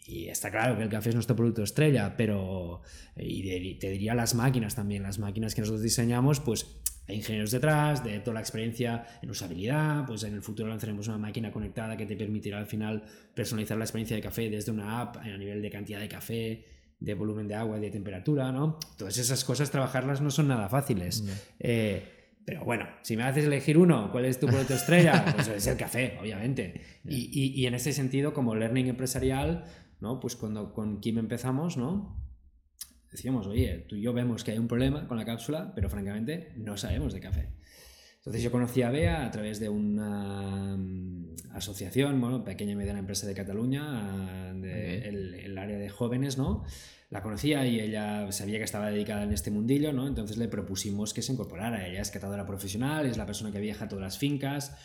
Y 0.05 0.29
está 0.29 0.49
claro 0.49 0.77
que 0.77 0.83
el 0.83 0.89
café 0.89 1.09
es 1.09 1.15
nuestro 1.15 1.35
producto 1.35 1.63
estrella, 1.63 2.15
pero 2.15 2.81
y 3.17 3.75
te 3.75 3.89
diría 3.89 4.15
las 4.15 4.35
máquinas 4.35 4.73
también, 4.73 5.03
las 5.03 5.19
máquinas 5.19 5.53
que 5.53 5.61
nosotros 5.61 5.83
diseñamos, 5.83 6.39
pues 6.39 6.79
hay 7.07 7.15
ingenieros 7.17 7.51
detrás, 7.51 8.03
de 8.03 8.19
toda 8.19 8.35
la 8.35 8.39
experiencia 8.41 9.05
en 9.21 9.29
usabilidad, 9.29 10.05
pues 10.05 10.23
en 10.23 10.33
el 10.33 10.41
futuro 10.41 10.67
lanzaremos 10.67 11.07
una 11.07 11.17
máquina 11.17 11.51
conectada 11.51 11.95
que 11.95 12.05
te 12.05 12.17
permitirá 12.17 12.57
al 12.57 12.67
final 12.67 13.03
personalizar 13.33 13.77
la 13.77 13.85
experiencia 13.85 14.15
de 14.15 14.21
café 14.21 14.49
desde 14.49 14.71
una 14.71 15.01
app 15.01 15.17
a 15.17 15.37
nivel 15.37 15.61
de 15.61 15.69
cantidad 15.69 15.99
de 15.99 16.09
café, 16.09 16.65
de 16.99 17.13
volumen 17.13 17.47
de 17.47 17.55
agua 17.55 17.77
y 17.77 17.81
de 17.81 17.91
temperatura, 17.91 18.51
¿no? 18.51 18.79
Todas 18.97 19.17
esas 19.17 19.43
cosas, 19.45 19.71
trabajarlas 19.71 20.19
no 20.19 20.31
son 20.31 20.49
nada 20.49 20.67
fáciles. 20.67 21.23
Eh, 21.59 22.17
pero 22.43 22.63
bueno, 22.63 22.87
si 23.03 23.15
me 23.15 23.23
haces 23.23 23.45
elegir 23.45 23.77
uno, 23.77 24.11
¿cuál 24.11 24.25
es 24.25 24.39
tu 24.39 24.47
producto 24.47 24.73
estrella? 24.73 25.23
Pues 25.35 25.47
es 25.47 25.67
el 25.67 25.77
café, 25.77 26.17
obviamente. 26.19 26.81
Y, 27.05 27.61
y, 27.61 27.65
en 27.67 27.73
ese 27.73 27.93
sentido, 27.93 28.33
como 28.33 28.55
learning 28.55 28.87
empresarial, 28.87 29.65
¿no? 29.99 30.19
Pues 30.19 30.35
cuando 30.35 30.73
con 30.73 30.99
Kim 30.99 31.17
empezamos, 31.19 31.77
¿no? 31.77 32.26
Decíamos, 33.17 33.47
oye, 33.47 33.85
tú 33.89 33.95
y 33.95 34.01
yo 34.01 34.13
vemos 34.13 34.43
que 34.43 34.51
hay 34.51 34.59
un 34.59 34.67
problema 34.67 35.07
con 35.07 35.17
la 35.17 35.25
cápsula, 35.25 35.73
pero 35.73 35.89
francamente 35.89 36.53
no 36.55 36.77
sabemos 36.77 37.13
de 37.13 37.19
café. 37.19 37.49
Entonces 38.17 38.43
yo 38.43 38.51
conocí 38.51 38.81
a 38.83 38.91
Bea 38.91 39.25
a 39.25 39.31
través 39.31 39.59
de 39.59 39.69
una 39.69 40.77
mm, 40.77 41.35
asociación, 41.53 42.21
bueno, 42.21 42.43
pequeña 42.43 42.73
y 42.73 42.75
mediana 42.75 42.99
empresa 42.99 43.25
de 43.25 43.33
Cataluña, 43.33 44.53
de 44.53 45.07
el, 45.07 45.57
área 45.57 45.77
de 45.77 45.89
jóvenes, 45.89 46.37
¿no? 46.37 46.63
La 47.09 47.23
conocía 47.23 47.65
y 47.65 47.79
ella 47.79 48.31
sabía 48.31 48.57
que 48.59 48.65
estaba 48.65 48.91
dedicada 48.91 49.23
en 49.23 49.31
este 49.31 49.49
mundillo, 49.49 49.93
¿no? 49.93 50.07
Entonces 50.07 50.37
le 50.37 50.47
propusimos 50.47 51.13
que 51.13 51.21
se 51.21 51.31
incorporara. 51.31 51.87
Ella 51.87 52.01
es 52.01 52.11
catadora 52.11 52.45
profesional, 52.45 53.05
es 53.07 53.17
la 53.17 53.25
persona 53.25 53.51
que 53.51 53.59
viaja 53.59 53.85
a 53.85 53.87
todas 53.87 54.03
las 54.03 54.17
fincas 54.19 54.75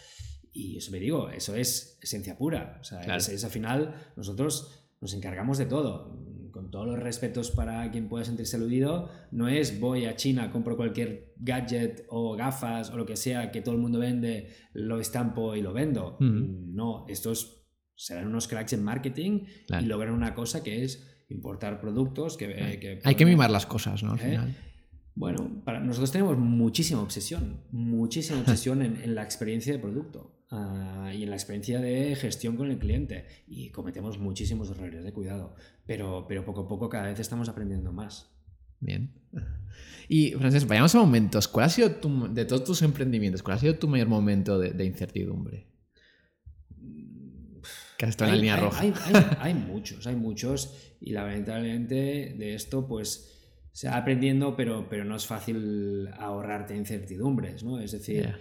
y 0.52 0.78
eso 0.78 0.90
me 0.90 1.00
digo, 1.00 1.28
eso 1.28 1.54
es 1.54 1.98
esencia 2.00 2.38
pura. 2.38 2.78
O 2.80 2.84
sea, 2.84 3.16
es, 3.16 3.44
al 3.44 3.50
final 3.50 3.94
nosotros 4.16 4.86
nos 5.00 5.12
encargamos 5.14 5.58
de 5.58 5.66
todo 5.66 6.31
todos 6.72 6.86
los 6.86 6.98
respetos 6.98 7.50
para 7.50 7.88
quien 7.90 8.08
pueda 8.08 8.24
sentirse 8.24 8.56
aludido, 8.56 9.10
no 9.30 9.46
es 9.46 9.78
voy 9.78 10.06
a 10.06 10.16
China, 10.16 10.50
compro 10.50 10.74
cualquier 10.74 11.34
gadget 11.36 12.06
o 12.08 12.34
gafas 12.34 12.90
o 12.90 12.96
lo 12.96 13.04
que 13.04 13.14
sea 13.14 13.52
que 13.52 13.60
todo 13.60 13.74
el 13.74 13.80
mundo 13.80 13.98
vende, 13.98 14.48
lo 14.72 14.98
estampo 14.98 15.54
y 15.54 15.60
lo 15.60 15.74
vendo. 15.74 16.16
No, 16.18 17.04
estos 17.08 17.62
serán 17.94 18.26
unos 18.26 18.48
cracks 18.48 18.72
en 18.72 18.82
marketing 18.82 19.44
y 19.80 19.84
logran 19.84 20.14
una 20.14 20.34
cosa 20.34 20.62
que 20.62 20.82
es 20.82 21.06
importar 21.28 21.78
productos 21.78 22.38
que... 22.38 23.00
Hay 23.04 23.14
que 23.16 23.26
mimar 23.26 23.50
las 23.50 23.66
cosas, 23.66 24.02
¿no? 24.02 24.12
Al 24.12 24.20
¿Eh? 24.20 24.22
final. 24.22 24.56
Bueno, 25.14 25.62
para 25.66 25.78
nosotros 25.78 26.10
tenemos 26.10 26.38
muchísima 26.38 27.02
obsesión, 27.02 27.60
muchísima 27.70 28.40
obsesión 28.40 28.80
en, 28.80 29.14
la 29.14 29.22
experiencia 29.22 29.74
de 29.74 29.78
producto 29.78 30.41
ah, 30.52 31.10
y 31.12 31.24
en 31.24 31.30
la 31.30 31.36
experiencia 31.36 31.80
de 31.80 32.14
gestión 32.14 32.56
con 32.56 32.70
el 32.70 32.78
cliente. 32.78 33.26
Y 33.48 33.70
cometemos 33.70 34.18
muchísimos 34.18 34.70
errores 34.70 35.02
de 35.02 35.12
cuidado, 35.12 35.56
pero, 35.84 36.26
pero 36.28 36.44
poco 36.44 36.62
a 36.62 36.68
poco 36.68 36.88
cada 36.88 37.08
vez 37.08 37.18
estamos 37.18 37.48
aprendiendo 37.48 37.92
más. 37.92 38.30
Bien. 38.78 39.12
Y, 40.08 40.32
Francés, 40.32 40.66
vayamos 40.66 40.94
a 40.94 40.98
momentos. 40.98 41.48
¿Cuál 41.48 41.66
ha 41.66 41.68
sido 41.68 41.92
tu, 41.92 42.32
de 42.32 42.44
todos 42.44 42.64
tus 42.64 42.82
emprendimientos, 42.82 43.42
cuál 43.42 43.56
ha 43.56 43.60
sido 43.60 43.76
tu 43.76 43.88
mayor 43.88 44.08
momento 44.08 44.58
de, 44.58 44.84
incertidumbre? 44.84 45.66
Que 47.96 48.06
has 48.06 48.20
en 48.20 48.26
la 48.28 48.34
línea 48.34 48.56
roja. 48.56 48.80
Hay, 48.80 48.92
hay 49.38 49.54
muchos, 49.54 50.06
hay 50.06 50.16
muchos. 50.16 50.76
Y 51.00 51.12
lamentablemente 51.12 52.34
de 52.36 52.54
esto, 52.54 52.86
pues 52.86 53.32
se 53.72 53.88
va 53.88 53.96
aprendiendo, 53.96 54.54
pero, 54.54 54.86
pero 54.88 55.04
no 55.04 55.16
es 55.16 55.26
fácil 55.26 56.08
ahorrarte 56.18 56.76
incertidumbres, 56.76 57.64
¿no? 57.64 57.80
Es 57.80 57.92
decir, 57.92 58.34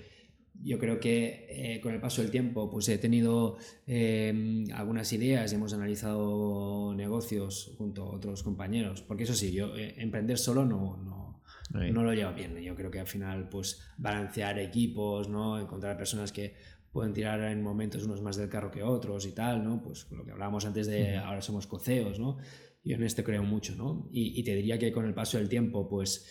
yo 0.64 0.80
creo 0.80 1.00
que 1.00 1.48
eh, 1.50 1.82
con 1.82 1.94
el 1.94 2.00
paso 2.00 2.22
del 2.22 2.32
tiempo 2.32 2.70
pues 2.70 2.88
he 2.90 2.98
tenido 2.98 3.58
em, 3.88 4.66
algunas 4.74 5.12
ideas 5.14 5.52
y 5.52 5.56
hemos 5.56 5.74
analizado 5.74 6.94
negocios 6.96 7.74
junto 7.78 8.04
a 8.04 8.16
otros 8.16 8.44
compañeros, 8.44 9.02
porque 9.02 9.24
eso 9.24 9.34
sí, 9.34 9.52
yo 9.52 9.76
eh, 9.76 9.96
emprender 9.98 10.38
solo 10.38 10.66
no, 10.66 10.98
no, 10.98 11.42
no, 11.72 12.04
lo 12.04 12.14
llevo 12.14 12.34
bien. 12.34 12.58
Yo 12.58 12.76
creo 12.76 12.92
que 12.92 13.00
al 13.00 13.08
final 13.08 13.50
pues 13.50 13.82
balancear 13.98 14.60
equipos, 14.60 15.30
¿no? 15.30 15.60
Encontrar 15.60 15.98
personas 15.98 16.32
que 16.32 16.56
pueden 16.92 17.14
tirar 17.14 17.42
en 17.44 17.62
momentos 17.62 18.04
unos 18.04 18.22
más 18.22 18.36
del 18.36 18.50
carro 18.50 18.70
que 18.70 18.84
otros 18.84 19.26
y 19.26 19.32
tal, 19.32 19.64
¿no? 19.64 19.82
Pues 19.82 20.08
lo 20.12 20.26
que 20.26 20.32
hablábamos 20.32 20.66
antes 20.66 20.88
de 20.88 21.18
ahora 21.18 21.42
somos 21.42 21.68
coceos, 21.68 22.20
¿no? 22.20 22.38
Yo 22.84 22.96
en 22.96 23.04
esto 23.04 23.24
creo 23.24 23.44
mucho, 23.44 23.76
¿no? 23.76 24.10
Y, 24.12 24.44
te 24.44 24.56
diría 24.56 24.78
que 24.80 24.92
con 24.92 25.06
el 25.06 25.14
paso 25.14 25.38
del 25.38 25.48
tiempo, 25.48 25.88
pues 25.88 26.28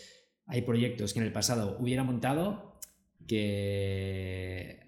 hay 0.46 0.62
proyectos 0.62 1.12
que 1.12 1.20
en 1.20 1.26
el 1.26 1.32
pasado 1.32 1.76
hubiera 1.78 2.02
montado 2.04 2.69
que 3.30 4.80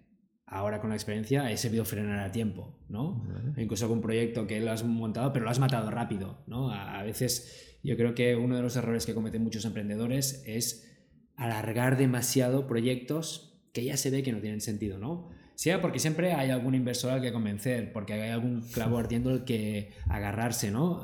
ahora 0.46 0.80
con 0.80 0.90
la 0.90 0.96
experiencia 0.96 1.50
he 1.50 1.56
sabido 1.56 1.84
frenar 1.84 2.18
a 2.18 2.32
tiempo, 2.32 2.78
¿no? 2.88 3.24
Incluso 3.56 3.88
con 3.88 3.98
un 3.98 4.02
proyecto 4.02 4.46
que 4.46 4.60
lo 4.60 4.72
has 4.72 4.84
montado, 4.84 5.32
pero 5.32 5.44
lo 5.44 5.50
has 5.50 5.58
matado 5.58 5.90
rápido, 5.90 6.42
¿no? 6.46 6.70
A, 6.70 6.98
a 6.98 7.02
veces 7.04 7.78
yo 7.82 7.96
creo 7.96 8.14
que 8.14 8.36
uno 8.36 8.56
de 8.56 8.62
los 8.62 8.76
errores 8.76 9.06
que 9.06 9.14
cometen 9.14 9.42
muchos 9.42 9.64
emprendedores 9.64 10.42
es 10.46 10.88
alargar 11.36 11.96
demasiado 11.96 12.66
proyectos 12.66 13.62
que 13.72 13.84
ya 13.84 13.96
se 13.96 14.10
ve 14.10 14.22
que 14.22 14.32
no 14.32 14.40
tienen 14.40 14.60
sentido, 14.60 14.98
¿no? 14.98 15.30
sea 15.54 15.80
porque 15.80 16.00
siempre 16.00 16.32
hay 16.32 16.50
algún 16.50 16.74
inversor 16.74 17.12
al 17.12 17.20
que 17.20 17.32
convencer, 17.32 17.92
porque 17.92 18.14
hay 18.14 18.30
algún 18.30 18.62
clavo 18.62 18.98
ardiendo 19.02 19.30
al 19.30 19.44
que 19.44 19.92
agarrarse, 20.08 20.72
¿no? 20.72 21.02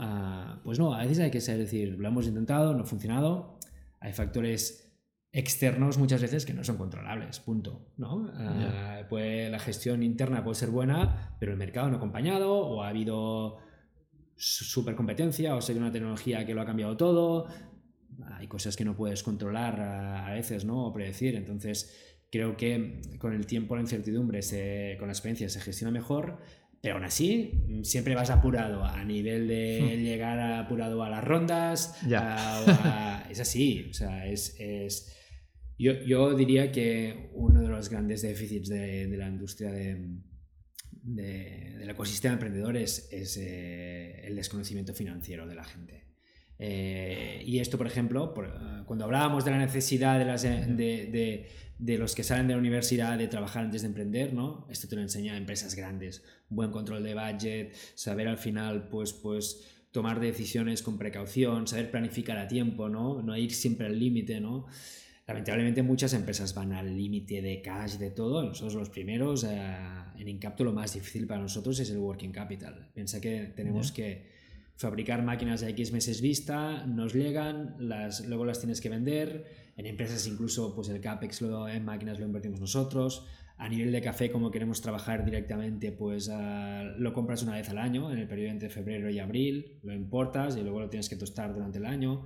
pues 0.65 0.81
no, 0.81 0.95
a 0.95 1.03
veces 1.03 1.21
hay 1.21 1.31
que 1.31 1.41
ser, 1.41 1.59
decir, 1.59 1.97
lo 1.97 2.09
hemos 2.09 2.27
intentado, 2.27 2.75
no 2.75 2.83
ha 2.83 2.87
funcionado, 2.87 3.59
hay 4.01 4.13
factores 4.13 4.88
externos 5.39 5.99
muchas 5.99 6.21
veces 6.21 6.45
que 6.45 6.53
no 6.53 6.65
son 6.65 6.77
controlables, 6.77 7.41
punto, 7.41 7.93
¿no? 7.97 8.31
pues 9.09 9.51
la 9.51 9.59
gestión 9.59 10.03
interna 10.03 10.43
puede 10.43 10.57
ser 10.57 10.71
buena, 10.71 11.37
pero 11.39 11.53
el 11.53 11.59
mercado 11.59 11.89
no 11.89 11.95
ha 11.95 11.97
acompañado, 11.99 12.55
o 12.55 12.83
ha 12.83 12.89
habido 12.89 13.59
super 14.37 14.95
competencia, 14.95 15.55
o 15.55 15.61
sea, 15.61 15.77
una 15.77 15.93
tecnología 15.93 16.45
que 16.45 16.55
lo 16.55 16.63
ha 16.63 16.67
cambiado 16.67 16.97
todo, 16.97 17.47
hay 18.37 18.47
cosas 18.47 18.77
que 18.77 18.85
no 18.85 18.97
puedes 18.97 19.23
controlar 19.23 19.81
a, 19.81 20.33
veces, 20.33 20.65
¿no? 20.65 20.87
O 20.87 20.93
predecir, 20.93 21.37
entonces 21.37 22.09
Creo 22.31 22.57
que 22.57 23.01
con 23.19 23.33
el 23.33 23.47
tiempo, 23.47 23.75
la 23.75 23.81
incertidumbre, 23.81 24.41
con 24.99 25.09
la 25.09 25.13
experiencia 25.13 25.49
se 25.49 25.61
gestiona 25.61 25.91
mejor, 25.91 26.39
pero 26.83 26.97
aún 26.97 27.05
así 27.05 27.65
siempre 27.83 28.15
vas 28.15 28.29
apurado 28.29 28.85
a 28.85 29.03
nivel 29.03 29.49
de 29.49 29.97
hmm. 29.97 30.03
llegar 30.03 30.39
apurado 30.39 31.03
a 31.03 31.09
las 31.09 31.25
rondas. 31.25 31.99
es 33.31 33.41
así, 33.41 33.87
o 33.91 33.95
sea, 33.95 34.27
es... 34.27 34.57
es 34.59 35.15
yo, 35.79 35.93
yo, 36.05 36.35
diría 36.35 36.73
que 36.73 37.31
uno 37.35 37.61
de 37.61 37.69
los 37.69 37.89
grandes 37.89 38.23
déficits 38.23 38.69
de, 38.69 39.07
de 39.07 39.17
la 39.17 39.29
industria 39.29 39.71
de, 39.71 40.19
del 41.03 41.89
ecosistema 41.89 42.35
emprendedor 42.35 42.77
es, 42.77 43.09
es 43.13 43.37
eh, 43.39 44.21
el 44.25 44.37
desconocimiento 44.37 44.95
financiero 44.95 45.47
de 45.47 45.55
la 45.55 45.65
gente. 45.65 46.05
Eh, 46.59 47.43
y 47.47 47.61
esto, 47.61 47.79
por 47.79 47.87
ejemplo, 47.87 48.35
eh, 48.37 48.83
cuando 48.87 49.05
hablábamos 49.05 49.45
de 49.45 49.53
la 49.53 49.59
necesidad 49.59 50.19
de, 50.19 50.25
las, 50.25 50.43
de, 50.43 51.47
de, 51.79 51.99
los 51.99 52.15
que 52.15 52.25
salen 52.25 52.49
de 52.49 52.55
la 52.55 52.59
universidad 52.59 53.17
de 53.17 53.29
trabajar 53.29 53.65
antes 53.65 53.83
de 53.83 53.89
emprender, 53.89 54.35
¿no? 54.35 54.67
Esto 54.69 54.89
te 54.89 54.97
lo 54.97 55.03
enseña 55.03 55.37
empresas 55.37 55.75
grandes, 55.77 56.25
buen 56.49 56.71
control 56.73 57.05
de 57.05 57.15
budget, 57.15 57.75
saber 57.95 58.29
al 58.29 58.39
final, 58.39 58.89
pues, 58.89 59.13
pues 59.13 59.65
tomar 59.93 60.21
decisiones 60.21 60.83
con 60.83 60.99
precaución, 60.99 61.67
saber 61.67 61.91
planificar 61.91 62.39
a 62.39 62.49
tiempo, 62.49 62.89
¿no? 62.89 63.23
No 63.23 63.37
ir 63.37 63.53
siempre 63.53 63.87
al 63.87 63.99
límite, 63.99 64.41
¿no? 64.41 64.67
Lamentablemente 65.29 65.83
muchas 65.83 66.15
empresas 66.15 66.55
van 66.55 66.73
al 66.73 66.97
límite 66.97 67.43
de 67.43 67.61
cash, 67.61 67.99
de 67.99 68.11
todo. 68.11 68.43
Nosotros 68.43 68.75
los 68.75 68.89
primeros, 68.89 69.45
eh, 69.45 69.77
en 70.17 70.27
Incapto 70.27 70.65
lo 70.65 70.73
más 70.73 70.95
difícil 70.95 71.27
para 71.27 71.43
nosotros 71.43 71.79
es 71.81 71.91
el 71.91 71.99
working 71.99 72.33
capital. 72.33 72.89
Piensa 72.95 73.21
que 73.21 73.53
tenemos 73.55 73.93
que 73.93 74.27
fabricar 74.77 75.23
máquinas 75.23 75.61
de 75.61 75.69
X 75.69 75.93
meses 75.93 76.23
vista, 76.23 76.87
nos 76.87 77.13
llegan, 77.13 77.77
las, 77.79 78.27
luego 78.27 78.47
las 78.47 78.59
tienes 78.61 78.81
que 78.81 78.89
vender. 78.89 79.45
En 79.77 79.85
empresas 79.85 80.27
incluso 80.27 80.75
pues 80.75 80.89
el 80.89 80.99
CAPEX 81.03 81.43
lo, 81.43 81.69
en 81.69 81.85
máquinas 81.85 82.19
lo 82.19 82.25
invertimos 82.25 82.59
nosotros. 82.59 83.27
A 83.59 83.69
nivel 83.69 83.93
de 83.93 84.01
café, 84.01 84.31
como 84.31 84.51
queremos 84.51 84.81
trabajar 84.81 85.27
directamente, 85.27 85.93
pues 85.93 86.31
lo 86.97 87.13
compras 87.13 87.43
una 87.43 87.57
vez 87.57 87.69
al 87.69 87.79
año, 87.79 88.11
en 88.11 88.19
el 88.19 88.29
periodo 88.29 88.53
entre 88.53 88.71
febrero 88.71 89.11
y 89.11 89.19
abril, 89.19 89.81
lo 89.83 89.93
importas 89.93 90.57
y 90.57 90.63
luego 90.63 90.81
lo 90.81 90.89
tienes 90.89 91.09
que 91.09 91.17
tostar 91.17 91.53
durante 91.53 91.79
el 91.79 91.85
año. 91.85 92.25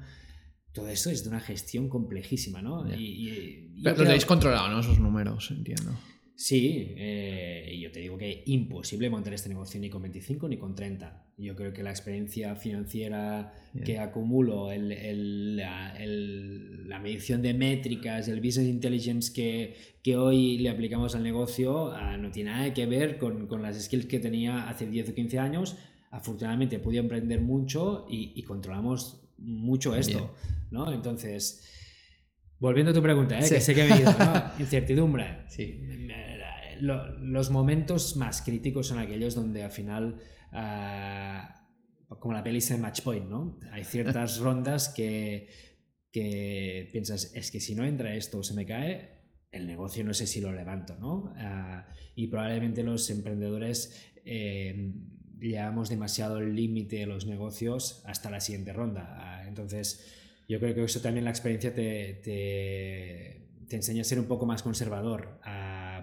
Todo 0.73 0.89
eso 0.89 1.11
es 1.11 1.23
de 1.23 1.31
una 1.31 1.41
gestión 1.41 1.89
complejísima, 1.89 2.63
¿no? 2.63 2.87
Y, 2.95 3.71
Pero 3.83 3.97
lo 3.97 4.05
tenéis 4.05 4.25
controlado, 4.25 4.69
¿no? 4.69 4.81
Esos 4.81 4.99
números, 4.99 5.51
entiendo. 5.51 5.93
Sí, 6.35 6.95
eh, 6.97 7.71
y 7.73 7.81
yo 7.81 7.93
te 7.93 8.01
digo 8.01 8.19
que 8.19 8.43
imposible 8.47 9.09
montar 9.11 9.33
este 9.35 9.49
negocio 9.49 9.79
ni 9.79 9.91
con 9.91 10.03
25 10.03 10.49
ni 10.49 10.57
con 10.57 10.75
30. 10.75 11.27
Yo 11.39 11.55
creo 11.55 11.73
que 11.73 11.83
la 11.83 11.91
experiencia 11.91 12.57
financiera 12.57 13.53
que 13.85 13.99
acumulo, 13.99 14.73
el, 14.73 15.57
la, 15.57 16.99
medición 17.01 17.43
de 17.43 17.55
métricas, 17.55 18.29
el 18.29 18.41
business 18.41 18.69
intelligence 18.69 19.33
que, 19.33 19.77
que 20.03 20.17
hoy 20.17 20.59
le 20.59 20.71
aplicamos 20.71 21.15
al 21.15 21.23
negocio, 21.23 21.93
ah, 21.93 22.17
no 22.17 22.31
tiene 22.31 22.51
nada 22.51 22.75
que 22.75 22.87
ver 22.87 23.19
con, 23.19 23.47
con, 23.47 23.63
las 23.63 23.81
skills 23.81 24.07
que 24.07 24.19
tenía 24.19 24.69
hace 24.69 24.87
10 24.87 25.11
o 25.11 25.15
15 25.15 25.39
años. 25.39 25.77
Afortunadamente 26.11 26.79
podido 26.79 27.03
emprender 27.03 27.41
mucho 27.41 28.07
y, 28.11 28.43
controlamos 28.43 29.22
mucho 29.45 29.95
esto, 29.95 30.35
¿no? 30.71 30.93
Entonces, 30.93 31.69
volviendo 32.59 32.93
a 32.93 32.95
tu 32.95 33.03
pregunta, 33.03 33.39
¿eh? 33.39 33.49
que 33.49 33.61
sé 33.61 33.75
que 33.75 33.85
me 33.85 33.97
he 33.97 34.05
incertidumbre. 34.63 35.45
Sí. 35.49 35.81
los 36.81 37.51
momentos 37.51 38.17
más 38.17 38.43
críticos 38.43 38.89
son 38.89 38.99
aquellos 38.99 39.35
donde 39.35 39.63
al 39.63 39.71
final 39.71 40.21
Ah, 40.53 41.55
como 42.09 42.35
la 42.35 42.43
peli 42.43 42.61
de 42.61 42.77
Matchpoint, 42.77 43.29
¿no? 43.29 43.59
Hay 43.73 43.85
ciertas 43.85 44.39
rondas 44.45 44.91
que, 44.91 45.49
que 46.13 46.89
piensas, 46.93 47.35
es 47.35 47.51
que 47.51 47.59
si 47.59 47.75
no 47.75 47.85
entra 47.85 48.15
esto 48.15 48.39
o 48.39 48.43
se 48.43 48.55
me 48.55 48.67
cae, 48.67 49.23
el 49.51 49.67
negocio 49.67 50.05
no 50.05 50.13
sé 50.13 50.27
si 50.27 50.41
lo 50.41 50.53
levanto, 50.53 50.97
¿no? 50.99 51.33
Ah, 51.37 51.89
y 52.15 52.27
probablemente 52.27 52.83
los 52.83 53.09
emprendedores 53.09 54.13
eh, 54.25 54.93
llevamos 55.51 55.89
demasiado 55.89 56.39
el 56.39 56.55
límite 56.55 56.97
de 56.97 57.07
los 57.07 57.27
negocios 57.27 58.03
hasta 58.07 58.31
la 58.31 58.41
siguiente 58.41 58.73
ronda. 58.73 59.17
Ah, 59.19 59.45
entonces, 59.47 60.07
yo 60.49 60.59
creo 60.61 60.75
que 60.75 60.85
eso 60.85 61.01
también 61.01 61.25
la 61.25 61.31
experiencia 61.31 61.75
te, 61.75 62.21
te, 62.23 63.49
te 63.69 63.77
enseña 63.77 64.03
a 64.03 64.05
ser 64.05 64.19
un 64.19 64.27
poco 64.27 64.47
más 64.47 64.63
conservador 64.63 65.41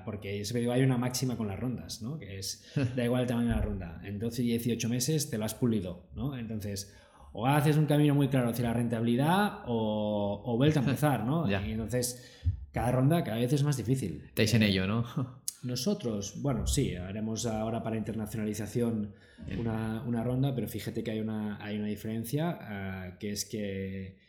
porque 0.05 0.43
hay 0.71 0.81
una 0.81 0.97
máxima 0.97 1.37
con 1.37 1.47
las 1.47 1.59
rondas, 1.59 2.01
¿no? 2.01 2.17
Que 2.17 2.39
es, 2.39 2.65
da 2.95 3.03
igual 3.03 3.21
el 3.21 3.27
tamaño 3.27 3.49
de 3.49 3.55
la 3.55 3.61
ronda, 3.61 4.01
en 4.03 4.19
12 4.19 4.43
y 4.43 4.47
18 4.47 4.89
meses 4.89 5.29
te 5.29 5.37
lo 5.37 5.45
has 5.45 5.53
pulido, 5.53 6.07
¿no? 6.15 6.37
Entonces, 6.37 6.95
o 7.31 7.45
haces 7.45 7.77
un 7.77 7.85
camino 7.85 8.15
muy 8.15 8.27
claro 8.27 8.49
hacia 8.49 8.65
la 8.65 8.73
rentabilidad 8.73 9.59
o, 9.67 10.41
o 10.43 10.57
vuelta 10.57 10.79
a 10.79 10.83
empezar, 10.85 11.25
¿no? 11.25 11.49
Y 11.49 11.53
entonces, 11.53 12.27
cada 12.71 12.91
ronda 12.91 13.23
cada 13.23 13.37
vez 13.37 13.53
es 13.53 13.63
más 13.63 13.77
difícil. 13.77 14.23
Estáis 14.27 14.53
en 14.53 14.63
ello, 14.63 14.87
¿no? 14.87 15.05
Nosotros, 15.63 16.41
bueno, 16.41 16.67
sí, 16.67 16.95
haremos 16.95 17.45
ahora 17.45 17.83
para 17.83 17.97
internacionalización 17.97 19.13
una, 19.57 20.03
una 20.05 20.23
ronda, 20.23 20.55
pero 20.55 20.67
fíjate 20.67 21.03
que 21.03 21.11
hay 21.11 21.19
una, 21.19 21.63
hay 21.63 21.77
una 21.77 21.87
diferencia, 21.87 22.57
ah, 22.61 23.17
que 23.19 23.31
es 23.31 23.45
que 23.45 24.19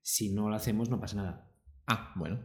si 0.00 0.32
no 0.32 0.48
lo 0.48 0.54
hacemos 0.54 0.88
no 0.88 1.00
pasa 1.00 1.16
nada. 1.16 1.50
Ah, 1.88 2.12
bueno. 2.16 2.38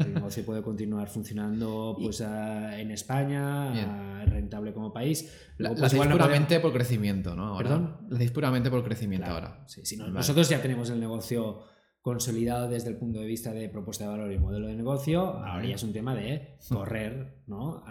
El 0.00 0.14
negocio 0.14 0.44
puede 0.44 0.62
continuar 0.62 1.08
funcionando 1.08 1.96
pues, 2.02 2.20
en 2.20 2.90
España, 2.90 4.24
rentable 4.24 4.72
como 4.72 4.92
país. 4.92 5.30
lo 5.58 5.74
pues, 5.74 5.94
puramente 5.94 6.60
por 6.60 6.72
crecimiento, 6.72 7.34
¿no? 7.34 7.56
¿Perdón? 7.58 7.98
Lo 8.08 8.16
hacéis 8.16 8.30
puramente 8.30 8.70
por 8.70 8.82
crecimiento 8.84 9.30
ahora. 9.30 9.64
Sí, 9.66 9.96
Nosotros 9.96 10.48
ya 10.48 10.62
tenemos 10.62 10.88
el 10.90 11.00
negocio 11.00 11.62
consolidado 12.04 12.68
desde 12.68 12.90
el 12.90 12.96
punto 12.96 13.18
de 13.18 13.24
vista 13.24 13.54
de 13.54 13.70
propuesta 13.70 14.04
de 14.04 14.10
valor 14.10 14.30
y 14.30 14.38
modelo 14.38 14.66
de 14.66 14.76
negocio. 14.76 15.22
Ahora 15.38 15.64
ya 15.64 15.76
es 15.76 15.82
un 15.82 15.94
tema 15.94 16.14
de 16.14 16.58
correr, 16.68 17.38
¿no? 17.46 17.82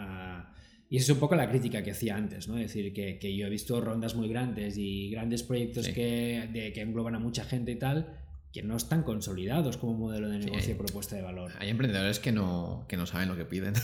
y 0.88 0.98
es 0.98 1.10
un 1.10 1.18
poco 1.18 1.34
la 1.34 1.50
crítica 1.50 1.82
que 1.82 1.90
hacía 1.90 2.16
antes, 2.16 2.48
¿no? 2.48 2.56
Es 2.60 2.68
decir, 2.68 2.94
que, 2.94 3.18
que 3.18 3.36
yo 3.36 3.48
he 3.48 3.50
visto 3.50 3.82
rondas 3.82 4.14
muy 4.14 4.30
grandes 4.30 4.78
y 4.78 5.10
grandes 5.10 5.42
proyectos 5.42 5.88
que, 5.88 6.48
de, 6.54 6.72
que 6.72 6.82
engloban 6.82 7.16
a 7.16 7.20
mucha 7.20 7.44
gente 7.44 7.72
y 7.72 7.80
tal, 7.80 8.20
que 8.52 8.62
no 8.62 8.78
están 8.78 9.02
consolidados 9.02 9.78
como 9.78 9.98
modelo 9.98 10.30
de 10.30 10.38
negocio 10.38 10.76
y 10.76 10.78
propuesta 10.78 11.16
de 11.16 11.24
valor. 11.24 11.52
Hay 11.58 11.70
emprendedores 11.70 12.20
que 12.20 12.32
no, 12.32 12.86
no 12.96 13.06
saben 13.08 13.30
lo 13.30 13.36
que 13.36 13.46
piden. 13.46 13.74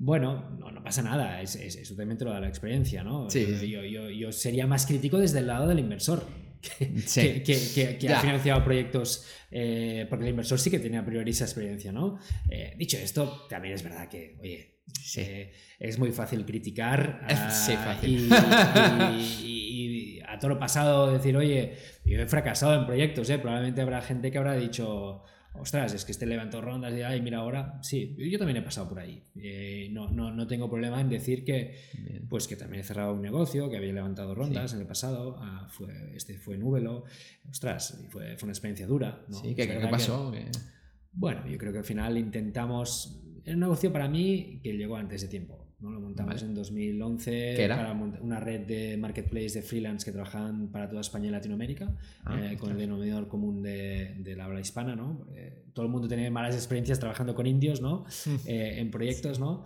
Bueno, 0.00 0.48
no, 0.60 0.70
no 0.70 0.80
pasa 0.84 1.02
nada, 1.02 1.42
es, 1.42 1.56
es, 1.56 1.74
eso 1.74 1.96
también 1.96 2.16
te 2.18 2.24
lo 2.24 2.30
da 2.30 2.38
la 2.38 2.46
experiencia, 2.46 3.02
¿no? 3.02 3.28
Yo, 3.30 3.82
yo, 3.82 4.08
yo, 4.10 4.30
sería 4.30 4.64
más 4.64 4.86
crítico 4.86 5.18
desde 5.18 5.40
el 5.40 5.48
lado 5.48 5.66
del 5.66 5.80
inversor, 5.80 6.22
que, 7.14 7.42
que, 7.42 7.98
que, 7.98 8.08
ha 8.12 8.20
financiado 8.20 8.64
proyectos, 8.64 9.26
eh, 9.50 10.06
porque 10.08 10.24
el 10.24 10.30
inversor 10.30 10.58
sí 10.58 10.70
que 10.70 10.78
tiene 10.78 10.98
a 10.98 11.04
priori 11.04 11.30
esa 11.30 11.44
experiencia, 11.44 11.92
¿no? 11.92 12.18
Eh, 12.50 12.74
dicho 12.76 12.96
esto, 12.96 13.46
también 13.48 13.74
es 13.74 13.82
verdad 13.82 14.08
que, 14.08 14.36
oye, 14.40 14.78
eh, 15.16 15.52
es 15.78 15.98
muy 15.98 16.12
fácil 16.12 16.44
criticar. 16.44 17.26
sí, 17.50 17.74
fácil. 17.74 18.28
y 19.44 20.20
a 20.26 20.38
todo 20.38 20.50
lo 20.50 20.58
pasado 20.58 21.12
decir, 21.12 21.36
oye, 21.36 21.74
yo 22.04 22.20
he 22.20 22.26
fracasado 22.26 22.74
en 22.78 22.86
proyectos, 22.86 23.28
probablemente 23.40 23.80
habrá 23.80 24.02
gente 24.02 24.30
que 24.30 24.38
habrá 24.38 24.54
dicho, 24.54 25.22
ostras, 25.60 25.94
es 25.94 26.04
que 26.04 26.12
este 26.12 26.26
levantó 26.26 26.60
rondas 26.60 26.94
y 26.94 27.02
ay, 27.02 27.20
mira 27.20 27.38
ahora, 27.38 27.78
sí, 27.82 28.14
yo 28.18 28.38
también 28.38 28.58
he 28.58 28.62
pasado 28.62 28.88
por 28.88 28.98
ahí. 28.98 29.22
Eh, 29.36 29.88
no, 29.92 30.10
no, 30.10 30.30
no, 30.30 30.46
tengo 30.46 30.68
problema 30.70 31.00
en 31.00 31.08
decir 31.08 31.44
que, 31.44 31.76
pues 32.28 32.46
que 32.46 32.56
también 32.56 32.80
he 32.80 32.84
cerrado 32.84 33.14
un 33.14 33.22
negocio, 33.22 33.70
que 33.70 33.76
había 33.76 33.92
levantado 33.92 34.34
rondas 34.34 34.72
en 34.74 34.80
el 34.80 34.86
pasado, 34.86 35.36
ah, 35.40 35.68
fue, 35.70 36.12
este 36.14 36.38
fue 36.38 36.56
Núbelo, 36.56 37.04
ostras, 37.50 38.04
fue, 38.10 38.36
fue 38.36 38.46
una 38.46 38.52
experiencia 38.52 38.86
dura. 38.86 39.24
¿no? 39.28 39.40
Sí, 39.40 39.54
¿qué, 39.54 39.66
pasó? 39.90 40.32
bueno, 41.12 41.46
yo 41.48 41.58
creo 41.58 41.72
que 41.72 41.78
al 41.78 41.84
final 41.84 42.16
intentamos, 42.16 43.20
el 43.44 43.58
negocio 43.58 43.92
para 43.92 44.08
mí 44.08 44.60
que 44.62 44.72
llegó 44.72 44.96
antes 44.96 45.22
de 45.22 45.28
tiempo. 45.28 45.57
¿No? 45.80 45.90
Lo 45.90 46.00
montamos 46.00 46.42
en 46.42 46.54
2011 46.54 47.66
para 47.68 47.92
una 47.92 48.40
red 48.40 48.66
de 48.66 48.96
marketplace 48.96 49.50
de 49.50 49.62
freelance 49.62 50.04
que 50.04 50.12
trabajaban 50.12 50.68
para 50.68 50.88
toda 50.88 51.00
España 51.00 51.28
y 51.28 51.30
Latinoamérica, 51.30 51.94
ah, 52.24 52.38
eh, 52.40 52.56
con 52.56 52.72
el 52.72 52.78
denominador 52.78 53.28
común 53.28 53.62
de, 53.62 54.16
de 54.18 54.36
la 54.36 54.46
habla 54.46 54.60
hispana. 54.60 54.96
¿no? 54.96 55.26
Eh, 55.34 55.64
todo 55.72 55.86
el 55.86 55.92
mundo 55.92 56.08
tiene 56.08 56.30
malas 56.30 56.54
experiencias 56.54 56.98
trabajando 56.98 57.34
con 57.34 57.46
indios 57.46 57.80
¿no? 57.80 58.04
Eh, 58.46 58.80
en 58.80 58.90
proyectos. 58.90 59.38
¿no? 59.38 59.64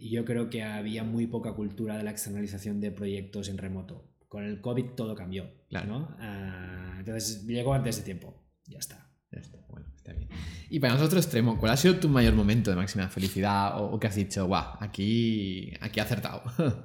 yo 0.00 0.24
creo 0.24 0.50
que 0.50 0.62
había 0.62 1.02
muy 1.02 1.26
poca 1.26 1.54
cultura 1.54 1.96
de 1.96 2.04
la 2.04 2.10
externalización 2.10 2.80
de 2.80 2.90
proyectos 2.92 3.48
en 3.48 3.58
remoto. 3.58 4.10
Con 4.28 4.44
el 4.44 4.60
COVID 4.60 4.90
todo 4.96 5.14
cambió. 5.14 5.50
¿no? 5.70 6.14
Ah, 6.18 6.96
entonces 6.98 7.44
llegó 7.46 7.74
antes 7.74 7.96
de 7.96 8.02
tiempo. 8.02 8.44
Ya 8.66 8.78
está. 8.78 9.10
Ya 9.30 9.40
está. 9.40 9.58
Bueno, 9.68 9.86
está 10.04 10.12
bien. 10.12 10.28
Y 10.68 10.80
para 10.80 10.94
nosotros, 10.94 11.24
Extremo, 11.24 11.58
¿cuál 11.58 11.72
ha 11.72 11.76
sido 11.76 11.96
tu 11.96 12.08
mayor 12.08 12.34
momento 12.34 12.70
de 12.70 12.76
máxima 12.76 13.08
felicidad 13.08 13.82
o, 13.82 13.98
que 13.98 14.06
has 14.06 14.14
dicho, 14.14 14.46
guau, 14.46 14.76
aquí, 14.80 15.72
aquí 15.80 15.98
he 15.98 16.02
acertado? 16.02 16.42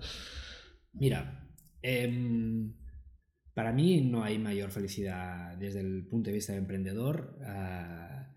Mira, 0.93 1.49
em, 1.81 2.73
para 3.53 3.73
mí 3.73 4.01
no 4.01 4.23
hay 4.23 4.39
mayor 4.39 4.71
felicidad 4.71 5.57
desde 5.57 5.81
el 5.81 6.07
punto 6.07 6.29
de 6.29 6.35
vista 6.35 6.53
de 6.53 6.59
emprendedor 6.59 7.37
ah, 7.45 8.33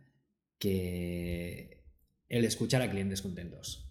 que 0.59 1.85
el 2.29 2.45
escuchar 2.45 2.83
a 2.83 2.91
clientes 2.91 3.23
contentos. 3.23 3.89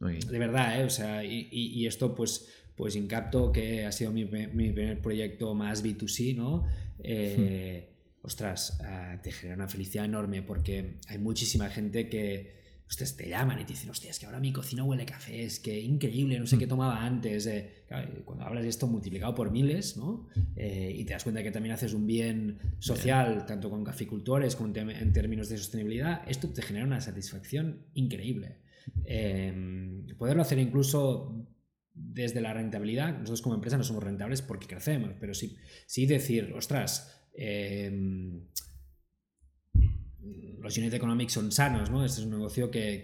De 0.00 0.38
verdad, 0.38 0.80
¿eh? 0.80 0.84
O 0.84 0.90
sea, 0.90 1.24
y, 1.24 1.86
esto 1.86 2.14
pues, 2.14 2.48
pues 2.76 2.94
incapto 2.94 3.52
que 3.52 3.86
ha 3.86 3.92
sido 3.92 4.12
mi, 4.12 4.26
mi 4.26 4.70
primer 4.70 5.00
proyecto 5.00 5.54
más 5.54 5.84
B2C, 5.84 6.34
¿no? 6.34 6.64
Eh, 7.06 7.93
ostras, 8.24 8.78
eh, 8.82 9.18
te 9.22 9.30
genera 9.30 9.56
una 9.56 9.68
felicidad 9.68 10.06
enorme 10.06 10.42
porque 10.42 10.98
hay 11.08 11.18
muchísima 11.18 11.68
gente 11.68 12.08
que 12.08 12.64
ustedes 12.88 13.16
te 13.16 13.28
llaman 13.28 13.60
y 13.60 13.64
te 13.64 13.72
dicen, 13.72 13.90
hostia, 13.90 14.10
es 14.10 14.18
que 14.18 14.26
ahora 14.26 14.40
mi 14.40 14.52
cocina 14.52 14.84
huele 14.84 15.02
a 15.02 15.06
café, 15.06 15.44
es 15.44 15.60
que 15.60 15.78
increíble, 15.80 16.38
no 16.38 16.46
sé 16.46 16.58
qué 16.58 16.66
mm. 16.66 16.68
tomaba 16.68 17.04
antes. 17.04 17.46
Eh". 17.46 17.84
cuando 18.24 18.44
hablas 18.44 18.62
de 18.62 18.70
esto 18.70 18.86
multiplicado 18.86 19.34
por 19.34 19.50
miles, 19.50 19.96
¿no? 19.96 20.28
Eh, 20.56 20.92
y 20.96 21.04
te 21.04 21.12
das 21.12 21.22
cuenta 21.22 21.42
que 21.42 21.52
también 21.52 21.74
haces 21.74 21.92
un 21.92 22.06
bien 22.06 22.58
social, 22.78 23.44
tanto 23.46 23.70
con 23.70 23.84
caficultores 23.84 24.56
como 24.56 24.74
en, 24.74 25.12
términos 25.12 25.48
de 25.48 25.58
sostenibilidad, 25.58 26.22
esto 26.26 26.48
te 26.48 26.62
genera 26.62 26.86
una 26.86 27.00
satisfacción 27.00 27.86
increíble. 27.94 28.58
Em, 29.04 30.06
poderlo 30.18 30.42
hacer 30.42 30.58
incluso 30.58 31.46
desde 31.94 32.40
la 32.40 32.52
rentabilidad, 32.52 33.12
nosotros 33.12 33.42
como 33.42 33.54
empresa 33.54 33.76
no 33.76 33.84
somos 33.84 34.02
rentables 34.02 34.42
porque 34.42 34.66
crecemos, 34.66 35.12
pero 35.20 35.34
sí, 35.34 35.56
sí 35.86 36.06
decir, 36.06 36.52
ostras, 36.56 37.23
Em, 37.34 38.46
los 40.60 40.78
unit 40.78 40.94
economics 40.94 41.32
son 41.32 41.52
sanos, 41.52 41.90
¿no? 41.90 42.04
Este 42.04 42.20
es 42.20 42.26
un 42.26 42.32
negocio 42.32 42.70
que, 42.70 43.02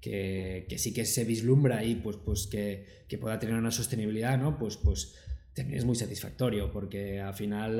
que, 0.00 0.78
sí 0.78 0.92
que 0.92 1.04
se 1.04 1.24
vislumbra 1.24 1.78
ahí, 1.78 1.94
pues, 1.94 2.16
pues 2.16 2.46
que, 2.46 3.06
pueda 3.20 3.38
tener 3.38 3.54
una 3.54 3.70
sostenibilidad, 3.70 4.38
¿no? 4.38 4.58
Pues, 4.58 4.76
pues 4.76 5.14
también 5.54 5.78
es 5.78 5.84
muy 5.84 5.94
satisfactorio, 5.94 6.70
porque 6.72 7.20
al 7.20 7.34
final 7.34 7.78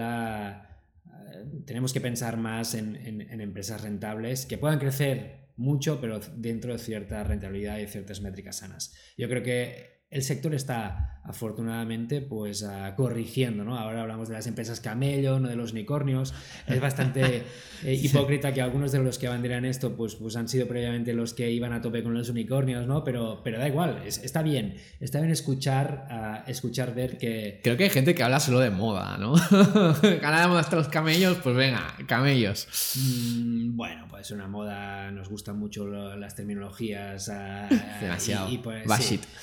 tenemos 1.64 1.92
que 1.92 2.00
pensar 2.00 2.36
más 2.36 2.74
en, 2.74 2.96
en, 2.96 3.40
empresas 3.40 3.80
rentables 3.80 4.46
que 4.46 4.58
puedan 4.58 4.78
crecer 4.78 5.48
mucho, 5.56 6.00
pero 6.00 6.20
dentro 6.36 6.72
de 6.72 6.78
cierta 6.78 7.24
rentabilidad 7.24 7.78
y 7.78 7.86
ciertas 7.86 8.20
métricas 8.20 8.56
sanas. 8.56 8.94
Yo 9.16 9.28
creo 9.28 9.42
que 9.42 9.99
el 10.10 10.22
sector 10.22 10.54
está 10.54 11.20
afortunadamente 11.22 12.20
pues 12.20 12.64
ah, 12.64 12.94
corrigiendo, 12.96 13.62
¿no? 13.62 13.78
Ahora 13.78 14.02
hablamos 14.02 14.28
de 14.28 14.34
las 14.34 14.46
empresas 14.46 14.80
camello, 14.80 15.38
no 15.38 15.48
de 15.48 15.54
los 15.54 15.72
unicornios. 15.72 16.34
Es 16.66 16.80
bastante 16.80 17.44
eh, 17.84 17.94
hipócrita 17.94 18.52
que 18.52 18.60
algunos 18.60 18.90
de 18.90 18.98
los 18.98 19.18
que 19.18 19.28
abanderan 19.28 19.64
esto 19.64 19.96
pues, 19.96 20.16
pues 20.16 20.34
han 20.34 20.48
sido 20.48 20.66
previamente 20.66 21.12
los 21.12 21.34
que 21.34 21.50
iban 21.50 21.72
a 21.72 21.80
tope 21.80 22.02
con 22.02 22.14
los 22.14 22.28
unicornios, 22.28 22.86
¿no? 22.86 23.04
Pero, 23.04 23.42
pero 23.44 23.58
da 23.58 23.68
igual, 23.68 24.02
está 24.04 24.42
bien. 24.42 24.76
Está 24.98 25.20
bien 25.20 25.30
escuchar, 25.30 26.08
uh, 26.10 26.50
escuchar 26.50 26.94
ver 26.94 27.16
que... 27.16 27.60
Creo 27.62 27.76
que 27.76 27.84
hay 27.84 27.90
gente 27.90 28.14
que 28.14 28.22
habla 28.24 28.40
solo 28.40 28.58
de 28.58 28.70
moda, 28.70 29.16
¿no? 29.18 29.34
Ganamos 30.02 30.58
hasta 30.58 30.76
los 30.76 30.88
camellos, 30.88 31.38
pues 31.42 31.54
venga, 31.54 31.94
camellos. 32.06 32.66
Mm, 32.96 33.76
bueno, 33.76 34.06
pues 34.10 34.30
una 34.32 34.48
moda, 34.48 35.10
nos 35.12 35.28
gustan 35.28 35.58
mucho 35.58 35.86
las 36.16 36.34
terminologías. 36.34 37.28
Uh, 37.28 37.74
Demasiado. 38.00 38.50
Y, 38.50 38.58
pues, 38.58 38.84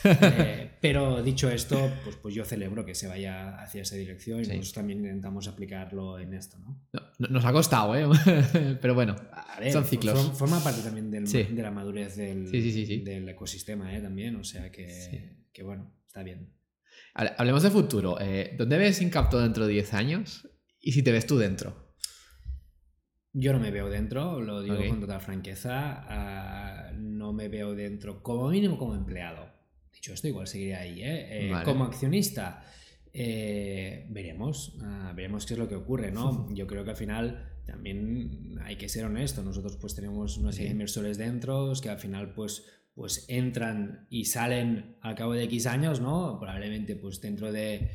eh, 0.03 0.56
pero 0.81 1.21
dicho 1.23 1.49
esto, 1.49 1.91
pues, 2.03 2.15
pues 2.17 2.35
yo 2.35 2.45
celebro 2.45 2.85
que 2.85 2.95
se 2.95 3.07
vaya 3.07 3.61
hacia 3.61 3.81
esa 3.81 3.95
dirección 3.95 4.39
y 4.39 4.43
nosotros 4.43 4.73
también 4.73 4.99
intentamos 4.99 5.47
aplicarlo 5.47 6.19
en 6.19 6.33
esto, 6.33 6.57
¿no? 6.59 6.87
nos 7.19 7.45
ha 7.45 7.51
costado, 7.51 7.95
¿eh? 7.95 8.07
pero 8.81 8.93
bueno, 8.93 9.15
son 9.71 9.85
ciclos. 9.85 10.31
Forma 10.37 10.63
parte 10.63 10.81
también 10.81 11.09
del, 11.09 11.25
de 11.25 11.61
la 11.61 11.71
madurez 11.71 12.15
del, 12.15 12.51
del 12.51 13.29
ecosistema, 13.29 13.95
¿eh? 13.95 14.01
También, 14.01 14.35
o 14.35 14.43
sea 14.43 14.71
que, 14.71 15.47
que 15.51 15.63
bueno, 15.63 15.93
está 16.05 16.23
bien. 16.23 16.53
Hablemos 17.13 17.63
de 17.63 17.71
futuro. 17.71 18.17
Eh, 18.21 18.53
¿Dónde 18.57 18.77
ves 18.77 19.01
Incapto 19.01 19.39
dentro 19.39 19.65
de 19.65 19.73
10 19.73 19.93
años? 19.95 20.47
Y 20.79 20.91
si 20.91 21.01
te 21.01 21.11
ves 21.11 21.25
tú 21.25 21.37
dentro. 21.37 21.87
Yo 23.33 23.53
no 23.53 23.59
me 23.59 23.71
veo 23.71 23.89
dentro, 23.89 24.39
lo 24.41 24.61
digo 24.61 24.77
con 24.87 24.99
total 24.99 25.21
franqueza. 25.21 26.05
Ah, 26.07 26.91
no 26.97 27.33
me 27.33 27.49
veo 27.49 27.75
dentro, 27.75 28.21
como 28.21 28.49
mínimo 28.49 28.77
como 28.77 28.95
empleado. 28.95 29.56
Dicho 29.97 30.13
esto, 30.13 30.27
igual 30.27 30.45
seguiría 30.45 30.81
ahí. 30.81 31.01
¿eh? 31.01 31.49
eh 31.49 31.53
como 31.65 31.83
accionista, 31.83 32.63
eh, 33.13 34.05
veremos. 34.09 34.77
Ah, 34.81 35.11
veremos 35.15 35.47
qué 35.47 35.55
es 35.55 35.59
lo 35.59 35.67
que 35.67 35.75
ocurre, 35.75 36.11
¿no? 36.11 36.47
Yo 36.53 36.67
creo 36.67 36.83
que 36.83 36.91
al 36.91 36.95
final 36.95 37.49
también 37.65 38.59
hay 38.63 38.75
que 38.75 38.89
ser 38.89 39.05
honesto. 39.05 39.41
Nosotros 39.41 39.75
pues 39.77 39.95
tenemos 39.95 40.37
una 40.37 40.51
serie 40.51 40.67
de 40.67 40.73
inversores 40.73 41.17
dentro 41.17 41.73
que 41.81 41.89
al 41.89 41.99
final 41.99 42.33
pues 42.33 42.65
pues 42.93 43.25
entran 43.27 44.07
y 44.09 44.25
salen 44.25 44.97
al 45.01 45.13
cabo 45.15 45.33
de 45.33 45.43
X 45.43 45.67
años, 45.67 45.99
¿no? 45.99 46.37
Probablemente 46.39 46.95
pues 46.95 47.21
dentro 47.21 47.51
de 47.51 47.89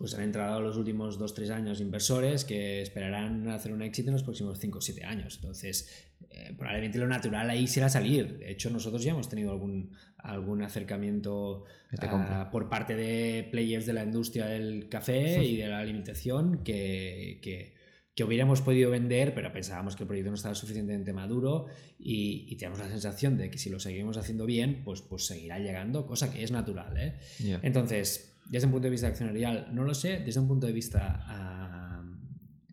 pues 0.00 0.14
han 0.14 0.22
entrado 0.22 0.62
los 0.62 0.78
últimos 0.78 1.20
2-3 1.20 1.50
años 1.50 1.78
inversores 1.78 2.46
que 2.46 2.80
esperarán 2.80 3.46
hacer 3.50 3.70
un 3.70 3.82
éxito 3.82 4.08
en 4.08 4.14
los 4.14 4.22
próximos 4.22 4.58
5 4.58 4.78
o 4.78 4.80
7 4.80 5.04
años. 5.04 5.36
Entonces, 5.36 6.08
eh, 6.30 6.54
probablemente 6.56 6.96
lo 6.96 7.06
natural 7.06 7.50
ahí 7.50 7.66
será 7.66 7.90
salir. 7.90 8.38
De 8.38 8.50
hecho, 8.50 8.70
nosotros 8.70 9.04
ya 9.04 9.10
hemos 9.10 9.28
tenido 9.28 9.50
algún, 9.52 9.94
algún 10.16 10.62
acercamiento 10.62 11.64
uh, 11.92 12.50
por 12.50 12.70
parte 12.70 12.96
de 12.96 13.46
players 13.50 13.84
de 13.84 13.92
la 13.92 14.02
industria 14.02 14.46
del 14.46 14.88
café 14.88 15.44
y 15.44 15.58
de 15.58 15.68
la 15.68 15.80
alimentación 15.80 16.64
que, 16.64 17.38
que, 17.42 17.74
que, 18.14 18.24
hubiéramos 18.24 18.62
podido 18.62 18.90
vender, 18.90 19.34
pero 19.34 19.52
pensábamos 19.52 19.96
que 19.96 20.04
el 20.04 20.06
proyecto 20.06 20.30
no 20.30 20.36
estaba 20.36 20.54
suficientemente 20.54 21.12
maduro 21.12 21.66
y, 21.98 22.46
y, 22.48 22.56
tenemos 22.56 22.78
la 22.78 22.88
sensación 22.88 23.36
de 23.36 23.50
que 23.50 23.58
si 23.58 23.68
lo 23.68 23.78
seguimos 23.78 24.16
haciendo 24.16 24.46
bien, 24.46 24.80
pues, 24.82 25.02
pues 25.02 25.26
seguirá 25.26 25.58
llegando, 25.58 26.06
cosa 26.06 26.32
que 26.32 26.42
es 26.42 26.52
natural. 26.52 26.96
¿eh? 26.96 27.18
Entonces, 27.60 28.29
desde 28.50 28.66
un 28.66 28.72
punto 28.72 28.86
de 28.86 28.90
vista 28.90 29.06
accionarial, 29.06 29.68
no 29.72 29.84
lo 29.84 29.94
sé. 29.94 30.18
Desde 30.18 30.40
un 30.40 30.48
punto 30.48 30.66
de 30.66 30.72
vista 30.72 31.24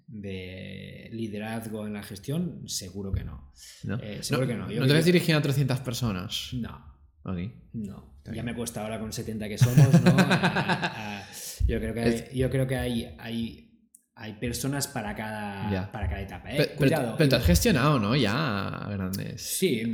de 0.08 1.10
liderazgo 1.12 1.86
en 1.86 1.94
la 1.94 2.02
gestión, 2.02 2.68
seguro 2.68 3.12
que 3.12 3.24
no. 3.24 3.54
No, 3.84 4.00
eh, 4.02 4.20
seguro 4.22 4.48
que 4.48 4.56
no. 4.56 4.68
¿No 4.68 4.88
te 4.88 4.94
ves 4.94 5.06
dirigiendo 5.06 5.38
a 5.38 5.42
300 5.44 5.80
personas? 5.82 6.50
No. 6.54 6.98
No. 7.74 8.18
Ya 8.34 8.42
me 8.42 8.56
cuesta 8.56 8.82
ahora 8.82 9.00
con 9.00 9.14
70 9.14 9.48
que 9.48 9.58
somos, 9.58 10.02
¿no? 10.02 10.18
yo 11.68 11.80
creo 11.80 11.94
que, 11.94 12.02
hay, 12.02 12.30
yo 12.34 12.50
creo 12.50 12.66
que 12.66 12.76
hay, 12.76 13.16
hay, 13.20 13.92
hay 14.16 14.34
personas 14.34 14.88
para 14.88 15.16
cada, 15.16 15.92
para 15.92 16.10
cada 16.10 16.22
etapa. 16.22 16.52
¿eh? 16.52 16.74
Cuidado. 16.76 17.16
Pero, 17.18 17.30
te 17.30 17.36
has 17.36 17.46
gestionado, 17.46 18.00
¿no? 18.00 18.16
Ya 18.16 18.88
grandes. 18.90 19.42
Sí, 19.42 19.94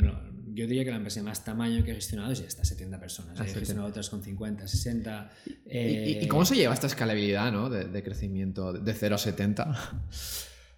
yo 0.53 0.67
diría 0.67 0.83
que 0.83 0.91
la 0.91 0.97
empresa 0.97 1.23
más 1.23 1.43
tamaño 1.43 1.83
que 1.83 1.91
he 1.91 1.95
gestionado 1.95 2.31
es 2.31 2.41
hasta 2.41 2.63
70 2.63 2.99
personas. 2.99 3.39
Ah, 3.39 3.45
he 3.45 3.53
gestionado 3.53 3.87
otras 3.87 4.09
con 4.09 4.23
50, 4.23 4.67
60. 4.67 5.31
¿Y, 5.65 6.27
cómo 6.27 6.45
se 6.45 6.55
lleva 6.55 6.73
esta 6.73 6.87
escalabilidad 6.87 7.51
¿no? 7.51 7.69
de, 7.69 8.03
crecimiento 8.03 8.73
de 8.73 8.93
0 8.93 9.15
a 9.15 9.17
70? 9.17 10.01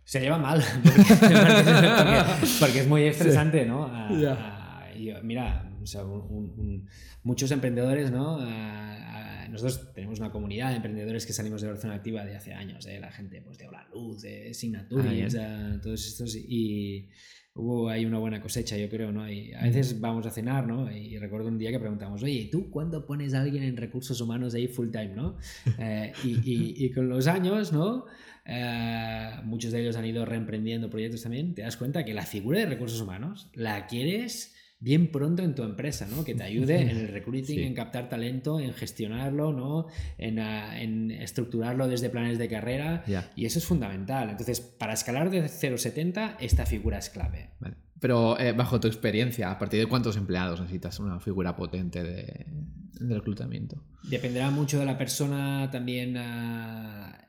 Se 0.05 0.19
lleva 0.19 0.37
mal, 0.37 0.63
porque, 2.59 2.81
es 2.81 2.87
muy 2.87 3.05
estresante, 3.05 3.65
¿no? 3.65 3.89
mira, 5.23 5.71
muchos 7.23 7.49
emprendedores, 7.49 8.11
¿no? 8.11 8.37
nosotros 9.49 9.93
tenemos 9.93 10.19
una 10.19 10.31
comunidad 10.31 10.69
de 10.69 10.75
emprendedores 10.75 11.25
que 11.25 11.33
salimos 11.33 11.61
de 11.61 11.69
Barcelona 11.69 11.95
Activa 11.95 12.25
de 12.25 12.35
hace 12.35 12.53
años, 12.53 12.85
¿eh? 12.85 12.99
la 12.99 13.11
gente 13.11 13.41
pues, 13.41 13.57
de 13.57 13.67
Hola 13.67 13.87
Luz, 13.93 14.21
de 14.21 14.53
Signaturis, 14.53 15.35
ah, 15.37 15.79
todos 15.81 16.05
estos, 16.05 16.35
y 16.35 17.09
hubo 17.55 17.89
ahí 17.89 18.05
una 18.05 18.19
buena 18.19 18.41
cosecha, 18.41 18.77
yo 18.77 18.89
creo, 18.89 19.11
¿no? 19.11 19.29
Y 19.29 19.53
a 19.53 19.63
veces 19.63 19.99
vamos 19.99 20.25
a 20.25 20.29
cenar, 20.29 20.67
¿no? 20.67 20.91
Y 20.91 21.17
recuerdo 21.17 21.47
un 21.47 21.57
día 21.57 21.71
que 21.71 21.79
preguntamos, 21.79 22.21
oye, 22.21 22.49
¿tú 22.51 22.69
cuándo 22.69 23.05
pones 23.05 23.33
a 23.33 23.41
alguien 23.41 23.63
en 23.63 23.77
recursos 23.77 24.19
humanos 24.19 24.53
ahí 24.53 24.67
full 24.67 24.89
time, 24.91 25.13
¿no? 25.15 25.37
Eh, 25.79 26.13
y, 26.23 26.85
y, 26.85 26.91
con 26.91 27.09
los 27.09 27.27
años, 27.27 27.71
¿no? 27.71 28.05
Eh, 28.45 29.29
muchos 29.43 29.71
de 29.71 29.81
ellos 29.81 29.95
han 29.95 30.05
ido 30.05 30.25
reemprendiendo 30.25 30.89
proyectos 30.89 31.23
también, 31.23 31.53
te 31.53 31.61
das 31.61 31.77
cuenta 31.77 32.03
que 32.05 32.13
la 32.13 32.23
figura 32.23 32.59
de 32.59 32.65
recursos 32.65 33.01
humanos 33.01 33.49
la 33.53 33.87
quieres 33.87 34.54
bien 34.79 35.11
pronto 35.11 35.43
en 35.43 35.55
tu 35.55 35.63
empresa, 35.63 36.07
¿no? 36.09 36.23
Que 36.23 36.35
te 36.35 36.43
ayude 36.43 36.81
en 36.81 36.89
el 36.89 37.07
recruiting, 37.07 37.59
en 37.59 37.73
captar 37.73 38.09
talento, 38.09 38.59
en 38.59 38.73
gestionarlo, 38.73 39.53
¿no? 39.53 39.87
En, 40.17 40.39
ah, 40.39 40.79
en 40.81 41.11
estructurarlo 41.11 41.87
desde 41.87 42.09
planes 42.09 42.37
de 42.37 42.47
carrera. 42.47 43.03
Y 43.35 43.45
eso 43.45 43.59
es 43.59 43.65
fundamental. 43.65 44.29
Entonces, 44.29 44.61
para 44.61 44.93
escalar 44.93 45.29
de 45.29 45.43
0,70, 45.45 46.37
esta 46.39 46.65
figura 46.65 46.97
es 46.97 47.09
clave. 47.09 47.49
Pero 47.99 48.39
eh, 48.39 48.51
bajo 48.51 48.79
tu 48.79 48.87
experiencia, 48.87 49.49
¿a 49.49 49.57
partir 49.57 49.79
de 49.79 49.87
cuántos 49.87 50.17
empleados 50.17 50.59
necesitas 50.59 50.99
una 50.99 51.19
figura 51.19 51.55
potente 51.55 52.03
de, 52.03 52.45
reclutamiento? 52.99 53.81
Dependerá 54.03 54.51
mucho 54.51 54.79
de 54.79 54.85
la 54.85 54.97
persona 54.97 55.69
también. 55.71 56.17
Uh, 56.17 57.24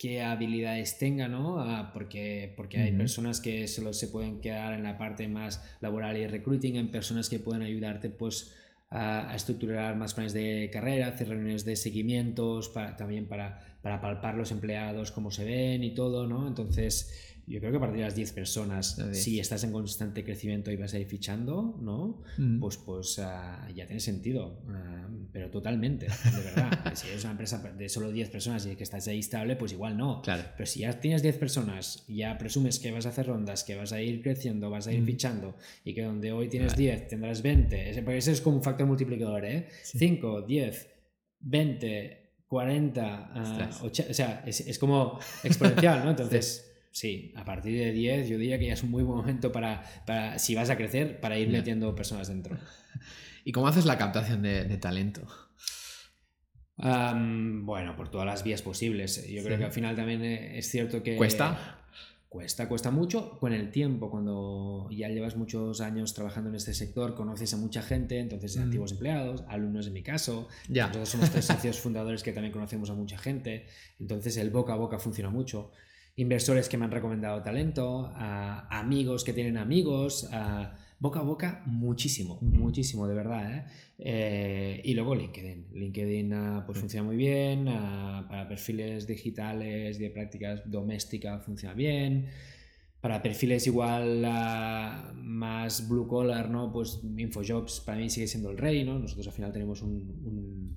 qué 0.00 0.22
habilidades 0.22 0.96
tenga, 0.96 1.28
¿no? 1.28 1.60
Ah, 1.60 1.90
porque, 1.92 2.54
porque 2.56 2.78
hay 2.78 2.92
personas 2.92 3.38
que 3.38 3.68
solo 3.68 3.92
se 3.92 4.08
pueden 4.08 4.40
quedar 4.40 4.72
en 4.72 4.82
la 4.82 4.96
parte 4.96 5.28
más 5.28 5.62
laboral 5.82 6.16
y 6.16 6.26
recruiting, 6.26 6.78
hay 6.78 6.84
personas 6.84 7.28
que 7.28 7.38
pueden 7.38 7.60
ayudarte 7.60 8.08
pues 8.08 8.56
a, 8.88 9.30
estructurar 9.36 9.96
más 9.96 10.14
planes 10.14 10.32
de 10.32 10.70
carrera, 10.72 11.08
hacer 11.08 11.28
reuniones 11.28 11.66
de 11.66 11.76
seguimientos, 11.76 12.70
para, 12.70 12.96
también 12.96 13.26
para, 13.26 13.76
para 13.82 14.00
palpar 14.00 14.36
los 14.36 14.50
empleados, 14.52 15.12
cómo 15.12 15.30
se 15.30 15.44
ven 15.44 15.84
y 15.84 15.92
todo, 15.92 16.26
¿no? 16.26 16.48
Entonces, 16.48 17.29
yo 17.46 17.58
creo 17.60 17.70
que 17.72 17.76
a 17.76 17.80
partir 17.80 17.98
de 17.98 18.04
las 18.04 18.14
10 18.14 18.32
personas, 18.32 18.96
si 19.12 19.40
estás 19.40 19.64
en 19.64 19.72
constante 19.72 20.24
crecimiento 20.24 20.70
y 20.70 20.76
vas 20.76 20.94
a 20.94 20.98
ir 20.98 21.06
fichando, 21.06 21.78
¿no? 21.80 22.22
Mm. 22.38 22.60
Pues, 22.60 22.76
pues 22.78 23.18
ah, 23.18 23.68
ya 23.74 23.86
tiene 23.86 24.00
sentido, 24.00 24.62
ah, 24.68 25.08
pero 25.32 25.50
totalmente, 25.50 26.06
de 26.06 26.42
verdad. 26.44 26.70
si 26.94 27.08
eres 27.08 27.24
una 27.24 27.32
empresa 27.32 27.58
de 27.58 27.88
solo 27.88 28.10
10 28.10 28.30
personas 28.30 28.66
y 28.66 28.76
que 28.76 28.84
estás 28.84 29.06
ahí 29.08 29.18
estable, 29.18 29.56
pues 29.56 29.72
igual 29.72 29.96
no. 29.96 30.22
Claro. 30.22 30.44
Pero 30.56 30.66
si 30.66 30.80
ya 30.80 31.00
tienes 31.00 31.22
10 31.22 31.38
personas, 31.38 32.04
ya 32.08 32.38
presumes 32.38 32.78
que 32.78 32.92
vas 32.92 33.06
a 33.06 33.10
hacer 33.10 33.26
rondas, 33.26 33.64
que 33.64 33.76
vas 33.76 33.92
a 33.92 34.00
ir 34.00 34.22
creciendo, 34.22 34.70
vas 34.70 34.86
a 34.86 34.92
ir 34.92 35.02
mm. 35.02 35.06
fichando 35.06 35.56
y 35.84 35.94
que 35.94 36.02
donde 36.02 36.32
hoy 36.32 36.48
tienes 36.48 36.76
10 36.76 37.08
tendrás 37.08 37.42
20, 37.42 37.90
ese, 37.90 38.16
ese 38.16 38.32
es 38.32 38.40
como 38.40 38.56
un 38.56 38.62
factor 38.62 38.86
multiplicador, 38.86 39.44
¿eh? 39.44 39.68
5, 39.82 40.42
10, 40.42 40.88
20, 41.40 42.20
40, 42.46 43.78
80, 43.82 44.10
o 44.10 44.14
sea, 44.14 44.42
es, 44.44 44.60
es 44.60 44.78
como 44.78 45.18
exponencial, 45.44 46.04
¿no? 46.04 46.10
Entonces 46.16 46.66
sí, 46.66 46.69
a 47.36 47.44
partir 47.44 47.78
de 47.78 47.92
10 47.92 48.28
yo 48.28 48.38
diría 48.38 48.58
que 48.58 48.66
ya 48.66 48.74
es 48.74 48.82
un 48.82 48.90
muy 48.90 49.02
buen 49.02 49.18
momento 49.18 49.52
para, 49.52 49.82
para 50.06 50.38
si 50.38 50.54
vas 50.54 50.70
a 50.70 50.76
crecer, 50.76 51.20
para 51.20 51.38
ir 51.38 51.48
metiendo 51.48 51.94
personas 51.94 52.28
dentro. 52.28 52.58
¿Y 53.44 53.52
cómo 53.52 53.68
haces 53.68 53.86
la 53.86 53.96
captación 53.96 54.42
de, 54.42 54.76
talento? 54.78 55.22
bueno, 56.76 57.94
por 57.94 58.10
todas 58.10 58.26
las 58.26 58.42
vías 58.42 58.62
posibles. 58.62 59.28
Yo 59.28 59.42
creo 59.42 59.58
que 59.58 59.64
al 59.64 59.72
final 59.72 59.96
también 59.96 60.24
eh, 60.24 60.58
es 60.58 60.70
cierto 60.70 61.02
que... 61.02 61.16
¿Cuesta? 61.16 61.78
Cuesta, 62.28 62.68
cuesta 62.68 62.90
mucho. 62.90 63.38
Con 63.38 63.52
el 63.52 63.70
tiempo, 63.70 64.10
cuando 64.10 64.88
ya 64.90 65.08
llevas 65.08 65.36
muchos 65.36 65.80
años 65.80 66.14
trabajando 66.14 66.48
en 66.48 66.56
este 66.56 66.72
sector, 66.72 67.14
conoces 67.14 67.52
a 67.54 67.56
mucha 67.56 67.82
gente, 67.82 68.18
entonces 68.18 68.56
mm. 68.56 68.62
antiguos 68.62 68.92
empleados, 68.92 69.44
alumnos 69.48 69.88
en 69.88 69.92
mi 69.92 70.02
caso. 70.02 70.48
Ya. 70.68 70.86
Nosotros 70.86 71.08
somos 71.08 71.30
tres 71.30 71.44
socios 71.44 71.80
fundadores 71.80 72.22
que 72.22 72.32
también 72.32 72.52
conocemos 72.52 72.88
a 72.88 72.94
mucha 72.94 73.18
gente, 73.18 73.66
entonces 73.98 74.36
el 74.36 74.50
boca 74.50 74.72
a 74.72 74.76
boca 74.76 74.98
funciona 74.98 75.28
mucho 75.28 75.72
inversores 76.16 76.68
que 76.68 76.76
me 76.76 76.84
han 76.84 76.90
recomendado 76.90 77.42
talento, 77.42 78.12
a 78.14 78.66
amigos 78.78 79.24
que 79.24 79.32
tienen 79.32 79.56
amigos, 79.56 80.28
a 80.32 80.76
boca 80.98 81.20
a 81.20 81.22
boca, 81.22 81.62
muchísimo, 81.66 82.38
muchísimo, 82.42 83.08
de 83.08 83.14
verdad. 83.14 83.56
¿eh? 83.56 83.64
Eh, 83.98 84.82
y 84.84 84.94
luego 84.94 85.14
LinkedIn. 85.14 85.68
LinkedIn 85.72 86.32
ah, 86.34 86.62
pues 86.66 86.78
funciona 86.78 87.04
muy 87.06 87.16
bien, 87.16 87.66
ah, 87.68 88.26
para 88.28 88.46
perfiles 88.48 89.06
digitales 89.06 89.98
de 89.98 90.10
prácticas 90.10 90.62
domésticas 90.70 91.42
funciona 91.44 91.74
bien. 91.74 92.28
para 93.00 93.22
perfiles 93.22 93.66
igual 93.66 94.22
uh, 94.24 95.14
más 95.14 95.88
blue 95.88 96.06
collar, 96.06 96.50
¿no? 96.50 96.70
Pues 96.70 97.00
InfoJobs 97.16 97.80
para 97.80 97.98
mí 97.98 98.10
sigue 98.10 98.26
siendo 98.26 98.50
el 98.50 98.58
rey, 98.58 98.84
¿no? 98.84 98.98
Nosotros 98.98 99.26
al 99.26 99.32
final 99.32 99.52
tenemos 99.52 99.80
un, 99.82 99.92
un 100.24 100.76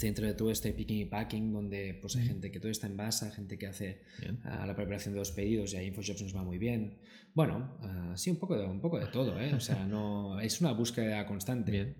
centro 0.00 0.26
de 0.26 0.34
todo 0.34 0.50
este 0.50 0.72
picking 0.72 0.98
y 0.98 1.04
packing 1.04 1.52
donde 1.52 1.98
pues 2.00 2.16
hay 2.16 2.26
gente 2.26 2.50
que 2.50 2.58
todo 2.58 2.72
está 2.72 2.86
en 2.86 2.96
base, 2.96 3.30
gente 3.30 3.58
que 3.58 3.66
hace 3.66 4.02
uh, 4.22 4.66
la 4.66 4.74
preparación 4.74 5.12
de 5.14 5.20
los 5.20 5.30
pedidos 5.30 5.74
y 5.74 5.76
a 5.76 5.82
InfoJobs 5.82 6.22
nos 6.22 6.34
va 6.34 6.42
muy 6.42 6.58
bien. 6.58 6.98
Bueno, 7.34 7.76
uh, 7.82 8.16
sí, 8.16 8.30
un 8.30 8.38
poco, 8.38 8.56
de, 8.56 8.64
un 8.64 8.80
poco 8.80 8.98
de 8.98 9.06
todo, 9.06 9.38
¿eh? 9.38 9.54
O 9.54 9.60
sea, 9.60 9.86
no, 9.86 10.40
es 10.40 10.60
una 10.60 10.72
búsqueda 10.72 11.26
constante. 11.26 11.70
Bien. 11.70 11.96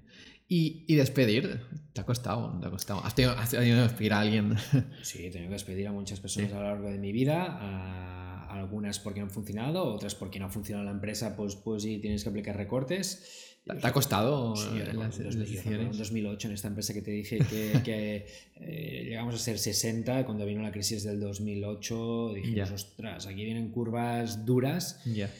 ¿Y, 0.48 0.84
¿Y, 0.88 0.96
despedir? 0.96 1.60
¿Te 1.92 2.00
ha 2.00 2.04
costado? 2.04 2.58
¿Te 2.58 2.66
ha 2.66 2.70
costado? 2.70 3.04
¿Has 3.04 3.14
tenido, 3.14 3.38
has 3.38 3.50
tenido 3.50 3.76
que 3.76 3.82
despedir 3.82 4.12
a 4.14 4.20
alguien? 4.20 4.56
Sí, 5.02 5.26
he 5.26 5.30
tenido 5.30 5.50
que 5.50 5.54
despedir 5.54 5.86
a 5.86 5.92
muchas 5.92 6.18
personas 6.18 6.50
sí. 6.50 6.56
a 6.56 6.58
lo 6.58 6.64
largo 6.64 6.90
de 6.90 6.98
mi 6.98 7.12
vida. 7.12 8.48
algunas 8.50 8.98
porque 8.98 9.20
no 9.20 9.26
han 9.26 9.30
funcionado, 9.30 9.84
otras 9.84 10.16
porque 10.16 10.40
no 10.40 10.46
ha 10.46 10.50
funcionado 10.50 10.86
la 10.86 10.90
empresa, 10.90 11.36
pues, 11.36 11.54
pues 11.54 11.84
sí 11.84 11.98
tienes 11.98 12.24
que 12.24 12.30
aplicar 12.30 12.56
recortes. 12.56 13.49
¿Te 13.64 13.86
ha 13.86 13.92
costado 13.92 14.56
sí, 14.56 14.68
en 14.72 14.98
las, 14.98 15.18
en, 15.20 15.26
en 15.72 15.92
2008 15.96 16.48
en 16.48 16.54
esta 16.54 16.68
empresa 16.68 16.94
que 16.94 17.02
te 17.02 17.10
dije 17.10 17.38
que, 17.38 17.80
que 17.84 18.26
eh, 18.56 19.04
llegamos 19.04 19.34
a 19.34 19.38
ser 19.38 19.58
60 19.58 20.24
cuando 20.24 20.44
vino 20.46 20.62
la 20.62 20.72
crisis 20.72 21.04
del 21.04 21.20
2008 21.20 22.32
dijimos 22.34 22.68
Ya. 22.68 22.74
ostras 22.74 23.26
aquí 23.26 23.44
vienen 23.44 23.70
curvas 23.70 24.44
duras 24.46 25.02
Ya. 25.04 25.30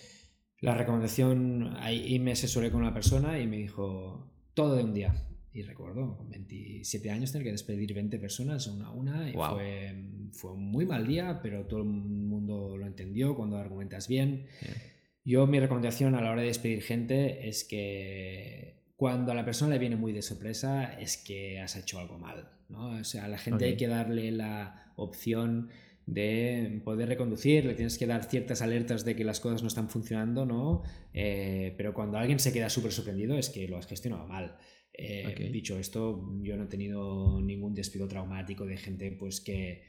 la 0.61 0.75
recomendación 0.77 1.75
ahí 1.79 2.19
me 2.19 2.33
asesoré 2.33 2.71
con 2.71 2.83
una 2.83 2.93
persona 2.95 3.41
y 3.41 3.47
me 3.47 3.57
dijo 3.57 4.31
todo 4.55 4.77
de 4.77 4.85
un 4.85 4.93
día 4.95 5.15
y 5.53 5.63
recuerdo 5.63 6.17
con 6.19 6.29
27 6.31 7.11
años 7.11 7.33
tener 7.33 7.45
que 7.47 7.53
despedir 7.53 7.93
20 7.95 8.19
personas 8.19 8.67
una 8.69 8.89
a 8.89 8.93
una 8.93 9.29
y 9.31 9.33
Wow. 9.33 9.55
fue, 9.55 10.05
fue 10.33 10.53
un 10.53 10.71
muy 10.71 10.85
mal 10.87 11.07
día 11.07 11.41
pero 11.43 11.65
todo 11.67 11.81
el 11.81 11.87
mundo 11.87 12.77
lo 12.77 12.87
entendió 12.87 13.35
cuando 13.35 13.57
argumentas 13.57 14.07
bien 14.07 14.47
Bien. 14.61 14.90
Yo 15.31 15.47
mi 15.47 15.61
recomendación 15.61 16.15
a 16.17 16.21
la 16.21 16.33
hora 16.33 16.41
de 16.41 16.49
despedir 16.49 16.83
gente 16.83 17.49
es 17.49 17.63
que 17.65 18.75
cuando 18.97 19.31
a 19.31 19.35
la 19.35 19.45
persona 19.45 19.73
le 19.75 19.79
viene 19.79 19.97
muy 19.97 20.13
de 20.13 20.23
sorpresa 20.23 20.99
es 20.99 21.17
que 21.17 21.61
has 21.61 21.77
hecho 21.77 22.01
algo 22.01 22.19
mal. 22.19 22.51
¿no? 22.69 22.99
O 23.01 23.05
sea, 23.05 23.25
a 23.25 23.29
la 23.29 23.39
gente 23.39 23.65
hay 23.65 23.77
que 23.77 23.89
darle 23.89 24.31
la 24.33 24.93
opción 24.97 25.69
de 26.07 26.81
poder 26.85 27.09
reconducir, 27.09 27.65
le 27.65 27.75
tienes 27.75 27.97
que 27.97 28.07
dar 28.07 28.25
ciertas 28.25 28.63
alertas 28.63 29.05
de 29.05 29.15
que 29.15 29.25
las 29.25 29.39
cosas 29.39 29.63
no 29.63 29.69
están 29.69 29.89
funcionando, 29.89 30.45
¿no? 30.45 30.83
Eh, 31.15 31.75
pero 31.77 31.95
cuando 31.95 32.19
alguien 32.19 32.41
se 32.41 32.53
queda 32.53 32.69
súper 32.69 32.91
sorprendido 32.91 33.39
es 33.39 33.49
que 33.49 33.69
lo 33.69 33.77
has 33.77 33.87
gestionado 33.87 34.27
mal. 34.27 34.57
Eh, 34.93 35.29
Ok. 35.31 35.53
Dicho 35.53 35.79
esto, 35.79 36.35
yo 36.43 36.57
no 36.57 36.65
he 36.65 36.67
tenido 36.67 37.41
ningún 37.41 37.75
despido 37.75 38.09
traumático 38.09 38.67
de 38.67 38.77
gente 38.77 39.13
pues 39.13 39.41
que, 39.41 39.85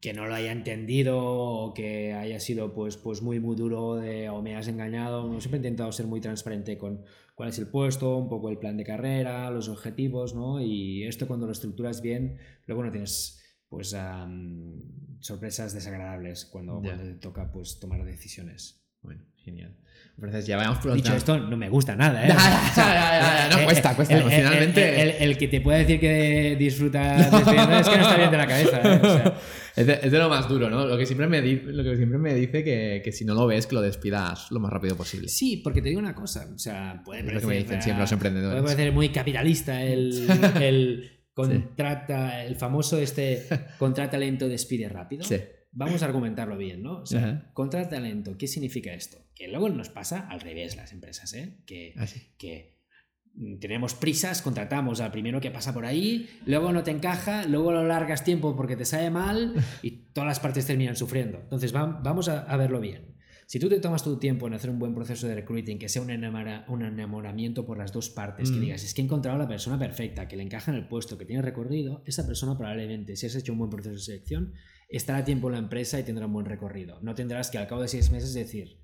que 0.00 0.14
no 0.14 0.26
lo 0.26 0.34
haya 0.34 0.50
entendido 0.50 1.20
o 1.22 1.74
que 1.74 2.14
haya 2.14 2.40
sido 2.40 2.72
pues, 2.72 2.96
pues 2.96 3.20
muy 3.20 3.38
muy 3.38 3.54
duro 3.54 3.96
de, 3.96 4.30
o 4.30 4.40
me 4.40 4.56
has 4.56 4.66
engañado. 4.66 5.28
No, 5.28 5.40
siempre 5.40 5.58
he 5.58 5.60
intentado 5.60 5.92
ser 5.92 6.06
muy 6.06 6.20
transparente 6.20 6.78
con 6.78 7.04
cuál 7.34 7.50
es 7.50 7.58
el 7.58 7.68
puesto, 7.68 8.16
un 8.16 8.28
poco 8.28 8.48
el 8.48 8.58
plan 8.58 8.76
de 8.76 8.84
carrera, 8.84 9.50
los 9.50 9.68
objetivos, 9.68 10.34
¿no? 10.34 10.60
Y 10.60 11.04
esto 11.04 11.28
cuando 11.28 11.46
lo 11.46 11.52
estructuras 11.52 12.00
bien, 12.00 12.38
luego 12.66 12.82
no 12.84 12.90
tienes 12.90 13.42
pues 13.68 13.94
am, 13.94 14.80
sorpresas 15.20 15.74
desagradables 15.74 16.46
cuando, 16.46 16.80
cuando 16.80 17.04
te 17.04 17.14
toca 17.14 17.52
pues 17.52 17.78
tomar 17.78 18.04
decisiones. 18.04 18.79
Bueno, 19.02 19.22
genial. 19.44 19.76
Entonces 20.16 20.46
ya 20.46 20.58
vayamos 20.58 20.78
por 20.80 20.92
Dicho 20.92 21.14
esto, 21.14 21.38
no 21.38 21.56
me 21.56 21.70
gusta 21.70 21.96
nada, 21.96 22.26
¿eh? 22.26 22.28
No, 23.56 23.64
cuesta, 23.64 23.96
cuesta, 23.96 24.14
el- 24.14 24.20
emocionalmente. 24.20 25.00
El, 25.02 25.08
el- 25.10 25.22
el 25.30 25.38
que 25.38 25.48
te 25.48 25.60
puede 25.62 25.78
decir 25.80 25.98
que 25.98 26.56
disfruta 26.58 27.16
despidiendo 27.30 27.78
es 27.78 27.88
que 27.88 27.96
no 27.96 28.02
está 28.02 28.16
bien 28.16 28.30
de 28.30 28.36
la 28.36 28.46
cabeza, 28.46 28.80
¿eh? 28.82 29.00
O 29.02 29.06
sea, 29.16 29.34
Es 29.76 29.86
de, 29.86 30.00
es 30.02 30.10
de 30.12 30.18
lo 30.18 30.28
más 30.28 30.46
duro, 30.48 30.68
¿no? 30.68 30.84
Lo 30.84 30.98
que 30.98 31.06
siempre 31.06 31.26
me, 31.28 31.40
di- 31.40 31.62
lo 31.64 31.82
que 31.84 31.96
siempre 31.96 32.18
me 32.18 32.34
dice 32.34 32.62
que, 32.64 33.00
que 33.04 33.12
si 33.12 33.24
no 33.24 33.34
lo 33.34 33.46
ves, 33.46 33.66
que 33.68 33.76
lo 33.76 33.80
despidas 33.80 34.50
lo 34.50 34.58
más 34.60 34.70
rápido 34.72 34.96
posible. 34.96 35.28
Sí, 35.28 35.58
porque 35.58 35.80
te 35.80 35.88
digo 35.88 36.00
una 36.00 36.14
cosa, 36.14 36.48
o 36.54 36.58
sea, 36.58 37.00
puede 37.04 37.20
Es 37.20 37.24
lo 37.26 37.30
que 37.30 37.34
parecer, 37.46 37.48
me 37.48 37.62
dicen 37.62 37.82
siempre 37.82 38.00
los 38.02 38.10
puede 38.10 38.16
emprendedores. 38.28 38.62
parecer 38.62 38.92
muy 38.92 39.08
capitalista 39.10 39.80
el, 39.82 40.26
el 40.60 41.20
contrata, 41.32 42.44
el 42.44 42.56
famoso 42.56 42.98
este 42.98 43.46
contrata 43.78 44.18
lento, 44.18 44.48
despide 44.48 44.88
rápido. 44.88 45.24
Sí. 45.24 45.36
Vamos 45.72 46.02
a 46.02 46.06
argumentarlo 46.06 46.56
bien, 46.56 46.82
¿no? 46.82 46.98
O 47.02 47.06
sea, 47.06 47.20
Ajá. 47.20 47.50
contrata 47.52 48.00
lento, 48.00 48.36
¿qué 48.36 48.46
significa 48.48 48.92
esto? 48.92 49.18
Que 49.34 49.48
luego 49.48 49.68
nos 49.68 49.88
pasa 49.88 50.26
al 50.28 50.40
revés 50.40 50.76
las 50.76 50.92
empresas, 50.92 51.32
¿eh? 51.34 51.58
Que, 51.64 51.94
Así. 51.96 52.20
que 52.38 52.80
mm, 53.34 53.58
tenemos 53.60 53.94
prisas, 53.94 54.42
contratamos 54.42 55.00
al 55.00 55.12
primero 55.12 55.40
que 55.40 55.50
pasa 55.52 55.72
por 55.72 55.86
ahí, 55.86 56.28
luego 56.44 56.72
no 56.72 56.82
te 56.82 56.90
encaja, 56.90 57.46
luego 57.46 57.70
lo 57.72 57.84
largas 57.86 58.24
tiempo 58.24 58.56
porque 58.56 58.76
te 58.76 58.84
sale 58.84 59.10
mal 59.10 59.54
y 59.82 60.12
todas 60.12 60.26
las 60.26 60.40
partes 60.40 60.66
terminan 60.66 60.96
sufriendo. 60.96 61.38
Entonces 61.40 61.72
va- 61.74 62.00
vamos 62.02 62.28
a, 62.28 62.40
a 62.42 62.56
verlo 62.56 62.80
bien. 62.80 63.16
Si 63.46 63.58
tú 63.58 63.68
te 63.68 63.80
tomas 63.80 64.04
tu 64.04 64.16
tiempo 64.18 64.46
en 64.46 64.54
hacer 64.54 64.70
un 64.70 64.78
buen 64.78 64.94
proceso 64.94 65.26
de 65.26 65.34
recruiting, 65.34 65.78
que 65.78 65.88
sea 65.88 66.02
un, 66.02 66.10
enamora- 66.10 66.64
un 66.68 66.82
enamoramiento 66.84 67.66
por 67.66 67.78
las 67.78 67.92
dos 67.92 68.08
partes, 68.10 68.50
que 68.50 68.58
Mm. 68.58 68.60
digas, 68.60 68.84
es 68.84 68.94
que 68.94 69.02
he 69.02 69.04
encontrado 69.04 69.36
a 69.36 69.40
la 69.42 69.48
persona 69.48 69.76
perfecta, 69.78 70.28
que 70.28 70.36
le 70.36 70.42
encaja 70.44 70.70
en 70.70 70.76
el 70.76 70.86
puesto, 70.86 71.16
que 71.18 71.24
tiene 71.24 71.42
recorrido, 71.42 72.02
esa 72.06 72.24
persona 72.26 72.56
probablemente, 72.56 73.16
si 73.16 73.26
has 73.26 73.34
hecho 73.36 73.52
un 73.52 73.58
buen 73.58 73.70
proceso 73.70 73.94
de 73.94 74.00
selección, 74.00 74.52
estará 74.90 75.18
a 75.20 75.24
tiempo 75.24 75.48
en 75.48 75.52
la 75.54 75.58
empresa 75.60 75.98
y 76.00 76.02
tendrá 76.02 76.26
un 76.26 76.32
buen 76.32 76.46
recorrido. 76.46 76.98
No 77.00 77.14
tendrás 77.14 77.50
que 77.50 77.58
al 77.58 77.66
cabo 77.68 77.82
de 77.82 77.88
seis 77.88 78.10
meses 78.10 78.34
decir, 78.34 78.80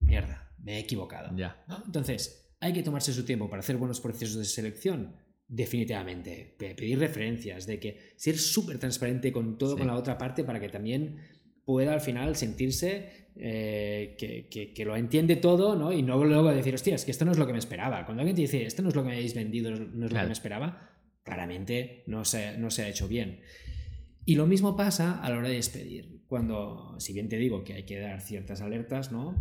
mierda, 0.00 0.52
me 0.62 0.76
he 0.76 0.78
equivocado. 0.80 1.36
Ya. 1.36 1.64
¿no? 1.68 1.82
Entonces, 1.86 2.54
hay 2.60 2.72
que 2.72 2.82
tomarse 2.82 3.12
su 3.12 3.24
tiempo 3.24 3.48
para 3.50 3.60
hacer 3.60 3.76
buenos 3.76 4.00
procesos 4.00 4.36
de 4.38 4.44
selección. 4.44 5.16
Definitivamente. 5.48 6.54
Pe- 6.58 6.74
Pedir 6.74 6.98
referencias, 6.98 7.66
de 7.66 7.78
que 7.80 8.12
ser 8.16 8.36
súper 8.38 8.78
transparente 8.78 9.32
con 9.32 9.58
todo, 9.58 9.72
Sí. 9.72 9.78
con 9.78 9.86
la 9.86 9.94
otra 9.96 10.18
parte, 10.18 10.44
para 10.44 10.60
que 10.60 10.68
también 10.68 11.18
pueda 11.64 11.92
al 11.94 12.00
final 12.00 12.36
sentirse 12.36 13.26
eh, 13.38 14.16
que, 14.18 14.48
que- 14.48 14.72
que 14.72 14.84
lo 14.86 14.96
entiende 14.96 15.36
todo, 15.36 15.76
¿no? 15.76 15.92
Y 15.92 16.02
no 16.02 16.24
luego 16.24 16.50
decir, 16.54 16.74
hostia, 16.74 16.94
es 16.94 17.04
que 17.04 17.10
esto 17.10 17.26
no 17.26 17.32
es 17.32 17.38
lo 17.38 17.46
que 17.46 17.52
me 17.52 17.58
esperaba. 17.58 18.04
Cuando 18.06 18.22
alguien 18.22 18.34
te 18.34 18.40
dice, 18.42 18.64
esto 18.64 18.82
no 18.82 18.88
es 18.88 18.94
lo 18.94 19.02
que 19.02 19.08
me 19.10 19.14
habéis 19.16 19.34
vendido, 19.34 19.70
no 19.70 19.76
es 19.76 19.80
lo 19.90 20.08
Claro. 20.08 20.24
que 20.24 20.28
me 20.28 20.32
esperaba, 20.32 20.90
claramente 21.22 22.02
no 22.06 22.24
se, 22.24 22.56
no 22.56 22.70
se 22.70 22.82
ha 22.84 22.88
hecho 22.88 23.08
bien. 23.08 23.40
Y 24.26 24.34
lo 24.34 24.46
mismo 24.46 24.76
pasa 24.76 25.22
a 25.22 25.30
la 25.30 25.38
hora 25.38 25.48
de 25.48 25.54
despedir. 25.54 26.22
Cuando, 26.26 26.96
si 26.98 27.12
bien 27.14 27.28
te 27.28 27.38
digo 27.38 27.64
que 27.64 27.74
hay 27.74 27.84
que 27.84 27.98
dar 27.98 28.20
ciertas 28.20 28.60
alertas, 28.60 29.12
¿no? 29.12 29.36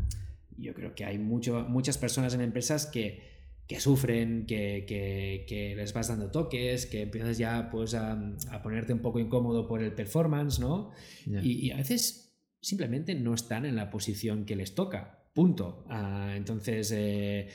Yo 0.57 0.73
creo 0.73 0.93
que 0.95 1.03
hay 1.03 1.17
mucho, 1.17 1.65
muchas 1.67 1.97
personas 1.97 2.33
en 2.35 2.41
empresas 2.41 2.85
que, 2.85 3.33
que 3.67 3.79
sufren, 3.79 4.45
que, 4.45 4.85
que- 4.87 5.45
que 5.47 5.75
les 5.75 5.91
vas 5.91 6.07
dando 6.09 6.29
toques, 6.29 6.85
que 6.85 7.01
empiezas 7.01 7.37
ya 7.39 7.69
pues, 7.71 7.95
a, 7.95 8.11
a 8.51 8.61
ponerte 8.61 8.93
un 8.93 8.99
poco 8.99 9.19
incómodo 9.19 9.67
por 9.67 9.81
el 9.83 9.91
performance, 9.93 10.59
¿no? 10.59 10.91
Y, 11.25 11.67
y 11.67 11.71
a 11.71 11.77
veces 11.77 12.37
simplemente 12.61 13.15
no 13.15 13.33
están 13.33 13.65
en 13.65 13.75
la 13.75 13.89
posición 13.89 14.45
que 14.45 14.55
les 14.55 14.75
toca. 14.75 15.27
Punto. 15.33 15.83
Ah, 15.89 16.33
entonces, 16.37 16.91
eh, 16.95 17.49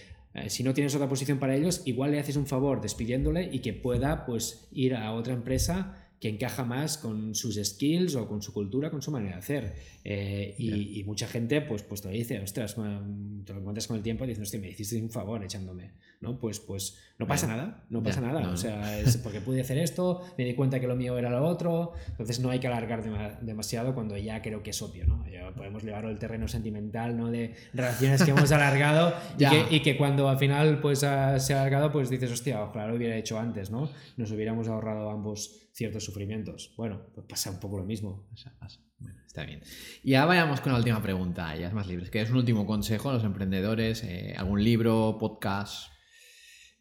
si 0.49 0.65
no 0.65 0.75
tienes 0.75 0.95
otra 0.97 1.09
posición 1.09 1.39
para 1.39 1.55
ellos, 1.57 1.83
igual 1.87 2.11
le 2.11 2.19
haces 2.19 2.37
un 2.37 2.47
favor 2.47 2.81
despidiéndole 2.81 3.49
y 3.53 3.61
que 3.61 3.73
pueda 3.73 4.27
pues, 4.27 4.69
ir 4.73 4.95
a 4.97 5.13
otra 5.13 5.33
empresa 5.33 6.10
que 6.21 6.29
encaja 6.29 6.65
más 6.65 6.99
con 6.99 7.35
sus 7.35 7.57
skills 7.57 8.15
o 8.15 8.29
con 8.29 8.43
su 8.43 8.53
cultura, 8.53 8.91
con 8.91 9.01
su 9.01 9.11
manera 9.11 9.33
de 9.37 9.39
hacer. 9.39 9.75
Eh, 10.05 10.55
y, 10.59 11.01
y 11.01 11.05
mucha 11.05 11.27
gente 11.27 11.63
pues, 11.63 11.83
pues 11.83 12.03
te 12.03 12.09
lo 12.09 12.15
dice, 12.15 12.39
ostras, 12.41 12.75
te 12.75 13.53
lo 13.55 13.59
encuentras 13.59 13.87
con 13.87 13.97
el 13.97 14.03
tiempo 14.03 14.25
diciendo, 14.25 14.43
hostia, 14.45 14.61
me 14.61 14.69
hiciste 14.69 15.01
un 15.03 15.11
favor 15.11 15.43
echándome. 15.43 15.93
¿no? 16.21 16.39
Pues, 16.39 16.61
pues 16.61 16.99
no 17.19 17.27
pasa 17.27 17.47
nada, 17.47 17.87
no 17.89 18.01
Ya, 18.01 18.05
pasa 18.05 18.21
nada. 18.21 18.41
no, 18.43 18.51
O 18.53 18.57
sea, 18.59 18.99
es 19.01 19.17
porque 19.17 19.41
pude 19.41 19.63
hacer 19.63 19.79
esto, 19.79 20.21
me 20.37 20.45
di 20.45 20.53
cuenta 20.53 20.79
que 20.79 20.87
lo 20.87 20.95
mío 20.95 21.17
era 21.17 21.31
lo 21.31 21.43
otro, 21.47 21.95
entonces 22.11 22.41
no 22.41 22.51
hay 22.51 22.59
que 22.61 22.67
alargar 22.67 23.03
dema- 23.03 23.39
demasiado 23.41 23.95
cuando 23.95 24.19
ya 24.19 24.43
creo 24.43 24.63
que 24.63 24.69
es 24.71 24.83
obvio, 24.83 25.07
¿no? 25.07 25.25
Ya 25.31 25.51
podemos 25.55 25.83
llevarlo 25.83 26.11
al 26.11 26.19
terreno 26.19 26.47
sentimental, 26.47 27.17
¿no? 27.17 27.31
De 27.31 27.55
relaciones 27.73 28.23
que 28.23 28.33
hemos 28.33 28.53
alargado 28.53 29.15
y, 29.39 29.47
que, 29.47 29.77
y 29.77 29.81
que 29.81 29.97
cuando 29.97 30.29
al 30.29 30.37
final 30.39 30.81
pues 30.83 31.03
ha- 31.05 31.41
se 31.41 31.55
ha 31.55 31.61
alargado, 31.63 31.91
pues 31.91 32.11
dices, 32.11 32.31
hostia, 32.31 32.63
ojalá 32.65 32.89
lo 32.89 32.97
hubiera 32.97 33.17
hecho 33.17 33.39
antes, 33.39 33.71
¿no? 33.71 33.89
Nos 34.19 34.31
hubiéramos 34.31 34.69
ahorrado 34.69 35.09
ambos 35.09 35.60
ciertos 35.73 36.05
sufrimientos. 36.05 36.73
Bueno, 36.77 37.07
pues 37.15 37.27
pasa 37.29 37.51
un 37.51 37.61
poco 37.61 37.79
lo 37.79 37.85
mismo. 37.85 38.27
Pasa, 38.31 38.55
pasa. 38.59 38.81
Bueno, 38.99 39.19
está 39.27 39.45
bien. 39.45 39.63
Y 40.03 40.11
ya 40.13 40.27
vayamos 40.27 40.61
con 40.61 40.73
la 40.73 40.79
última 40.79 41.03
pregunta, 41.03 41.57
ya 41.57 41.69
es 41.69 41.73
más 41.73 41.87
libre. 41.87 42.11
Que 42.11 42.21
es 42.21 42.31
un 42.31 42.37
último 42.37 42.67
consejo 42.67 43.11
a 43.11 43.15
los 43.15 43.25
emprendedores, 43.25 44.03
eh, 44.05 44.35
algún 44.37 44.63
libro, 44.63 45.17
podcast. 45.19 45.91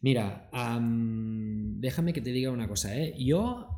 Mira, 0.02 0.48
am, 0.52 1.80
déjame 1.80 2.12
que 2.12 2.20
te 2.20 2.30
diga 2.30 2.50
una 2.50 2.68
cosa, 2.68 2.96
¿eh? 2.96 3.14
Yo 3.18 3.76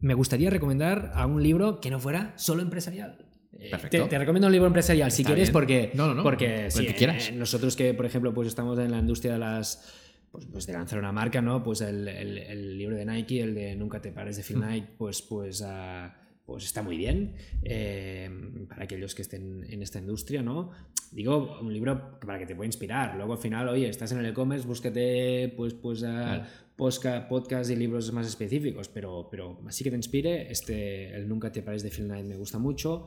me 0.00 0.14
gustaría 0.14 0.50
recomendar 0.50 1.12
a 1.14 1.26
un 1.26 1.42
libro 1.42 1.80
que 1.80 1.90
no 1.90 1.98
fuera 1.98 2.34
solo 2.36 2.62
empresarial. 2.62 3.24
Eh, 3.58 3.70
Perfecto. 3.70 4.04
Te, 4.04 4.10
te 4.10 4.18
recomiendo 4.18 4.46
un 4.46 4.52
libro 4.52 4.66
empresarial 4.68 5.10
si 5.10 5.22
Está 5.22 5.30
quieres 5.30 5.48
bien. 5.48 5.52
porque, 5.52 5.90
No, 5.94 6.06
no, 6.08 6.14
no, 6.14 6.22
porque 6.22 6.70
sí, 6.70 6.86
que 6.86 7.04
eh, 7.06 7.32
nosotros 7.32 7.74
que 7.74 7.94
por 7.94 8.06
ejemplo 8.06 8.32
pues 8.32 8.46
estamos 8.46 8.78
en 8.78 8.90
la 8.90 8.98
industria 8.98 9.32
de 9.32 9.38
las 9.38 10.07
pues, 10.38 10.46
pues 10.52 10.66
de 10.66 10.72
lanzar 10.72 10.98
una 10.98 11.12
marca, 11.12 11.40
¿no? 11.42 11.62
Pues 11.62 11.80
el, 11.80 12.06
el- 12.08 12.38
el 12.38 12.78
libro 12.78 12.96
de 12.96 13.04
Nike, 13.04 13.40
el 13.42 13.54
de 13.54 13.74
Nunca 13.76 14.00
te 14.00 14.12
pares 14.12 14.36
de 14.36 14.42
Phil 14.42 14.56
Mm. 14.58 14.60
Knight, 14.60 14.84
pues 14.96 15.22
pues 15.22 15.62
ah, 15.66 16.14
pues 16.46 16.64
está 16.64 16.82
muy 16.82 16.96
bien 16.96 17.34
eh, 17.62 18.30
para 18.68 18.84
aquellos 18.84 19.14
que 19.14 19.22
estén 19.22 19.64
en 19.68 19.82
esta 19.82 19.98
industria, 19.98 20.42
¿no? 20.42 20.70
Digo, 21.12 21.58
un 21.60 21.72
libro 21.72 22.18
para 22.20 22.38
que 22.38 22.46
te 22.46 22.54
pueda 22.54 22.66
inspirar. 22.66 23.16
Luego 23.16 23.32
al 23.34 23.38
final, 23.38 23.68
oye, 23.68 23.88
estás 23.88 24.12
en 24.12 24.18
el 24.18 24.26
e-commerce, 24.26 24.66
búsquete 24.66 25.52
pues, 25.56 25.74
pues, 25.74 26.00
Claro. 26.00 26.44
podcast, 26.76 27.28
podcast 27.28 27.70
y 27.70 27.76
libros 27.76 28.12
más 28.12 28.26
específicos, 28.26 28.88
pero, 28.88 29.28
pero 29.30 29.60
así 29.66 29.82
que 29.84 29.90
te 29.90 29.96
inspire. 29.96 30.50
Este, 30.50 31.14
el 31.14 31.28
Nunca 31.28 31.50
te 31.52 31.62
pares 31.62 31.82
de 31.82 31.90
Phil 31.90 32.06
Knight 32.06 32.26
me 32.26 32.36
gusta 32.36 32.58
mucho. 32.58 33.06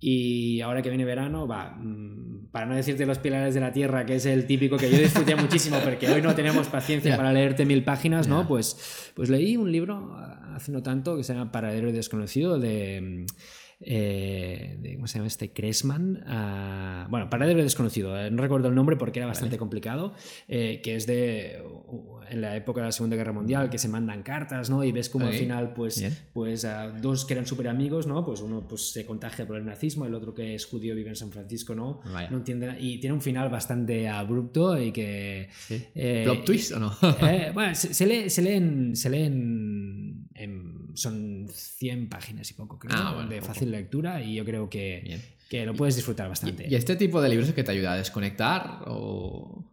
Y 0.00 0.60
ahora 0.60 0.80
que 0.80 0.90
viene 0.90 1.04
verano, 1.04 1.48
va, 1.48 1.70
mm, 1.70 2.50
para 2.52 2.66
no 2.66 2.76
decirte 2.76 3.04
los 3.04 3.18
pilares 3.18 3.54
de 3.54 3.60
la 3.60 3.72
tierra, 3.72 4.06
que 4.06 4.16
es 4.16 4.26
el 4.26 4.46
típico 4.46 4.76
que 4.76 4.90
yo 4.90 4.98
disfruté 4.98 5.34
muchísimo, 5.36 5.78
porque 5.82 6.08
hoy 6.08 6.22
no 6.22 6.34
tenemos 6.34 6.68
paciencia 6.68 7.16
para 7.16 7.32
leerte 7.32 7.64
mil 7.66 7.82
páginas, 7.82 8.28
¿no? 8.28 8.46
Pues, 8.46 9.10
pues 9.14 9.28
leí 9.28 9.56
un 9.56 9.72
libro 9.72 10.16
hace 10.54 10.72
no 10.72 10.82
tanto 10.82 11.16
que 11.16 11.24
se 11.24 11.34
llama 11.34 11.50
Paradero 11.50 11.90
Desconocido 11.92 12.58
de 12.58 13.26
eh, 13.80 14.92
¿cómo 14.96 15.06
se 15.06 15.18
llama 15.18 15.28
este? 15.28 15.52
Cressman, 15.52 16.16
uh, 16.16 17.10
bueno, 17.10 17.30
Paradero 17.30 17.62
Desconocido, 17.62 18.18
eh, 18.18 18.30
no 18.30 18.42
recuerdo 18.42 18.68
el 18.68 18.74
nombre 18.74 18.96
porque 18.96 19.20
era 19.20 19.26
bastante 19.26 19.56
complicado, 19.56 20.14
eh, 20.48 20.80
que 20.82 20.96
es 20.96 21.06
de 21.06 21.62
en 22.30 22.40
la 22.42 22.56
época 22.56 22.80
de 22.80 22.88
la 22.88 22.92
Segunda 22.92 23.16
Guerra 23.16 23.32
Mundial, 23.32 23.70
que 23.70 23.78
se 23.78 23.88
mandan 23.88 24.22
cartas, 24.22 24.68
¿no? 24.68 24.84
Y 24.84 24.92
ves 24.92 25.08
como 25.08 25.26
al 25.26 25.32
final, 25.32 25.72
pues, 25.72 26.04
pues 26.32 26.66
dos 27.00 27.24
que 27.24 27.34
eran 27.34 27.46
súper 27.46 27.68
amigos, 27.68 28.06
¿no? 28.06 28.24
Pues 28.24 28.40
uno 28.40 28.66
pues, 28.68 28.90
se 28.92 29.06
contagia 29.06 29.46
por 29.46 29.56
el 29.56 29.64
nazismo, 29.64 30.04
el 30.04 30.14
otro 30.14 30.34
que 30.34 30.54
es 30.54 30.66
judío 30.66 30.94
vive 30.94 31.08
en 31.08 31.16
San 31.16 31.30
Francisco, 31.30 31.74
¿no? 31.74 32.00
No 32.30 32.36
entiende, 32.36 32.76
y 32.78 32.98
tiene 32.98 33.14
un 33.14 33.22
final 33.22 33.48
bastante 33.48 34.08
abrupto 34.08 34.78
y 34.78 34.92
que... 34.92 35.48
Eh, 35.94 36.22
¿Plot 36.24 36.44
twist 36.44 36.72
o 36.72 36.80
no? 36.80 36.96
bueno, 37.54 37.74
se, 37.74 38.06
lee, 38.06 38.28
se 38.28 38.42
leen, 38.42 38.94
se 38.94 39.08
leen 39.08 40.28
en, 40.34 40.77
son 40.98 41.48
100 41.50 42.08
páginas 42.08 42.50
y 42.50 42.54
poco, 42.54 42.78
creo, 42.78 42.96
ah, 42.96 43.26
de 43.28 43.40
fácil 43.40 43.70
lectura 43.70 44.22
y 44.22 44.34
yo 44.34 44.44
creo 44.44 44.68
que, 44.68 45.20
que 45.48 45.64
lo 45.64 45.74
puedes 45.74 45.96
disfrutar 45.96 46.28
bastante. 46.28 46.66
¿Y, 46.68 46.74
este 46.74 46.96
tipo 46.96 47.20
de 47.20 47.28
libros 47.28 47.48
es 47.48 47.54
que 47.54 47.64
te 47.64 47.72
ayuda 47.72 47.92
a 47.92 47.96
desconectar 47.96 48.82
o...? 48.86 49.64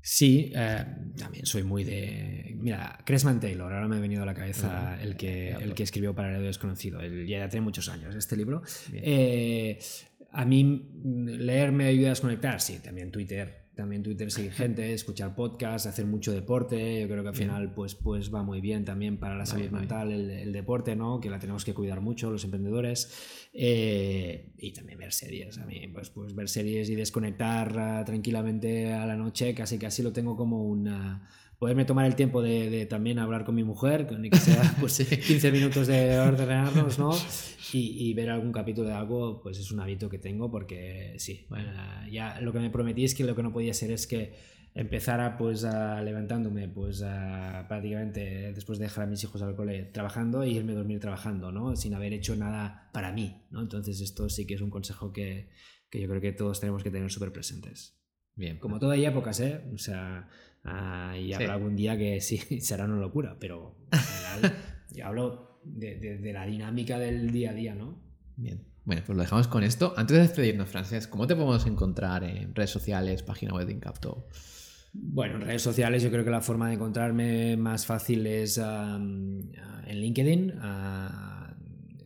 Sí, 0.00 0.52
eh, 0.54 0.86
también 1.18 1.44
soy 1.44 1.64
muy 1.64 1.84
de. 1.84 2.56
Mira, 2.58 2.98
Cressman 3.04 3.40
Taylor, 3.40 3.70
ahora 3.70 3.88
me 3.88 3.96
ha 3.96 4.00
venido 4.00 4.22
a 4.22 4.26
la 4.26 4.32
cabeza 4.32 4.98
el, 5.02 5.18
que, 5.18 5.50
el 5.50 5.74
que 5.74 5.82
escribió 5.82 6.14
Para 6.14 6.34
el 6.34 6.42
Desconocido. 6.44 6.98
ya 7.02 7.46
tiene 7.50 7.60
muchos 7.60 7.90
años 7.90 8.14
este 8.14 8.34
libro. 8.34 8.62
Eh, 8.94 9.78
a 10.32 10.46
mí 10.46 10.88
leer 11.26 11.72
me 11.72 11.88
ayuda 11.88 12.06
a 12.06 12.10
desconectar, 12.10 12.58
sí, 12.62 12.78
también 12.78 13.10
Twitter 13.10 13.67
también 13.78 14.02
Twitter 14.02 14.28
seguir 14.32 14.50
gente, 14.50 14.92
escuchar 14.92 15.36
podcasts, 15.36 15.86
hacer 15.86 16.04
mucho 16.04 16.32
deporte. 16.32 17.00
Yo 17.00 17.06
creo 17.06 17.22
que 17.22 17.28
al 17.28 17.36
final 17.36 17.72
pues, 17.74 17.94
pues 17.94 18.34
va 18.34 18.42
muy 18.42 18.60
bien 18.60 18.84
también 18.84 19.18
para 19.18 19.36
la 19.36 19.46
salud 19.46 19.70
mental 19.70 20.10
el, 20.10 20.52
deporte, 20.52 20.96
¿no? 20.96 21.20
Que 21.20 21.30
la 21.30 21.38
tenemos 21.38 21.64
que 21.64 21.74
cuidar 21.74 22.00
mucho 22.00 22.28
los 22.28 22.42
emprendedores. 22.42 23.48
Eh, 23.52 24.50
y 24.58 24.72
también 24.72 24.98
ver 24.98 25.12
series. 25.12 25.58
A 25.58 25.64
mí, 25.64 25.86
pues, 25.94 26.10
pues 26.10 26.34
ver 26.34 26.48
series 26.48 26.90
y 26.90 26.96
desconectar 26.96 27.78
ah, 27.78 28.04
tranquilamente 28.04 28.92
a 28.92 29.06
la 29.06 29.14
noche, 29.14 29.54
casi 29.54 29.78
casi 29.78 30.02
lo 30.02 30.12
tengo 30.12 30.36
como 30.36 30.64
una 30.64 31.28
poderme 31.60 31.84
tomar 31.84 32.06
el 32.06 32.14
tiempo 32.14 32.42
de, 32.42 32.86
también 32.86 33.18
hablar 33.18 33.44
con 33.44 33.54
mi 33.54 33.64
mujer, 33.64 34.10
ni 34.18 34.30
que 34.30 34.38
sea 34.38 34.74
pues, 34.80 34.98
15 34.98 35.52
minutos 35.52 35.86
de 35.86 36.18
ordenarnos, 36.18 36.98
¿no? 36.98 37.12
Y, 37.72 38.14
ver 38.14 38.30
algún 38.30 38.52
capítulo 38.52 38.88
de 38.88 38.94
algo, 38.94 39.40
pues 39.42 39.58
es 39.58 39.70
un 39.70 39.80
hábito 39.80 40.08
que 40.08 40.18
tengo 40.18 40.50
porque 40.50 41.14
sí, 41.18 41.46
bueno, 41.48 41.72
ya 42.10 42.40
lo 42.40 42.52
que 42.52 42.60
me 42.60 42.70
prometí 42.70 43.04
es 43.04 43.14
que 43.14 43.24
lo 43.24 43.34
que 43.34 43.42
no 43.42 43.52
podía 43.52 43.74
ser 43.74 43.90
es 43.90 44.06
que 44.06 44.34
empezara 44.74 45.36
pues 45.36 45.64
a, 45.64 46.00
levantándome 46.02 46.68
pues 46.68 47.00
prácticamente 47.68 48.52
después 48.52 48.78
de 48.78 48.86
dejar 48.86 49.04
a 49.04 49.06
mis 49.06 49.22
hijos 49.24 49.42
al 49.42 49.56
cole 49.56 49.84
trabajando 49.84 50.44
y 50.44 50.56
irme 50.56 50.72
a 50.72 50.76
dormir 50.76 51.00
trabajando, 51.00 51.52
¿no? 51.52 51.74
Sin 51.76 51.94
haber 51.94 52.12
hecho 52.12 52.36
nada 52.36 52.90
para 52.92 53.12
mí, 53.12 53.42
¿no? 53.50 53.60
Entonces 53.60 54.00
esto 54.00 54.28
sí 54.28 54.46
que 54.46 54.54
es 54.54 54.60
un 54.60 54.70
consejo 54.70 55.12
que, 55.12 55.50
que 55.90 56.00
yo 56.00 56.08
creo 56.08 56.20
que 56.20 56.32
todos 56.32 56.60
tenemos 56.60 56.82
que 56.82 56.90
tener 56.90 57.10
súper 57.10 57.32
presentes. 57.32 57.94
Bien. 58.34 58.58
Como 58.58 58.78
todo 58.78 58.92
hay 58.92 59.04
épocas, 59.04 59.40
¿eh? 59.40 59.64
O 59.74 59.78
sea, 59.78 60.28
Ah, 60.64 61.16
y 61.16 61.32
habrá 61.32 61.54
algún 61.54 61.76
día 61.76 61.96
que 61.96 62.20
sí 62.20 62.38
será 62.60 62.84
una 62.84 62.96
locura, 62.96 63.36
pero 63.38 63.76
en 63.92 63.98
general 63.98 64.56
yo 64.90 65.06
hablo 65.06 65.57
de, 65.76 66.32
la 66.32 66.46
dinámica 66.46 66.98
del 66.98 67.30
día 67.30 67.50
a 67.50 67.54
día, 67.54 67.74
¿no? 67.74 67.98
Bien. 68.36 68.64
Bueno, 68.84 69.02
pues 69.04 69.16
lo 69.16 69.22
dejamos 69.22 69.48
con 69.48 69.64
esto. 69.64 69.92
Antes 69.96 70.16
de 70.16 70.22
despedirnos, 70.22 70.68
Francés, 70.68 71.06
¿cómo 71.06 71.26
te 71.26 71.34
podemos 71.34 71.66
encontrar 71.66 72.24
en 72.24 72.54
redes 72.54 72.70
sociales, 72.70 73.22
página 73.22 73.52
web 73.52 73.66
de 73.66 73.74
Incapto? 73.74 74.26
Bueno, 74.92 75.36
en 75.36 75.42
redes 75.42 75.62
sociales 75.62 76.02
yo 76.02 76.10
creo 76.10 76.24
que 76.24 76.30
la 76.30 76.40
forma 76.40 76.68
de 76.68 76.74
encontrarme 76.74 77.56
más 77.56 77.84
fácil 77.84 78.26
es 78.26 78.56
en 78.58 79.52
LinkedIn. 79.86 80.54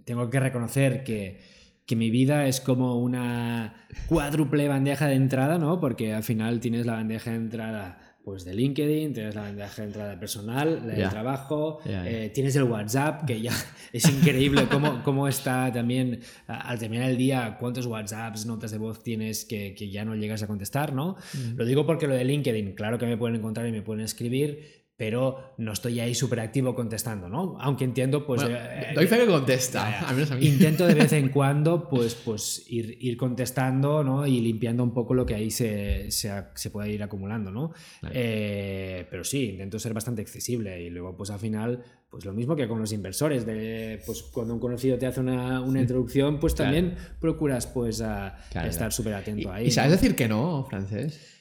Tengo 0.05 0.29
que 0.29 0.41
reconocer 0.41 1.05
que, 1.05 1.41
que, 1.87 1.95
mi 1.95 2.11
vida 2.11 2.49
es 2.49 2.61
como 2.61 2.99
una 2.99 3.87
cuádruple 4.09 4.67
bandeja 4.67 5.07
de 5.07 5.15
entrada, 5.15 5.59
¿no? 5.59 5.79
Porque 5.79 6.13
al 6.13 6.25
final 6.25 6.59
tienes 6.59 6.85
la 6.85 6.95
bandeja 6.95 7.31
de 7.31 7.37
entrada 7.37 8.12
pues 8.25 8.45
de 8.45 8.55
LinkedIn, 8.55 9.13
tienes 9.13 9.35
la 9.35 9.43
bandeja 9.43 9.83
de 9.83 9.89
entrada 9.89 10.19
personal, 10.19 10.83
la 10.87 10.95
de 10.95 11.09
trabajo, 11.09 11.81
eh, 11.85 12.31
tienes 12.33 12.55
el 12.57 12.65
WhatsApp, 12.65 13.25
que 13.25 13.41
ya 13.41 13.53
es 13.93 14.09
increíble 14.09 14.67
cómo, 14.71 15.03
cómo 15.03 15.27
está 15.27 15.73
también 15.73 16.21
al 16.47 16.79
terminar 16.79 17.11
el 17.11 17.17
día, 17.17 17.57
cuántos 17.59 17.87
WhatsApps, 17.87 18.47
notas 18.47 18.71
de 18.71 18.79
voz 18.79 19.03
tienes 19.03 19.45
que, 19.45 19.75
que 19.75 19.91
ya 19.91 20.05
no 20.05 20.15
llegas 20.15 20.43
a 20.43 20.47
contestar, 20.47 20.93
¿no? 20.93 21.17
Mm. 21.35 21.57
Lo 21.57 21.65
digo 21.65 21.85
porque 21.85 22.07
lo 22.07 22.15
de 22.15 22.25
LinkedIn, 22.25 22.75
claro 22.75 22.99
que 22.99 23.07
me 23.07 23.17
pueden 23.17 23.37
encontrar 23.37 23.67
y 23.67 23.73
me 23.73 23.83
pueden 23.83 24.05
escribir, 24.05 24.82
pero 25.03 25.55
no 25.59 25.73
estoy 25.73 25.99
ahí 25.99 26.15
súper 26.15 26.39
activo 26.39 26.77
contestando, 26.77 27.29
¿no? 27.29 27.57
Aunque 27.59 27.83
entiendo, 27.83 28.25
pues... 28.25 28.41
Eh, 28.49 28.93
doy 28.95 29.09
fe 29.09 29.19
que 29.19 29.27
contesta, 29.27 30.09
a 30.09 30.13
mí. 30.13 30.47
Intento 30.47 30.87
de 30.87 30.95
vez 30.95 31.13
en 31.13 31.29
cuando, 31.33 31.89
pues, 31.89 32.15
pues 32.15 32.65
ir, 32.69 32.99
ir, 33.01 33.17
contestando, 33.17 34.05
¿no? 34.05 34.25
Y 34.25 34.41
limpiando 34.41 34.85
un 34.85 34.95
poco 34.95 35.13
lo 35.13 35.27
que 35.27 35.35
ahí 35.35 35.51
se, 35.51 36.09
se, 36.13 36.31
se 36.55 36.71
puede 36.71 36.93
ir 36.93 37.03
acumulando, 37.03 37.51
¿no? 37.51 37.73
Eh, 38.13 39.05
pero 39.11 39.25
sí, 39.25 39.51
intento 39.51 39.81
ser 39.81 39.93
bastante 39.93 40.23
accesible 40.23 40.81
y 40.81 40.89
luego, 40.89 41.17
pues 41.17 41.31
al 41.31 41.41
final, 41.41 41.83
pues 42.09 42.25
lo 42.25 42.33
mismo 42.33 42.55
que 42.55 42.69
con 42.69 42.79
los 42.79 42.93
inversores, 42.93 43.45
de, 43.45 44.01
pues 44.07 44.23
cuando 44.23 44.55
un 44.55 44.61
conocido 44.61 44.99
te 44.99 45.07
hace 45.07 45.19
una, 45.19 45.63
una 45.63 45.81
introducción, 45.81 46.39
pues 46.39 46.55
también 46.55 46.95
procuras, 47.19 47.67
pues, 47.67 48.01
a, 48.03 48.39
estar 48.69 48.93
súper 48.93 49.15
atento 49.15 49.51
ahí. 49.51 49.67
¿Y 49.67 49.71
sabes 49.73 49.91
decir 49.91 50.15
que 50.15 50.29
no, 50.29 50.65
francés? 50.71 51.32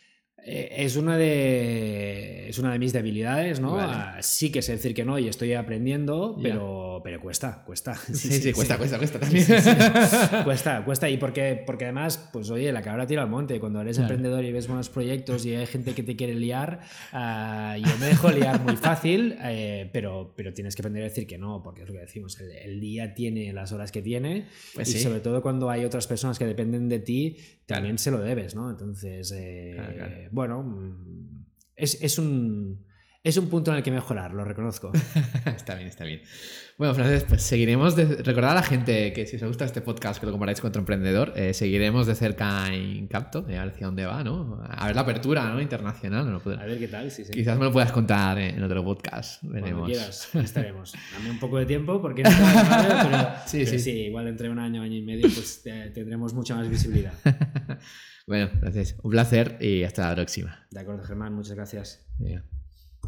Eh, 0.43 0.73
es 0.77 0.95
una 0.95 1.17
de 1.17 2.49
es 2.49 2.59
una 2.59 2.73
de 2.73 2.79
mis 2.79 2.93
debilidades, 2.93 3.59
¿no? 3.59 3.79
Ah, 3.79 4.17
sí 4.21 4.51
que 4.51 4.61
sé 4.61 4.73
decir 4.73 4.93
que 4.93 5.05
no 5.05 5.17
y 5.17 5.27
estoy 5.27 5.53
aprendiendo, 5.53 6.37
pero, 6.41 6.99
pero 7.03 7.19
cuesta, 7.21 7.63
cuesta. 7.65 7.95
Sí, 8.13 8.29
sí, 8.29 8.51
cuesta, 8.51 8.77
cuesta, 8.77 8.97
cuesta 8.97 9.19
también. 9.19 9.45
cuesta, 10.43 10.83
cuesta. 10.83 11.09
Y 11.09 11.17
porque, 11.17 11.63
porque 11.65 11.85
además, 11.85 12.29
pues 12.33 12.49
oye, 12.49 12.71
la 12.71 12.81
cabra 12.81 13.07
tira 13.07 13.21
al 13.21 13.29
monte. 13.29 13.59
Cuando 13.59 13.81
eres 13.81 13.97
emprendedor 13.99 14.43
y 14.43 14.51
ves 14.51 14.67
buenos 14.67 14.89
proyectos 14.89 15.45
y 15.45 15.55
hay 15.55 15.65
gente 15.65 15.93
que 15.93 16.03
te 16.03 16.15
quiere 16.15 16.35
liar, 16.35 16.81
uh, 17.13 17.77
yo 17.77 17.97
me 17.99 18.07
dejo 18.07 18.29
liar 18.31 18.61
muy 18.61 18.75
fácil, 18.75 19.37
eh, 19.43 19.89
pero, 19.93 20.33
pero 20.35 20.53
tienes 20.53 20.75
que 20.75 20.81
aprender 20.81 21.03
a 21.03 21.07
decir 21.07 21.25
que 21.25 21.37
no, 21.37 21.61
porque 21.63 21.83
es 21.83 21.87
lo 21.87 21.93
que 21.93 22.01
decimos, 22.01 22.39
el, 22.39 22.81
día 22.81 23.13
tiene 23.13 23.53
las 23.53 23.71
horas 23.71 23.91
que 23.91 24.01
tiene 24.01 24.47
pues 24.73 24.93
y 24.95 24.99
sobre 24.99 25.19
todo 25.19 25.41
cuando 25.41 25.69
hay 25.69 25.85
otras 25.85 26.07
personas 26.07 26.39
que 26.39 26.45
dependen 26.45 26.89
de 26.89 26.99
ti, 26.99 27.37
también 27.65 27.97
se 27.97 28.11
lo 28.11 28.19
debes, 28.19 28.55
¿no? 28.55 28.69
Entonces, 28.69 29.31
eh, 29.35 30.27
bueno, 30.31 30.63
mm, 30.63 31.45
es, 31.75 32.17
un, 32.19 32.85
es 33.23 33.37
un 33.37 33.49
punto 33.49 33.71
en 33.71 33.77
el 33.77 33.83
que 33.83 33.91
mejorar, 33.91 34.33
lo 34.33 34.43
reconozco. 34.43 34.91
está 35.45 35.75
bien, 35.75 35.87
está 35.87 36.05
bien. 36.05 36.21
Bueno, 36.77 36.95
Frances, 36.95 37.25
pues 37.25 37.43
seguiremos. 37.43 37.95
De... 37.95 38.05
Recordad 38.05 38.51
a 38.51 38.55
la 38.55 38.63
gente 38.63 39.13
que 39.13 39.27
si 39.27 39.35
os 39.35 39.43
gusta 39.43 39.65
este 39.65 39.81
podcast, 39.81 40.19
que 40.19 40.25
lo 40.25 40.31
comparáis 40.31 40.59
con 40.59 40.69
otro 40.69 40.79
emprendedor, 40.79 41.31
eh, 41.35 41.53
seguiremos 41.53 42.07
de 42.07 42.15
cerca 42.15 42.73
en 42.73 43.07
Capto, 43.07 43.39
a 43.39 43.41
ver 43.43 43.59
hacia 43.59 43.85
dónde 43.85 44.05
va, 44.05 44.23
¿no? 44.23 44.59
A 44.67 44.87
ver 44.87 44.95
la 44.95 45.01
apertura 45.01 45.47
¿no? 45.51 45.61
internacional. 45.61 46.31
¿no? 46.31 46.41
A 46.51 46.65
ver 46.65 46.79
qué 46.79 46.87
tal, 46.87 47.11
sí, 47.11 47.23
sí. 47.23 47.31
Quizás 47.31 47.57
me 47.59 47.65
lo 47.65 47.71
puedas 47.71 47.91
contar 47.91 48.39
en 48.39 48.63
otro 48.63 48.83
podcast. 48.83 49.43
Veremos. 49.43 49.71
Cuando 49.71 49.85
quieras, 49.85 50.35
estaremos. 50.35 50.93
Dame 51.13 51.29
un 51.29 51.39
poco 51.39 51.59
de 51.59 51.67
tiempo 51.67 52.01
porque 52.01 52.23
no 52.23 52.29
pero, 52.31 53.29
sí, 53.45 53.65
sí. 53.65 53.77
sí, 53.77 53.91
igual 54.05 54.27
entre 54.27 54.49
un 54.49 54.57
año, 54.57 54.81
año 54.81 54.95
y 54.95 55.03
medio, 55.03 55.29
pues 55.33 55.61
tendremos 55.61 56.33
mucha 56.33 56.55
más 56.55 56.67
visibilidad. 56.67 57.13
bueno, 58.31 58.49
gracias. 58.61 58.95
Un 59.03 59.11
placer 59.11 59.57
y 59.59 59.83
hasta 59.83 60.07
la 60.07 60.15
próxima. 60.15 60.65
De 60.71 60.79
acuerdo, 60.79 61.03
Germán, 61.03 61.33
muchas 61.33 61.53
gracias. 61.53 61.99